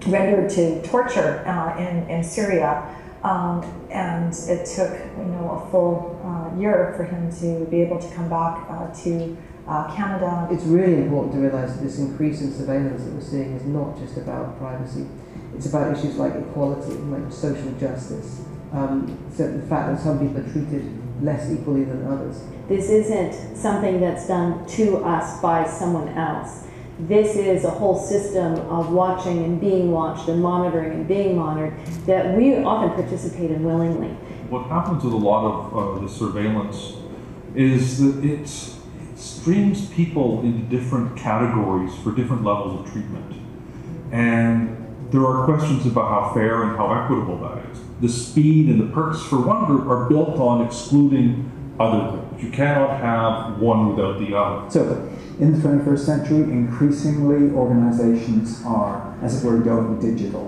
rendered 0.08 0.50
to 0.50 0.82
torture 0.82 1.44
uh, 1.46 1.78
in, 1.78 2.10
in 2.10 2.24
Syria. 2.24 2.94
Um, 3.22 3.62
and 3.90 4.32
it 4.32 4.66
took 4.66 4.92
you 5.18 5.24
know 5.24 5.50
a 5.50 5.70
full 5.70 6.20
uh, 6.24 6.58
year 6.58 6.94
for 6.96 7.04
him 7.04 7.30
to 7.40 7.68
be 7.70 7.80
able 7.80 7.98
to 8.00 8.14
come 8.14 8.28
back 8.28 8.64
uh, 8.70 8.92
to 9.02 9.36
uh, 9.66 9.94
Canada. 9.94 10.48
It's 10.50 10.64
really 10.64 11.02
important 11.02 11.34
to 11.34 11.40
realise 11.40 11.74
that 11.74 11.82
this 11.82 11.98
increase 11.98 12.40
in 12.40 12.52
surveillance 12.52 13.04
that 13.04 13.12
we're 13.12 13.20
seeing 13.20 13.56
is 13.56 13.64
not 13.64 13.98
just 13.98 14.16
about 14.16 14.58
privacy. 14.58 15.06
It's 15.54 15.66
about 15.66 15.96
issues 15.96 16.16
like 16.16 16.34
equality, 16.34 16.94
like 16.94 17.32
social 17.32 17.72
justice. 17.72 18.42
Um, 18.72 19.18
so 19.34 19.50
the 19.50 19.66
fact 19.66 19.94
that 19.94 20.00
some 20.00 20.18
people 20.20 20.38
are 20.38 20.52
treated 20.52 21.07
less 21.22 21.50
equally 21.50 21.84
than 21.84 22.06
others. 22.06 22.42
This 22.68 22.90
isn't 22.90 23.56
something 23.56 24.00
that's 24.00 24.28
done 24.28 24.66
to 24.66 24.98
us 24.98 25.40
by 25.40 25.66
someone 25.66 26.08
else. 26.10 26.64
This 27.00 27.36
is 27.36 27.64
a 27.64 27.70
whole 27.70 27.98
system 27.98 28.54
of 28.68 28.92
watching 28.92 29.44
and 29.44 29.60
being 29.60 29.92
watched 29.92 30.28
and 30.28 30.42
monitoring 30.42 30.92
and 30.92 31.08
being 31.08 31.36
monitored 31.36 31.78
that 32.06 32.36
we 32.36 32.56
often 32.56 32.90
participate 32.90 33.50
in 33.50 33.62
willingly. 33.62 34.08
What 34.50 34.66
happens 34.66 35.04
with 35.04 35.12
a 35.12 35.16
lot 35.16 35.44
of 35.44 35.98
uh, 35.98 36.00
the 36.00 36.08
surveillance 36.08 36.94
is 37.54 38.00
that 38.00 38.24
it 38.24 38.48
streams 39.16 39.88
people 39.90 40.42
into 40.42 40.58
different 40.76 41.16
categories 41.16 41.94
for 42.02 42.12
different 42.12 42.44
levels 42.44 42.80
of 42.80 42.92
treatment. 42.92 43.34
And 44.10 44.76
there 45.10 45.24
are 45.26 45.44
questions 45.44 45.86
about 45.86 46.08
how 46.08 46.34
fair 46.34 46.64
and 46.64 46.76
how 46.76 46.92
equitable 46.92 47.38
that 47.38 47.64
is. 47.70 47.78
The 48.00 48.08
speed 48.08 48.68
and 48.68 48.80
the 48.80 48.92
perks 48.94 49.22
for 49.22 49.40
one 49.40 49.66
group 49.66 49.88
are 49.88 50.08
built 50.08 50.38
on 50.38 50.64
excluding 50.64 51.50
other 51.80 52.10
groups. 52.10 52.42
You 52.42 52.50
cannot 52.50 53.00
have 53.00 53.60
one 53.60 53.94
without 53.94 54.18
the 54.20 54.36
other. 54.36 54.70
So, 54.70 55.10
in 55.40 55.52
the 55.52 55.68
21st 55.68 55.98
century, 55.98 56.42
increasingly 56.42 57.54
organizations 57.54 58.62
are, 58.64 59.16
as 59.22 59.42
it 59.42 59.46
were, 59.46 59.58
going 59.58 60.00
digital. 60.00 60.46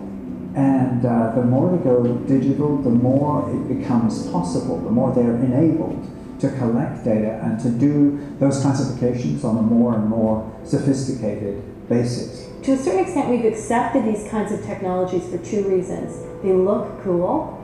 And 0.54 1.04
uh, 1.04 1.32
the 1.36 1.42
more 1.42 1.76
they 1.76 1.82
go 1.82 2.02
digital, 2.26 2.78
the 2.78 2.90
more 2.90 3.48
it 3.50 3.78
becomes 3.78 4.26
possible, 4.30 4.78
the 4.80 4.90
more 4.90 5.14
they're 5.14 5.36
enabled 5.36 6.08
to 6.40 6.50
collect 6.58 7.04
data 7.04 7.40
and 7.44 7.60
to 7.60 7.70
do 7.70 8.34
those 8.38 8.60
classifications 8.60 9.44
on 9.44 9.58
a 9.58 9.62
more 9.62 9.94
and 9.94 10.08
more 10.08 10.50
sophisticated 10.64 11.62
basis. 11.88 12.48
To 12.62 12.72
a 12.72 12.76
certain 12.76 13.00
extent, 13.00 13.28
we've 13.28 13.44
accepted 13.44 14.04
these 14.04 14.28
kinds 14.28 14.52
of 14.52 14.64
technologies 14.64 15.28
for 15.28 15.38
two 15.38 15.68
reasons. 15.68 16.29
They 16.42 16.52
look 16.52 17.02
cool, 17.02 17.56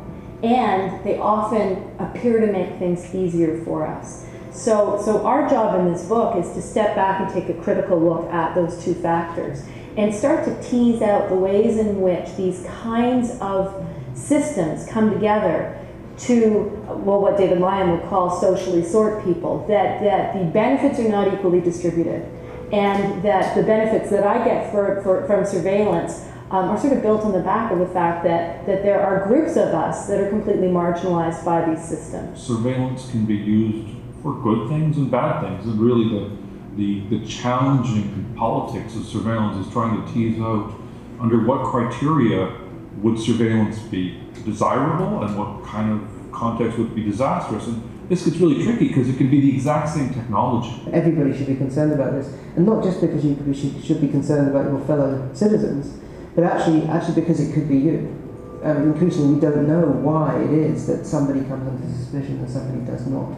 and 0.42 1.02
they 1.04 1.18
often 1.18 1.94
appear 1.98 2.40
to 2.40 2.52
make 2.52 2.78
things 2.78 3.14
easier 3.14 3.62
for 3.64 3.86
us. 3.86 4.26
So, 4.52 5.00
so 5.04 5.24
our 5.26 5.48
job 5.48 5.78
in 5.78 5.92
this 5.92 6.06
book 6.06 6.36
is 6.36 6.52
to 6.52 6.62
step 6.62 6.94
back 6.94 7.20
and 7.20 7.32
take 7.32 7.54
a 7.54 7.60
critical 7.62 8.00
look 8.00 8.32
at 8.32 8.54
those 8.54 8.82
two 8.82 8.94
factors 8.94 9.64
and 9.96 10.14
start 10.14 10.44
to 10.44 10.62
tease 10.62 11.02
out 11.02 11.28
the 11.28 11.34
ways 11.34 11.78
in 11.78 12.00
which 12.00 12.34
these 12.36 12.64
kinds 12.82 13.38
of 13.40 13.86
systems 14.14 14.86
come 14.86 15.12
together 15.12 15.78
to 16.18 16.82
well 17.04 17.20
what 17.20 17.36
David 17.36 17.58
Lyon 17.60 17.90
would 17.90 18.08
call 18.08 18.40
socially 18.40 18.82
sort 18.82 19.22
people 19.24 19.66
that 19.68 20.00
that 20.00 20.32
the 20.32 20.44
benefits 20.46 20.98
are 20.98 21.08
not 21.08 21.32
equally 21.32 21.60
distributed 21.60 22.26
and 22.72 23.22
that 23.22 23.54
the 23.54 23.62
benefits 23.62 24.10
that 24.10 24.26
I 24.26 24.42
get 24.44 24.72
for, 24.72 25.02
for 25.02 25.26
from 25.26 25.44
surveillance 25.44 26.26
um, 26.50 26.70
are 26.70 26.78
sort 26.78 26.92
of 26.92 27.02
built 27.02 27.22
on 27.22 27.32
the 27.32 27.40
back 27.40 27.72
of 27.72 27.78
the 27.78 27.86
fact 27.86 28.22
that, 28.24 28.66
that 28.66 28.82
there 28.82 29.00
are 29.00 29.26
groups 29.26 29.56
of 29.56 29.74
us 29.74 30.06
that 30.06 30.20
are 30.20 30.28
completely 30.28 30.68
marginalized 30.68 31.44
by 31.44 31.68
these 31.68 31.82
systems. 31.82 32.40
Surveillance 32.40 33.10
can 33.10 33.26
be 33.26 33.34
used 33.34 33.88
for 34.22 34.34
good 34.42 34.68
things 34.68 34.96
and 34.96 35.10
bad 35.10 35.40
things, 35.42 35.66
and 35.66 35.80
really 35.80 36.08
the, 36.08 36.36
the, 36.76 37.18
the 37.18 37.26
challenging 37.26 38.32
politics 38.36 38.94
of 38.94 39.04
surveillance 39.04 39.66
is 39.66 39.72
trying 39.72 40.00
to 40.00 40.12
tease 40.12 40.40
out 40.40 40.72
under 41.20 41.44
what 41.44 41.64
criteria 41.64 42.56
would 42.98 43.18
surveillance 43.18 43.78
be 43.80 44.20
desirable 44.44 45.22
and 45.24 45.36
what 45.36 45.64
kind 45.64 45.92
of 45.92 46.32
context 46.32 46.78
would 46.78 46.94
be 46.94 47.02
disastrous. 47.02 47.66
And 47.66 47.82
this 48.08 48.24
gets 48.24 48.36
really 48.36 48.62
tricky 48.62 48.88
because 48.88 49.08
it 49.08 49.16
can 49.16 49.30
be 49.30 49.40
the 49.40 49.54
exact 49.54 49.88
same 49.88 50.14
technology. 50.14 50.80
Everybody 50.92 51.36
should 51.36 51.48
be 51.48 51.56
concerned 51.56 51.92
about 51.92 52.12
this, 52.12 52.32
and 52.54 52.64
not 52.64 52.84
just 52.84 53.00
because 53.00 53.24
you 53.24 53.82
should 53.82 54.00
be 54.00 54.08
concerned 54.08 54.48
about 54.48 54.70
your 54.70 54.80
fellow 54.86 55.28
citizens, 55.34 56.00
but 56.36 56.44
actually, 56.44 56.86
actually 56.86 57.20
because 57.20 57.40
it 57.40 57.54
could 57.54 57.66
be 57.68 57.78
you. 57.78 58.14
Um, 58.62 58.92
increasingly, 58.92 59.34
we 59.34 59.40
don't 59.40 59.66
know 59.66 59.86
why 59.86 60.38
it 60.42 60.50
is 60.52 60.86
that 60.86 61.06
somebody 61.06 61.40
comes 61.40 61.66
under 61.66 61.96
suspicion 61.96 62.38
and 62.38 62.50
somebody 62.50 62.84
does 62.84 63.06
not. 63.06 63.32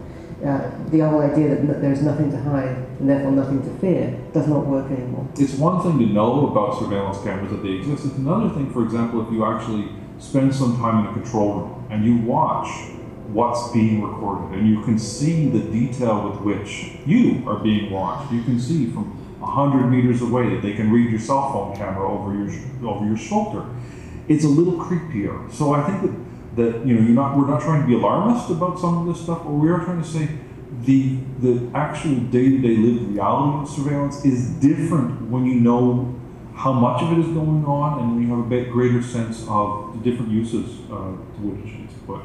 Uh, 0.44 0.70
the 0.90 1.00
whole 1.00 1.20
idea 1.20 1.56
that 1.56 1.80
there's 1.80 2.02
nothing 2.02 2.30
to 2.30 2.36
hide 2.38 2.76
and 3.00 3.08
therefore 3.08 3.32
nothing 3.32 3.62
to 3.62 3.70
fear 3.80 4.18
does 4.32 4.46
not 4.46 4.66
work 4.66 4.90
anymore. 4.90 5.28
It's 5.36 5.54
one 5.54 5.82
thing 5.82 5.98
to 5.98 6.12
know 6.12 6.48
about 6.48 6.78
surveillance 6.78 7.18
cameras 7.22 7.50
that 7.50 7.62
they 7.62 7.70
exist. 7.70 8.06
It's 8.06 8.16
another 8.16 8.48
thing, 8.54 8.72
for 8.72 8.84
example, 8.84 9.26
if 9.26 9.32
you 9.32 9.44
actually 9.44 9.88
spend 10.18 10.54
some 10.54 10.76
time 10.76 11.04
in 11.04 11.10
a 11.10 11.12
control 11.12 11.54
room 11.54 11.86
and 11.90 12.04
you 12.04 12.18
watch 12.18 12.68
what's 13.28 13.72
being 13.72 14.02
recorded 14.02 14.58
and 14.58 14.68
you 14.68 14.82
can 14.82 14.98
see 14.98 15.48
the 15.48 15.60
detail 15.60 16.30
with 16.30 16.40
which 16.40 16.96
you 17.04 17.42
are 17.46 17.58
being 17.58 17.90
watched. 17.90 18.32
You 18.32 18.42
can 18.42 18.58
see 18.58 18.86
from 18.90 19.17
100 19.40 19.86
meters 19.86 20.20
away 20.22 20.48
that 20.50 20.62
they 20.62 20.74
can 20.74 20.90
read 20.90 21.10
your 21.10 21.20
cell 21.20 21.52
phone 21.52 21.76
camera 21.76 22.10
over 22.10 22.34
your 22.34 22.88
over 22.88 23.06
your 23.06 23.16
shoulder. 23.16 23.64
It's 24.28 24.44
a 24.44 24.48
little 24.48 24.74
creepier. 24.74 25.50
So 25.52 25.72
I 25.72 25.86
think 25.86 26.02
that 26.02 26.28
that 26.56 26.86
you 26.86 26.94
know 26.94 27.02
you're 27.02 27.14
not 27.14 27.36
we're 27.36 27.46
not 27.46 27.60
trying 27.60 27.82
to 27.82 27.86
be 27.86 27.94
alarmist 27.94 28.50
about 28.50 28.78
some 28.78 28.98
of 28.98 29.14
this 29.14 29.22
stuff, 29.22 29.44
but 29.44 29.52
we 29.52 29.68
are 29.70 29.78
trying 29.84 30.02
to 30.02 30.08
say 30.08 30.28
the 30.84 31.16
the 31.40 31.70
actual 31.74 32.16
day-to-day 32.16 32.76
lived 32.76 33.02
reality 33.12 33.62
of 33.62 33.68
surveillance 33.68 34.24
is 34.24 34.50
different 34.60 35.30
when 35.30 35.46
you 35.46 35.54
know 35.54 36.14
how 36.54 36.72
much 36.72 37.02
of 37.02 37.12
it 37.12 37.18
is 37.18 37.26
going 37.28 37.64
on 37.64 38.00
and 38.00 38.14
when 38.14 38.22
you 38.22 38.28
have 38.34 38.44
a 38.44 38.48
bit 38.48 38.70
greater 38.72 39.00
sense 39.00 39.46
of 39.48 39.92
the 39.94 40.10
different 40.10 40.30
uses 40.32 40.80
uh, 40.90 41.14
to 41.34 41.40
which 41.40 41.72
it's 41.84 41.94
put. 42.04 42.20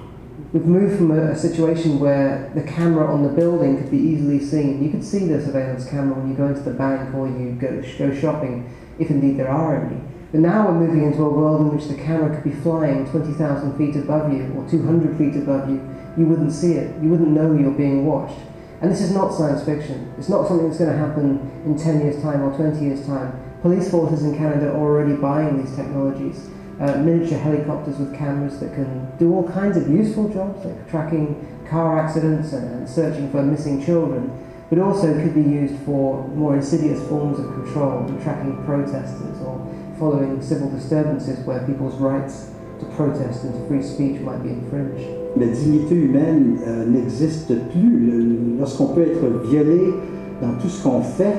We've 0.54 0.68
moved 0.68 0.98
from 0.98 1.10
a, 1.10 1.32
a, 1.32 1.36
situation 1.36 2.00
where 2.00 2.52
the 2.54 2.62
camera 2.62 3.12
on 3.12 3.24
the 3.24 3.30
building 3.30 3.76
could 3.76 3.90
be 3.90 3.98
easily 3.98 4.40
seen. 4.40 4.84
You 4.84 4.92
could 4.92 5.04
see 5.04 5.26
the 5.26 5.44
surveillance 5.44 5.90
camera 5.90 6.14
when 6.14 6.30
you 6.30 6.38
go 6.38 6.46
into 6.46 6.62
the 6.62 6.78
bank 6.78 7.12
or 7.16 7.28
you 7.28 7.58
go, 7.60 7.82
go 7.98 8.14
shopping, 8.14 8.70
if 9.00 9.10
indeed 9.10 9.38
there 9.38 9.50
are 9.50 9.84
any. 9.84 10.00
But 10.32 10.42
now 10.42 10.68
we're 10.68 10.86
moving 10.86 11.06
into 11.06 11.24
a 11.24 11.30
world 11.30 11.62
in 11.62 11.76
which 11.76 11.88
the 11.88 11.96
camera 11.96 12.30
could 12.36 12.44
be 12.44 12.56
flying 12.62 13.10
20,000 13.10 13.76
feet 13.80 13.96
above 13.96 14.32
you 14.32 14.54
or 14.56 14.70
200 14.70 15.18
feet 15.18 15.42
above 15.42 15.70
you. 15.70 15.82
You 16.18 16.28
wouldn't 16.28 16.52
see 16.52 16.74
it. 16.74 17.02
You 17.02 17.10
wouldn't 17.10 17.30
know 17.30 17.58
you're 17.58 17.72
being 17.72 18.06
watched. 18.06 18.38
And 18.82 18.92
this 18.92 19.02
is 19.02 19.12
not 19.12 19.34
science 19.34 19.66
fiction. 19.66 20.14
It's 20.20 20.30
not 20.30 20.48
something 20.48 20.68
that's 20.68 20.78
going 20.78 20.92
to 20.92 20.98
happen 20.98 21.50
in 21.66 21.80
10 21.80 22.02
years' 22.02 22.22
time 22.22 22.44
or 22.44 22.56
20 22.56 22.80
years' 22.80 23.04
time. 23.08 23.34
Police 23.64 23.90
forces 23.90 24.22
in 24.22 24.38
Canada 24.38 24.70
are 24.70 24.78
already 24.78 25.16
buying 25.16 25.58
these 25.58 25.76
technologies 25.76 26.48
uh, 26.80 26.98
miniature 26.98 27.38
helicopters 27.38 27.98
with 27.98 28.16
cameras 28.16 28.60
that 28.60 28.74
can 28.74 29.16
do 29.18 29.34
all 29.34 29.48
kinds 29.48 29.78
of 29.78 29.90
useful 29.90 30.30
jobs, 30.30 30.66
like 30.66 30.90
tracking 30.90 31.36
car 31.70 32.00
accidents 32.00 32.54
and, 32.54 32.88
searching 32.88 33.32
for 33.32 33.42
missing 33.42 33.84
children, 33.84 34.32
but 34.70 34.80
also 34.80 35.14
could 35.22 35.34
be 35.34 35.42
used 35.42 35.76
for 35.86 36.28
more 36.30 36.56
insidious 36.56 37.02
forms 37.08 37.40
of 37.40 37.46
control, 37.54 38.06
tracking 38.22 38.64
protesters 38.66 39.40
or 39.42 39.68
following 39.98 40.42
civil 40.42 40.70
disturbances 40.70 41.40
where 41.46 41.66
people's 41.66 41.96
rights 41.96 42.52
to 42.80 42.86
protest 42.96 43.44
and 43.44 43.54
to 43.54 43.68
free 43.68 43.82
speech 43.82 44.20
might 44.22 44.42
be 44.44 44.50
infringed. 44.50 45.08
La 45.36 45.48
dignité 45.48 45.96
humaine 45.96 46.60
euh, 46.68 46.86
n'existe 46.86 47.54
plus 47.72 48.58
lorsqu'on 48.60 48.88
peut 48.88 49.02
être 49.02 49.48
violé 49.50 49.94
dans 50.42 50.54
tout 50.62 50.68
ce 50.68 50.84
qu'on 50.84 51.02
fait 51.02 51.36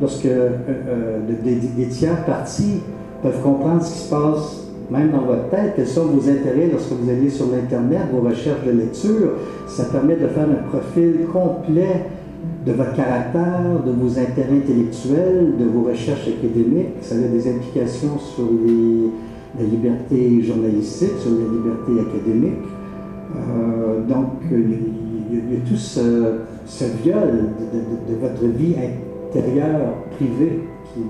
lorsque 0.00 0.24
euh, 0.26 0.50
euh, 0.68 1.20
des, 1.42 1.88
tiers 1.88 2.24
parties 2.24 2.80
peuvent 3.22 3.42
comprendre 3.42 3.82
ce 3.82 3.92
qui 3.92 3.98
se 3.98 4.10
passe 4.10 4.63
même 4.90 5.10
dans 5.10 5.22
votre 5.22 5.48
tête, 5.50 5.72
quels 5.76 5.86
sont 5.86 6.06
vos 6.06 6.28
intérêts 6.28 6.68
lorsque 6.70 6.92
vous 6.92 7.08
allez 7.08 7.30
sur 7.30 7.46
l'Internet, 7.46 8.00
vos 8.12 8.28
recherches 8.28 8.64
de 8.66 8.72
lecture? 8.72 9.32
Ça 9.66 9.84
permet 9.84 10.16
de 10.16 10.26
faire 10.28 10.44
un 10.48 10.68
profil 10.68 11.26
complet 11.32 12.06
de 12.66 12.72
votre 12.72 12.94
caractère, 12.94 13.82
de 13.84 13.90
vos 13.92 14.18
intérêts 14.18 14.56
intellectuels, 14.56 15.54
de 15.58 15.64
vos 15.64 15.88
recherches 15.88 16.28
académiques. 16.28 16.96
Ça 17.02 17.14
a 17.14 17.18
des 17.18 17.48
implications 17.48 18.18
sur 18.18 18.48
la 19.58 19.64
liberté 19.64 20.42
journalistique, 20.42 21.12
sur 21.20 21.32
la 21.32 21.46
liberté 21.46 22.10
académique. 22.10 22.62
Euh, 23.36 24.00
donc, 24.08 24.26
il 24.50 25.36
y, 25.36 25.56
a, 25.56 25.68
tout 25.68 25.76
ce, 25.76 26.84
viol 27.02 27.48
de, 28.08 28.14
votre 28.20 28.44
vie 28.44 28.74
intérieure, 28.74 29.94
privée, 30.16 30.60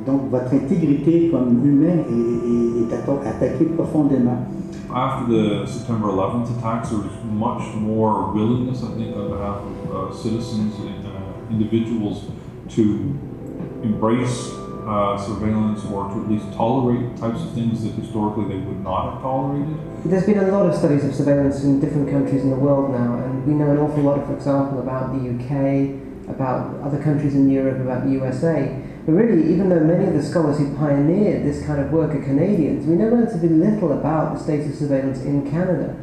donc 0.07 0.31
votre 0.31 0.53
intégrité 0.55 1.31
comme 1.31 1.65
humain 1.65 2.03
est, 2.09 2.93
est, 2.93 2.95
est 2.95 3.29
attaquée 3.29 3.67
profondément. 3.67 4.47
After 4.95 5.27
the 5.27 5.67
September 5.67 6.09
11th 6.09 6.57
attacks, 6.57 6.91
there 6.91 6.99
was 6.99 7.11
much 7.25 7.75
more 7.75 8.33
willingness, 8.33 8.83
I 8.85 8.95
think, 8.97 9.17
on 9.17 9.29
behalf 9.29 9.57
of 9.59 9.91
uh, 9.91 10.15
citizens 10.15 10.75
and 10.79 11.05
uh, 11.05 11.51
individuals 11.51 12.27
to 12.77 13.19
embrace 13.83 14.53
uh, 14.87 15.17
surveillance 15.19 15.85
or 15.87 16.09
to 16.11 16.23
at 16.23 16.31
least 16.31 16.53
tolerate 16.55 17.17
types 17.17 17.43
of 17.43 17.53
things 17.55 17.83
that 17.83 17.93
historically 17.95 18.45
they 18.45 18.61
would 18.61 18.85
not 18.85 19.15
have 19.15 19.23
tolerated. 19.23 19.77
There's 20.05 20.27
been 20.27 20.39
a 20.39 20.49
lot 20.49 20.67
of 20.67 20.75
studies 20.77 21.05
of 21.05 21.15
surveillance 21.15 21.65
in 21.65 21.81
different 21.81 22.11
countries 22.11 22.43
in 22.43 22.51
the 22.51 22.57
world 22.57 22.91
now, 22.93 23.15
and 23.25 23.47
we 23.47 23.55
know 23.55 23.71
an 23.71 23.79
awful 23.79 24.03
lot, 24.03 24.25
for 24.27 24.35
example, 24.35 24.81
about 24.81 25.13
the 25.13 25.31
UK, 25.31 26.29
about 26.29 26.81
other 26.83 27.03
countries 27.03 27.35
in 27.35 27.51
Europe, 27.51 27.81
about 27.81 28.05
the 28.05 28.13
USA. 28.13 28.81
But 29.07 29.13
really, 29.13 29.53
even 29.53 29.69
though 29.69 29.81
many 29.81 30.07
of 30.07 30.15
the 30.15 30.23
scholars 30.23 30.59
who 30.59 30.75
pioneered 30.77 31.45
this 31.45 31.65
kind 31.67 31.79
of 31.79 31.93
work 31.93 32.15
are 32.15 32.23
Canadians, 32.23 32.87
we 32.87 32.95
know 32.95 33.11
relatively 33.11 33.51
little 33.51 33.93
about 33.93 34.35
the 34.35 34.41
state 34.43 34.67
of 34.67 34.75
surveillance 34.75 35.21
in 35.21 35.51
Canada. 35.51 35.95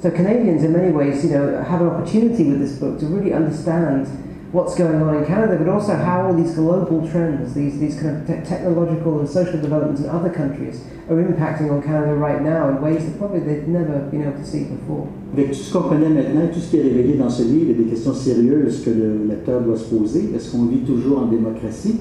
So 0.00 0.10
Canadians, 0.10 0.62
in 0.62 0.72
many 0.72 0.90
ways, 0.90 1.24
you 1.24 1.30
know, 1.32 1.62
have 1.62 1.82
an 1.82 1.88
opportunity 1.88 2.44
with 2.44 2.60
this 2.60 2.78
book 2.78 2.98
to 3.00 3.06
really 3.06 3.34
understand 3.34 4.06
what's 4.52 4.74
going 4.74 5.02
on 5.02 5.16
in 5.16 5.26
Canada, 5.26 5.58
but 5.58 5.68
also 5.68 5.94
how 5.96 6.26
all 6.26 6.34
these 6.34 6.54
global 6.54 7.06
trends, 7.10 7.52
these, 7.52 7.78
these 7.78 8.00
kind 8.00 8.16
of 8.16 8.26
te 8.26 8.48
technological 8.48 9.20
and 9.20 9.28
social 9.28 9.60
developments 9.60 10.00
in 10.00 10.08
other 10.08 10.30
countries 10.30 10.82
are 11.10 11.16
impacting 11.16 11.70
on 11.70 11.82
Canada 11.82 12.14
right 12.14 12.40
now 12.40 12.70
in 12.70 12.80
ways 12.80 13.04
that 13.04 13.18
probably 13.18 13.40
they've 13.40 13.68
never 13.68 13.98
been 14.10 14.22
able 14.22 14.38
to 14.38 14.46
see 14.46 14.64
before. 14.64 15.08
Avec 15.34 15.48
tout 15.48 15.54
ce 15.54 15.72
qu'on 15.72 15.88
connaît 15.88 16.08
maintenant, 16.08 16.48
tout 16.48 16.60
ce 16.60 16.70
qui 16.70 16.78
est 16.78 16.82
révélé 16.82 17.18
dans 17.18 17.28
ce 17.28 17.42
livre, 17.42 17.74
des 17.76 17.90
questions 17.90 18.14
sérieuses 18.14 18.82
que 18.82 18.90
le 18.90 19.26
lecteur 19.28 19.60
doit 19.60 19.76
se 19.76 19.94
poser. 19.94 20.30
Est-ce 20.34 20.52
qu'on 20.52 20.64
vit 20.66 20.84
toujours 20.84 21.18
en 21.18 21.26
démocratie? 21.26 22.00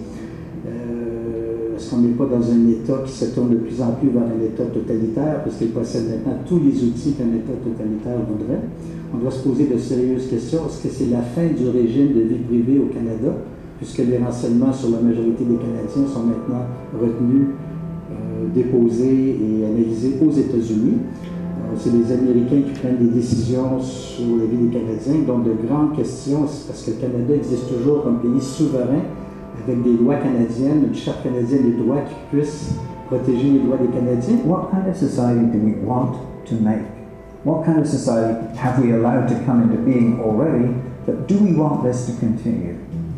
Est-ce 1.85 1.93
qu'on 1.93 2.01
n'est 2.01 2.17
pas 2.17 2.25
dans 2.25 2.41
un 2.41 2.67
État 2.67 2.97
qui 3.05 3.11
se 3.11 3.25
tourne 3.25 3.51
de 3.51 3.57
plus 3.57 3.79
en 3.79 3.91
plus 3.91 4.09
vers 4.09 4.23
un 4.23 4.43
État 4.43 4.65
totalitaire, 4.65 5.43
parce 5.43 5.57
qu'il 5.57 5.69
possède 5.69 6.09
maintenant 6.09 6.41
tous 6.47 6.57
les 6.57 6.73
outils 6.81 7.13
qu'un 7.13 7.29
État 7.29 7.53
totalitaire 7.61 8.25
voudrait? 8.25 8.65
On 9.13 9.19
doit 9.19 9.29
se 9.29 9.47
poser 9.47 9.67
de 9.67 9.77
sérieuses 9.77 10.25
questions. 10.25 10.65
Est-ce 10.65 10.81
que 10.81 10.89
c'est 10.89 11.11
la 11.11 11.21
fin 11.21 11.45
du 11.45 11.69
régime 11.69 12.17
de 12.17 12.21
vie 12.21 12.41
privée 12.41 12.79
au 12.79 12.89
Canada, 12.91 13.37
puisque 13.77 13.99
les 13.99 14.17
renseignements 14.17 14.73
sur 14.73 14.89
la 14.89 14.99
majorité 14.99 15.45
des 15.45 15.61
Canadiens 15.61 16.09
sont 16.09 16.25
maintenant 16.25 16.65
retenus, 16.99 17.53
euh, 17.53 18.49
déposés 18.55 19.37
et 19.37 19.65
analysés 19.69 20.17
aux 20.25 20.31
États-Unis? 20.31 21.05
Euh, 21.05 21.77
c'est 21.77 21.93
les 21.93 22.11
Américains 22.11 22.65
qui 22.65 22.79
prennent 22.81 22.97
des 22.97 23.13
décisions 23.13 23.77
sur 23.79 24.25
la 24.41 24.49
vie 24.49 24.57
des 24.57 24.73
Canadiens. 24.73 25.21
Donc, 25.27 25.45
de 25.45 25.53
grandes 25.67 25.95
questions, 25.95 26.49
parce 26.65 26.81
que 26.81 26.97
le 26.97 26.97
Canada 26.97 27.35
existe 27.35 27.69
toujours 27.69 28.01
comme 28.01 28.25
pays 28.25 28.41
souverain, 28.41 29.05
avec 29.67 29.83
des 29.83 29.97
lois 29.97 30.15
canadiennes, 30.15 30.85
une 30.87 30.95
charte 30.95 31.23
canadienne 31.23 31.71
des 31.71 31.77
droits 31.77 32.01
qui 32.01 32.15
puisse 32.31 32.75
protéger 33.07 33.51
les 33.51 33.59
droits 33.59 33.77
des 33.77 33.87
Canadiens. 33.87 34.37
What 34.45 34.69
kind 34.71 34.87
of 34.87 34.95
society 34.95 35.45
do 35.51 35.59
we 35.59 35.75
want 35.83 36.17
to 36.45 36.55
make? 36.55 36.85
What 37.43 37.65
kind 37.65 37.79
of 37.79 37.87
society 37.87 38.55
have 38.57 38.79
we 38.79 38.91
allowed 38.91 39.27
to 39.29 39.35
come 39.45 39.63
into 39.63 39.77
being 39.77 40.19
already? 40.21 40.73
But 41.05 41.27
do 41.27 41.37
we 41.37 41.53
want 41.53 41.83
this 41.83 42.07
to 42.07 42.13
continue? 42.19 42.77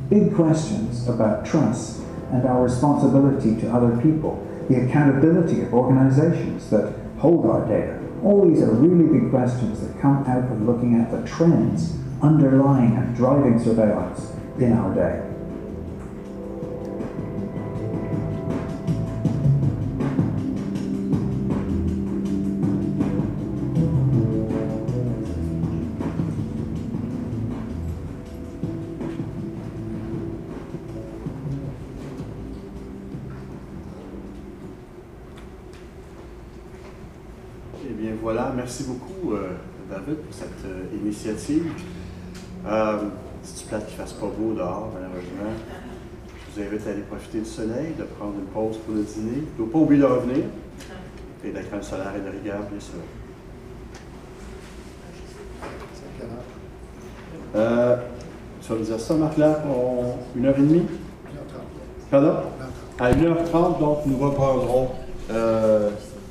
Big 0.09 0.35
questions 0.35 1.07
about 1.07 1.45
trust 1.45 2.01
and 2.31 2.45
our 2.45 2.63
responsibility 2.63 3.55
to 3.61 3.69
other 3.69 3.97
people, 4.01 4.43
the 4.69 4.85
accountability 4.85 5.61
of 5.61 5.73
organizations 5.73 6.69
that 6.69 6.93
hold 7.19 7.45
our 7.45 7.65
data. 7.67 7.99
All 8.23 8.47
these 8.47 8.61
are 8.61 8.71
really 8.71 9.19
big 9.19 9.29
questions 9.29 9.79
that 9.81 9.99
come 10.01 10.25
out 10.25 10.51
of 10.51 10.61
looking 10.61 10.99
at 10.99 11.11
the 11.11 11.25
trends 11.25 11.93
underlying 12.21 12.97
and 12.97 13.15
driving 13.15 13.59
surveillance 13.59 14.33
in 14.59 14.73
our 14.73 14.93
day. 14.93 15.36
David 40.07 40.21
pour 40.21 40.33
cette 40.33 40.65
euh, 40.65 40.83
initiative. 41.01 41.65
Euh, 42.65 42.97
c'est 43.43 43.67
plate 43.67 43.87
qu'il 43.87 43.97
ne 43.97 44.03
fasse 44.03 44.13
pas 44.13 44.27
beau 44.27 44.53
dehors, 44.53 44.89
malheureusement. 44.93 45.53
Je 46.29 46.61
vous 46.61 46.67
invite 46.67 46.87
à 46.87 46.91
aller 46.91 47.01
profiter 47.01 47.39
du 47.39 47.45
soleil, 47.45 47.93
de 47.97 48.03
prendre 48.03 48.33
une 48.39 48.45
pause 48.45 48.77
pour 48.77 48.95
le 48.95 49.03
dîner. 49.03 49.43
Il 49.43 49.63
ne 49.63 49.65
faut 49.65 49.71
pas 49.71 49.79
oublier 49.79 50.01
de 50.01 50.05
revenir. 50.05 50.45
Et 51.43 51.51
la 51.51 51.61
crème 51.61 51.83
solaire 51.83 52.13
et 52.15 52.21
de 52.21 52.37
rigueur, 52.37 52.59
bien 52.69 52.79
sûr. 52.79 52.95
Euh, 57.55 57.97
tu 58.61 58.69
vas 58.69 58.79
me 58.79 58.83
dire 58.83 58.99
ça, 58.99 59.13
Marc-Là, 59.13 59.49
pour 59.51 60.17
une 60.35 60.45
heure 60.45 60.57
et 60.57 60.61
demie? 60.61 60.85
Pardon? 62.09 62.33
À 62.99 63.11
1h30, 63.11 63.79
donc 63.79 63.99
nous 64.05 64.17
reprendrons 64.17 64.89
euh, 65.31 65.91